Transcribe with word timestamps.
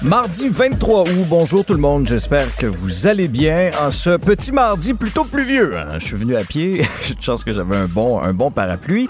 Mardi 0.00 0.48
23 0.48 1.02
août, 1.02 1.26
bonjour 1.28 1.64
tout 1.64 1.72
le 1.74 1.80
monde, 1.80 2.06
j'espère 2.06 2.54
que 2.54 2.66
vous 2.66 3.08
allez 3.08 3.26
bien 3.26 3.72
en 3.82 3.90
ce 3.90 4.10
petit 4.16 4.52
mardi 4.52 4.94
plutôt 4.94 5.24
pluvieux. 5.24 5.76
hein. 5.76 5.98
Je 5.98 6.04
suis 6.04 6.16
venu 6.16 6.36
à 6.36 6.44
pied, 6.44 6.82
j'ai 7.02 7.14
de 7.14 7.20
chance 7.20 7.42
que 7.42 7.52
j'avais 7.52 7.74
un 7.74 7.86
bon, 7.88 8.20
un 8.20 8.32
bon 8.32 8.52
parapluie. 8.52 9.08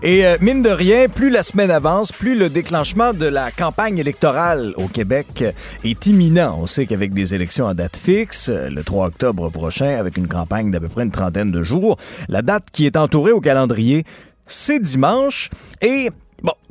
Et 0.00 0.24
euh, 0.24 0.36
mine 0.40 0.62
de 0.62 0.68
rien, 0.70 1.08
plus 1.08 1.28
la 1.28 1.42
semaine 1.42 1.72
avance, 1.72 2.12
plus 2.12 2.38
le 2.38 2.50
déclenchement 2.50 3.12
de 3.12 3.26
la 3.26 3.50
campagne 3.50 3.98
électorale 3.98 4.74
au 4.76 4.86
Québec 4.86 5.42
est 5.82 6.06
imminent. 6.06 6.56
On 6.60 6.66
sait 6.66 6.86
qu'avec 6.86 7.12
des 7.12 7.34
élections 7.34 7.66
à 7.66 7.74
date 7.74 7.96
fixe, 7.96 8.48
le 8.48 8.84
3 8.84 9.06
octobre 9.08 9.50
prochain, 9.50 9.96
avec 9.98 10.16
une 10.16 10.28
campagne 10.28 10.70
d'à 10.70 10.78
peu 10.78 10.88
près 10.88 11.02
une 11.02 11.10
trentaine 11.10 11.50
de 11.50 11.62
jours, 11.62 11.98
la 12.28 12.42
date 12.42 12.66
qui 12.72 12.86
est 12.86 12.96
entourée 12.96 13.32
au 13.32 13.40
calendrier, 13.40 14.04
c'est 14.46 14.78
dimanche. 14.78 15.50
Et 15.82 16.10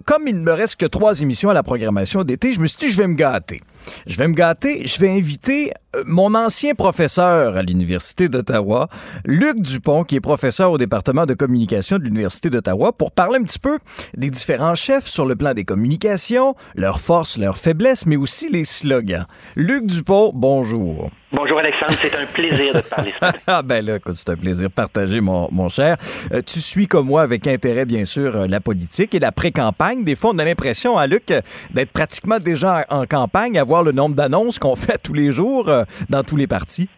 comme 0.07 0.25
il 0.25 0.37
ne 0.37 0.41
me 0.41 0.53
reste 0.53 0.77
que 0.77 0.85
trois 0.85 1.19
émissions 1.19 1.49
à 1.49 1.53
la 1.53 1.63
programmation 1.63 2.23
d'été, 2.23 2.53
je 2.53 2.61
me 2.61 2.65
suis 2.65 2.77
dit, 2.77 2.89
je 2.89 2.97
vais 2.97 3.07
me 3.07 3.15
gâter. 3.15 3.61
Je 4.05 4.17
vais 4.17 4.27
me 4.27 4.33
gâter, 4.33 4.85
je 4.85 4.99
vais 4.99 5.09
inviter 5.09 5.71
euh, 5.95 6.03
mon 6.05 6.35
ancien 6.35 6.73
professeur 6.75 7.55
à 7.55 7.61
l'Université 7.61 8.29
d'Ottawa, 8.29 8.87
Luc 9.25 9.61
Dupont, 9.61 10.03
qui 10.03 10.15
est 10.15 10.21
professeur 10.21 10.71
au 10.71 10.77
département 10.77 11.25
de 11.25 11.33
communication 11.33 11.97
de 11.97 12.03
l'Université 12.03 12.49
d'Ottawa, 12.49 12.91
pour 12.93 13.11
parler 13.11 13.39
un 13.39 13.43
petit 13.43 13.59
peu 13.59 13.77
des 14.15 14.29
différents 14.29 14.75
chefs 14.75 15.07
sur 15.07 15.25
le 15.25 15.35
plan 15.35 15.53
des 15.53 15.63
communications, 15.63 16.55
leurs 16.75 16.99
forces, 16.99 17.37
leurs 17.37 17.57
faiblesses, 17.57 18.05
mais 18.05 18.15
aussi 18.15 18.49
les 18.49 18.65
slogans. 18.65 19.25
Luc 19.55 19.85
Dupont, 19.85 20.31
bonjour. 20.33 21.09
Bonjour 21.33 21.59
Alexandre, 21.59 21.93
c'est 21.99 22.15
un 22.15 22.25
plaisir 22.25 22.73
de 22.73 22.79
te 22.79 22.87
parler 22.87 23.13
ce 23.13 23.19
matin. 23.25 23.39
Ah 23.47 23.61
ben 23.61 23.85
là, 23.85 23.97
c'est 24.13 24.29
un 24.29 24.37
plaisir 24.37 24.71
partagé, 24.71 25.19
mon, 25.19 25.49
mon 25.51 25.67
cher. 25.67 25.97
Euh, 26.31 26.41
tu 26.41 26.61
suis 26.61 26.87
comme 26.87 27.07
moi 27.07 27.21
avec 27.21 27.47
intérêt, 27.47 27.85
bien 27.85 28.05
sûr, 28.05 28.33
euh, 28.33 28.47
la 28.47 28.61
politique 28.61 29.13
et 29.13 29.19
la 29.19 29.33
pré-campagne. 29.33 30.05
Des 30.05 30.15
fois, 30.15 30.31
on 30.33 30.37
a 30.37 30.45
l'impression, 30.45 30.97
hein, 30.97 31.05
Luc, 31.05 31.33
d'être 31.71 31.91
pratiquement 31.91 32.39
déjà 32.39 32.85
en, 32.89 33.05
campagne, 33.05 33.59
à 33.59 33.65
le 33.81 33.91
nombre 33.91 34.15
d'annonces 34.15 34.59
qu'on 34.59 34.75
fait 34.87 34.97
tous 35.03 35.13
les 35.13 35.31
jours 35.31 35.69
euh, 35.69 35.83
dans 36.09 36.23
tous 36.23 36.37
les 36.37 36.47
partis. 36.47 36.89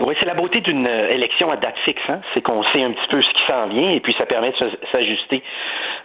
Oui, 0.00 0.14
c'est 0.18 0.26
la 0.26 0.34
beauté 0.34 0.60
d'une 0.60 0.86
euh, 0.86 1.08
élection 1.10 1.52
à 1.52 1.56
date 1.56 1.76
fixe, 1.84 2.02
hein? 2.08 2.20
c'est 2.34 2.42
qu'on 2.42 2.64
sait 2.72 2.82
un 2.82 2.90
petit 2.90 3.06
peu 3.10 3.22
ce 3.22 3.28
qui 3.28 3.46
s'en 3.46 3.68
vient 3.68 3.90
et 3.90 4.00
puis 4.00 4.12
ça 4.18 4.26
permet 4.26 4.50
de 4.50 4.56
s'ajuster 4.90 5.42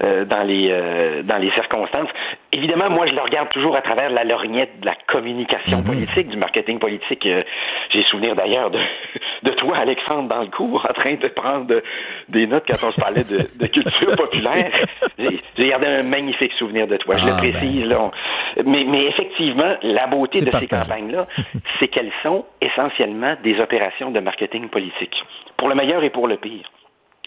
euh, 0.03 0.25
dans 0.25 0.45
dans 0.45 1.37
les 1.37 1.51
circonstances. 1.51 2.09
Évidemment, 2.51 2.89
moi 2.89 3.05
je 3.05 3.13
le 3.13 3.21
regarde 3.21 3.49
toujours 3.49 3.75
à 3.75 3.81
travers 3.81 4.09
la 4.09 4.23
lorgnette 4.23 4.79
de 4.79 4.85
la 4.87 4.95
communication 5.07 5.83
politique, 5.83 6.29
du 6.29 6.37
marketing 6.37 6.79
politique. 6.79 7.23
Euh, 7.27 7.43
J'ai 7.91 8.01
souvenir 8.03 8.35
d'ailleurs 8.35 8.71
de, 8.71 8.79
de 9.43 9.51
toi, 9.51 9.77
Alexandre, 9.77 10.29
dans 10.29 10.41
le 10.41 10.47
cours, 10.47 10.83
en 10.89 10.93
train 10.93 11.13
de 11.15 11.27
prendre 11.27 11.81
des 12.27 12.47
notes 12.47 12.63
quand 12.67 12.87
on 12.87 12.91
se 12.91 12.99
parlait 12.99 13.23
de, 13.23 13.37
de 13.59 13.67
culture 13.67 14.15
populaire. 14.15 14.71
J'ai 15.57 15.67
gardé 15.69 15.85
un 15.87 16.03
magnifique 16.03 16.53
souvenir 16.53 16.87
de 16.87 16.97
toi. 16.97 17.17
Je 17.17 17.25
Ah, 17.27 17.29
le 17.29 17.37
précise. 17.37 17.85
là. 17.85 18.01
On- 18.01 18.63
Mais, 18.65 18.83
mais 18.83 19.05
effectivement, 19.05 19.75
la 19.83 20.07
beauté 20.07 20.41
de 20.41 20.49
ces 20.57 20.67
campagnes-là, 20.67 21.21
c'est 21.79 21.87
qu'elles 21.87 22.11
sont 22.23 22.45
essentiellement 22.61 23.35
des 23.43 23.59
opérations 23.59 24.09
de 24.09 24.19
marketing 24.19 24.69
politique, 24.69 25.15
pour 25.55 25.69
le 25.69 25.75
meilleur 25.75 26.03
et 26.03 26.09
pour 26.09 26.27
le 26.27 26.37
pire. 26.37 26.65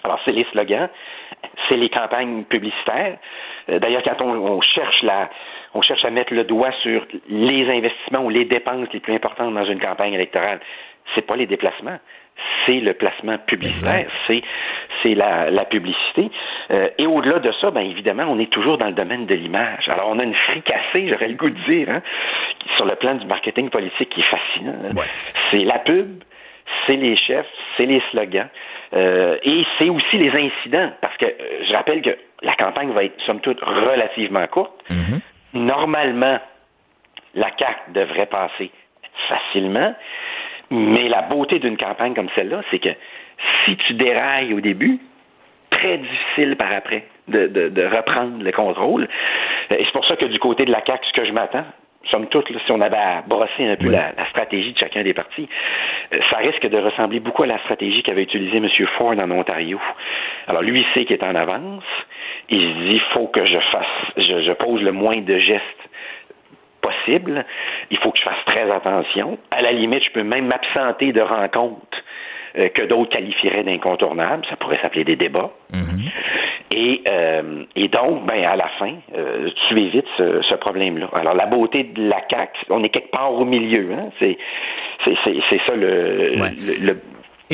Alors, 0.04 0.18
c'est 0.24 0.32
les 0.32 0.44
slogans, 0.52 0.88
c'est 1.68 1.76
les 1.76 1.88
campagnes 1.88 2.44
publicitaires. 2.44 3.16
Euh, 3.70 3.78
D'ailleurs, 3.78 4.02
quand 4.02 4.20
on, 4.20 4.30
on 4.34 4.60
cherche 4.60 5.02
la, 5.02 5.30
on 5.74 5.82
cherche 5.82 6.04
à 6.04 6.10
mettre 6.10 6.34
le 6.34 6.44
doigt 6.44 6.72
sur 6.82 7.06
les 7.28 7.68
investissements 7.70 8.24
ou 8.24 8.30
les 8.30 8.44
dépenses 8.44 8.88
les 8.92 9.00
plus 9.00 9.14
importantes 9.14 9.54
dans 9.54 9.64
une 9.64 9.80
campagne 9.80 10.12
électorale, 10.14 10.60
c'est 11.14 11.26
pas 11.26 11.36
les 11.36 11.46
déplacements, 11.46 11.98
c'est 12.64 12.80
le 12.80 12.94
placement 12.94 13.38
publicitaire, 13.38 14.06
c'est 14.26 14.42
c'est 15.02 15.14
la, 15.14 15.50
la 15.50 15.64
publicité. 15.64 16.30
Euh, 16.70 16.88
et 16.98 17.06
au-delà 17.06 17.40
de 17.40 17.50
ça, 17.60 17.70
ben 17.70 17.80
évidemment, 17.80 18.24
on 18.28 18.38
est 18.38 18.50
toujours 18.52 18.78
dans 18.78 18.86
le 18.86 18.92
domaine 18.92 19.26
de 19.26 19.34
l'image. 19.34 19.88
Alors, 19.88 20.08
on 20.10 20.18
a 20.18 20.24
une 20.24 20.34
fricassée, 20.34 21.08
j'aurais 21.08 21.28
le 21.28 21.34
goût 21.34 21.50
de 21.50 21.58
dire, 21.68 21.88
hein, 21.90 22.02
sur 22.76 22.86
le 22.86 22.94
plan 22.96 23.14
du 23.16 23.26
marketing 23.26 23.68
politique 23.70 24.10
qui 24.10 24.20
est 24.20 24.24
fascinant. 24.24 24.74
hein. 24.84 24.94
Ouais. 24.96 25.06
C'est 25.50 25.64
la 25.64 25.78
pub, 25.80 26.22
c'est 26.86 26.96
les 26.96 27.16
chefs, 27.16 27.46
c'est 27.76 27.86
les 27.86 28.00
slogans. 28.10 28.48
Euh, 28.94 29.38
et 29.42 29.64
c'est 29.78 29.88
aussi 29.88 30.18
les 30.18 30.30
incidents, 30.30 30.90
parce 31.00 31.16
que 31.16 31.24
euh, 31.24 31.64
je 31.66 31.72
rappelle 31.72 32.02
que 32.02 32.16
la 32.42 32.54
campagne 32.56 32.90
va 32.92 33.04
être, 33.04 33.20
somme 33.22 33.40
toute, 33.40 33.60
relativement 33.60 34.46
courte. 34.48 34.72
Normalement, 35.54 36.38
la 37.34 37.50
CAQ 37.58 37.92
devrait 37.92 38.26
passer 38.26 38.70
facilement, 39.28 39.94
mais 40.70 41.08
la 41.08 41.22
beauté 41.22 41.58
d'une 41.58 41.76
campagne 41.76 42.14
comme 42.14 42.28
celle-là, 42.34 42.62
c'est 42.70 42.78
que 42.78 42.90
si 43.64 43.76
tu 43.76 43.94
dérailles 43.94 44.52
au 44.54 44.60
début, 44.60 44.98
très 45.70 45.98
difficile 45.98 46.56
par 46.56 46.72
après 46.72 47.04
de, 47.28 47.46
de, 47.46 47.68
de 47.68 47.82
reprendre 47.86 48.42
le 48.42 48.52
contrôle. 48.52 49.08
Euh, 49.70 49.76
Et 49.78 49.84
c'est 49.84 49.92
pour 49.92 50.06
ça 50.06 50.16
que 50.16 50.26
du 50.26 50.38
côté 50.38 50.64
de 50.64 50.70
la 50.72 50.82
CAQ, 50.84 51.06
ce 51.06 51.12
que 51.12 51.24
je 51.26 51.32
m'attends, 51.32 51.64
somme 52.10 52.26
toute, 52.28 52.50
là, 52.50 52.58
si 52.64 52.72
on 52.72 52.80
avait 52.80 52.96
à 52.96 53.22
brosser 53.26 53.64
un 53.66 53.76
peu 53.76 53.86
Oui. 53.86 53.92
la, 53.92 54.12
la 54.16 54.26
stratégie 54.30 54.72
de 54.72 54.78
chacun 54.78 55.02
des 55.02 55.14
partis, 55.14 55.48
euh, 56.12 56.18
ça 56.30 56.38
risque 56.38 56.66
de 56.66 56.78
ressembler 56.78 57.20
beaucoup 57.20 57.42
à 57.44 57.46
la 57.46 57.58
stratégie 57.60 58.02
qu'avait 58.02 58.22
utilisée 58.24 58.58
M. 58.58 58.68
Ford 58.98 59.12
en 59.18 59.30
Ontario. 59.30 59.80
Alors, 60.48 60.62
lui, 60.62 60.80
il 60.80 60.86
sait 60.94 61.04
qu'il 61.04 61.16
est 61.16 61.24
en 61.24 61.34
avance. 61.34 61.84
Il 62.48 62.60
se 62.60 62.78
dit, 62.80 62.94
il 62.94 63.00
faut 63.14 63.28
que 63.28 63.44
je 63.46 63.58
fasse, 63.58 63.86
je, 64.16 64.42
je 64.42 64.52
pose 64.52 64.82
le 64.82 64.92
moins 64.92 65.18
de 65.20 65.38
gestes 65.38 65.62
possible. 66.80 67.44
Il 67.90 67.98
faut 67.98 68.10
que 68.10 68.18
je 68.18 68.24
fasse 68.24 68.44
très 68.46 68.70
attention. 68.70 69.38
À 69.50 69.62
la 69.62 69.72
limite, 69.72 70.04
je 70.04 70.10
peux 70.10 70.24
même 70.24 70.46
m'absenter 70.46 71.12
de 71.12 71.20
rencontres 71.20 71.98
euh, 72.58 72.68
que 72.68 72.82
d'autres 72.82 73.10
qualifieraient 73.10 73.64
d'incontournables. 73.64 74.44
Ça 74.48 74.56
pourrait 74.56 74.78
s'appeler 74.82 75.04
des 75.04 75.16
débats. 75.16 75.50
Et, 76.74 77.02
euh, 77.06 77.64
et 77.76 77.88
donc, 77.88 78.24
ben, 78.24 78.44
à 78.44 78.56
la 78.56 78.68
fin, 78.78 78.94
euh, 79.14 79.50
tu 79.68 79.78
évites 79.78 80.06
ce, 80.16 80.40
ce 80.42 80.54
problème-là. 80.54 81.08
Alors, 81.12 81.34
la 81.34 81.44
beauté 81.46 81.84
de 81.84 82.08
la 82.08 82.20
CAQ, 82.30 82.52
on 82.70 82.82
est 82.82 82.88
quelque 82.88 83.10
part 83.10 83.32
au 83.34 83.44
milieu. 83.44 83.90
Hein? 83.92 84.08
C'est, 84.18 84.38
c'est, 85.04 85.14
c'est, 85.24 85.34
c'est 85.50 85.60
ça 85.66 85.74
le, 85.76 86.32
Ouais. 86.40 86.48
le, 86.80 86.86
le- 86.86 87.00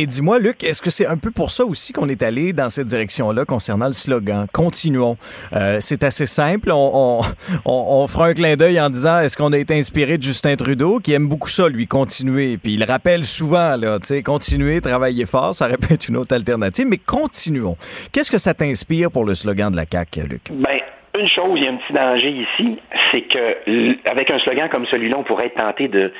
Et 0.00 0.06
dis-moi, 0.06 0.38
Luc, 0.38 0.62
est-ce 0.62 0.80
que 0.80 0.90
c'est 0.90 1.08
un 1.08 1.16
peu 1.16 1.32
pour 1.32 1.50
ça 1.50 1.64
aussi 1.64 1.92
qu'on 1.92 2.08
est 2.08 2.22
allé 2.22 2.52
dans 2.52 2.68
cette 2.68 2.86
direction-là 2.86 3.44
concernant 3.44 3.86
le 3.86 3.92
slogan? 3.92 4.46
Continuons. 4.54 5.16
Euh, 5.52 5.78
c'est 5.80 6.04
assez 6.04 6.24
simple. 6.24 6.70
On, 6.72 7.18
on, 7.66 8.06
fera 8.06 8.28
un 8.28 8.32
clin 8.32 8.54
d'œil 8.54 8.80
en 8.80 8.90
disant 8.90 9.18
est-ce 9.18 9.36
qu'on 9.36 9.52
a 9.52 9.58
été 9.58 9.74
inspiré 9.76 10.16
de 10.16 10.22
Justin 10.22 10.54
Trudeau, 10.54 11.00
qui 11.00 11.14
aime 11.14 11.26
beaucoup 11.26 11.48
ça, 11.48 11.68
lui, 11.68 11.88
continuer? 11.88 12.58
Puis 12.62 12.74
il 12.74 12.84
rappelle 12.84 13.24
souvent, 13.24 13.74
là, 13.76 13.98
tu 13.98 14.06
sais, 14.06 14.22
continuer, 14.22 14.80
travailler 14.80 15.26
fort, 15.26 15.52
ça 15.52 15.66
aurait 15.66 15.78
pu 15.78 15.92
être 15.94 16.08
une 16.08 16.16
autre 16.16 16.32
alternative, 16.32 16.86
mais 16.88 16.98
continuons. 17.04 17.74
Qu'est-ce 18.12 18.30
que 18.30 18.38
ça 18.38 18.54
t'inspire 18.54 19.10
pour 19.10 19.24
le 19.24 19.34
slogan 19.34 19.72
de 19.72 19.76
la 19.76 19.84
CAQ, 19.84 20.28
Luc? 20.28 20.42
Ben, 20.52 20.78
une 21.18 21.28
chose, 21.28 21.58
il 21.58 21.64
y 21.64 21.66
a 21.66 21.72
un 21.72 21.76
petit 21.76 21.92
danger 21.92 22.46
ici, 22.46 22.78
c'est 23.10 23.22
que 23.22 24.08
avec 24.08 24.30
un 24.30 24.38
slogan 24.38 24.68
comme 24.70 24.86
celui-là, 24.86 25.16
on 25.18 25.24
pourrait 25.24 25.46
être 25.46 25.56
tenté 25.56 25.88
de 25.88 26.12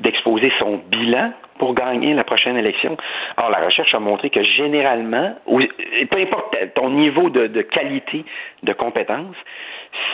d'exposer 0.00 0.50
son 0.58 0.80
bilan 0.90 1.30
pour 1.58 1.74
gagner 1.74 2.14
la 2.14 2.24
prochaine 2.24 2.56
élection. 2.56 2.96
Or, 3.36 3.50
la 3.50 3.64
recherche 3.64 3.94
a 3.94 4.00
montré 4.00 4.30
que 4.30 4.42
généralement, 4.42 5.34
peu 5.46 6.18
importe 6.18 6.56
ton 6.74 6.90
niveau 6.90 7.30
de, 7.30 7.62
qualité 7.62 8.24
de 8.62 8.72
compétence, 8.72 9.36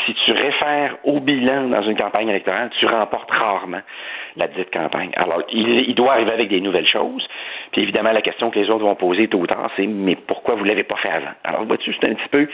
si 0.05 0.15
tu 0.27 0.33
réfères 0.33 0.97
au 1.05 1.21
bilan 1.21 1.69
dans 1.69 1.83
une 1.83 1.97
campagne 1.97 2.29
électorale, 2.29 2.71
tu 2.79 2.87
remportes 2.87 3.31
rarement 3.31 3.81
la 4.37 4.47
dite 4.47 4.71
campagne. 4.71 5.11
Alors, 5.17 5.43
il, 5.51 5.95
doit 5.95 6.13
arriver 6.13 6.33
avec 6.33 6.49
des 6.49 6.61
nouvelles 6.61 6.87
choses. 6.87 7.27
Puis 7.73 7.83
évidemment, 7.83 8.13
la 8.13 8.23
question 8.23 8.51
que 8.51 8.59
les 8.59 8.69
autres 8.69 8.85
vont 8.85 8.95
poser 8.95 9.29
tôt 9.29 9.39
ou 9.39 9.47
tard, 9.47 9.71
c'est 9.77 9.87
mais 9.87 10.17
pourquoi 10.17 10.55
vous 10.55 10.65
l'avez 10.65 10.83
pas 10.83 10.97
fait 10.97 11.11
avant? 11.11 11.33
Alors, 11.45 11.65
vois-tu, 11.65 11.95
c'est 11.99 12.09
un 12.09 12.15
petit 12.15 12.29
peu, 12.29 12.49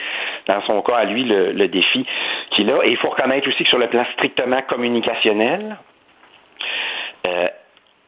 dans 0.47 0.61
son 0.61 0.81
cas, 0.81 0.95
à 0.95 1.05
lui, 1.05 1.23
le, 1.23 1.51
le 1.51 1.67
défi 1.67 2.05
qu'il 2.51 2.71
a. 2.71 2.85
Et 2.85 2.91
il 2.91 2.97
faut 2.97 3.09
reconnaître 3.09 3.47
aussi 3.47 3.63
que 3.63 3.69
sur 3.69 3.79
le 3.79 3.87
plan 3.87 4.05
strictement 4.13 4.61
communicationnel, 4.63 5.77
euh, 7.27 7.47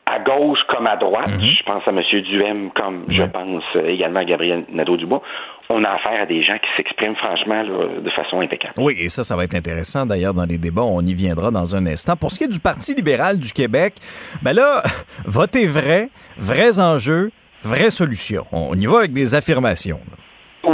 à 0.09 0.19
gauche 0.19 0.59
comme 0.67 0.87
à 0.87 0.95
droite, 0.97 1.29
je 1.39 1.63
pense 1.63 1.83
à 1.87 1.91
M. 1.91 2.01
Duhem 2.23 2.71
comme 2.75 3.05
je 3.09 3.23
pense 3.23 3.63
euh, 3.75 3.87
également 3.87 4.19
à 4.21 4.25
Gabriel 4.25 4.65
Nadeau-Dubois, 4.71 5.21
on 5.69 5.83
a 5.83 5.89
affaire 5.89 6.21
à 6.21 6.25
des 6.25 6.41
gens 6.43 6.57
qui 6.57 6.67
s'expriment 6.77 7.15
franchement 7.15 7.61
là, 7.61 8.01
de 8.01 8.09
façon 8.09 8.41
impeccable. 8.41 8.73
Oui, 8.77 8.95
et 8.99 9.09
ça, 9.09 9.21
ça 9.23 9.35
va 9.35 9.43
être 9.43 9.55
intéressant 9.55 10.05
d'ailleurs 10.05 10.33
dans 10.33 10.45
les 10.45 10.57
débats. 10.57 10.81
On 10.83 11.01
y 11.01 11.13
viendra 11.13 11.51
dans 11.51 11.75
un 11.75 11.85
instant. 11.85 12.15
Pour 12.15 12.31
ce 12.31 12.39
qui 12.39 12.45
est 12.45 12.51
du 12.51 12.59
Parti 12.59 12.95
libéral 12.95 13.37
du 13.37 13.51
Québec, 13.53 13.93
ben 14.41 14.53
là, 14.53 14.81
votez 15.25 15.67
vrai, 15.67 16.09
vrais 16.37 16.79
enjeux, 16.79 17.29
vraies 17.63 17.91
solutions. 17.91 18.45
On 18.51 18.73
y 18.73 18.85
va 18.87 18.99
avec 18.99 19.13
des 19.13 19.35
affirmations. 19.35 19.99
là. 20.09 20.15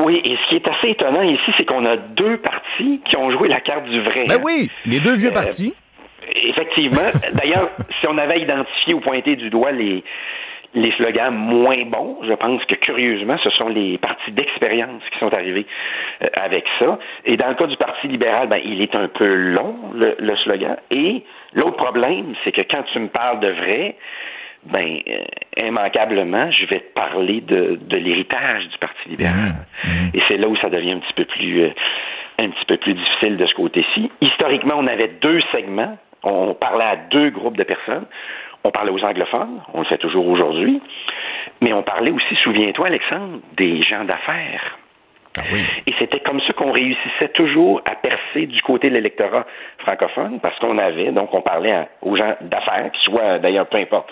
Oui, 0.04 0.20
et 0.24 0.36
ce 0.36 0.50
qui 0.50 0.56
est 0.56 0.68
assez 0.68 0.90
étonnant 0.90 1.22
ici, 1.22 1.52
c'est 1.58 1.66
qu'on 1.66 1.86
a 1.86 1.96
deux 1.98 2.38
partis 2.38 3.02
qui 3.08 3.16
ont 3.18 3.30
joué 3.32 3.48
la 3.50 3.62
carte 3.62 3.86
du 3.86 4.02
vrai. 4.02 4.26
Ben 4.28 4.40
oui, 4.44 4.70
les 4.86 5.00
deux 5.00 5.16
vieux 5.16 5.30
Euh, 5.30 5.34
partis. 5.34 5.74
Effectivement. 6.44 7.10
D'ailleurs, 7.34 7.70
si 8.00 8.08
on 8.08 8.18
avait 8.18 8.42
identifié 8.42 8.94
ou 8.94 9.00
pointé 9.00 9.36
du 9.36 9.50
doigt 9.50 9.72
les, 9.72 10.04
les 10.76 10.92
slogans 10.92 11.34
moins 11.34 11.84
bons, 11.86 12.18
je 12.24 12.34
pense 12.34 12.64
que 12.66 12.76
curieusement, 12.76 13.38
ce 13.44 13.50
sont 13.52 13.70
les 13.70 13.98
partis 13.98 14.32
d'expérience 14.32 15.02
qui 15.12 15.20
sont 15.20 15.34
arrivés 15.34 15.66
euh, 16.22 16.28
avec 16.34 16.66
ça. 16.80 17.00
Et 17.24 17.38
dans 17.38 17.48
le 17.48 17.56
cas 17.56 17.68
du 17.68 17.78
Parti 17.78 18.08
libéral, 18.08 18.50
ben, 18.50 18.60
il 18.64 18.82
est 18.82 18.94
un 18.94 19.08
peu 19.08 19.26
long, 19.26 19.76
le, 19.94 20.36
slogan. 20.44 20.76
Et 20.92 21.24
l'autre 21.54 21.78
problème, 21.78 22.36
c'est 22.44 22.52
que 22.52 22.62
quand 22.62 22.84
tu 22.92 23.00
me 23.00 23.08
parles 23.08 23.40
de 23.40 23.48
vrai, 23.48 23.96
ben, 24.66 25.00
euh, 25.08 25.66
immanquablement, 25.66 26.52
je 26.52 26.66
vais 26.66 26.80
te 26.80 26.94
parler 26.94 27.42
de, 27.42 27.80
de 27.82 27.98
l'héritage 27.98 28.68
du 28.68 28.78
Parti 28.78 29.10
libéral. 29.10 29.54
Mmh, 29.84 29.88
mmh. 29.88 30.10
Et 30.14 30.22
c'est 30.28 30.38
là 30.38 30.50
où 30.50 30.58
ça 30.58 30.70
devient 30.70 30.92
un 30.92 31.00
petit 31.00 31.14
peu 31.14 31.26
plus, 31.26 31.64
euh, 31.64 31.70
un 32.40 32.50
petit 32.50 32.66
peu 32.66 32.78
plus 32.78 32.94
difficile 32.96 33.38
de 33.38 33.46
ce 33.46 33.54
côté-ci. 33.54 34.12
Historiquement, 34.20 34.76
on 34.78 34.88
avait 34.88 35.12
deux 35.22 35.42
segments. 35.54 35.98
On 36.26 36.54
parlait 36.54 36.86
à 36.86 36.96
deux 36.96 37.30
groupes 37.30 37.58
de 37.58 37.64
personnes. 37.64 38.06
On 38.66 38.72
parlait 38.72 38.92
aux 38.92 39.04
anglophones, 39.04 39.62
on 39.76 39.82
le 39.82 39.86
fait 39.86 40.00
toujours 40.00 40.28
aujourd'hui, 40.28 40.82
mais 41.62 41.72
on 41.72 41.84
parlait 41.84 42.10
aussi, 42.10 42.36
souviens-toi, 42.38 42.88
Alexandre, 42.88 43.38
des 43.56 43.84
gens 43.84 44.04
d'affaires. 44.06 44.80
Ah 45.38 45.42
Et 45.86 45.94
c'était 46.00 46.22
comme 46.22 46.42
ça 46.42 46.54
qu'on 46.54 46.72
réussissait 46.72 47.28
toujours 47.36 47.84
à 47.86 47.94
percer 47.94 48.48
du 48.48 48.64
côté 48.64 48.90
de 48.90 48.96
l'électorat 48.96 49.46
francophone, 49.78 50.40
parce 50.40 50.58
qu'on 50.58 50.80
avait, 50.80 51.12
donc 51.12 51.32
on 51.36 51.42
parlait 51.42 51.88
aux 52.02 52.16
gens 52.16 52.36
d'affaires, 52.42 52.90
qui 52.92 53.04
soient 53.04 53.38
d'ailleurs 53.38 53.68
peu 53.68 53.78
importe, 53.78 54.10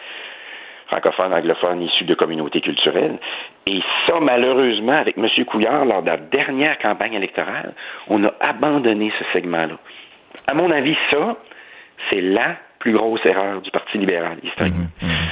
francophones, 0.86 1.34
anglophones, 1.34 1.82
issus 1.82 2.04
de 2.04 2.14
communautés 2.14 2.62
culturelles. 2.62 3.18
Et 3.66 3.80
ça, 4.06 4.20
malheureusement, 4.22 4.98
avec 5.00 5.18
M. 5.18 5.28
Couillard, 5.46 5.86
lors 5.86 6.04
de 6.04 6.08
la 6.08 6.18
dernière 6.18 6.78
campagne 6.78 7.14
électorale, 7.14 7.74
on 8.08 8.24
a 8.24 8.34
abandonné 8.40 9.12
ce 9.18 9.24
segment-là. 9.34 9.78
À 10.46 10.54
mon 10.54 10.70
avis, 10.70 10.96
ça, 11.10 11.38
c'est 12.10 12.22
la 12.22 12.58
plus 12.80 12.94
grosse 12.94 13.26
erreur 13.26 13.62
du 13.62 13.72
Parti 13.72 13.98
libéral 13.98 14.38
historiquement. 14.44 14.88
Mhm, 15.02 15.08
mhm. 15.08 15.30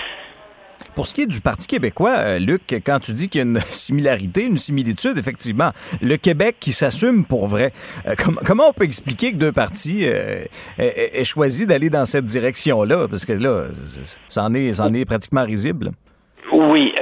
Pour 0.95 1.07
ce 1.07 1.15
qui 1.15 1.21
est 1.21 1.27
du 1.27 1.39
Parti 1.39 1.67
québécois, 1.67 2.15
euh, 2.17 2.39
Luc, 2.39 2.61
quand 2.85 2.99
tu 2.99 3.13
dis 3.13 3.29
qu'il 3.29 3.39
y 3.39 3.43
a 3.43 3.47
une 3.47 3.59
similarité, 3.59 4.45
une 4.45 4.57
similitude, 4.57 5.17
effectivement, 5.17 5.71
le 6.01 6.17
Québec 6.17 6.57
qui 6.59 6.71
s'assume 6.71 7.25
pour 7.25 7.47
vrai, 7.47 7.71
euh, 8.07 8.13
comment 8.45 8.63
on 8.69 8.73
peut 8.73 8.83
expliquer 8.83 9.31
que 9.31 9.37
deux 9.37 9.51
partis 9.51 10.01
euh, 10.03 10.43
aient, 10.77 11.23
choisi 11.23 11.65
d'aller 11.65 11.89
dans 11.89 12.05
cette 12.05 12.25
direction-là? 12.25 13.07
Parce 13.09 13.25
que 13.25 13.33
là, 13.33 13.67
ça 14.27 14.43
en 14.43 14.53
est, 14.53 14.73
ça 14.73 14.85
en 14.85 14.93
est 14.93 15.05
pratiquement 15.05 15.43
risible. 15.43 15.91
Oui, 16.51 16.93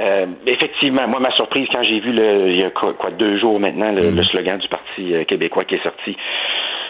effectivement. 0.46 1.08
Moi, 1.08 1.18
ma 1.18 1.32
surprise 1.32 1.66
quand 1.72 1.82
j'ai 1.82 1.98
vu 1.98 2.12
le, 2.12 2.50
il 2.50 2.58
y 2.58 2.62
a 2.62 2.70
quoi, 2.70 2.94
deux 3.18 3.38
jours 3.38 3.58
maintenant 3.58 3.90
le, 3.90 4.12
mhm. 4.12 4.24
slogan 4.24 4.58
du 4.58 4.68
Parti 4.68 5.12
québécois 5.26 5.64
qui 5.64 5.74
est 5.74 5.82
sorti, 5.82 6.16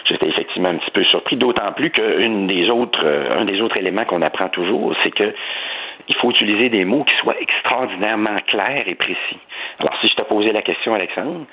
j'étais 0.07 0.27
effectivement 0.27 0.69
un 0.69 0.77
petit 0.77 0.91
peu 0.91 1.03
surpris, 1.03 1.37
d'autant 1.37 1.71
plus 1.73 1.91
qu'un 1.91 2.45
des 2.45 2.69
autres, 2.69 3.03
euh, 3.03 3.39
un 3.39 3.45
des 3.45 3.61
autres 3.61 3.77
éléments 3.77 4.05
qu'on 4.05 4.21
apprend 4.21 4.49
toujours, 4.49 4.95
c'est 5.03 5.11
que 5.11 5.33
il 6.07 6.15
faut 6.17 6.31
utiliser 6.31 6.69
des 6.69 6.83
mots 6.83 7.03
qui 7.03 7.15
soient 7.21 7.39
extraordinairement 7.39 8.39
clairs 8.47 8.87
et 8.87 8.95
précis. 8.95 9.39
Alors, 9.79 9.95
si 10.01 10.07
je 10.07 10.15
te 10.15 10.23
posais 10.23 10.51
la 10.51 10.61
question, 10.61 10.93
Alexandre, 10.93 11.45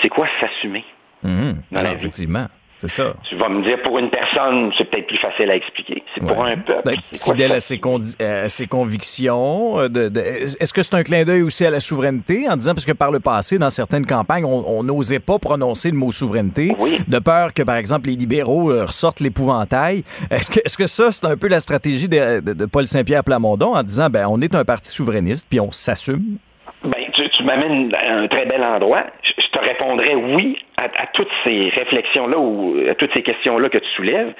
c'est 0.00 0.08
quoi 0.08 0.28
s'assumer? 0.40 0.84
Mmh. 1.22 1.52
Alors, 1.74 1.92
effectivement. 1.92 2.46
C'est 2.78 2.88
ça. 2.88 3.14
Tu 3.28 3.36
vas 3.36 3.48
me 3.48 3.62
dire, 3.62 3.80
pour 3.82 3.98
une 3.98 4.10
personne, 4.10 4.70
c'est 4.76 4.84
peut-être 4.90 5.06
plus 5.06 5.18
facile 5.18 5.50
à 5.50 5.56
expliquer. 5.56 6.02
C'est 6.14 6.26
pour 6.26 6.44
un 6.44 6.56
peuple. 6.58 6.82
Ben, 6.84 6.96
fidèle 7.14 7.52
à 7.52 7.60
ses, 7.60 7.80
à 8.20 8.48
ses, 8.48 8.66
convictions. 8.66 9.80
Euh, 9.80 9.88
de, 9.88 10.10
Est-ce 10.18 10.74
que 10.74 10.82
c'est 10.82 10.94
un 10.94 11.02
clin 11.02 11.24
d'œil 11.24 11.42
aussi 11.42 11.64
à 11.64 11.70
la 11.70 11.80
souveraineté 11.80 12.46
en 12.48 12.56
disant, 12.56 12.74
parce 12.74 12.84
que 12.84 12.92
par 12.92 13.10
le 13.10 13.20
passé, 13.20 13.58
dans 13.58 13.70
certaines 13.70 14.04
campagnes, 14.04 14.44
on 14.44 14.82
n'osait 14.82 15.20
pas 15.20 15.38
prononcer 15.38 15.90
le 15.90 15.96
mot 15.96 16.12
souveraineté, 16.12 16.72
de 17.08 17.18
peur 17.18 17.54
que, 17.54 17.62
par 17.62 17.76
exemple, 17.76 18.08
les 18.08 18.16
libéraux 18.16 18.70
euh, 18.70 18.84
ressortent 18.84 19.20
l'épouvantail? 19.20 20.02
Est-ce 20.30 20.50
que, 20.50 20.60
est-ce 20.64 20.76
que 20.76 20.86
ça, 20.86 21.12
c'est 21.12 21.26
un 21.26 21.36
peu 21.36 21.48
la 21.48 21.60
stratégie 21.60 22.08
de, 22.08 22.40
de 22.40 22.66
Paul 22.66 22.86
Saint-Pierre 22.86 23.24
Plamondon 23.24 23.74
en 23.74 23.82
disant, 23.82 24.10
ben, 24.10 24.26
on 24.28 24.40
est 24.42 24.54
un 24.54 24.64
parti 24.64 24.90
souverainiste, 24.90 25.46
puis 25.48 25.60
on 25.60 25.70
s'assume? 25.70 26.38
Ben, 26.84 27.04
tu, 27.14 27.28
tu 27.30 27.42
m'amènes 27.42 27.94
à 27.94 28.18
un 28.18 28.28
très 28.28 28.44
bel 28.46 28.62
endroit. 28.62 29.04
Je, 29.22 29.45
te 29.66 29.68
répondrais 29.68 30.14
oui 30.14 30.58
à, 30.76 31.06
toutes 31.14 31.30
ces 31.44 31.70
réflexions-là 31.70 32.38
ou 32.38 32.76
à 32.88 32.94
toutes 32.94 33.12
ces 33.14 33.22
questions-là 33.22 33.68
que 33.68 33.78
tu 33.78 33.88
soulèves. 33.96 34.32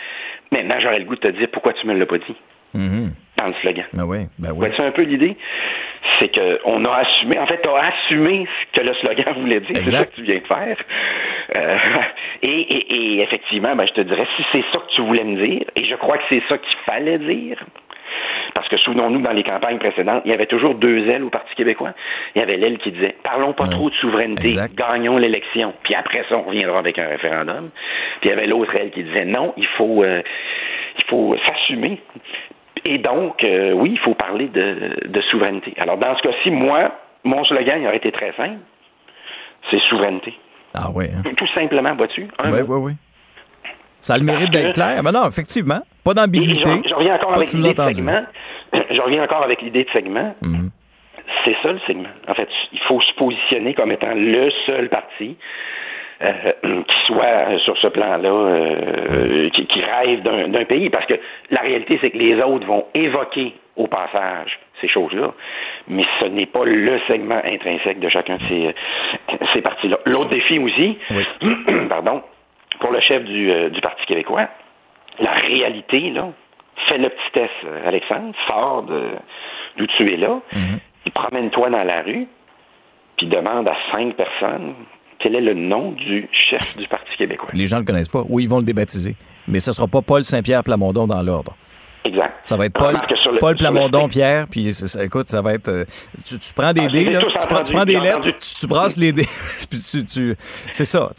Maintenant, 0.52 0.76
j'aurais 0.80 0.98
le 0.98 1.04
goût 1.04 1.16
de 1.16 1.20
te 1.20 1.28
dire 1.28 1.48
pourquoi 1.52 1.72
tu 1.72 1.86
me 1.86 1.94
l'as 1.94 2.06
pas 2.06 2.18
dit? 2.18 2.36
Mm-hmm. 2.74 3.10
Dans 3.38 3.44
le 3.44 3.54
slogan. 3.60 3.84
Ben 3.92 4.04
oui, 4.04 4.18
ben 4.38 4.50
oui. 4.54 4.68
un 4.78 4.90
peu 4.90 5.02
l'idée? 5.02 5.36
C'est 6.18 6.34
qu'on 6.34 6.84
a 6.84 6.94
assumé, 6.94 7.38
en 7.38 7.46
fait, 7.46 7.60
tu 7.62 7.68
as 7.68 7.92
assumé 7.92 8.46
ce 8.72 8.80
que 8.80 8.86
le 8.86 8.94
slogan 8.94 9.34
voulait 9.40 9.60
dire. 9.60 9.76
C'est 9.84 9.88
ça 9.88 10.04
que 10.04 10.14
tu 10.14 10.22
viens 10.22 10.38
de 10.38 10.46
faire. 10.46 10.76
Euh, 11.54 11.76
et, 12.42 13.20
effectivement, 13.20 13.74
ben, 13.74 13.86
je 13.86 13.92
te 13.92 14.00
dirais, 14.02 14.26
si 14.36 14.44
c'est 14.52 14.64
ça 14.72 14.78
que 14.78 14.94
tu 14.94 15.02
voulais 15.02 15.24
me 15.24 15.36
dire, 15.46 15.62
et 15.74 15.84
je 15.84 15.94
crois 15.96 16.18
que 16.18 16.24
c'est 16.28 16.42
ça 16.48 16.58
qu'il 16.58 16.78
fallait 16.86 17.18
dire, 17.18 17.58
parce 18.54 18.68
que 18.68 18.76
souvenons-nous, 18.78 19.20
dans 19.20 19.32
les 19.32 19.42
campagnes 19.42 19.78
précédentes, 19.78 20.22
il 20.24 20.30
y 20.30 20.34
avait 20.34 20.46
toujours 20.46 20.74
deux 20.74 21.08
ailes 21.08 21.24
au 21.24 21.30
Parti 21.30 21.54
québécois. 21.54 21.92
Il 22.34 22.40
y 22.40 22.42
avait 22.42 22.56
l'aile 22.56 22.78
qui 22.78 22.90
disait 22.92 23.16
parlons 23.22 23.52
pas 23.52 23.66
trop 23.66 23.90
de 23.90 23.94
souveraineté, 23.96 24.48
gagnons 24.74 25.18
l'élection, 25.18 25.74
puis 25.82 25.94
après 25.94 26.24
ça, 26.28 26.36
on 26.38 26.42
reviendra 26.42 26.78
avec 26.78 26.98
un 26.98 27.06
référendum. 27.06 27.70
Puis 28.20 28.28
il 28.28 28.30
y 28.30 28.32
avait 28.32 28.46
l'autre 28.46 28.74
aile 28.74 28.90
qui 28.90 29.02
disait 29.02 29.24
non, 29.24 29.52
il 29.56 29.66
faut, 29.66 30.02
euh, 30.02 30.22
il 30.98 31.04
faut 31.04 31.36
s'assumer. 31.46 32.00
Et 32.84 32.98
donc, 32.98 33.42
euh, 33.42 33.72
oui, 33.72 33.90
il 33.92 33.98
faut 33.98 34.14
parler 34.14 34.48
de, 34.48 35.20
souveraineté. 35.30 35.74
Alors, 35.76 35.96
dans 35.98 36.16
ce 36.16 36.22
cas-ci, 36.22 36.50
moi, 36.50 36.92
mon 37.24 37.44
slogan, 37.44 37.80
il 37.80 37.86
aurait 37.86 37.96
été 37.96 38.12
très 38.12 38.32
simple. 38.36 38.58
C'est 39.70 39.80
souveraineté. 39.88 40.32
Ah 40.72 40.88
oui. 40.94 41.06
Hein. 41.06 41.22
Tout 41.36 41.48
simplement, 41.48 41.94
vois-tu? 41.96 42.28
Oui, 42.44 42.60
oui, 42.66 42.76
oui. 42.78 42.92
Ça 44.00 44.14
a 44.14 44.18
le 44.18 44.24
mérite 44.24 44.50
d'être 44.50 44.74
clair. 44.74 45.02
Mais 45.02 45.10
non, 45.10 45.26
effectivement, 45.26 45.80
pas 46.06 46.14
d'ambiguïté. 46.14 46.70
Je, 46.88 46.94
reviens 46.94 47.16
encore 47.16 47.34
avec 47.34 47.52
l'idée 47.52 47.74
de 47.74 47.82
segment. 47.82 48.22
Je 48.72 49.00
reviens 49.00 49.24
encore 49.24 49.42
avec 49.42 49.60
l'idée 49.62 49.84
de 49.84 49.90
segment. 49.90 50.34
C'est 51.44 51.56
ça 51.62 51.72
le 51.72 51.80
segment. 51.86 52.08
En 52.28 52.34
fait, 52.34 52.48
il 52.72 52.78
faut 52.80 53.00
se 53.00 53.12
positionner 53.14 53.74
comme 53.74 53.92
étant 53.92 54.14
le 54.14 54.50
seul 54.66 54.88
parti 54.88 55.36
euh, 56.22 56.32
qui 56.62 57.06
soit 57.06 57.58
sur 57.64 57.76
ce 57.78 57.88
plan-là, 57.88 58.28
euh, 58.28 59.50
qui, 59.50 59.80
rêve 59.80 60.22
d'un 60.22 60.64
pays. 60.64 60.90
Parce 60.90 61.06
que 61.06 61.14
la 61.50 61.60
réalité, 61.60 61.98
c'est 62.00 62.10
que 62.10 62.18
les 62.18 62.40
autres 62.42 62.66
vont 62.66 62.86
évoquer 62.94 63.54
au 63.76 63.86
passage 63.86 64.58
ces 64.80 64.88
choses-là, 64.88 65.32
mais 65.88 66.04
ce 66.20 66.26
n'est 66.26 66.46
pas 66.46 66.64
le 66.64 66.98
segment 67.06 67.40
intrinsèque 67.44 67.98
de 67.98 68.08
chacun 68.08 68.36
de 68.36 68.42
ces, 68.42 68.74
ces 69.54 69.62
partis-là. 69.62 69.98
L'autre 70.04 70.28
défi 70.28 70.58
aussi, 70.58 70.98
pardon, 71.88 72.22
pour 72.80 72.92
le 72.92 73.00
chef 73.00 73.24
du, 73.24 73.50
euh, 73.50 73.70
du 73.70 73.80
Parti 73.80 74.04
québécois, 74.06 74.48
la 75.20 75.32
réalité, 75.32 76.10
là, 76.10 76.32
fais 76.88 76.98
le 76.98 77.08
petit 77.08 77.32
test, 77.32 77.50
euh, 77.64 77.88
Alexandre, 77.88 78.34
sors 78.46 78.82
d'où 78.82 79.86
tu 79.96 80.12
es 80.12 80.16
là, 80.16 80.40
mhm. 80.52 81.12
promène-toi 81.14 81.70
dans 81.70 81.84
la 81.84 82.02
rue, 82.02 82.26
puis 83.16 83.26
demande 83.26 83.68
à 83.68 83.76
cinq 83.92 84.14
personnes 84.14 84.74
quel 85.18 85.34
est 85.34 85.40
le 85.40 85.54
nom 85.54 85.92
du 85.92 86.28
chef 86.32 86.76
du 86.76 86.86
Parti 86.86 87.16
québécois. 87.16 87.48
Les 87.54 87.64
gens 87.66 87.76
ne 87.76 87.82
le 87.82 87.86
connaissent 87.86 88.08
pas, 88.08 88.22
ou 88.28 88.38
ils 88.38 88.48
vont 88.48 88.58
le 88.58 88.64
débaptiser. 88.64 89.16
Mais 89.48 89.60
ce 89.60 89.70
ne 89.70 89.74
sera 89.74 89.86
pas 89.86 90.02
Paul 90.02 90.24
Saint-Pierre 90.24 90.62
Plamondon 90.62 91.06
dans 91.06 91.22
l'ordre. 91.22 91.56
Exact. 92.06 92.34
Ça 92.44 92.56
va 92.56 92.66
être 92.66 92.74
Paul, 92.74 92.94
Paul 93.40 93.56
Plamondon, 93.56 94.08
Pierre, 94.08 94.46
puis 94.50 94.70
écoute, 95.02 95.26
ça 95.26 95.42
va 95.42 95.54
être. 95.54 95.68
Euh, 95.68 95.84
tu, 96.24 96.54
prends 96.54 96.72
des 96.72 96.86
ah, 96.86 96.88
dés, 96.88 97.10
là, 97.10 97.20
tu, 97.20 97.74
prends, 97.74 97.84
des 97.84 97.98
lettres, 97.98 98.28
tu, 98.60 98.66
brasses 98.68 98.96
les 98.96 99.12
dés, 99.12 99.26
puis 99.70 99.80
tu. 100.06 100.36
c'est 100.70 100.84
ça. 100.84 101.10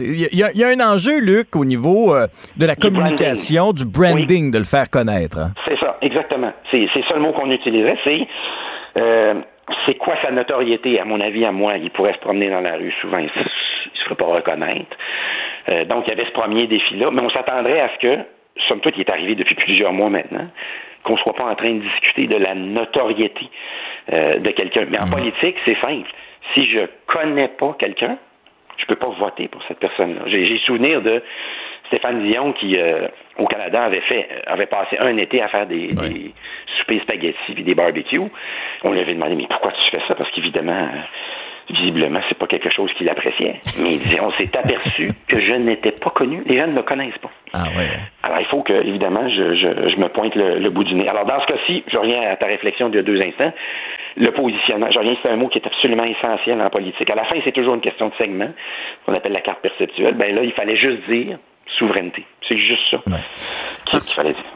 Il 0.00 0.28
y, 0.32 0.38
y, 0.38 0.64
a 0.64 0.68
un 0.68 0.80
enjeu, 0.80 1.20
Luc, 1.20 1.56
au 1.56 1.64
niveau 1.64 2.14
euh, 2.14 2.26
de 2.56 2.64
la 2.64 2.76
communication, 2.76 3.72
du 3.72 3.84
branding, 3.84 4.52
de 4.52 4.58
le 4.58 4.64
faire 4.64 4.88
connaître. 4.88 5.38
Hein. 5.38 5.50
C'est 5.66 5.78
ça, 5.80 5.96
exactement. 6.00 6.52
C'est 6.70 6.86
ça 7.08 7.14
le 7.14 7.20
mot 7.20 7.32
qu'on 7.32 7.50
utiliserait. 7.50 7.98
C'est. 8.04 8.28
Euh, 9.00 9.34
c'est 9.84 9.94
quoi 9.94 10.14
sa 10.22 10.30
notoriété, 10.30 11.00
à 11.00 11.04
mon 11.04 11.20
avis, 11.20 11.44
à 11.44 11.50
moi? 11.50 11.76
Il 11.76 11.90
pourrait 11.90 12.14
se 12.14 12.20
promener 12.20 12.50
dans 12.50 12.60
la 12.60 12.76
rue 12.76 12.92
souvent, 13.00 13.18
il 13.18 13.24
ne 13.24 13.30
se 13.30 14.04
ferait 14.04 14.14
pas 14.14 14.26
reconnaître. 14.26 14.96
donc, 15.88 16.04
il 16.06 16.10
y 16.10 16.12
avait 16.12 16.24
ce 16.24 16.30
premier 16.30 16.68
défi-là, 16.68 17.10
mais 17.10 17.20
on 17.20 17.30
s'attendrait 17.30 17.80
à 17.80 17.90
ce 17.94 17.98
que 17.98 18.35
somme 18.68 18.80
toute, 18.80 18.94
qui 18.94 19.00
est 19.00 19.10
arrivé 19.10 19.34
depuis 19.34 19.54
plusieurs 19.66 19.92
mois 19.92 20.10
maintenant, 20.10 20.48
qu'on 21.04 21.14
ne 21.14 21.18
soit 21.18 21.34
pas 21.34 21.44
en 21.44 21.54
train 21.54 21.74
de 21.74 21.80
discuter 21.80 22.26
de 22.26 22.36
la 22.36 22.54
notoriété 22.54 23.48
euh, 24.12 24.38
de 24.38 24.50
quelqu'un. 24.50 24.86
Mais 24.90 24.98
en 24.98 25.06
mhm. 25.06 25.12
politique, 25.12 25.56
c'est 25.64 25.78
simple. 25.80 26.10
Si 26.54 26.64
je 26.64 26.80
connais 27.06 27.48
pas 27.48 27.74
quelqu'un, 27.78 28.18
je 28.76 28.86
peux 28.86 28.96
pas 28.96 29.08
voter 29.18 29.48
pour 29.48 29.62
cette 29.68 29.78
personne-là. 29.78 30.22
J'ai 30.26 30.58
souvenir 30.58 31.00
de 31.02 31.22
Stéphane 31.86 32.22
Dion 32.24 32.52
qui, 32.52 32.76
euh, 32.76 33.08
au 33.38 33.46
Canada, 33.46 33.84
avait 33.84 34.00
fait, 34.02 34.28
avait 34.46 34.66
passé 34.66 34.98
un 34.98 35.16
été 35.16 35.40
à 35.40 35.48
faire 35.48 35.66
des, 35.66 35.88
des 35.88 36.32
soupers 36.78 37.00
spaghettis 37.02 37.54
et 37.56 37.62
des 37.62 37.74
barbecues. 37.74 38.20
On 38.84 38.92
lui 38.92 39.00
avait 39.00 39.14
demandé, 39.14 39.34
mais 39.34 39.46
pourquoi 39.48 39.72
tu 39.72 39.90
fais 39.90 40.02
ça? 40.06 40.14
Parce 40.14 40.30
qu'évidemment, 40.32 40.88
visiblement, 41.70 42.20
c'est 42.28 42.38
pas 42.38 42.46
quelque 42.46 42.70
chose 42.70 42.90
qu'il 42.94 43.08
appréciait. 43.08 43.60
Mais 43.82 44.20
on 44.20 44.30
s'est 44.30 44.56
aperçu 44.56 45.10
que 45.28 45.40
je 45.40 45.52
n'étais 45.52 45.92
pas 45.92 46.10
connu. 46.10 46.42
Les 46.46 46.58
gens 46.58 46.66
ne 46.66 46.72
me 46.72 46.82
connaissent 46.82 47.18
pas. 47.18 47.30
Ah 47.52 47.64
ouais. 47.76 47.88
Alors, 48.22 48.40
il 48.40 48.46
faut 48.46 48.62
que, 48.62 48.72
évidemment, 48.72 49.28
je, 49.28 49.54
je, 49.54 49.96
me 49.96 50.08
pointe 50.08 50.34
le, 50.34 50.68
bout 50.70 50.84
du 50.84 50.94
nez. 50.94 51.08
Alors, 51.08 51.24
dans 51.24 51.40
ce 51.40 51.46
cas-ci, 51.46 51.84
je 51.88 51.96
reviens 51.96 52.22
à 52.22 52.36
ta 52.36 52.46
réflexion 52.46 52.88
de 52.88 53.00
deux 53.00 53.20
instants. 53.20 53.52
Le 54.16 54.30
positionnement, 54.30 54.88
je 54.90 54.98
reviens, 54.98 55.16
c'est 55.22 55.28
un 55.28 55.36
mot 55.36 55.48
qui 55.48 55.58
est 55.58 55.66
absolument 55.66 56.04
essentiel 56.04 56.60
en 56.60 56.70
politique. 56.70 57.10
À 57.10 57.14
la 57.14 57.24
fin, 57.24 57.36
c'est 57.44 57.52
toujours 57.52 57.74
une 57.74 57.80
question 57.80 58.08
de 58.08 58.14
segment, 58.14 58.50
qu'on 59.04 59.14
appelle 59.14 59.32
la 59.32 59.42
carte 59.42 59.60
perceptuelle. 59.60 60.14
Ben 60.14 60.34
là, 60.34 60.42
il 60.42 60.52
fallait 60.52 60.76
juste 60.76 61.08
dire 61.08 61.38
souveraineté. 61.78 62.24
C'est 62.48 62.58
juste 62.58 62.82
ça. 62.90 62.98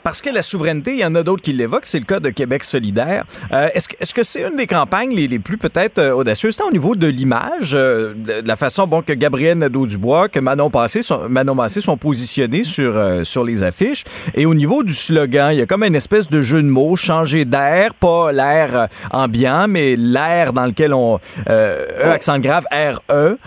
Parce, 0.02 0.23
que 0.23 0.30
la 0.30 0.42
souveraineté, 0.42 0.92
il 0.92 0.99
y 0.99 1.04
en 1.04 1.14
a 1.14 1.23
d'autres 1.23 1.42
qui 1.42 1.52
l'évoquent, 1.52 1.87
c'est 1.87 1.99
le 1.99 2.04
cas 2.04 2.20
de 2.20 2.30
Québec 2.30 2.64
solidaire. 2.64 3.25
Euh, 3.52 3.68
est-ce, 3.75 3.88
est-ce 3.99 4.14
que 4.14 4.23
c'est 4.23 4.42
une 4.49 4.56
des 4.56 4.66
campagnes 4.66 5.14
les, 5.14 5.38
plus 5.38 5.56
peut-être 5.56 5.99
euh, 5.99 6.12
audacieuses, 6.12 6.61
au 6.61 6.70
niveau 6.70 6.94
de 6.94 7.06
l'image, 7.06 7.73
euh, 7.75 8.12
de, 8.14 8.47
la 8.47 8.56
façon 8.56 8.87
bon, 8.87 9.02
que 9.02 9.12
Gabriel 9.12 9.59
Nadeau-Dubois, 9.59 10.28
que 10.28 10.40
Manon, 10.40 10.70
Passé 10.70 11.02
sont, 11.02 11.28
Manon 11.28 11.54
Massé 11.54 11.80
sont 11.80 11.97
positionnés 11.97 12.64
sur, 12.64 12.94
sur 13.25 13.44
les 13.44 13.62
affiches, 13.62 14.04
et 14.35 14.47
au 14.47 14.54
niveau 14.54 14.82
du 14.82 14.94
slogan, 14.94 15.52
il 15.52 15.59
y 15.59 15.62
a 15.62 15.66
comme 15.66 15.85
une 15.85 15.94
espèce 15.94 16.28
de 16.28 16.42
jeu 16.42 16.62
de 16.62 16.68
mots, 16.68 16.97
changer 16.97 17.44
d'air, 17.44 17.94
pas 17.94 18.32
l'air 18.32 18.88
ambiant, 19.11 19.66
mais 19.68 19.97
l'air 19.97 20.52
dans 20.52 20.66
lequel 20.66 20.92
on... 20.92 21.18
E, 21.49 22.11
accent 22.11 22.38
grave, 22.38 22.64
R-E. 22.73 23.38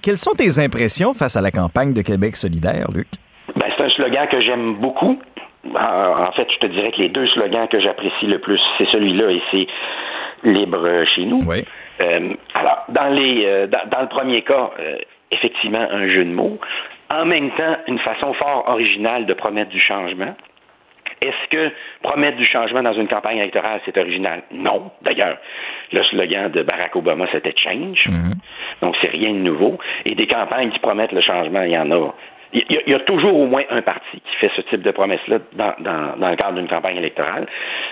quelles 0.00 0.18
sont 0.18 0.32
tes 0.32 0.58
impressions 0.58 1.14
face 1.14 1.36
à 1.36 1.40
la 1.40 1.50
campagne 1.50 1.92
de 1.92 2.02
Québec 2.02 2.36
solidaire, 2.36 2.90
Luc? 2.92 3.08
Slogan 3.90 4.28
que 4.28 4.40
j'aime 4.40 4.74
beaucoup. 4.74 5.18
En 5.74 6.32
fait, 6.32 6.48
je 6.52 6.58
te 6.58 6.66
dirais 6.66 6.90
que 6.90 7.00
les 7.00 7.08
deux 7.08 7.26
slogans 7.28 7.68
que 7.68 7.80
j'apprécie 7.80 8.26
le 8.26 8.40
plus, 8.40 8.60
c'est 8.78 8.88
celui-là 8.90 9.30
et 9.30 9.42
c'est 9.50 9.66
libre 10.44 11.04
chez 11.14 11.24
nous. 11.24 11.40
Oui. 11.46 11.64
Euh, 12.00 12.34
alors, 12.54 12.84
dans, 12.88 13.08
les, 13.08 13.44
euh, 13.46 13.66
dans, 13.66 14.00
le 14.00 14.08
premier 14.08 14.42
cas, 14.42 14.70
euh, 14.78 14.96
effectivement, 15.30 15.86
un 15.90 16.08
jeu 16.08 16.24
de 16.24 16.30
mots. 16.30 16.58
En 17.10 17.24
même 17.26 17.50
temps, 17.52 17.76
une 17.86 17.98
façon 17.98 18.32
fort 18.34 18.64
originale 18.68 19.26
de 19.26 19.34
promettre 19.34 19.70
du 19.70 19.80
changement. 19.80 20.34
Est-ce 21.20 21.48
que 21.50 21.72
promettre 22.02 22.36
du 22.36 22.46
changement 22.46 22.82
dans 22.82 22.94
une 22.94 23.06
campagne 23.06 23.38
électorale, 23.38 23.80
c'est 23.84 23.96
original? 23.96 24.42
Non. 24.50 24.90
D'ailleurs, 25.02 25.36
le 25.92 26.02
slogan 26.04 26.50
de 26.50 26.62
Barack 26.62 26.96
Obama, 26.96 27.26
c'était 27.30 27.54
Change. 27.56 28.06
Mm-hmm. 28.06 28.80
Donc, 28.80 28.96
c'est 29.00 29.10
rien 29.10 29.30
de 29.30 29.38
nouveau. 29.38 29.78
Et 30.04 30.16
des 30.16 30.26
campagnes 30.26 30.70
qui 30.70 30.80
promettent 30.80 31.12
le 31.12 31.20
changement, 31.20 31.62
il 31.62 31.70
y 31.70 31.78
en 31.78 31.90
a 31.92 32.12
il 32.52 32.82
y, 32.86 32.94
a, 32.94 33.00
toujours 33.00 33.34
au 33.38 33.46
moins 33.46 33.62
un 33.70 33.80
parti 33.80 34.20
qui 34.20 34.36
fait 34.36 34.50
ce 34.54 34.60
type 34.62 34.82
de 34.82 34.90
promesse-là 34.90 35.38
dans, 35.54 35.74
dans, 36.18 36.28
le 36.28 36.36
cadre 36.36 36.58
d'une 36.58 36.68
campagne 36.68 36.96
électorale. 36.96 37.46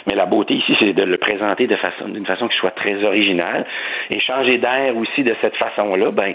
Mais 0.07 0.15
la 0.15 0.27
beauté 0.27 0.55
ici, 0.55 0.77
c'est 0.79 0.93
de 0.93 1.03
le 1.03 1.17
présenter 1.17 1.67
de 1.67 1.77
façon, 1.77 2.09
d'une 2.09 2.27
façon 2.27 2.47
qui 2.49 2.57
soit 2.59 2.73
très 2.73 3.03
originale 3.03 3.65
et 4.11 4.21
changer 4.21 4.59
d'air 4.59 4.97
aussi 4.97 5.23
de 5.23 5.35
cette 5.41 5.57
façon-là. 5.57 6.11
Ben, 6.11 6.35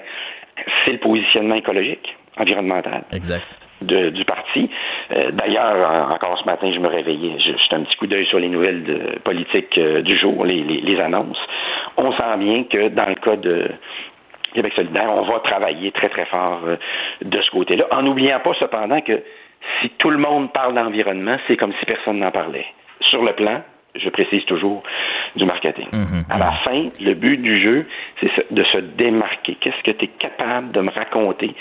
c'est 0.86 0.94
le 0.94 0.98
positionnement 0.98 1.56
écologique, 1.56 2.16
environnemental. 2.38 3.04
Exact. 3.14 3.46
du 3.82 4.26
parti. 4.26 4.72
Euh, 5.12 5.30
d'ailleurs, 5.32 6.12
encore 6.12 6.40
ce 6.40 6.46
matin, 6.46 6.72
je 6.74 6.80
me 6.80 6.88
réveillais, 6.88 7.36
j'ai 7.38 7.76
un 7.76 7.84
petit 7.84 7.98
coup 7.98 8.08
d'œil 8.08 8.26
sur 8.26 8.40
les 8.40 8.50
nouvelles 8.50 8.84
de, 8.84 9.20
politiques 9.24 9.78
euh, 9.78 10.02
du 10.02 10.18
jour, 10.18 10.46
les, 10.46 10.64
les, 10.64 10.82
les, 10.82 11.00
annonces. 11.00 11.38
On 11.98 12.12
sent 12.14 12.38
bien 12.40 12.64
que 12.64 12.88
dans 12.88 13.08
le 13.08 13.16
cas 13.16 13.36
de, 13.36 13.70
Québec 14.56 14.74
solidaire, 14.76 15.10
on 15.10 15.24
va 15.24 15.40
travailler 15.40 15.92
très, 15.92 16.10
très 16.10 16.26
fort 16.26 16.62
euh, 16.66 16.78
de 17.24 17.42
ce 17.42 17.52
côté-là, 17.52 17.86
en 17.92 18.02
n'oubliant 18.02 18.40
pas 18.40 18.54
cependant 18.60 19.02
que 19.02 19.22
si 19.82 19.90
tout 19.98 20.10
le 20.10 20.18
monde 20.18 20.52
parle 20.54 20.74
d'environnement, 20.74 21.38
c'est 21.48 21.58
comme 21.58 21.74
si 21.80 21.86
personne 21.86 22.20
n'en 22.20 22.32
parlait. 22.32 22.66
Sur 23.02 23.24
le 23.24 23.34
plan, 23.34 23.62
je 23.96 24.10
précise 24.10 24.44
toujours, 24.46 24.84
du 25.36 25.46
marketing. 25.46 25.88
Mhm. 25.92 26.24
À 26.30 26.38
la 26.38 26.52
fin, 26.64 26.90
le 27.00 27.14
but 27.14 27.38
du 27.38 27.62
jeu, 27.62 27.86
c'est 28.20 28.54
de 28.54 28.64
se 28.64 28.78
démarquer. 28.78 29.56
Qu'est-ce 29.60 29.82
que 29.84 29.92
tu 29.92 30.06
es 30.06 30.08
capable 30.20 30.72
de 30.72 30.82
me 30.82 30.92
raconter 30.92 31.54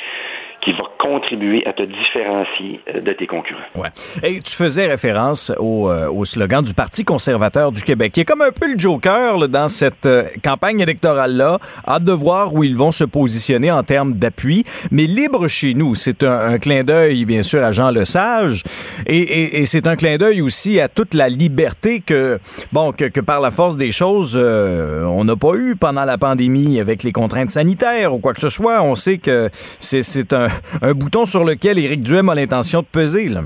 qui 0.64 0.72
va 0.72 0.84
contribuer 0.98 1.62
à 1.66 1.74
te 1.74 1.82
différencier 1.82 2.80
euh, 2.88 3.00
de 3.00 3.12
tes 3.12 3.26
concurrents. 3.26 3.60
Ouais. 3.74 3.90
Et 4.22 4.40
tu 4.40 4.52
faisais 4.52 4.86
référence 4.86 5.52
au, 5.58 5.90
euh, 5.90 6.08
au, 6.08 6.24
slogan 6.24 6.64
du 6.64 6.72
Parti 6.72 7.04
conservateur 7.04 7.70
du 7.70 7.82
Québec, 7.82 8.12
qui 8.12 8.20
est 8.20 8.24
comme 8.24 8.40
un 8.40 8.50
peu 8.50 8.72
le 8.72 8.78
joker 8.78 9.36
là, 9.36 9.46
dans 9.46 9.68
cette 9.68 10.06
euh, 10.06 10.24
campagne 10.42 10.80
électorale-là. 10.80 11.58
Hâte 11.86 12.04
de 12.04 12.12
voir 12.12 12.54
où 12.54 12.64
ils 12.64 12.76
vont 12.76 12.92
se 12.92 13.04
positionner 13.04 13.70
en 13.70 13.82
termes 13.82 14.14
d'appui. 14.14 14.64
Mais 14.90 15.04
libre 15.04 15.46
chez 15.48 15.74
nous, 15.74 15.94
c'est 15.94 16.22
un, 16.22 16.58
clin 16.58 16.84
d'œil, 16.84 17.26
bien 17.26 17.42
sûr, 17.42 17.62
à 17.62 17.72
Jean 17.72 17.90
Lesage. 17.90 18.62
Et, 19.06 19.66
c'est 19.66 19.86
un 19.86 19.96
clin 19.96 20.16
d'œil 20.16 20.40
aussi 20.40 20.80
à 20.80 20.88
toute 20.88 21.14
la 21.14 21.28
liberté 21.28 22.00
que, 22.00 22.38
bon, 22.72 22.92
que 22.92 23.20
par 23.20 23.40
la 23.40 23.50
force 23.50 23.76
des 23.76 23.90
choses, 23.90 24.36
on 24.36 25.24
n'a 25.24 25.36
pas 25.36 25.54
eu 25.56 25.76
pendant 25.76 26.04
la 26.04 26.16
pandémie 26.16 26.80
avec 26.80 27.02
les 27.02 27.12
contraintes 27.12 27.50
sanitaires 27.50 28.14
ou 28.14 28.18
quoi 28.18 28.32
que 28.32 28.40
ce 28.40 28.48
soit. 28.48 28.82
On 28.82 28.94
sait 28.94 29.18
que 29.18 29.50
c'est 29.80 30.32
un, 30.32 30.46
un 30.82 30.92
bouton 30.92 31.24
sur 31.24 31.44
lequel 31.44 31.78
Éric 31.78 32.02
Duhem 32.02 32.28
a 32.28 32.34
l'intention 32.34 32.80
de 32.80 32.86
peser. 32.86 33.28
Là. 33.28 33.40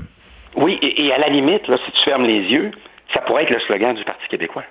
Oui, 0.55 0.79
et, 0.81 1.11
à 1.11 1.17
la 1.17 1.29
limite, 1.29 1.67
là, 1.67 1.77
si 1.85 1.91
tu 1.91 2.03
fermes 2.03 2.25
les 2.25 2.41
yeux, 2.41 2.71
ça 3.13 3.21
pourrait 3.21 3.43
être 3.43 3.51
le 3.51 3.59
slogan 3.61 3.95
du 3.95 4.03
Parti 4.03 4.27
québécois. 4.29 4.63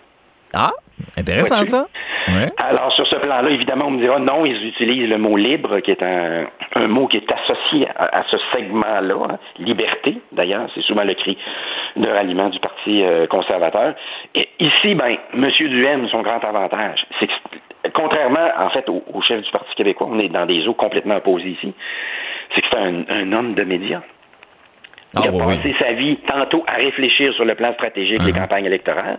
Ah, 0.55 0.71
intéressant 1.17 1.63
ça. 1.65 1.87
Alors, 2.59 2.93
sur 2.93 3.07
ce 3.07 3.17
plan-là, 3.17 3.49
évidemment, 3.51 3.87
on 3.87 3.93
me 3.93 4.01
dira 4.01 4.19
non, 4.19 4.45
ils 4.45 4.67
utilisent 4.67 5.09
le 5.09 5.19
mot 5.19 5.37
libre, 5.37 5.81
qui 5.81 5.91
est 5.91 6.03
un, 6.03 6.47
mot 6.89 7.07
qui 7.07 7.19
est 7.19 7.31
associé 7.31 7.89
à, 7.97 8.23
ce 8.31 8.37
segment-là. 8.53 9.15
Hein. 9.31 9.39
Liberté, 9.59 10.21
d'ailleurs, 10.33 10.69
c'est 10.75 10.83
souvent 10.83 11.05
le 11.05 11.15
cri 11.15 11.39
de 11.97 12.09
ralliement 12.09 12.49
du 12.49 12.59
Parti 12.61 13.03
euh, 13.03 13.27
conservateur. 13.27 13.95
Et 14.35 14.49
ici, 14.61 14.95
ben, 14.95 15.17
M. 15.35 15.51
Duhem, 15.59 16.09
son 16.09 16.23
grand 16.23 16.43
avantage, 16.45 17.07
c'est 17.19 17.27
que 17.27 17.33
contrairement, 17.95 18.49
en 18.59 18.71
fait, 18.71 18.89
au, 18.89 19.21
chef 19.23 19.43
du 19.43 19.51
Parti 19.51 19.75
québécois, 19.75 20.09
on 20.11 20.19
est 20.19 20.29
dans 20.29 20.47
des 20.47 20.67
eaux 20.67 20.75
complètement 20.75 21.17
opposées 21.17 21.51
ici, 21.51 21.75
c'est 22.55 22.61
que 22.61 22.67
c'est 22.71 23.13
un, 23.13 23.33
homme 23.33 23.55
de 23.55 23.65
médias. 23.65 24.03
Il 25.15 25.21
ah, 25.25 25.29
a 25.29 25.47
passé 25.47 25.75
sa 25.79 25.93
vie 25.93 26.19
tantôt 26.27 26.65
à 26.67 26.75
réfléchir 26.75 27.33
sur 27.35 27.45
le 27.45 27.55
plan 27.55 27.73
stratégique 27.75 28.23
des 28.23 28.33
uh-huh. 28.33 28.41
campagnes 28.41 28.67
électorales. 28.67 29.19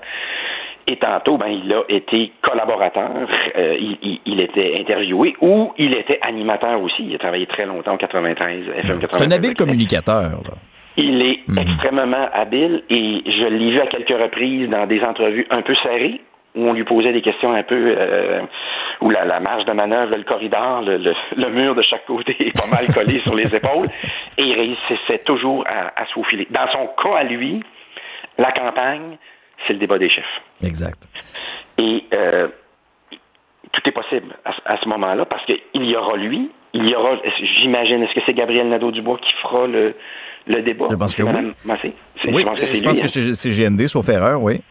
Et 0.88 0.98
tantôt, 0.98 1.38
ben, 1.38 1.48
il 1.48 1.72
a 1.72 1.84
été 1.90 2.32
collaborateur, 2.42 3.12
euh, 3.56 3.78
il, 4.26 4.40
était 4.40 4.76
interviewé 4.80 5.36
ou 5.40 5.72
il 5.78 5.94
était 5.94 6.20
animateur 6.22 6.82
aussi. 6.82 7.06
Il 7.08 7.16
a 7.16 7.20
travaillé 7.20 7.46
très 7.46 7.66
longtemps 7.66 7.94
en 7.94 7.98
93, 7.98 8.64
FM 8.78 9.00
C'est 9.12 9.22
un 9.22 9.32
habile 9.32 9.56
communicateur. 9.56 10.32
Il 10.98 11.22
est 11.22 11.48
mm-hmm. 11.48 11.62
extrêmement 11.62 12.28
habile 12.34 12.84
et 12.90 13.22
je 13.24 13.46
l'ai 13.46 13.72
vu 13.72 13.80
à 13.80 13.86
quelques 13.86 14.20
reprises 14.20 14.68
dans 14.70 14.88
des 14.88 15.02
entrevues 15.04 15.46
un 15.52 15.62
peu 15.62 15.76
serrées 15.76 16.22
où 16.56 16.62
on 16.68 16.74
lui 16.74 16.84
posait 16.84 17.14
des 17.14 17.22
questions 17.22 17.54
un 17.54 17.64
peu 17.64 17.96
euh, 17.98 18.42
où 19.02 19.10
la, 19.10 19.40
marge 19.40 19.66
de 19.66 19.72
manœuvre, 19.72 20.16
le 20.16 20.24
corridor, 20.24 20.82
le, 20.82 21.50
mur 21.50 21.76
de 21.76 21.82
chaque 21.82 22.06
côté 22.06 22.36
est 22.40 22.58
pas 22.58 22.68
mal 22.76 22.88
collé 22.94 23.20
sur 23.24 23.36
les 23.36 23.54
épaules, 23.54 23.88
et 24.38 24.44
il 24.44 24.54
réussissait 24.54 25.20
toujours 25.26 25.64
à, 25.68 26.02
à 26.02 26.06
se 26.06 26.52
Dans 26.52 26.72
son 26.72 26.88
cas 27.02 27.18
à 27.18 27.24
lui, 27.24 27.64
la 28.38 28.52
campagne, 28.52 29.18
c'est 29.68 29.74
le 29.74 29.80
débat 29.80 29.98
des 29.98 30.10
chefs. 30.10 30.26
Exact. 30.64 31.08
Et 31.78 32.04
euh, 32.14 32.48
tout 33.72 33.82
est 33.86 33.92
possible 33.92 34.36
à, 34.66 34.78
ce 34.82 34.90
moment-là, 34.90 35.26
parce 35.26 35.46
qu'il 35.46 35.86
y 35.86 35.96
aura 35.96 36.18
lui, 36.18 36.50
il 36.74 36.90
y 36.90 36.96
aura, 36.96 37.18
j'imagine, 37.58 38.04
est-ce 38.04 38.14
que 38.14 38.22
c'est 38.26 38.34
Gabriel 38.34 38.68
Nadeau-Dubois 38.70 39.20
qui 39.22 39.34
fera 39.42 39.68
le, 39.68 39.96
le 40.48 40.62
débat? 40.62 40.88
Je 40.92 40.96
pense 40.96 41.16
que 41.16 41.24
oui. 41.24 41.54
Massé? 41.66 41.94
Oui, 42.26 42.42
je 42.42 42.46
pense 42.46 42.60
que, 42.60 42.74
je 42.74 42.84
pense 42.84 43.02
que 43.02 43.34
c'est 43.34 43.50
GND, 43.50 43.88
sauf 43.88 44.10
erreur, 44.10 44.42
oui. 44.42 44.62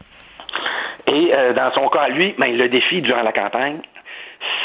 Et 1.11 1.33
euh, 1.33 1.53
dans 1.53 1.71
son 1.73 1.87
cas, 1.89 2.07
lui, 2.09 2.35
ben, 2.37 2.55
le 2.55 2.69
défi 2.69 3.01
durant 3.01 3.23
la 3.23 3.31
campagne, 3.31 3.79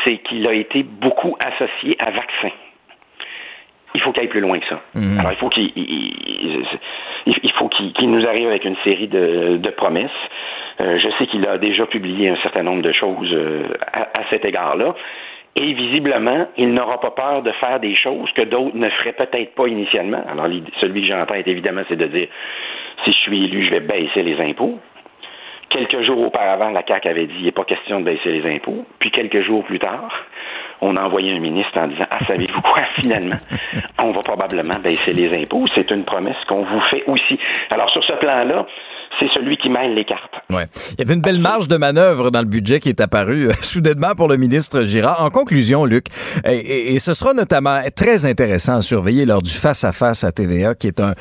c'est 0.04 0.18
qu'il 0.18 0.46
a 0.46 0.52
été 0.52 0.82
beaucoup 0.82 1.36
associé 1.44 1.96
à 1.98 2.10
vaccin. 2.10 2.50
Il 3.94 4.00
faut 4.00 4.12
qu'il 4.12 4.22
aille 4.22 4.28
plus 4.28 4.40
loin 4.40 4.58
que 4.58 4.66
ça. 4.66 4.80
Mhm. 4.94 5.20
Alors, 5.20 5.32
il 5.32 5.38
faut 5.38 5.48
qu'il 5.48 5.72
il, 5.76 7.52
faut 7.52 7.68
qu'il 7.68 8.10
nous 8.10 8.26
arrive 8.26 8.48
avec 8.48 8.64
une 8.64 8.76
série 8.84 9.08
de, 9.08 9.56
de 9.56 9.70
promesses. 9.70 10.10
Euh, 10.80 10.98
je 10.98 11.08
sais 11.16 11.26
qu'il 11.26 11.46
a 11.46 11.58
déjà 11.58 11.86
publié 11.86 12.28
un 12.28 12.36
certain 12.42 12.64
nombre 12.64 12.82
de 12.82 12.92
choses 12.92 13.30
euh, 13.32 13.68
à, 13.92 14.02
à, 14.02 14.28
cet 14.30 14.44
égard-là. 14.44 14.94
Et 15.56 15.72
visiblement, 15.72 16.48
il 16.58 16.74
n'aura 16.74 16.98
pas 16.98 17.12
peur 17.12 17.42
de 17.42 17.52
faire 17.52 17.78
des 17.78 17.94
choses 17.94 18.28
que 18.32 18.42
d'autres 18.42 18.76
ne 18.76 18.90
feraient 18.90 19.12
peut-être 19.12 19.54
pas 19.54 19.68
initialement. 19.68 20.22
Alors, 20.28 20.48
celui 20.80 21.02
que 21.02 21.06
j'entends, 21.06 21.34
évidemment, 21.34 21.82
c'est 21.88 21.96
de 21.96 22.06
dire 22.06 22.26
si 23.04 23.12
je 23.12 23.18
suis 23.18 23.44
élu, 23.44 23.64
je 23.64 23.70
vais 23.70 23.80
baisser 23.80 24.22
les 24.22 24.40
impôts. 24.40 24.80
Quelques 25.74 26.02
jours 26.02 26.20
auparavant, 26.20 26.70
la 26.70 26.86
CAQ 26.86 27.08
avait 27.08 27.26
dit 27.26 27.34
il 27.40 27.44
n'est 27.46 27.50
pas 27.50 27.64
question 27.64 27.98
de 27.98 28.04
baisser 28.04 28.30
les 28.30 28.54
impôts. 28.54 28.86
Puis 29.00 29.10
quelques 29.10 29.40
jours 29.40 29.64
plus 29.64 29.80
tard, 29.80 30.08
on 30.80 30.96
a 30.96 31.02
envoyé 31.02 31.34
un 31.34 31.40
ministre 31.40 31.76
en 31.80 31.88
disant 31.88 32.06
Ah, 32.12 32.20
savez-vous 32.20 32.60
quoi, 32.60 32.82
finalement, 32.94 33.38
on 33.98 34.12
va 34.12 34.22
probablement 34.22 34.78
baisser 34.78 35.12
les 35.12 35.36
impôts. 35.36 35.66
C'est 35.74 35.90
une 35.90 36.04
promesse 36.04 36.36
qu'on 36.48 36.62
vous 36.62 36.80
fait 36.90 37.02
aussi. 37.08 37.40
Alors, 37.70 37.90
sur 37.90 38.04
ce 38.04 38.12
plan-là, 38.12 38.66
c'est 39.18 39.28
celui 39.34 39.56
qui 39.56 39.68
mêle 39.68 39.94
les 39.94 40.04
cartes. 40.04 40.32
Ouais. 40.50 40.66
Il 40.92 40.98
y 40.98 41.02
avait 41.02 41.14
une 41.14 41.20
belle 41.20 41.40
marge 41.40 41.68
de 41.68 41.76
manœuvre 41.76 42.30
dans 42.30 42.40
le 42.40 42.46
budget 42.46 42.80
qui 42.80 42.88
est 42.88 43.00
apparue 43.00 43.48
euh, 43.48 43.52
soudainement 43.62 44.14
pour 44.14 44.28
le 44.28 44.36
ministre 44.36 44.82
Girard. 44.82 45.22
En 45.22 45.30
conclusion, 45.30 45.84
Luc, 45.84 46.06
et, 46.44 46.98
ce 46.98 47.14
sera 47.14 47.34
notamment 47.34 47.80
très 47.94 48.24
intéressant 48.26 48.76
à 48.76 48.82
surveiller 48.82 49.26
lors 49.26 49.42
du 49.42 49.50
face-à-face 49.50 50.24
-à, 50.24 50.32
TVA, 50.32 50.74
qui 50.74 50.86
est 50.86 51.00
un 51.00 51.14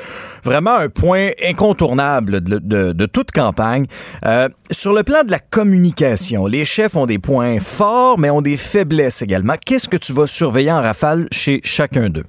vraiment 0.43 0.75
un 0.75 0.89
point 0.89 1.29
incontournable 1.43 2.41
de, 2.41 3.05
toute 3.05 3.31
campagne. 3.31 3.85
Euh, 4.25 4.49
sur 4.71 4.93
le 4.93 5.03
plan 5.03 5.23
de 5.23 5.31
la 5.31 5.39
communication, 5.39 6.47
les 6.47 6.65
chefs 6.65 6.95
ont 6.95 7.05
des 7.05 7.19
points 7.19 7.59
forts, 7.59 8.19
mais 8.19 8.29
ont 8.29 8.41
des 8.41 8.57
faiblesses 8.57 9.21
également. 9.21 9.55
Qu'est-ce 9.63 9.89
que 9.89 9.97
tu 9.97 10.13
vas 10.13 10.27
surveiller 10.27 10.71
en 10.71 10.81
rafale 10.81 11.27
chez 11.31 11.59
chacun 11.63 12.09
d'eux? 12.09 12.23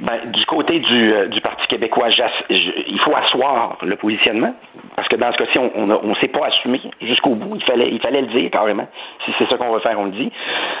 Ben, 0.00 0.30
du 0.32 0.44
côté 0.46 0.78
du, 0.78 1.12
euh, 1.12 1.26
du 1.26 1.42
Parti 1.42 1.66
québécois, 1.66 2.08
il 2.48 3.00
faut 3.00 3.14
asseoir 3.14 3.76
le 3.82 3.96
positionnement 3.96 4.54
parce 4.96 5.08
que 5.08 5.16
dans 5.16 5.30
ce 5.30 5.36
cas-ci, 5.36 5.58
on 5.58 5.86
ne 5.86 5.94
on, 5.94 6.14
s'est 6.16 6.28
pas 6.28 6.46
assumé 6.46 6.80
jusqu'au 7.02 7.34
bout. 7.34 7.56
Il 7.56 7.62
fallait, 7.64 7.88
il 7.90 8.00
fallait 8.00 8.22
le 8.22 8.28
dire 8.28 8.50
carrément. 8.50 8.88
Si 9.26 9.32
c'est 9.38 9.48
ça 9.50 9.58
qu'on 9.58 9.70
va 9.70 9.80
faire, 9.80 10.00
on 10.00 10.06
le 10.06 10.12
dit. 10.12 10.32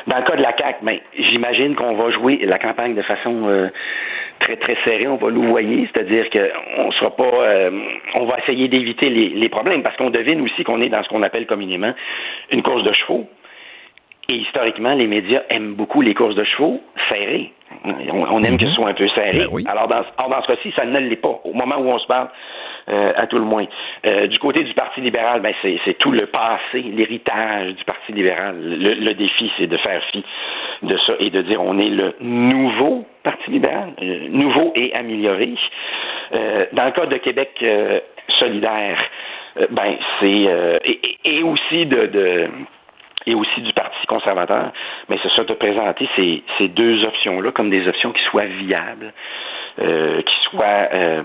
Dans 0.06 0.16
le 0.16 0.22
cas 0.22 0.36
de 0.36 0.42
la 0.42 0.54
CAC, 0.54 0.78
ben, 0.82 0.98
j'imagine 1.18 1.74
qu'on 1.74 1.96
va 1.96 2.10
jouer 2.10 2.40
la 2.44 2.58
campagne 2.58 2.94
de 2.94 3.02
façon 3.02 3.46
euh, 3.46 3.68
très 4.40 4.56
très 4.56 4.76
serrée. 4.84 5.06
On 5.06 5.16
va 5.16 5.28
louvoyer, 5.28 5.86
c'est-à-dire 5.92 6.30
qu'on 6.30 6.90
sera 6.92 7.14
pas, 7.14 7.24
euh, 7.24 7.70
on 8.14 8.24
va 8.24 8.38
essayer 8.38 8.68
d'éviter 8.68 9.10
les, 9.10 9.28
les 9.28 9.48
problèmes 9.50 9.82
parce 9.82 9.96
qu'on 9.98 10.10
devine 10.10 10.40
aussi 10.40 10.64
qu'on 10.64 10.80
est 10.80 10.88
dans 10.88 11.02
ce 11.02 11.10
qu'on 11.10 11.22
appelle 11.22 11.46
communément 11.46 11.92
une 12.50 12.62
course 12.62 12.84
de 12.84 12.92
chevaux. 12.94 13.28
Et 14.30 14.36
historiquement, 14.36 14.94
les 14.94 15.06
médias 15.06 15.42
aiment 15.50 15.74
beaucoup 15.74 16.00
les 16.00 16.14
courses 16.14 16.36
de 16.36 16.44
chevaux 16.44 16.80
serrées. 17.10 17.52
On, 17.84 18.42
aime 18.42 18.58
que 18.58 18.66
ce 18.66 18.70
mhm. 18.70 18.74
soit 18.74 18.88
un 18.88 18.94
peu 18.94 19.08
serré. 19.08 19.46
Ben 19.52 19.66
Alors, 19.66 19.88
dans, 19.88 20.02
dans 20.28 20.42
ce 20.42 20.46
cas-ci, 20.48 20.72
ça 20.76 20.84
ne 20.84 20.98
l'est 20.98 21.16
pas. 21.16 21.40
Au 21.44 21.52
moment 21.54 21.76
où 21.78 21.88
on 21.88 21.98
se 21.98 22.06
parle, 22.06 22.28
euh, 22.88 23.12
à 23.14 23.26
tout 23.26 23.36
le 23.36 23.44
moins. 23.44 23.66
Euh, 24.06 24.26
du 24.26 24.38
côté 24.38 24.64
du 24.64 24.72
Parti 24.74 25.00
libéral, 25.00 25.42
ben 25.42 25.54
c'est 25.62 25.98
tout 25.98 26.10
le 26.10 26.26
passé, 26.26 26.80
l'héritage 26.80 27.74
du 27.74 27.84
Parti 27.84 28.12
libéral. 28.12 28.56
Le, 28.58 29.12
défi, 29.12 29.50
c'est 29.58 29.66
de 29.66 29.76
faire 29.76 30.02
fi 30.10 30.24
de 30.82 30.96
ça 31.06 31.12
et 31.20 31.30
de 31.30 31.42
dire 31.42 31.62
on 31.62 31.78
est 31.78 31.90
le 31.90 32.14
nouveau 32.20 33.04
Parti 33.22 33.50
libéral, 33.50 33.92
euh, 34.02 34.28
nouveau 34.30 34.72
et 34.74 34.92
amélioré. 34.94 35.54
dans 36.72 36.84
le 36.84 36.90
cas 36.90 37.06
de 37.06 37.16
Québec 37.18 37.64
solidaire, 38.40 38.98
ben 39.70 39.96
c'est 40.18 40.80
et, 41.24 41.42
aussi 41.42 41.86
de, 41.86 42.48
et 43.26 43.34
aussi 43.34 43.60
du 43.60 43.72
Parti 43.72 44.06
conservateur, 44.06 44.72
mais 45.08 45.18
c'est 45.22 45.30
ça 45.36 45.44
de 45.44 45.52
présenter 45.54 46.08
ces, 46.16 46.42
ces 46.58 46.68
deux 46.68 47.04
options-là 47.04 47.52
comme 47.52 47.70
des 47.70 47.86
options 47.86 48.12
qui 48.12 48.22
soient 48.30 48.46
viables, 48.46 49.12
euh, 49.80 50.22
qui 50.22 50.34
soit 50.50 50.88
euh, 50.92 51.22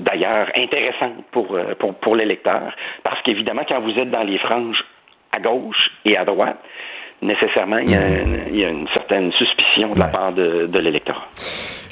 d'ailleurs 0.00 0.48
intéressant 0.56 1.12
pour, 1.30 1.54
euh, 1.54 1.74
pour, 1.78 1.94
pour 1.94 2.16
l'électeur. 2.16 2.74
Parce 3.02 3.20
qu'évidemment, 3.22 3.62
quand 3.68 3.80
vous 3.80 3.98
êtes 3.98 4.10
dans 4.10 4.24
les 4.24 4.38
franges 4.38 4.84
à 5.32 5.38
gauche 5.38 5.90
et 6.04 6.16
à 6.16 6.24
droite, 6.24 6.58
nécessairement, 7.22 7.78
il 7.78 7.90
y, 7.90 7.94
a, 7.94 8.22
il 8.48 8.58
y 8.58 8.64
a 8.64 8.68
une 8.68 8.88
certaine 8.88 9.32
suspicion 9.32 9.92
de 9.92 9.98
la 9.98 10.08
part 10.08 10.32
de, 10.32 10.66
de 10.66 10.78
l'électorat. 10.78 11.26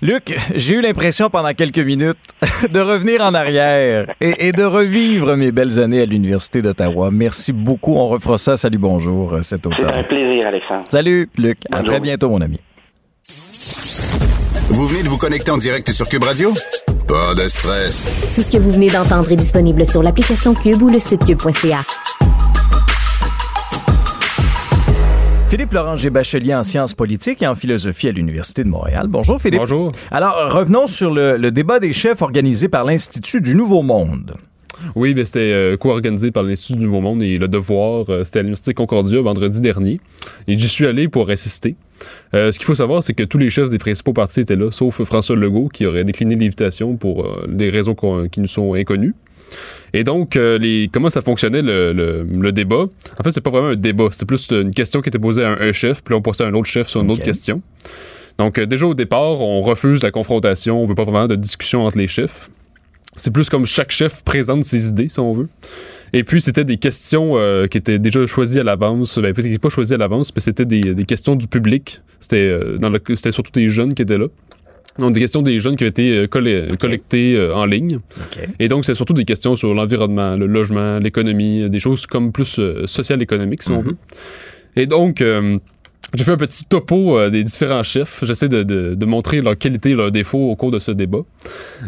Luc, 0.05 0.39
j'ai 0.55 0.75
eu 0.75 0.81
l'impression 0.83 1.31
pendant 1.31 1.55
quelques 1.55 1.79
minutes 1.79 2.19
de 2.71 2.79
revenir 2.79 3.23
en 3.23 3.33
arrière 3.33 4.15
et, 4.21 4.49
et, 4.49 4.53
de 4.53 4.63
revivre 4.63 5.35
mes 5.35 5.51
belles 5.51 5.81
années 5.81 6.03
à 6.03 6.05
l'Université 6.05 6.61
d'Ottawa. 6.61 7.09
Merci 7.11 7.55
beaucoup. 7.55 7.95
On 7.95 8.09
refera 8.09 8.37
ça. 8.37 8.59
Salut, 8.59 8.77
bonjour 8.77 9.39
cet 9.41 9.67
automne. 9.67 9.79
C'est 9.81 10.01
un 10.01 10.05
plaisir, 10.05 10.47
Alexandre. 10.47 10.85
Salut, 10.91 11.31
Luc. 11.39 11.57
à 11.73 11.83
très 11.83 12.01
bientôt, 12.01 12.29
mon 12.29 12.43
ami. 12.43 12.61
Vous 14.69 14.87
venez 14.87 15.03
de 15.03 15.09
vous 15.09 15.17
connecter 15.17 15.51
en 15.51 15.57
direct 15.57 15.91
sur 15.91 16.07
Cube 16.07 16.25
Radio? 16.25 16.53
Pas 17.09 17.35
de 17.43 17.49
stress. 17.49 18.07
Tout 18.35 18.43
ce 18.43 18.51
que 18.51 18.59
vous 18.59 18.73
venez 18.73 18.91
d'entendre 18.91 19.33
est 19.33 19.37
disponible 19.37 19.87
sur 19.87 20.03
l'application 20.03 20.53
Cube 20.53 20.83
ou 20.83 20.91
le 20.91 20.99
site 20.99 21.25
cube.ca. 21.25 21.81
Philippe 25.55 25.73
Laurent 25.73 25.95
Bachelier 26.11 26.53
en 26.53 26.65
sciences 26.65 26.95
politiques 26.95 27.41
et 27.41 27.47
en 27.47 27.55
philosophie 27.55 28.09
à 28.09 28.11
l'Université 28.11 28.65
de 28.65 28.69
Montréal. 28.69 29.07
Bonjour 29.09 29.41
Philippe. 29.41 29.61
Bonjour. 29.61 29.93
Alors, 30.11 30.53
revenons 30.53 30.89
sur 30.89 31.15
le, 31.15 31.37
le 31.37 31.53
débat 31.53 31.79
des 31.79 31.93
chefs 31.93 32.23
organisé 32.23 32.67
par 32.67 32.85
l'Institut 32.85 33.41
du 33.41 33.55
Nouveau 33.55 33.83
Monde. 33.83 34.35
Oui, 34.97 35.15
ben, 35.15 35.25
c'était 35.25 35.53
euh, 35.53 35.77
co-organisé 35.77 36.33
par 36.33 36.43
l'Institut 36.43 36.81
du 36.81 36.87
Nouveau 36.87 37.01
Monde 37.01 37.23
et 37.23 37.37
Le 37.37 37.47
Devoir. 37.47 38.07
Euh, 38.09 38.25
c'était 38.25 38.41
à 38.41 38.43
l'Université 38.43 38.75
Concordia 38.75 39.21
vendredi 39.21 39.61
dernier. 39.61 40.01
Et 40.49 40.59
j'y 40.59 40.69
suis 40.69 40.89
allé 40.89 41.07
pour 41.07 41.31
assister. 41.31 41.77
Euh, 42.35 42.51
ce 42.51 42.59
qu'il 42.59 42.67
faut 42.67 42.75
savoir, 42.75 43.05
c'est 43.05 43.15
que 43.15 43.23
tous 43.23 43.39
les 43.39 43.49
chefs 43.49 43.71
des 43.71 43.79
principaux 43.79 44.13
partis 44.13 44.41
étaient 44.41 44.57
là, 44.57 44.73
sauf 44.73 45.05
François 45.05 45.37
Legault, 45.37 45.69
qui 45.69 45.87
aurait 45.87 46.03
décliné 46.03 46.35
l'invitation 46.35 46.97
pour 46.97 47.31
des 47.47 47.71
raisons 47.71 47.95
qui 47.95 48.41
nous 48.41 48.49
sont 48.49 48.75
inconnues. 48.75 49.15
Et 49.93 50.05
donc, 50.05 50.35
les, 50.35 50.91
comment 50.93 51.11
ça 51.11 51.21
fonctionnait 51.21 51.63
le, 51.63 52.51
débat? 52.53 52.87
En 53.19 53.23
fait, 53.23 53.31
c'est 53.31 53.41
pas 53.41 53.51
vraiment 53.51 53.69
un 53.69 53.77
débat, 53.77 54.09
c'était 54.11 54.27
plus 54.27 54.51
une 54.51 54.73
question 54.73 55.01
qui 55.03 55.09
était 55.09 55.19
posée 55.19 55.45
à 55.45 55.51
un, 55.51 55.73
chef, 55.73 56.03
puis 56.03 56.13
là, 56.13 56.19
on 56.19 56.23
passait 56.23 56.45
à 56.45 56.49
un 56.49 56.55
autre 56.55 56.69
chef 56.69 56.89
sur 56.89 57.01
une 57.01 57.11
autre 57.11 57.23
question. 57.23 57.63
Donc, 58.39 58.59
déjà 58.59 58.87
au 58.87 58.95
départ, 58.95 59.41
on 59.41 59.61
refuse 59.61 60.03
la 60.03 60.11
confrontation, 60.11 60.83
on 60.83 60.87
veut 60.87 60.97
pas 60.97 61.05
vraiment 61.05 61.29
de 61.29 61.37
discussion 61.37 61.87
entre 61.87 61.99
les 61.99 62.09
chefs. 62.09 62.51
C'est 63.17 63.33
plus 63.33 63.49
comme 63.49 63.65
chaque 63.67 63.93
chef 63.93 64.25
présente 64.25 64.65
ses 64.65 64.89
idées, 64.89 65.09
si 65.09 65.21
on 65.21 65.33
veut. 65.33 65.49
Et 66.13 66.25
puis, 66.25 66.41
c'était 66.41 66.65
des 66.65 66.77
questions 66.77 67.33
euh, 67.37 67.67
qui 67.67 67.79
étaient 67.79 67.99
déjà 67.99 68.27
choisies 68.27 68.61
à 68.61 68.65
l'avance. 68.65 69.19
Ben, 69.19 69.33
peut-être 69.33 69.61
pas 69.61 69.69
choisies 69.69 69.95
à 69.95 69.97
l'avance, 69.97 70.33
mais 70.35 70.41
c'était 70.41 70.65
des, 70.65 70.95
des, 70.95 71.05
questions 71.05 71.37
du 71.37 71.47
public. 71.47 72.01
C'était 72.21 72.37
euh, 72.37 72.79
c'était 73.15 73.33
surtout 73.33 73.53
des 73.53 73.69
jeunes 73.69 73.95
qui 73.95 74.03
étaient 74.03 74.19
là. 74.19 74.27
Donc, 74.99 75.13
des 75.13 75.21
questions 75.21 75.43
des 75.43 75.59
jeunes 75.59 75.77
qui 75.77 75.85
ont 75.85 75.89
été 75.89 76.11
euh, 76.11 76.27
collectées 76.27 77.51
en 77.53 77.65
ligne. 77.65 77.99
Et 78.61 78.69
donc, 78.69 78.85
c'est 78.85 78.95
surtout 78.95 79.15
des 79.15 79.25
questions 79.25 79.57
sur 79.57 79.75
l'environnement, 79.75 80.37
le 80.37 80.47
logement, 80.47 80.99
l'économie, 80.99 81.69
des 81.69 81.81
choses 81.81 82.07
comme 82.07 82.33
plus 82.33 82.61
social 82.87 83.23
économiques, 83.23 83.63
si 83.63 83.71
on 83.71 83.83
mm-hmm. 83.83 83.87
veut. 83.87 83.97
Et 84.77 84.87
donc, 84.87 85.23
j'ai 86.15 86.25
fait 86.25 86.33
un 86.33 86.37
petit 86.37 86.65
topo 86.65 87.19
euh, 87.19 87.31
des 87.31 87.43
différents 87.43 87.83
chefs. 87.83 88.25
J'essaie 88.25 88.49
de, 88.49 88.63
de, 88.63 88.95
de, 88.95 89.07
montrer 89.07 89.41
leur 89.41 89.59
qualité 89.59 89.91
et 89.91 89.95
leurs 89.95 90.13
défauts 90.13 90.51
au 90.51 90.57
cours 90.57 90.71
de 90.71 90.79
ce 90.79 90.93
débat. 90.93 91.21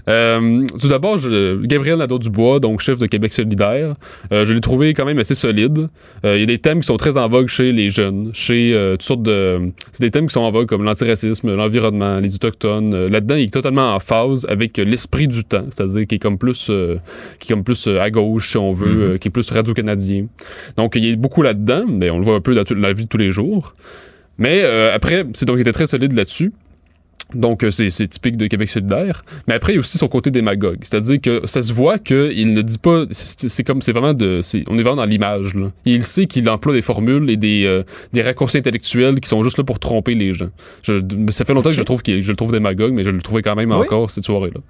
Euh, 0.09 0.65
tout 0.81 0.89
d'abord, 0.89 1.19
Gabriel 1.63 1.99
Nadeau-Dubois, 1.99 2.61
donc 2.61 2.81
chef 2.81 2.99
de 2.99 3.07
Québec 3.07 3.33
solidaire, 3.33 3.95
euh, 4.33 4.45
je 4.45 4.53
l'ai 4.53 4.61
trouvé 4.61 4.95
quand 4.95 5.05
même 5.05 5.19
assez 5.19 5.35
solide. 5.35 5.89
Euh, 6.25 6.37
il 6.37 6.41
y 6.41 6.43
a 6.43 6.47
des 6.47 6.59
thèmes 6.59 6.81
qui 6.81 6.87
sont 6.87 6.97
très 6.97 7.19
en 7.19 7.29
vogue 7.29 7.49
chez 7.49 7.73
les 7.73 7.89
jeunes, 7.89 8.31
chez 8.33 8.75
euh, 8.75 8.93
toutes 8.93 9.03
sortes 9.03 9.23
de... 9.23 9.71
C'est 9.93 10.03
des 10.03 10.11
thèmes 10.11 10.27
qui 10.27 10.33
sont 10.33 10.41
en 10.41 10.51
vogue 10.51 10.69
comme 10.69 10.83
l'antiracisme, 10.83 11.55
l'environnement, 11.55 12.19
les 12.19 12.35
autochtones. 12.35 13.07
Là-dedans, 13.07 13.37
il 13.37 13.45
est 13.45 13.53
totalement 13.53 13.95
en 13.95 14.01
phase 14.01 14.45
avec 14.49 14.77
l'esprit 14.79 15.29
du 15.29 15.45
temps, 15.45 15.67
c'est-à-dire 15.71 16.07
qui 16.07 16.17
est 16.17 16.19
comme 16.19 16.39
plus, 16.39 16.71
qui 17.39 17.53
est 17.53 17.55
comme 17.55 17.65
plus 17.65 17.87
à 17.87 18.11
gauche, 18.11 18.51
si 18.51 18.59
on 18.59 18.73
veut, 18.73 19.15
mm-hmm. 19.15 19.19
qui 19.19 19.29
est 19.29 19.31
plus 19.31 19.51
radio-canadien. 19.51 20.27
Donc, 20.77 20.97
il 20.97 21.05
y 21.05 21.13
a 21.13 21.17
beaucoup 21.17 21.43
là-dedans, 21.43 21.85
mais 21.89 22.11
on 22.11 22.19
le 22.19 22.25
voit 22.25 22.35
un 22.35 22.41
peu 22.41 22.55
dans 22.55 22.65
la 22.75 22.93
vie 22.93 23.05
de 23.05 23.09
tous 23.09 23.19
les 23.19 23.31
jours. 23.31 23.75
Mais 24.39 24.63
euh, 24.63 24.95
après, 24.95 25.25
c'est 25.35 25.47
donc 25.47 25.57
il 25.57 25.61
était 25.63 25.73
très 25.73 25.87
solide 25.87 26.13
là-dessus. 26.13 26.53
Donc, 27.35 27.65
euh, 27.65 27.71
c'est 27.71 28.07
typique 28.07 28.37
de 28.37 28.47
Québec 28.47 28.69
solidaire. 28.69 29.25
Mais 29.49 29.55
après, 29.55 29.73
il 29.73 29.77
y 29.77 29.79
a 29.79 29.81
aussi 29.81 29.99
son 29.99 30.07
côté 30.07 30.31
démagogue. 30.31 30.79
C'est-à-dire 30.83 31.21
que 31.21 31.41
ça 31.45 31.61
se 31.61 31.73
voit 31.73 31.99
qu'il 31.99 32.53
ne 32.53 32.63
dit 32.63 32.79
pas... 32.79 33.05
C'est 33.11 33.65
comme... 33.65 33.83
C'est 33.83 33.91
vraiment 33.91 34.15
de... 34.15 34.41
on 34.69 34.79
est 34.79 34.83
vraiment 34.83 34.97
dans 34.97 35.05
l'image, 35.05 35.55
là. 35.55 35.73
Il 35.85 36.05
sait 36.05 36.27
qu'il 36.27 36.49
emploie 36.49 36.73
des 36.73 36.83
formules 36.83 37.29
et 37.29 37.37
des, 37.37 37.65
euh, 37.65 37.83
des 38.13 38.23
raccourcis 38.23 38.59
intellectuels 38.59 39.19
qui 39.19 39.29
sont 39.29 39.43
juste 39.43 39.59
là 39.59 39.65
pour 39.65 39.81
tromper 39.81 40.15
les 40.15 40.35
gens. 40.35 40.51
Je, 40.85 41.01
ça 41.31 41.45
fait 41.45 41.53
longtemps 41.53 41.71
que 41.71 41.75
je 41.75 41.81
le 41.81 41.85
trouve, 41.85 42.03
je 42.07 42.31
le 42.31 42.37
trouve 42.37 42.53
démagogue, 42.53 42.93
mais 42.93 43.03
je 43.03 43.11
le 43.11 43.21
trouvais 43.21 43.43
quand 43.43 43.57
même 43.57 43.73
encore 43.73 44.11
cette 44.11 44.25
soirée-là. 44.25 44.61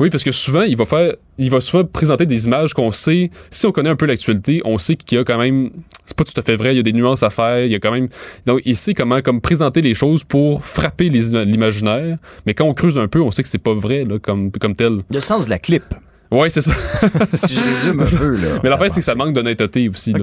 Oui, 0.00 0.08
parce 0.08 0.24
que 0.24 0.32
souvent, 0.32 0.62
il 0.62 0.78
va 0.78 0.86
faire, 0.86 1.12
il 1.36 1.50
va 1.50 1.60
souvent 1.60 1.84
présenter 1.84 2.24
des 2.24 2.46
images 2.46 2.72
qu'on 2.72 2.90
sait, 2.90 3.30
si 3.50 3.66
on 3.66 3.72
connaît 3.72 3.90
un 3.90 3.96
peu 3.96 4.06
l'actualité, 4.06 4.62
on 4.64 4.78
sait 4.78 4.96
qu'il 4.96 5.18
y 5.18 5.20
a 5.20 5.24
quand 5.24 5.36
même, 5.36 5.68
c'est 6.06 6.16
pas 6.16 6.24
tout 6.24 6.32
à 6.40 6.42
fait 6.42 6.56
vrai, 6.56 6.72
il 6.72 6.78
y 6.78 6.80
a 6.80 6.82
des 6.82 6.94
nuances 6.94 7.22
à 7.22 7.28
faire, 7.28 7.66
il 7.66 7.70
y 7.70 7.74
a 7.74 7.78
quand 7.78 7.92
même, 7.92 8.08
donc 8.46 8.62
il 8.64 8.76
sait 8.76 8.94
comment, 8.94 9.20
comme 9.20 9.42
présenter 9.42 9.82
les 9.82 9.92
choses 9.92 10.24
pour 10.24 10.64
frapper 10.64 11.10
l'imaginaire, 11.10 12.16
mais 12.46 12.54
quand 12.54 12.64
on 12.64 12.72
creuse 12.72 12.98
un 12.98 13.08
peu, 13.08 13.20
on 13.20 13.30
sait 13.30 13.42
que 13.42 13.48
c'est 13.50 13.58
pas 13.58 13.74
vrai, 13.74 14.04
là, 14.04 14.18
comme, 14.18 14.50
comme 14.52 14.74
tel. 14.74 15.02
Le 15.10 15.20
sens 15.20 15.44
de 15.44 15.50
la 15.50 15.58
clip. 15.58 15.84
Oui, 16.30 16.48
c'est 16.50 16.60
ça. 16.60 16.72
si 17.34 17.54
je 17.54 17.60
résume 17.60 18.00
un 18.00 18.04
peu, 18.04 18.36
là. 18.36 18.60
Mais 18.62 18.68
l'affaire, 18.68 18.90
c'est 18.90 19.00
que 19.00 19.04
ça 19.04 19.16
manque 19.16 19.34
d'honnêteté 19.34 19.88
aussi. 19.88 20.14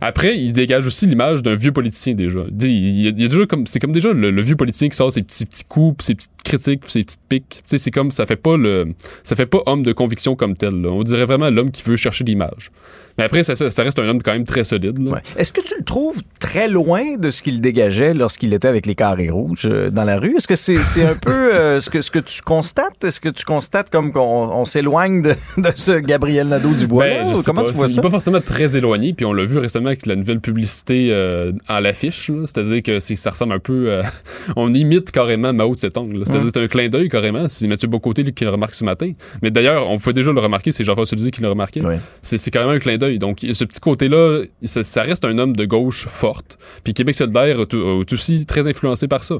Après, 0.00 0.36
il 0.36 0.52
dégage 0.52 0.86
aussi 0.86 1.06
l'image 1.06 1.42
d'un 1.42 1.54
vieux 1.54 1.70
politicien, 1.70 2.14
déjà. 2.14 2.40
Il, 2.60 3.00
y 3.00 3.08
a, 3.08 3.12
déjà 3.12 3.46
comme, 3.46 3.66
c'est 3.66 3.78
comme 3.78 3.92
déjà 3.92 4.12
le, 4.12 4.42
vieux 4.42 4.56
politicien 4.56 4.88
qui 4.88 4.96
sort 4.96 5.12
ses 5.12 5.22
petits, 5.22 5.46
petits 5.46 5.64
coups, 5.64 6.04
ses 6.04 6.14
petites 6.14 6.30
critiques, 6.44 6.82
ses 6.88 7.04
petites 7.04 7.20
piques. 7.28 7.44
Tu 7.50 7.62
sais, 7.66 7.78
c'est 7.78 7.90
comme, 7.92 8.10
ça 8.10 8.26
fait 8.26 8.36
pas 8.36 8.56
le, 8.56 8.94
ça 9.22 9.36
fait 9.36 9.46
pas 9.46 9.58
homme 9.66 9.82
de 9.82 9.92
conviction 9.92 10.34
comme 10.34 10.56
tel, 10.56 10.74
On 10.86 11.02
dirait 11.02 11.24
vraiment 11.24 11.50
l'homme 11.50 11.70
qui 11.70 11.82
veut 11.84 11.96
chercher 11.96 12.24
l'image. 12.24 12.70
Mais 13.18 13.24
après, 13.24 13.44
ça, 13.44 13.54
ça, 13.54 13.82
reste 13.82 13.98
un 13.98 14.08
homme 14.08 14.22
quand 14.22 14.32
même 14.32 14.44
très 14.44 14.64
solide. 14.64 14.98
Est-ce 15.36 15.52
que 15.52 15.60
tu 15.60 15.74
le 15.78 15.84
trouves 15.84 16.20
très 16.40 16.68
loin 16.68 17.16
de 17.16 17.30
ce 17.30 17.42
qu'il 17.42 17.60
dégageait 17.60 18.12
lorsqu'il 18.12 18.52
était 18.52 18.68
avec 18.68 18.86
les 18.86 18.96
carrés 18.96 19.30
rouges 19.30 19.68
euh, 19.70 19.90
dans 19.90 20.04
la 20.04 20.18
rue? 20.18 20.34
Est-ce 20.36 20.48
que 20.48 20.56
c'est 20.56 21.04
un 21.04 21.14
peu 21.14 21.54
euh, 21.54 21.80
ce, 21.80 21.90
que, 21.90 22.00
ce 22.00 22.10
que 22.10 22.18
tu 22.18 22.42
constates? 22.42 23.04
Est-ce 23.04 23.20
que 23.20 23.28
tu 23.28 23.44
constates 23.44 23.90
comme 23.90 24.12
qu'on 24.12 24.20
on, 24.20 24.64
s'éloigne 24.64 25.22
de, 25.22 25.34
de, 25.58 25.70
ce 25.76 25.92
Gabriel 25.92 26.48
Nadeau-Dubois? 26.48 27.04
Ben, 27.04 27.26
Comment 27.44 27.62
tu 27.62 27.72
vois 27.72 27.88
ça? 27.88 28.02
Pas 28.02 28.10
forcément 28.10 28.40
très 28.40 28.76
éloigné, 28.76 29.12
puis 29.12 29.24
on 29.26 29.32
l'a 29.32 29.44
vu 29.44 29.58
récemment 29.58 29.88
avec 29.88 30.06
la 30.06 30.16
nouvelle 30.16 30.40
publicité 30.40 31.08
euh, 31.10 31.52
à 31.68 31.80
l'affiche. 31.80 32.30
C'est-à-dire 32.46 32.82
que 32.82 32.98
ça 32.98 33.30
ressemble 33.30 33.52
un 33.52 33.60
peu... 33.60 34.00
on 34.56 34.74
imite 34.74 35.12
carrément 35.12 35.52
Mao 35.52 35.74
Tse-Tung. 35.74 36.22
C'est-à-dire 36.24 36.50
c'est 36.52 36.60
un 36.60 36.68
clin 36.68 36.88
d'œil 36.88 37.08
carrément. 37.08 37.46
C'est 37.48 37.68
Mathieu 37.68 37.86
Bocoté 37.86 38.24
qui 38.32 38.44
le 38.44 38.50
remarque 38.50 38.74
ce 38.74 38.84
matin. 38.84 39.12
Mais 39.42 39.50
d'ailleurs, 39.50 39.88
on 39.88 39.98
pouvait 39.98 40.14
déjà 40.14 40.32
le 40.32 40.40
remarquer, 40.40 40.72
c'est 40.72 40.84
Jean-François 40.84 41.16
qui 41.30 41.40
le 41.40 41.48
remarqué. 41.48 41.80
C'est 42.22 42.50
carrément 42.50 42.72
un 42.72 42.78
clin 42.78 42.96
d'œil 42.96 43.03
donc, 43.18 43.40
ce 43.52 43.64
petit 43.64 43.80
côté-là, 43.80 44.42
ça, 44.64 45.02
reste 45.02 45.24
un 45.24 45.38
homme 45.38 45.54
de 45.56 45.64
gauche 45.64 46.06
forte. 46.06 46.58
Puis 46.82 46.94
Québec 46.94 47.14
solidaire 47.14 47.60
est 47.60 48.12
aussi 48.12 48.46
très 48.46 48.66
influencé 48.68 49.08
par 49.08 49.24
ça. 49.24 49.36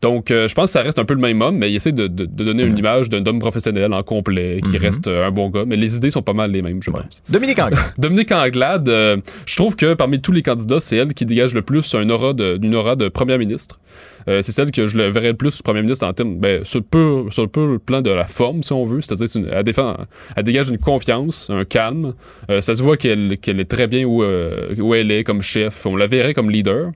Donc, 0.00 0.32
euh, 0.32 0.48
je 0.48 0.54
pense 0.54 0.64
que 0.64 0.70
ça 0.72 0.82
reste 0.82 0.98
un 0.98 1.04
peu 1.04 1.14
le 1.14 1.20
même 1.20 1.40
homme, 1.42 1.58
mais 1.58 1.70
il 1.70 1.76
essaie 1.76 1.92
de, 1.92 2.08
de- 2.08 2.24
de 2.26 2.44
donner 2.44 2.64
une 2.64 2.76
image 2.76 3.08
d'un 3.08 3.24
homme 3.24 3.38
professionnel 3.38 3.92
en 3.92 4.02
complet, 4.02 4.58
qui 4.68 4.76
reste 4.76 5.06
euh, 5.06 5.28
un 5.28 5.30
bon 5.30 5.48
gars. 5.48 5.62
Mais 5.64 5.76
les 5.76 5.96
idées 5.96 6.10
sont 6.10 6.22
pas 6.22 6.32
mal 6.32 6.50
les 6.50 6.60
mêmes, 6.60 6.82
je 6.82 6.90
pense. 6.90 7.22
Dominique 7.28 7.60
Anglade. 7.60 7.78
Dominique 7.98 8.32
Anglade, 8.32 8.88
euh, 8.88 9.16
je 9.46 9.54
trouve 9.54 9.76
que 9.76 9.94
parmi 9.94 10.20
tous 10.20 10.32
les 10.32 10.42
candidats, 10.42 10.80
c'est 10.80 10.96
elle 10.96 11.14
qui 11.14 11.24
dégage 11.24 11.54
le 11.54 11.62
plus 11.62 11.94
un 11.94 12.10
aura 12.10 12.32
de, 12.32 12.58
une 12.60 12.74
aura 12.74 12.96
de 12.96 13.08
première 13.08 13.38
ministre. 13.38 13.78
Euh, 14.28 14.42
c'est 14.42 14.52
celle 14.52 14.70
que 14.70 14.86
je 14.86 14.96
le 14.96 15.08
verrais 15.08 15.30
le 15.30 15.36
plus 15.36 15.62
premier 15.62 15.82
ministre 15.82 16.06
en 16.06 16.12
termes, 16.12 16.36
ben, 16.36 16.64
sur, 16.64 16.82
peu, 16.82 17.24
sur 17.30 17.48
peu 17.48 17.72
le 17.72 17.78
plan 17.78 18.02
de 18.02 18.10
la 18.10 18.26
forme, 18.26 18.62
si 18.62 18.72
on 18.72 18.84
veut. 18.84 19.00
C'est-à-dire, 19.00 19.96
elle, 20.36 20.44
dégage 20.44 20.68
une 20.68 20.78
confiance, 20.78 21.48
un 21.50 21.64
calme. 21.64 22.14
Euh, 22.50 22.60
ça 22.60 22.74
se 22.74 22.82
voit 22.82 22.96
qu'elle 22.96 23.32
est 23.32 23.70
très 23.70 23.86
bien 23.86 24.04
où, 24.04 24.22
euh, 24.22 24.74
où 24.78 24.94
elle 24.94 25.10
est 25.10 25.24
comme 25.24 25.42
chef. 25.42 25.86
On 25.86 25.96
la 25.96 26.06
verrait 26.06 26.34
comme 26.34 26.50
leader. 26.50 26.92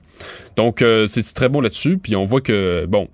Donc, 0.55 0.83
c'est 1.07 1.33
très 1.33 1.49
bon 1.49 1.61
là-dessus. 1.61 1.97
Puis 1.97 2.15
on 2.15 2.23
voit 2.23 2.41
que, 2.41 2.85
bon, 2.87 3.07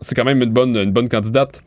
c'est 0.00 0.14
quand 0.14 0.24
même 0.24 0.42
une 0.42 0.50
bonne, 0.50 1.08
candidate. 1.08 1.62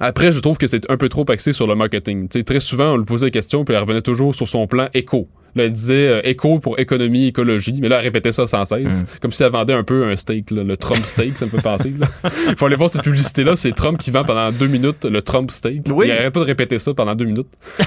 Après, 0.00 0.32
je 0.32 0.40
trouve 0.40 0.58
que 0.58 0.66
c'est 0.66 0.90
un 0.90 0.96
peu 0.96 1.08
trop 1.08 1.24
axé 1.28 1.52
sur 1.52 1.66
le 1.66 1.74
marketing. 1.74 2.28
Tu 2.28 2.38
sais, 2.38 2.44
très 2.44 2.60
souvent, 2.60 2.94
on 2.94 2.96
lui 2.96 3.04
posait 3.04 3.26
des 3.26 3.30
questions, 3.32 3.64
puis 3.64 3.74
elle 3.74 3.80
revenait 3.80 4.00
toujours 4.00 4.34
sur 4.34 4.46
son 4.46 4.66
plan 4.66 4.88
éco. 4.94 5.28
Là, 5.54 5.64
elle 5.64 5.72
disait 5.72 6.08
euh, 6.08 6.20
éco 6.24 6.58
pour 6.58 6.78
économie, 6.78 7.26
écologie, 7.28 7.78
mais 7.80 7.88
là, 7.88 7.96
elle 7.98 8.04
répétait 8.04 8.32
ça 8.32 8.46
sans 8.46 8.64
cesse, 8.64 9.06
comme 9.20 9.32
si 9.32 9.42
elle 9.42 9.50
vendait 9.50 9.72
un 9.72 9.82
peu 9.82 10.04
un 10.04 10.16
steak, 10.16 10.50
là, 10.50 10.62
le 10.62 10.76
Trump 10.76 11.04
steak, 11.04 11.36
ça 11.36 11.46
me 11.46 11.50
fait 11.50 11.62
penser. 11.62 11.94
là. 11.98 12.06
Faut 12.56 12.66
aller 12.66 12.76
voir 12.76 12.90
cette 12.90 13.02
publicité-là, 13.02 13.56
c'est 13.56 13.72
Trump 13.72 13.98
qui 13.98 14.10
vend 14.10 14.24
pendant 14.24 14.50
deux 14.52 14.66
minutes 14.66 15.04
le 15.04 15.22
Trump 15.22 15.50
steak. 15.50 15.82
Oui. 15.92 16.06
Il 16.08 16.12
arrête 16.12 16.32
pas 16.32 16.40
de 16.40 16.44
répéter 16.44 16.78
ça 16.78 16.94
pendant 16.94 17.14
deux 17.14 17.24
minutes. 17.24 17.48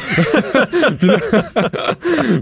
puis 1.00 1.08
là, 1.08 1.18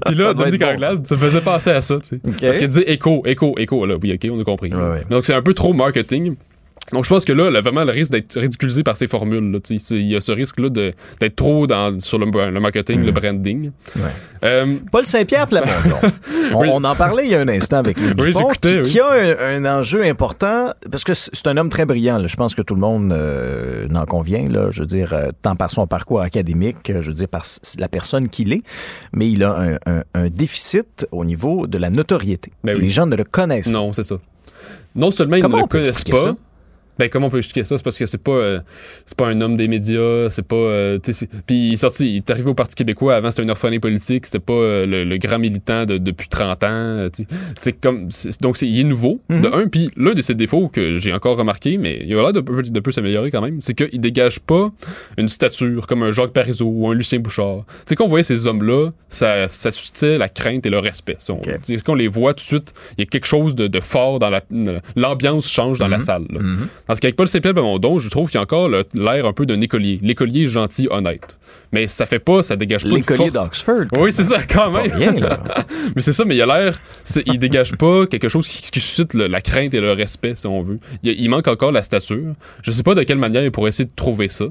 puis 0.06 0.16
là 0.16 0.24
Ça 0.24 0.34
Dominique 0.34 0.62
bon, 0.62 0.68
Anglade, 0.68 1.08
ça 1.08 1.18
faisait 1.18 1.42
penser 1.42 1.70
à 1.72 1.82
ça, 1.82 2.00
tu 2.00 2.18
sais. 2.18 2.22
Parce 2.42 2.58
qu'elle 2.58 2.70
disait 2.70 2.92
éco, 2.92 3.24
éco, 3.26 3.56
éco, 3.58 3.86
là, 3.86 3.96
oui, 4.02 4.14
ok, 4.14 4.30
on 4.32 4.40
a 4.40 4.44
compris. 4.44 4.74
Ouais, 4.74 4.90
ouais. 4.90 5.04
Donc 5.10 5.26
c'est 5.26 5.34
un 5.34 5.42
peu 5.42 5.54
trop 5.54 5.74
marketing. 5.74 6.36
Donc 6.92 7.06
je 7.06 7.10
pense 7.10 7.26
que 7.26 7.34
là, 7.34 7.50
là, 7.52 7.62
vraiment, 7.62 7.84
le 7.84 7.92
risque 7.92 8.12
d'être 8.12 8.40
ridiculisé 8.40 8.84
par 8.84 8.98
ces 8.98 9.08
formules. 9.08 9.52
là, 9.52 9.60
tu 9.60 9.78
sais, 9.78 9.84
c'est- 9.86 10.00
Il 10.00 10.08
y 10.08 10.16
a 10.16 10.22
ce 10.22 10.32
risque-là 10.32 10.70
de- 10.70 10.92
d'être 11.20 11.36
trop 11.36 11.68
dans, 11.68 12.00
sur 12.00 12.18
le, 12.18 12.26
le 12.26 12.60
marketing, 12.60 13.04
le 13.06 13.12
branding. 13.12 13.72
Ouais. 13.96 14.02
Euh, 14.46 14.76
Paul 14.92 15.06
Saint-Pierre 15.06 15.48
Plamondon. 15.48 15.98
on, 16.54 16.62
Oui. 16.62 16.70
on 16.72 16.84
en 16.84 16.96
parlait 16.96 17.26
il 17.26 17.32
y 17.32 17.36
a 17.36 17.42
un 17.42 17.48
instant 17.50 17.78
avec 17.78 18.00
Louis 18.00 18.14
Oui, 18.18 18.34
qui, 18.62 18.68
oui. 18.70 18.82
qui 18.84 19.00
a 19.00 19.08
un, 19.12 19.64
un 19.66 19.80
enjeu 19.80 20.04
important, 20.06 20.72
parce 20.90 21.04
que 21.04 21.14
c'est 21.14 21.46
un 21.48 21.58
homme 21.58 21.70
très 21.70 21.86
brillant. 21.86 22.18
là. 22.18 22.28
Je 22.28 22.36
pense 22.36 22.56
que 22.56 22.62
tout 22.62 22.74
le 22.76 22.82
monde 22.82 23.12
euh, 23.12 23.88
n'en 23.90 24.06
convient. 24.06 24.48
Là, 24.50 24.70
je 24.72 24.82
veux 24.82 24.88
dire, 24.88 25.14
euh, 25.14 25.30
tant 25.42 25.56
par 25.56 25.72
son 25.72 25.86
parcours 25.88 26.22
académique, 26.22 26.90
euh, 26.90 27.02
je 27.02 27.08
veux 27.10 27.14
dire, 27.14 27.28
par 27.28 27.44
la 27.78 27.88
personne 27.88 28.30
qu'il 28.30 28.54
est, 28.54 28.62
mais 29.14 29.30
il 29.30 29.44
a 29.44 29.56
un, 29.58 29.74
un- 29.86 30.04
un 30.16 30.30
déficit 30.30 31.06
au 31.12 31.26
niveau 31.26 31.68
de 31.68 31.78
la 31.78 31.90
notoriété. 31.90 32.52
Ben 32.64 32.76
oui. 32.76 32.84
Les 32.84 32.90
gens 32.90 33.06
ne 33.06 33.16
le 33.16 33.24
connaissent 33.26 33.66
pas. 33.66 33.72
non, 33.72 33.92
c'est 33.94 34.04
ça. 34.04 34.16
Non 34.96 35.12
seulement 35.12 35.36
ils 35.36 35.42
Comment 35.42 35.58
ne 35.58 35.62
le 35.64 35.68
connaissent 35.68 36.04
pas. 36.04 36.18
ça? 36.18 36.36
Ben 37.00 37.10
comment 37.10 37.28
on 37.28 37.30
peut 37.30 37.38
expliquer 37.40 37.64
ça? 37.64 37.78
C'est 37.78 37.84
parce 37.84 37.98
que 37.98 38.06
c'est 38.06 38.22
pas 38.22 38.32
euh, 38.32 38.60
c'est 39.06 39.18
pas 39.18 39.28
un 39.28 39.40
homme 39.42 39.56
des 39.58 39.68
médias, 39.68 40.30
c'est 40.30 40.46
pas 40.46 40.56
euh, 40.56 41.00
tu 41.02 41.14
sais, 41.14 41.26
c'est- 41.32 41.44
puis 41.48 41.70
il 41.70 41.74
est 41.74 41.78
sorti, 41.78 42.12
il 42.12 42.18
est 42.18 42.30
arrivé 42.30 42.50
au 42.50 42.54
Parti 42.54 42.76
québécois 42.76 43.16
avant 43.16 43.32
c'était 43.32 43.44
un 43.48 43.50
orphelin 43.50 43.80
politique, 43.80 44.26
c'était 44.26 44.40
pas 44.40 44.54
euh, 44.54 44.86
le, 44.86 45.04
le 45.06 45.18
grand 45.18 45.40
militant 45.40 45.86
de- 45.86 45.98
depuis 45.98 46.28
30 46.28 46.64
ans, 46.64 46.68
euh, 46.70 47.10
tu 47.10 47.24
sais. 47.24 47.28
c'est 47.56 47.74
comme 47.74 48.12
c'est- 48.12 48.42
donc 48.42 48.58
c'est 48.58 48.68
il 48.68 48.80
est 48.82 48.84
nouveau 48.84 49.20
Mhm. 49.30 49.42
de 49.42 49.48
un 49.48 49.68
puis 49.68 49.90
l'un 49.98 50.14
de 50.14 50.22
ses 50.22 50.36
défauts 50.36 50.68
que 50.68 50.98
j'ai 50.98 51.14
encore 51.14 51.38
remarqué 51.38 51.78
mais 51.78 52.02
il 52.06 52.14
a 52.16 52.22
l'air 52.22 52.34
de, 52.34 52.42
de 52.42 52.80
peu 52.82 52.92
s'améliorer 52.92 53.32
quand 53.32 53.42
même, 53.42 53.62
c'est 53.62 53.74
qu'il 53.74 54.00
dégage 54.02 54.40
pas 54.42 54.70
une 55.18 55.30
stature 55.30 55.88
comme 55.88 56.04
un 56.04 56.12
Jacques 56.12 56.34
Parizeau 56.34 56.68
ou 56.68 56.90
un 56.90 56.94
Lucien 56.94 57.20
Bouchard. 57.20 57.66
Tu 57.66 57.74
sais 57.88 57.96
quand 57.96 58.06
on 58.06 58.10
voyait 58.10 58.24
ces 58.24 58.46
hommes-là, 58.46 58.90
ça 59.08 59.48
ça 59.48 59.72
suscitait 59.72 60.18
la 60.18 60.28
crainte 60.30 60.66
et 60.66 60.70
le 60.70 60.80
respect. 60.80 61.16
si 61.18 61.32
on 61.32 61.38
Ok. 61.38 61.48
veut. 61.48 61.58
Tu 61.66 61.78
sais, 61.78 61.82
Quand 61.84 61.94
on 61.94 61.96
les 61.96 62.08
voit 62.10 62.34
tout 62.34 62.44
de 62.44 62.48
suite, 62.48 62.74
il 62.98 63.02
y 63.02 63.04
a 63.04 63.06
quelque 63.06 63.26
chose 63.26 63.56
de, 63.56 63.68
de 63.68 63.80
fort 63.80 64.20
dans 64.20 64.30
la 64.30 64.42
l'ambiance 64.96 65.50
change 65.50 65.80
dans 65.80 65.86
Mhm. 65.86 65.92
la 65.92 66.00
salle. 66.00 66.26
là. 66.30 66.40
Parce 66.90 67.00
qu'avec 67.00 67.16
Paul 67.16 67.28
Saint-Pierre 67.28 67.54
Plamondon, 67.54 68.00
je 68.00 68.10
trouve 68.10 68.30
qu'il 68.32 68.38
y 68.38 68.40
a 68.40 68.42
encore 68.42 68.68
l'air 68.68 69.26
un 69.28 69.32
peu 69.32 69.46
d'un 69.46 69.62
écolier. 69.62 70.00
L'écolier 70.02 70.48
gentil, 70.48 70.88
honnête. 70.90 71.38
Mais 71.72 71.86
ça 71.86 72.08
fait 72.08 72.18
pas, 72.18 72.42
ça 72.42 72.56
dégage 72.56 72.82
pas 72.82 72.90
de 72.90 72.96
L'écolier 72.96 73.30
d'Oxford. 73.30 73.86
Oui, 73.96 74.12
c'est 74.12 74.24
ça, 74.24 74.42
quand 74.42 74.72
Pas 74.72 74.88
même. 74.88 75.20
là. 75.20 75.40
mais 75.96 76.02
c'est 76.02 76.14
ça, 76.14 76.26
mais 76.26 76.36
il 76.36 76.42
a 76.42 76.48
l'air, 76.48 76.80
il 77.28 77.38
dégage 77.38 77.74
pas 77.78 78.08
quelque 78.08 78.28
chose 78.28 78.48
qui, 78.48 78.72
qui 78.72 78.80
suscite 78.82 79.14
le- 79.14 79.28
la 79.28 79.40
crainte 79.40 79.76
et 79.76 79.80
le 79.82 79.92
respect, 79.92 80.34
si 80.34 80.48
on 80.48 80.62
veut. 80.62 80.80
Il, 81.04 81.12
il 81.12 81.30
manque 81.30 81.48
encore 81.48 81.72
la 81.72 81.84
stature. 81.84 82.34
Je 82.64 82.72
sais 82.72 82.82
pas 82.82 82.96
de 82.96 83.04
quelle 83.04 83.20
manière 83.20 83.44
il 83.44 83.52
pourrait 83.52 83.70
essayer 83.70 83.86
de 83.86 83.96
trouver 83.96 84.28
ça. 84.28 84.46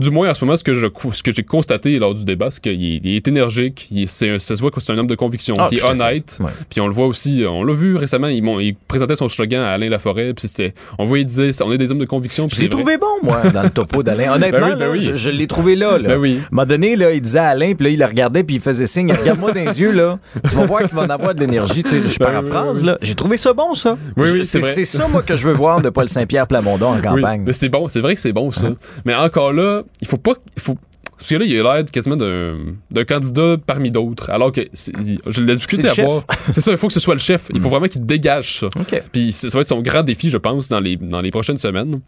Du 0.00 0.10
moins, 0.10 0.30
en 0.30 0.34
ce 0.34 0.44
moment, 0.44 0.56
ce 0.56 0.64
que 0.64 0.72
je, 0.74 0.86
ce 1.12 1.22
que 1.22 1.30
j'ai 1.32 1.42
constaté 1.42 1.98
lors 1.98 2.14
du 2.14 2.24
débat, 2.24 2.50
c'est 2.50 2.62
qu'il 2.62 2.72
est, 2.72 3.00
il 3.04 3.16
est 3.16 3.28
énergique, 3.28 3.86
il 3.90 4.08
c'est 4.08 4.38
ça 4.38 4.56
se 4.56 4.60
voit 4.60 4.70
que 4.70 4.80
c'est 4.80 4.92
un 4.92 4.98
homme 4.98 5.06
de 5.06 5.14
conviction, 5.14 5.54
Ah, 5.58 5.66
qui 5.68 5.76
est 5.76 5.84
honnête, 5.84 6.38
Ouais. 6.40 6.50
puis 6.68 6.80
on 6.80 6.86
le 6.88 6.94
voit 6.94 7.06
aussi, 7.06 7.44
on 7.48 7.62
l'a 7.62 7.74
vu 7.74 7.96
récemment, 7.96 8.28
il, 8.28 8.74
présentait 8.88 9.16
son 9.16 9.28
slogan 9.28 9.60
à 9.60 9.70
Alain 9.72 9.88
Laforêt, 9.90 10.32
puis 10.34 10.48
c'était, 10.48 10.74
on 10.98 11.04
voyait, 11.04 11.22
il 11.24 11.26
disait, 11.26 11.50
on 11.62 11.70
est 11.72 11.78
des 11.78 11.90
hommes 11.90 11.98
de 11.98 12.04
conviction. 12.06 12.48
Je 12.50 12.62
l'ai 12.62 12.68
trouvé 12.70 12.96
bon, 12.96 13.06
moi, 13.22 13.42
dans 13.52 13.62
le 13.62 13.70
topo 13.70 14.02
d'Alain. 14.02 14.32
Honnêtement, 14.34 14.58
Ben 14.60 14.64
oui, 14.70 14.76
ben 14.78 14.86
là, 14.86 14.90
oui. 14.92 15.02
je, 15.02 15.14
je 15.14 15.30
l'ai 15.30 15.46
trouvé 15.46 15.76
là. 15.76 15.98
là. 15.98 16.08
Ben 16.08 16.16
oui. 16.16 16.36
À 16.36 16.40
un 16.40 16.48
moment 16.52 16.66
donné, 16.66 16.96
là, 16.96 17.12
il 17.12 17.20
disait 17.20 17.38
à 17.38 17.48
Alain, 17.48 17.74
puis 17.74 17.84
là, 17.84 17.90
il 17.90 17.98
le 17.98 18.06
regardait, 18.06 18.42
puis 18.42 18.56
il 18.56 18.60
faisait 18.62 18.86
signe, 18.86 19.12
regarde-moi 19.12 19.52
dans 19.52 19.60
les 19.64 19.80
yeux, 19.80 19.92
là. 19.92 20.18
Tu 20.48 20.56
vas 20.56 20.64
voir 20.64 20.80
qu'il 20.80 20.94
va 20.96 21.02
en 21.02 21.10
avoir 21.10 21.34
de 21.34 21.40
l'énergie. 21.40 21.82
Tu 21.82 21.90
sais, 21.90 22.00
je 22.08 22.18
Ben 22.18 22.26
paraphrase, 22.26 22.84
là. 22.84 22.96
J'ai 23.02 23.14
trouvé 23.14 23.36
ça 23.36 23.52
bon, 23.52 23.74
ça. 23.74 23.98
Oui, 24.16 24.44
c'est 24.44 24.60
vrai. 24.60 24.72
C'est 24.72 24.84
ça, 24.86 25.08
moi, 25.08 25.22
que 25.22 25.36
je 25.36 25.46
veux 25.46 25.52
voir 25.54 25.82
de 25.82 25.90
Paul 25.90 26.08
Saint-Pierre 26.08 26.46
Plamondon 26.46 26.86
en 26.94 27.00
campagne. 27.00 27.42
mais 27.44 27.52
c'est 27.52 27.68
bon, 27.68 27.86
c'est 27.88 28.00
vrai 28.00 28.14
que 28.14 28.20
c'est 28.20 28.32
bon 28.32 28.50
ça. 28.50 28.70
Mais 29.04 29.14
encore 29.14 29.52
là, 29.52 29.82
il 30.00 30.06
faut 30.06 30.16
pas, 30.18 30.32
il 30.56 30.62
faut 30.62 30.76
parce 31.18 31.28
que 31.28 31.34
là, 31.34 31.44
il 31.44 31.58
a 31.60 31.74
l'air 31.74 31.84
quasiment 31.84 32.16
d'un 32.16 32.56
d'un 32.90 33.04
candidat 33.04 33.56
parmi 33.66 33.90
d'autres. 33.90 34.30
Alors 34.30 34.52
que 34.52 34.62
il- 34.62 35.20
je 35.26 35.42
l'ai 35.42 35.54
discuté 35.54 35.86
à 35.88 35.92
voir. 36.02 36.22
C'est 36.52 36.62
ça, 36.62 36.70
il 36.70 36.78
faut 36.78 36.86
que 36.86 36.94
ce 36.94 37.00
soit 37.00 37.14
le 37.14 37.20
chef. 37.20 37.50
Il 37.54 37.60
faut 37.60 37.68
vraiment 37.68 37.88
qu'il 37.88 38.06
dégage 38.06 38.60
ça. 38.60 38.66
OK. 38.68 39.02
Puis 39.12 39.30
ça 39.32 39.48
va 39.48 39.60
être 39.60 39.66
son 39.68 39.82
grand 39.82 40.02
défi, 40.02 40.30
je 40.30 40.38
pense, 40.38 40.68
dans 40.68 40.80
les, 40.80 40.96
dans 40.96 41.20
les 41.20 41.30
prochaines 41.30 41.58
semaines. 41.58 42.00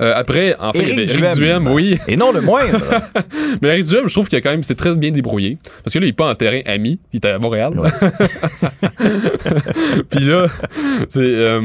Euh, 0.00 0.14
après, 0.16 0.56
enfin, 0.58 0.70
il 0.80 0.88
y 0.88 0.92
avait 0.92 1.02
Éric 1.04 1.10
Éric 1.10 1.34
Duhem. 1.34 1.62
Duhem, 1.64 1.68
oui. 1.74 1.98
Et 2.08 2.16
non 2.16 2.32
le 2.32 2.40
moindre. 2.40 2.80
Mais 3.62 3.68
Eric 3.68 3.84
Duhem, 3.86 4.08
je 4.08 4.12
trouve 4.14 4.26
qu'il 4.28 4.38
a 4.38 4.40
quand 4.40 4.50
même, 4.50 4.62
c'est 4.62 4.74
très 4.76 4.96
bien 4.96 5.10
débrouillé. 5.10 5.58
Parce 5.84 5.92
que 5.92 5.98
là, 5.98 6.06
il 6.06 6.08
est 6.08 6.12
pas 6.14 6.30
en 6.30 6.34
terrain 6.34 6.60
ami, 6.64 6.98
il 7.12 7.18
est 7.18 7.26
à 7.26 7.38
Montréal. 7.38 7.74
Puis 10.10 10.20
là, 10.24 10.46
c'est. 11.10 11.20
euh, 11.20 11.60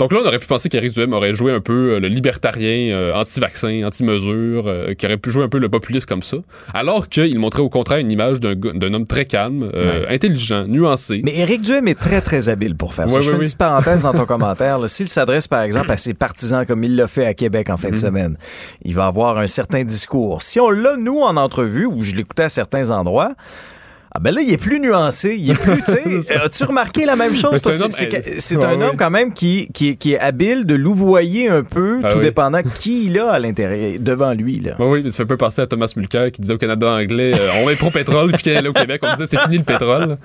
donc 0.00 0.12
là, 0.12 0.18
on 0.24 0.26
aurait 0.26 0.38
pu 0.40 0.46
penser 0.48 0.68
qu'Éric 0.68 0.94
Duhem 0.94 1.12
aurait 1.12 1.34
joué 1.34 1.52
un 1.52 1.60
peu 1.60 1.92
euh, 1.92 2.00
le 2.00 2.08
libertarien, 2.08 2.92
euh, 2.92 3.14
anti-vaccin, 3.14 3.82
anti-mesure, 3.86 4.64
euh, 4.66 4.94
qui 4.94 5.06
aurait 5.06 5.18
pu 5.18 5.30
jouer 5.30 5.44
un 5.44 5.48
peu 5.48 5.58
le 5.58 5.68
populiste 5.68 6.06
comme 6.06 6.22
ça. 6.22 6.38
Alors 6.74 7.08
qu'il 7.08 7.38
montrait 7.38 7.62
au 7.62 7.68
contraire 7.68 7.98
une 7.98 8.10
image 8.10 8.40
d'un 8.40 8.94
homme 8.94 9.06
très 9.06 9.26
calme, 9.26 9.70
euh, 9.74 10.06
intelligent, 10.08 10.66
nuancé. 10.66 11.20
Mais 11.22 11.36
Éric 11.36 11.62
Duhem 11.62 11.86
est 11.86 11.94
très, 11.98 12.20
très 12.20 12.48
habile 12.48 12.74
pour 12.76 12.94
faire 12.94 13.08
ça. 13.08 13.16
Ouais, 13.16 13.22
je 13.22 13.28
fais 13.28 13.34
une 13.34 13.40
oui. 13.40 13.44
petite 13.44 13.58
parenthèse 13.58 14.02
dans 14.02 14.12
ton 14.12 14.24
commentaire. 14.26 14.78
S'il 14.88 15.08
s'adresse, 15.08 15.46
par 15.46 15.62
exemple, 15.62 15.90
à 15.92 15.96
ses 15.96 16.14
partisans 16.14 16.64
comme 16.66 16.82
il 16.82 16.96
l'a 16.96 17.06
fait 17.06 17.26
à 17.26 17.34
Québec 17.34 17.68
en 17.70 17.74
Mhm. 17.74 17.78
fin 17.78 17.90
de 17.90 17.96
semaine, 17.96 18.36
il 18.84 18.94
va 18.94 19.06
avoir 19.06 19.36
un 19.38 19.46
certain 19.46 19.84
discours. 19.84 20.42
Si 20.42 20.58
on 20.58 20.70
l'a, 20.70 20.96
nous, 20.96 21.20
en 21.20 21.36
entrevue, 21.36 21.84
où 21.86 22.02
je 22.04 22.14
l'écoutais 22.16 22.44
à 22.44 22.48
certains 22.48 22.90
endroits, 22.90 23.34
ah 24.12 24.18
ben 24.20 24.34
là, 24.34 24.40
il 24.42 24.52
est 24.52 24.56
plus 24.56 24.80
nuancé, 24.80 25.36
il 25.38 25.50
est 25.50 25.54
plus, 25.54 25.82
tu 25.84 26.22
sais, 26.22 26.34
as-tu 26.34 26.64
remarqué 26.64 27.04
la 27.06 27.14
même 27.16 27.34
chose? 27.34 27.60
C'est 27.62 27.74
un 27.76 27.80
homme- 27.84 27.90
C'est 27.90 28.08
que- 28.08 28.16
c'est 28.38 28.56
Ouais, 28.56 28.64
un 28.64 28.78
ouais. 28.78 28.84
homme 28.88 28.96
quand 28.96 29.10
même 29.10 29.32
qui, 29.32 29.68
qui, 29.72 29.96
qui 29.96 30.12
est 30.14 30.18
habile 30.18 30.66
de 30.66 30.74
louvoyer 30.74 31.48
un 31.48 31.62
peu, 31.62 32.00
Ah 32.02 32.10
tout 32.10 32.18
oui. 32.18 32.24
dépendant 32.24 32.60
qui 32.62 33.06
il 33.06 33.18
a 33.18 33.30
à 33.30 33.38
l'intérieur, 33.38 34.00
devant 34.00 34.32
lui. 34.34 34.58
Là. 34.58 34.74
Oui, 34.78 34.86
oui, 34.88 35.00
mais 35.04 35.10
ça 35.10 35.18
fait 35.18 35.22
un 35.22 35.26
peu 35.26 35.36
penser 35.36 35.62
à 35.62 35.66
Thomas 35.66 35.92
Mulcair 35.96 36.32
qui 36.32 36.40
disait 36.40 36.54
au 36.54 36.58
Canada 36.58 36.90
anglais 36.90 37.32
euh, 37.38 37.48
on 37.64 37.70
est 37.70 37.76
pro-pétrole, 37.76 38.32
puis 38.32 38.42
qu'il 38.42 38.56
allait 38.56 38.68
au 38.68 38.72
Québec, 38.72 39.00
on 39.04 39.12
disait 39.12 39.26
c'est 39.26 39.38
fini 39.38 39.58
le 39.58 39.64
pétrole. 39.64 40.16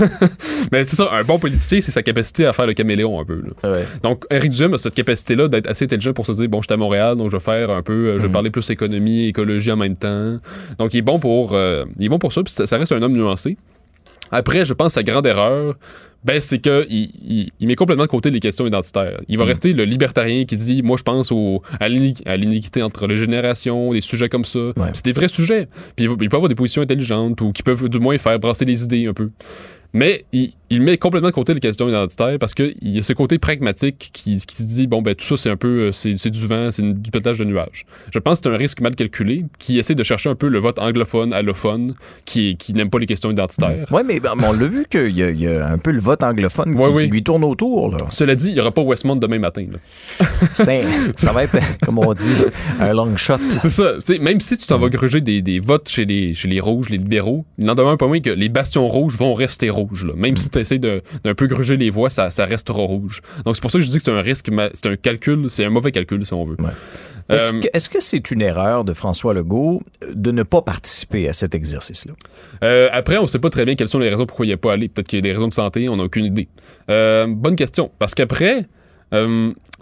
mais 0.72 0.84
c'est 0.84 0.96
ça, 0.96 1.08
un 1.12 1.22
bon 1.22 1.38
politicien, 1.38 1.80
c'est 1.80 1.92
sa 1.92 2.02
capacité 2.02 2.46
à 2.46 2.52
faire 2.52 2.66
le 2.66 2.74
caméléon 2.74 3.20
un 3.20 3.24
peu. 3.24 3.42
là. 3.62 3.70
Ouais. 3.70 3.84
Donc, 4.02 4.24
Eric 4.30 4.50
Duhem 4.50 4.74
a 4.74 4.78
cette 4.78 4.94
capacité-là 4.94 5.48
d'être 5.48 5.68
assez 5.68 5.84
intelligent 5.84 6.12
pour 6.12 6.26
se 6.26 6.32
dire 6.32 6.48
bon, 6.48 6.60
je 6.62 6.66
suis 6.68 6.74
à 6.74 6.76
Montréal, 6.76 7.16
donc 7.16 7.28
je 7.30 7.36
vais 7.36 7.42
faire 7.42 7.70
un 7.70 7.82
peu, 7.82 7.92
euh, 7.92 8.18
je 8.18 8.26
vais 8.26 8.32
parler 8.32 8.50
plus 8.50 8.68
économie, 8.70 9.26
écologie 9.28 9.70
en 9.72 9.76
même 9.76 9.96
temps. 9.96 10.38
Donc, 10.78 10.94
il 10.94 10.98
est 10.98 11.02
bon 11.02 11.18
pour, 11.18 11.50
euh, 11.52 11.84
il 11.98 12.06
est 12.06 12.08
bon 12.08 12.18
pour 12.18 12.32
ça, 12.32 12.42
puis 12.42 12.52
ça 12.64 12.76
reste 12.78 12.92
un 12.92 13.02
homme 13.02 13.12
nuancé. 13.12 13.25
Après, 14.30 14.64
je 14.64 14.72
pense 14.74 14.94
sa 14.94 15.02
grande 15.02 15.26
erreur, 15.26 15.76
ben, 16.24 16.40
c'est 16.40 16.58
que 16.58 16.84
il, 16.90 17.10
il- 17.24 17.50
il 17.60 17.68
met 17.68 17.76
complètement 17.76 18.04
de 18.04 18.08
côté 18.10 18.30
les 18.32 18.40
questions 18.40 18.66
identitaires. 18.66 19.20
Il 19.28 19.38
va 19.38 19.44
rester 19.44 19.72
le 19.72 19.84
libertarien 19.84 20.44
qui 20.44 20.56
dit, 20.56 20.82
moi, 20.82 20.96
je 20.96 21.04
pense 21.04 21.30
au, 21.30 21.62
à 21.78 21.88
l'ini- 21.88 22.16
à 22.26 22.36
l'iniquité 22.36 22.82
entre 22.82 23.06
les 23.06 23.16
générations, 23.16 23.92
des 23.92 24.00
sujets 24.00 24.28
comme 24.28 24.44
ça. 24.44 24.58
C'est 24.94 25.04
des 25.04 25.12
vrais 25.12 25.28
sujets. 25.28 25.68
Puis 25.94 26.06
il, 26.06 26.10
il 26.20 26.28
peut 26.28 26.36
avoir 26.36 26.48
des 26.48 26.56
positions 26.56 26.82
intelligentes 26.82 27.40
ou 27.42 27.52
qui 27.52 27.62
peuvent 27.62 27.88
du 27.88 28.00
moins 28.00 28.18
faire 28.18 28.38
brasser 28.40 28.64
les 28.64 28.82
idées 28.82 29.06
un 29.06 29.12
peu. 29.14 29.30
Mais 29.92 30.24
il, 30.32 30.52
il 30.70 30.82
met 30.82 30.98
complètement 30.98 31.28
de 31.28 31.34
côté 31.34 31.54
les 31.54 31.60
questions 31.60 31.88
identitaires 31.88 32.38
parce 32.40 32.54
qu'il 32.54 32.74
y 32.82 32.98
a 32.98 33.02
ce 33.02 33.12
côté 33.12 33.38
pragmatique 33.38 34.10
qui, 34.12 34.36
qui 34.38 34.56
se 34.56 34.62
dit 34.64 34.86
bon 34.86 35.00
ben 35.02 35.14
tout 35.14 35.24
ça 35.24 35.36
c'est 35.36 35.50
un 35.50 35.56
peu 35.56 35.86
euh, 35.88 35.92
c'est 35.92 36.16
c'est 36.18 36.30
du 36.30 36.46
vent, 36.46 36.70
c'est 36.70 36.82
une- 36.82 36.94
du 36.94 37.10
pétage 37.10 37.38
de 37.38 37.44
nuages. 37.44 37.84
Je 38.12 38.18
pense 38.18 38.40
que 38.40 38.48
c'est 38.48 38.54
un 38.54 38.58
risque 38.58 38.80
mal 38.80 38.94
calculé 38.96 39.44
qui 39.58 39.78
essaie 39.78 39.94
de 39.94 40.02
chercher 40.02 40.28
un 40.30 40.34
peu 40.34 40.48
le 40.48 40.58
vote 40.58 40.78
anglophone, 40.78 41.32
allophone, 41.32 41.94
qui, 42.24 42.56
qui 42.56 42.72
n'aime 42.72 42.90
pas 42.90 42.98
les 42.98 43.06
questions 43.06 43.30
identitaires. 43.30 43.86
Oui, 43.92 44.02
mais 44.04 44.18
ben, 44.20 44.32
on 44.42 44.52
l'a 44.52 44.66
vu 44.66 44.86
qu'il 44.90 45.16
y, 45.16 45.22
a- 45.22 45.30
il 45.30 45.40
y 45.40 45.46
a 45.46 45.68
un 45.68 45.78
peu 45.78 45.90
le 45.92 46.00
vote 46.00 46.22
anglophone 46.22 46.72
qui, 46.74 46.78
Ouais, 46.80 46.88
oui. 46.92 47.04
qui 47.04 47.10
lui 47.10 47.22
tourne 47.22 47.44
autour. 47.44 47.90
Là. 47.92 47.98
Cela 48.10 48.34
dit, 48.34 48.48
il 48.48 48.54
n'y 48.54 48.60
aura 48.60 48.72
pas 48.72 48.82
Westmont 48.82 49.16
demain 49.16 49.38
matin. 49.38 49.66
là. 49.70 49.78
C'est 50.54 50.82
un- 50.82 51.12
ça 51.16 51.32
va 51.32 51.44
être, 51.44 51.56
comme 51.84 51.98
on 51.98 52.12
dit, 52.14 52.34
un 52.80 52.92
long 52.92 53.16
shot. 53.16 53.34
C'est 53.62 53.70
ça. 53.70 53.92
Même 54.20 54.40
si 54.40 54.56
tu 54.58 54.66
t'en 54.66 54.78
vas 54.78 54.88
gruger 54.88 55.20
des, 55.20 55.42
des 55.42 55.60
votes 55.60 55.88
chez 55.88 56.04
les, 56.04 56.34
chez 56.34 56.48
les 56.48 56.60
rouges, 56.60 56.88
les 56.88 56.98
libéraux, 56.98 57.44
il 57.58 57.64
n'en 57.66 57.74
demeure 57.74 57.96
pas 57.98 58.06
moins 58.08 58.20
que 58.20 58.30
les 58.30 58.48
bastions 58.48 58.88
rouges 58.88 59.16
vont 59.16 59.34
rester 59.34 59.70
rouges. 59.70 60.04
Là. 60.04 60.12
Même 60.16 60.36
si 60.36 60.50
tu 60.56 60.60
essaies 60.62 60.78
d'un 60.78 61.34
peu 61.34 61.46
gruger 61.46 61.76
les 61.76 61.90
voix, 61.90 62.10
ça, 62.10 62.30
ça 62.30 62.44
restera 62.44 62.82
rouge. 62.82 63.20
Donc 63.44 63.56
c'est 63.56 63.62
pour 63.62 63.70
ça 63.70 63.78
que 63.78 63.84
je 63.84 63.90
dis 63.90 63.96
que 63.98 64.02
c'est 64.02 64.10
un 64.10 64.20
risque, 64.20 64.50
c'est 64.74 64.86
un 64.86 64.96
calcul, 64.96 65.48
c'est 65.50 65.64
un 65.64 65.70
mauvais 65.70 65.92
calcul 65.92 66.24
si 66.26 66.32
on 66.34 66.44
veut. 66.44 66.56
Ouais. 66.58 66.70
Est-ce 67.28 67.52
Euh, 67.54 67.60
que- 67.60 67.66
est-ce 67.72 67.88
que 67.90 67.98
c'est 68.00 68.30
une 68.30 68.40
erreur 68.40 68.84
de 68.84 68.92
François 68.92 69.34
Legault 69.34 69.82
euh, 70.04 70.12
de 70.14 70.30
ne 70.30 70.44
pas 70.44 70.62
participer 70.62 71.28
à 71.28 71.32
cet 71.32 71.56
exercice-là? 71.56 72.12
Euh, 72.62 72.88
après, 72.92 73.16
on 73.18 73.22
ne 73.22 73.26
sait 73.26 73.40
pas 73.40 73.50
très 73.50 73.64
bien 73.64 73.74
quelles 73.74 73.88
sont 73.88 73.98
les 73.98 74.08
raisons 74.08 74.26
pourquoi 74.26 74.46
il 74.46 74.50
n'y 74.50 74.54
a 74.54 74.58
pas 74.58 74.72
allé. 74.74 74.86
Peut-être 74.88 75.08
qu'il 75.08 75.16
y 75.18 75.20
a 75.20 75.22
des 75.22 75.32
raisons 75.32 75.48
de 75.48 75.52
santé, 75.54 75.88
on 75.88 75.96
n'a 75.96 76.04
aucune 76.04 76.24
idée. 76.24 76.46
Euh, 76.88 77.26
bonne 77.28 77.56
question. 77.56 77.90
Parce 77.98 78.14
qu'après, 78.14 78.66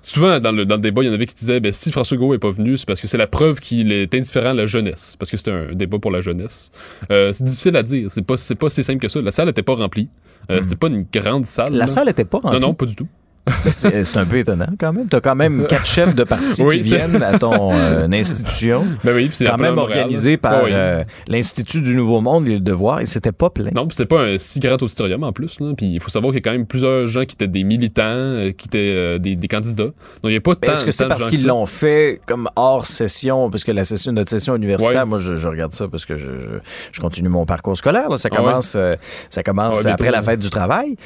souvent 0.02 0.38
dans 0.38 0.52
le, 0.52 0.64
dans 0.64 0.76
le 0.76 0.80
débat, 0.82 1.02
il 1.02 1.06
y 1.06 1.10
en 1.10 1.12
avait 1.12 1.26
qui 1.26 1.34
disaient 1.34 1.60
ben, 1.60 1.72
si 1.72 1.90
François 1.92 2.16
Legault 2.16 2.32
n'est 2.32 2.38
pas 2.38 2.50
venu, 2.50 2.76
c'est 2.76 2.87
parce 2.87 3.00
que 3.00 3.06
c'est 3.06 3.18
la 3.18 3.26
preuve 3.26 3.60
qu'il 3.60 3.92
est 3.92 4.14
indifférent 4.14 4.50
à 4.50 4.54
la 4.54 4.66
jeunesse. 4.66 5.16
Parce 5.18 5.30
que 5.30 5.37
c'est 5.37 5.50
un 5.50 5.72
débat 5.74 5.98
pour 5.98 6.10
la 6.10 6.20
jeunesse. 6.20 6.70
Euh, 7.10 7.32
c'est 7.32 7.44
difficile 7.44 7.76
à 7.76 7.82
dire. 7.82 8.10
C'est 8.10 8.22
pas, 8.22 8.37
pas 8.58 8.70
si 8.70 8.82
simple 8.82 9.00
que 9.00 9.08
ça. 9.08 9.20
La 9.20 9.30
salle 9.30 9.46
n'était 9.48 9.62
pas 9.62 9.74
remplie. 9.74 10.08
Euh, 10.50 10.61
C'était 10.62 10.76
pas 10.76 10.88
une 10.88 11.04
grande 11.12 11.46
salle. 11.46 11.72
La 11.72 11.78
là. 11.78 11.87
salle 11.87 12.07
n'était 12.07 12.24
pas 12.24 12.38
remplie. 12.38 12.61
Non, 12.61 12.68
non, 12.68 12.74
pas 12.74 12.87
du 12.87 12.94
tout. 12.96 13.09
Ben, 13.46 13.72
C'est 13.72 14.16
un 14.16 14.24
peu 14.24 14.38
étonnant 14.38 14.66
quand 14.78 14.92
même. 14.92 15.07
Tu 15.09 15.16
as 15.16 15.20
quand 15.20 15.35
même 15.35 15.66
quatre 15.66 15.85
chefs 15.87 16.14
de 16.14 16.24
parti 16.24 16.62
Oui, 16.62 16.80
qui 16.80 16.88
viennent 16.88 17.22
à 17.22 17.38
ton 17.38 17.72
euh, 17.72 18.09
institution. 18.12 18.85
Ben 19.04 19.14
oui, 19.14 19.26
puis 19.26 19.37
c'est 19.37 19.44
Quand 19.46 19.59
même 19.59 19.76
organisé 19.76 20.33
là. 20.33 20.38
par 20.38 20.64
oui. 20.64 20.70
euh, 20.72 21.04
l'Institut 21.28 21.83
du 21.83 21.94
Nouveau 21.96 22.20
Monde 22.22 22.48
et 22.48 22.54
le 22.54 22.61
Devoir 22.61 23.00
et 23.00 23.07
c'était 23.07 23.33
pas 23.33 23.50
plein. 23.50 23.70
Non, 23.74 23.87
puis 23.87 23.96
c'était 23.96 24.07
pas 24.09 24.22
un 24.22 24.38
si 24.38 24.61
grand 24.61 24.83
auditorium 24.83 25.22
en 25.24 25.33
plus. 25.33 25.61
Là. 25.61 25.72
Puis 25.76 25.87
il 25.87 26.00
faut 26.00 26.09
savoir 26.09 26.33
qu'il 26.33 26.38
y 26.42 26.48
a 26.48 26.50
quand 26.50 26.57
même 26.57 26.66
plusieurs 26.66 27.07
gens 27.07 27.24
qui 27.24 27.35
étaient 27.35 27.46
des 27.48 27.64
militants, 27.64 28.02
euh, 28.04 28.52
qui 28.52 28.66
étaient 28.66 28.78
euh, 28.96 29.18
des, 29.18 29.37
des 29.37 29.48
candidats. 29.48 29.85
Donc 29.85 29.92
il 30.24 30.30
n'y 30.30 30.37
a 30.37 30.40
pas 30.40 30.52
Mais 30.62 30.66
tant 30.68 30.72
Est-ce 30.72 30.85
que 30.87 30.90
c'est 30.90 31.07
parce 31.07 31.26
qu'ils 31.26 31.38
ça. 31.40 31.48
l'ont 31.48 31.66
fait 31.66 32.20
comme 32.26 32.48
hors 32.57 32.87
session, 32.87 33.50
parce 33.50 33.64
que 33.64 33.72
la 33.72 33.85
session, 33.85 34.12
notre 34.12 34.30
session 34.30 34.57
universitaire, 34.57 35.02
Ouais. 35.02 35.04
moi 35.09 35.18
je, 35.18 35.35
je 35.35 35.48
regarde 35.48 35.72
ça 35.72 35.87
parce 35.88 36.07
que 36.07 36.16
je, 36.16 36.24
je, 36.26 36.59
je 36.92 37.00
continue 37.00 37.28
mon 37.28 37.44
parcours 37.44 37.76
scolaire. 37.76 38.09
là. 38.09 38.16
Ça 38.16 38.30
Ah 38.33 38.40
ouais? 38.40 38.46
commence, 38.46 38.74
euh, 38.76 38.94
ça 39.28 39.42
commence 39.42 39.74
Ah 39.74 39.78
ouais, 39.78 39.85
bientôt, 39.85 40.02
après 40.04 40.11
la 40.11 40.22
fête 40.22 40.40
du 40.40 40.48
travail. 40.50 40.96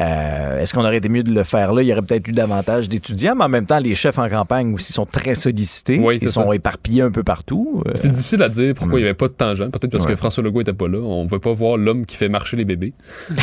Euh, 0.00 0.60
Est-ce 0.60 0.72
qu'on 0.72 0.84
aurait 0.84 0.96
été 0.96 1.08
mieux 1.10 1.22
de 1.22 1.32
le 1.32 1.42
faire 1.42 1.72
là? 1.74 1.81
Il 1.82 1.88
y 1.88 1.92
aurait 1.92 2.02
peut-être 2.02 2.26
eu 2.28 2.32
davantage 2.32 2.88
d'étudiants, 2.88 3.34
mais 3.36 3.44
en 3.44 3.48
même 3.48 3.66
temps, 3.66 3.78
les 3.78 3.94
chefs 3.94 4.18
en 4.18 4.28
campagne 4.28 4.72
aussi 4.74 4.92
sont 4.92 5.06
très 5.06 5.34
sollicités. 5.34 5.98
Oui, 5.98 6.18
Ils 6.22 6.28
sont 6.28 6.48
ça. 6.48 6.54
éparpillés 6.54 7.02
un 7.02 7.10
peu 7.10 7.22
partout. 7.22 7.82
Euh, 7.86 7.92
C'est 7.94 8.10
difficile 8.10 8.42
à 8.42 8.48
dire 8.48 8.74
pourquoi 8.74 8.98
il 8.98 9.02
n'y 9.02 9.08
avait 9.08 9.14
pas 9.14 9.28
de 9.28 9.54
jeune. 9.54 9.70
Peut-être 9.70 9.90
parce 9.92 10.04
Ouais. 10.04 10.10
que 10.12 10.16
François 10.16 10.42
Legault 10.42 10.60
était 10.60 10.72
pas 10.72 10.88
là. 10.88 10.98
On 10.98 11.24
ne 11.24 11.28
veut 11.28 11.38
pas 11.38 11.52
voir 11.52 11.76
l'homme 11.76 12.06
qui 12.06 12.16
fait 12.16 12.28
marcher 12.28 12.56
les 12.56 12.64
bébés. 12.64 12.92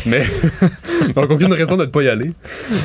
Mais 0.05 0.23
donc 1.15 1.29
aucune 1.31 1.53
raison 1.53 1.77
de 1.77 1.85
ne 1.85 1.89
pas 1.89 2.01
y 2.03 2.07
aller. 2.07 2.31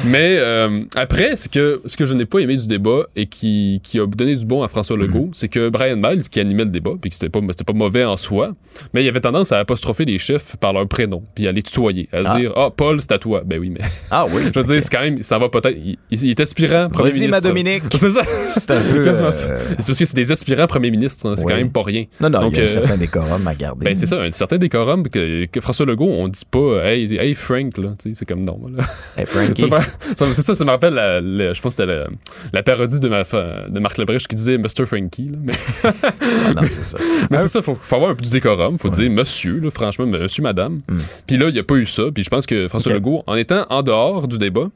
Mais 0.04 0.36
euh, 0.38 0.80
après, 0.96 1.36
c'est 1.36 1.50
que 1.50 1.80
ce 1.84 1.96
que 1.96 2.06
je 2.06 2.14
n'ai 2.14 2.26
pas 2.26 2.38
aimé 2.40 2.56
du 2.56 2.66
débat 2.66 3.02
et 3.16 3.26
qui, 3.26 3.80
qui 3.82 3.98
a 4.00 4.06
donné 4.06 4.34
du 4.36 4.46
bon 4.46 4.62
à 4.62 4.68
François 4.68 4.96
Legault, 4.96 5.30
c'est 5.32 5.48
que 5.48 5.68
Brian 5.68 5.96
Miles, 5.96 6.28
qui 6.28 6.40
animait 6.40 6.64
le 6.64 6.70
débat, 6.70 6.92
puis 7.00 7.10
que 7.10 7.16
c'était 7.16 7.28
pas, 7.28 7.40
pas 7.40 7.72
mauvais 7.72 8.04
en 8.04 8.16
soi, 8.16 8.52
mais 8.92 9.04
il 9.04 9.08
avait 9.08 9.20
tendance 9.20 9.52
à 9.52 9.58
apostropher 9.58 10.04
les 10.04 10.18
chefs 10.18 10.56
par 10.56 10.72
leur 10.72 10.86
prénom, 10.88 11.22
puis 11.34 11.46
à 11.48 11.52
les 11.52 11.62
tutoyer, 11.62 12.08
à 12.12 12.22
Ah. 12.24 12.38
dire 12.38 12.52
Ah, 12.56 12.70
Paul, 12.74 13.00
c'est 13.00 13.12
à 13.12 13.18
toi. 13.18 13.42
Ben 13.44 13.58
oui, 13.60 13.70
mais 13.70 13.80
Ah 14.10 14.26
oui. 14.30 14.42
je 14.54 14.58
veux 14.60 14.64
dire, 14.66 14.82
c'est 14.82 14.90
quand 14.90 15.00
même, 15.02 15.22
ça 15.22 15.38
va 15.38 15.43
peut-être. 15.50 15.76
Il, 15.76 15.96
il 16.10 16.30
est 16.30 16.40
aspirant 16.40 16.88
premier 16.88 17.10
ministre. 17.12 17.30
ma 17.30 17.40
Dominique. 17.40 17.82
C'est 17.98 18.10
ça. 18.10 18.22
C'est 18.54 18.70
un 18.70 18.80
peu. 18.82 19.06
Euh. 19.06 19.12
C'est 19.14 19.86
parce 19.86 19.98
que 19.98 20.04
c'est 20.04 20.14
des 20.16 20.32
aspirants 20.32 20.66
premiers 20.66 20.90
ministres, 20.90 21.28
hein, 21.28 21.34
c'est 21.36 21.44
Oui. 21.44 21.52
quand 21.52 21.56
même 21.58 21.70
pas 21.72 21.82
rien. 21.82 22.04
Non, 22.20 22.30
non, 22.30 22.40
Donc, 22.42 22.52
il 22.52 22.56
y 22.56 22.60
a 22.60 22.62
un 22.62 22.64
euh, 22.64 22.68
certain 22.68 22.96
décorum 22.98 23.46
à 23.46 23.54
garder. 23.54 23.84
Ben, 23.84 23.94
c'est 23.94 24.06
ça, 24.06 24.20
un 24.20 24.30
certain 24.30 24.58
décorum 24.58 25.08
que, 25.08 25.46
que 25.46 25.60
François 25.60 25.86
Legault, 25.86 26.08
on 26.10 26.28
dit 26.28 26.42
pas 26.50 26.84
Hey, 26.84 27.16
hey 27.18 27.34
Frank, 27.34 27.76
là, 27.78 27.90
c'est 28.12 28.26
comme 28.26 28.44
non. 28.44 28.60
Là. 28.74 28.84
Hey, 29.16 29.26
Frankie. 29.26 29.68
C'est 30.16 30.32
ça, 30.42 30.54
ça 30.54 30.64
me 30.64 30.70
rappelle, 30.70 30.94
la, 30.94 31.20
la- 31.20 31.52
je 31.52 31.60
pense 31.60 31.74
que 31.76 31.82
c'était 31.82 31.86
la, 31.98 32.06
la 32.52 32.62
parodie 32.62 33.00
de, 33.00 33.08
ma, 33.08 33.22
de 33.22 33.80
Marc 33.80 33.98
Labrèche 33.98 34.26
qui 34.28 34.36
disait 34.36 34.58
Mr. 34.58 34.86
Frankie. 34.86 35.28
Là. 35.28 35.38
Mais, 35.42 35.52
Ah, 35.84 36.54
non, 36.54 36.62
c'est 36.68 36.84
ça. 36.84 36.98
mais 37.30 37.38
c'est 37.40 37.48
ça, 37.48 37.62
faut, 37.62 37.76
faut 37.80 37.96
avoir 37.96 38.10
un 38.10 38.14
peu 38.14 38.24
du 38.24 38.30
décorum, 38.30 38.78
faut 38.78 38.90
dire 38.90 39.10
monsieur, 39.10 39.58
là, 39.60 39.70
franchement, 39.70 40.06
monsieur, 40.06 40.42
madame. 40.42 40.80
Puis 41.26 41.36
là, 41.36 41.48
il 41.48 41.52
n'y 41.54 41.58
a 41.58 41.64
pas 41.64 41.74
eu 41.76 41.86
ça, 41.86 42.04
puis 42.12 42.22
je 42.24 42.30
pense 42.30 42.46
que 42.46 42.68
François. 42.68 42.92
Legault, 42.92 43.22
en 43.26 43.34
étant 43.34 43.66
en 43.70 43.82
dehors 43.82 44.28
du 44.28 44.38
débat, 44.38 44.68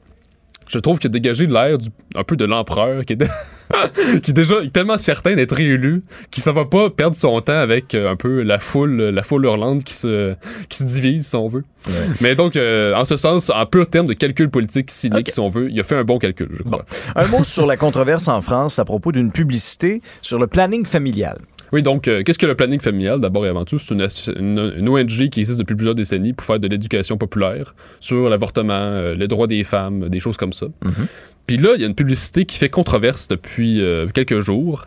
je 0.69 0.79
trouve 0.79 0.97
qu'il 0.99 1.09
a 1.09 1.11
dégagé 1.11 1.45
l'air 1.47 1.77
du- 1.77 1.89
un 2.15 2.23
peu 2.23 2.37
de 2.37 2.45
l'empereur 2.45 3.03
qui 3.03 3.13
est, 3.13 3.17
qui 4.23 4.31
est 4.31 4.33
déjà 4.33 4.55
tellement 4.71 4.97
certain 4.97 5.35
d'être 5.35 5.55
réélu 5.55 6.01
qu'il 6.31 6.43
ne 6.47 6.51
va 6.53 6.63
pas 6.65 6.89
perdre 6.89 7.15
son 7.17 7.39
temps 7.41 7.53
avec 7.59 7.93
euh, 7.95 8.09
un 8.09 8.15
peu 8.15 8.41
la 8.43 8.59
foule 8.59 9.01
la 9.09 9.23
foule 9.23 9.45
hurlante 9.45 9.83
qui 9.83 9.93
se, 9.95 10.33
qui 10.69 10.77
se 10.77 10.83
divise 10.85 11.27
si 11.27 11.35
on 11.35 11.47
veut. 11.47 11.63
Mais 12.21 12.35
donc 12.35 12.55
euh, 12.55 12.93
en 12.95 13.03
ce 13.05 13.17
sens 13.17 13.49
en 13.49 13.65
pur 13.65 13.89
terme 13.89 14.05
de 14.05 14.13
calcul 14.13 14.49
politique 14.49 14.91
cynique 14.91 15.31
si 15.31 15.39
on 15.39 15.47
veut, 15.49 15.69
il 15.71 15.79
a 15.79 15.83
fait 15.83 15.95
un 15.97 16.03
bon 16.03 16.19
calcul, 16.19 16.49
je 16.57 16.63
crois. 16.63 16.85
Un 17.15 17.27
mot 17.27 17.43
sur 17.43 17.65
la 17.65 17.75
controverse 17.77 18.27
en 18.27 18.41
France 18.41 18.79
à 18.79 18.85
propos 18.85 19.11
d'une 19.11 19.31
publicité 19.31 20.01
sur 20.21 20.39
le 20.39 20.47
planning 20.47 20.85
familial. 20.85 21.37
Oui, 21.71 21.83
donc, 21.83 22.07
euh, 22.07 22.23
qu'est-ce 22.23 22.39
que 22.39 22.45
le 22.45 22.55
planning 22.55 22.81
familial, 22.81 23.19
d'abord 23.19 23.45
et 23.45 23.49
avant 23.49 23.65
tout? 23.65 23.79
C'est 23.79 23.93
une, 23.93 24.07
une- 24.37 24.73
une 24.77 24.89
ONG 24.89 25.29
qui 25.29 25.39
existe 25.41 25.59
depuis 25.59 25.75
plusieurs 25.75 25.95
décennies 25.95 26.33
pour 26.33 26.45
faire 26.45 26.59
de 26.59 26.67
l'éducation 26.67 27.17
populaire 27.17 27.75
sur 27.99 28.29
l'avortement, 28.29 28.73
euh, 28.73 29.13
les 29.13 29.27
droits 29.27 29.47
des 29.47 29.63
femmes, 29.63 30.09
des 30.09 30.19
choses 30.19 30.37
comme 30.37 30.53
ça. 30.53 30.67
Puis 31.47 31.57
là, 31.57 31.71
il 31.75 31.81
y 31.81 31.83
a 31.83 31.87
une 31.87 31.95
publicité 31.95 32.45
qui 32.45 32.57
fait 32.59 32.69
controverse 32.69 33.27
depuis 33.27 33.81
euh, 33.81 34.05
quelques 34.13 34.39
jours 34.39 34.85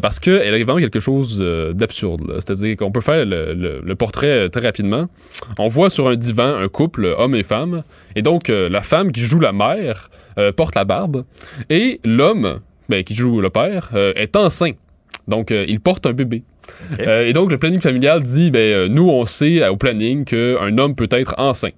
parce 0.00 0.20
qu'elle 0.20 0.52
arrive 0.52 0.64
vraiment 0.66 0.80
quelque 0.80 1.00
chose 1.00 1.38
d'absurde. 1.74 2.32
C'est-à-dire 2.36 2.76
qu'on 2.76 2.92
peut 2.92 3.00
faire 3.00 3.24
le, 3.24 3.54
le- 3.54 3.80
le 3.84 3.94
portrait 3.96 4.48
très 4.48 4.60
rapidement. 4.62 5.08
On 5.58 5.66
voit 5.68 5.90
sur 5.90 6.06
un 6.08 6.14
divan 6.16 6.56
un 6.56 6.68
couple, 6.68 7.12
homme 7.18 7.34
et 7.34 7.42
femme, 7.42 7.82
et 8.14 8.22
donc 8.22 8.48
la 8.48 8.80
femme 8.82 9.10
qui 9.12 9.20
joue 9.20 9.40
la 9.40 9.52
mère 9.52 10.08
porte 10.56 10.74
la 10.76 10.84
barbe, 10.84 11.24
et 11.70 12.00
l'homme, 12.04 12.60
ben, 12.88 13.02
qui 13.02 13.14
joue 13.16 13.40
le 13.40 13.50
père, 13.50 13.90
est 14.16 14.36
enceint. 14.36 14.72
Donc, 15.28 15.50
euh, 15.50 15.64
il 15.68 15.80
porte 15.80 16.06
un 16.06 16.12
bébé. 16.12 16.42
Euh, 17.00 17.26
et 17.26 17.32
donc, 17.32 17.50
le 17.50 17.58
planning 17.58 17.80
familial 17.80 18.22
dit, 18.22 18.50
ben, 18.50 18.58
euh, 18.58 18.88
nous, 18.88 19.08
on 19.08 19.24
sait 19.26 19.66
au 19.68 19.76
planning 19.76 20.24
qu'un 20.24 20.78
homme 20.78 20.94
peut 20.94 21.08
être 21.10 21.34
enceint. 21.38 21.70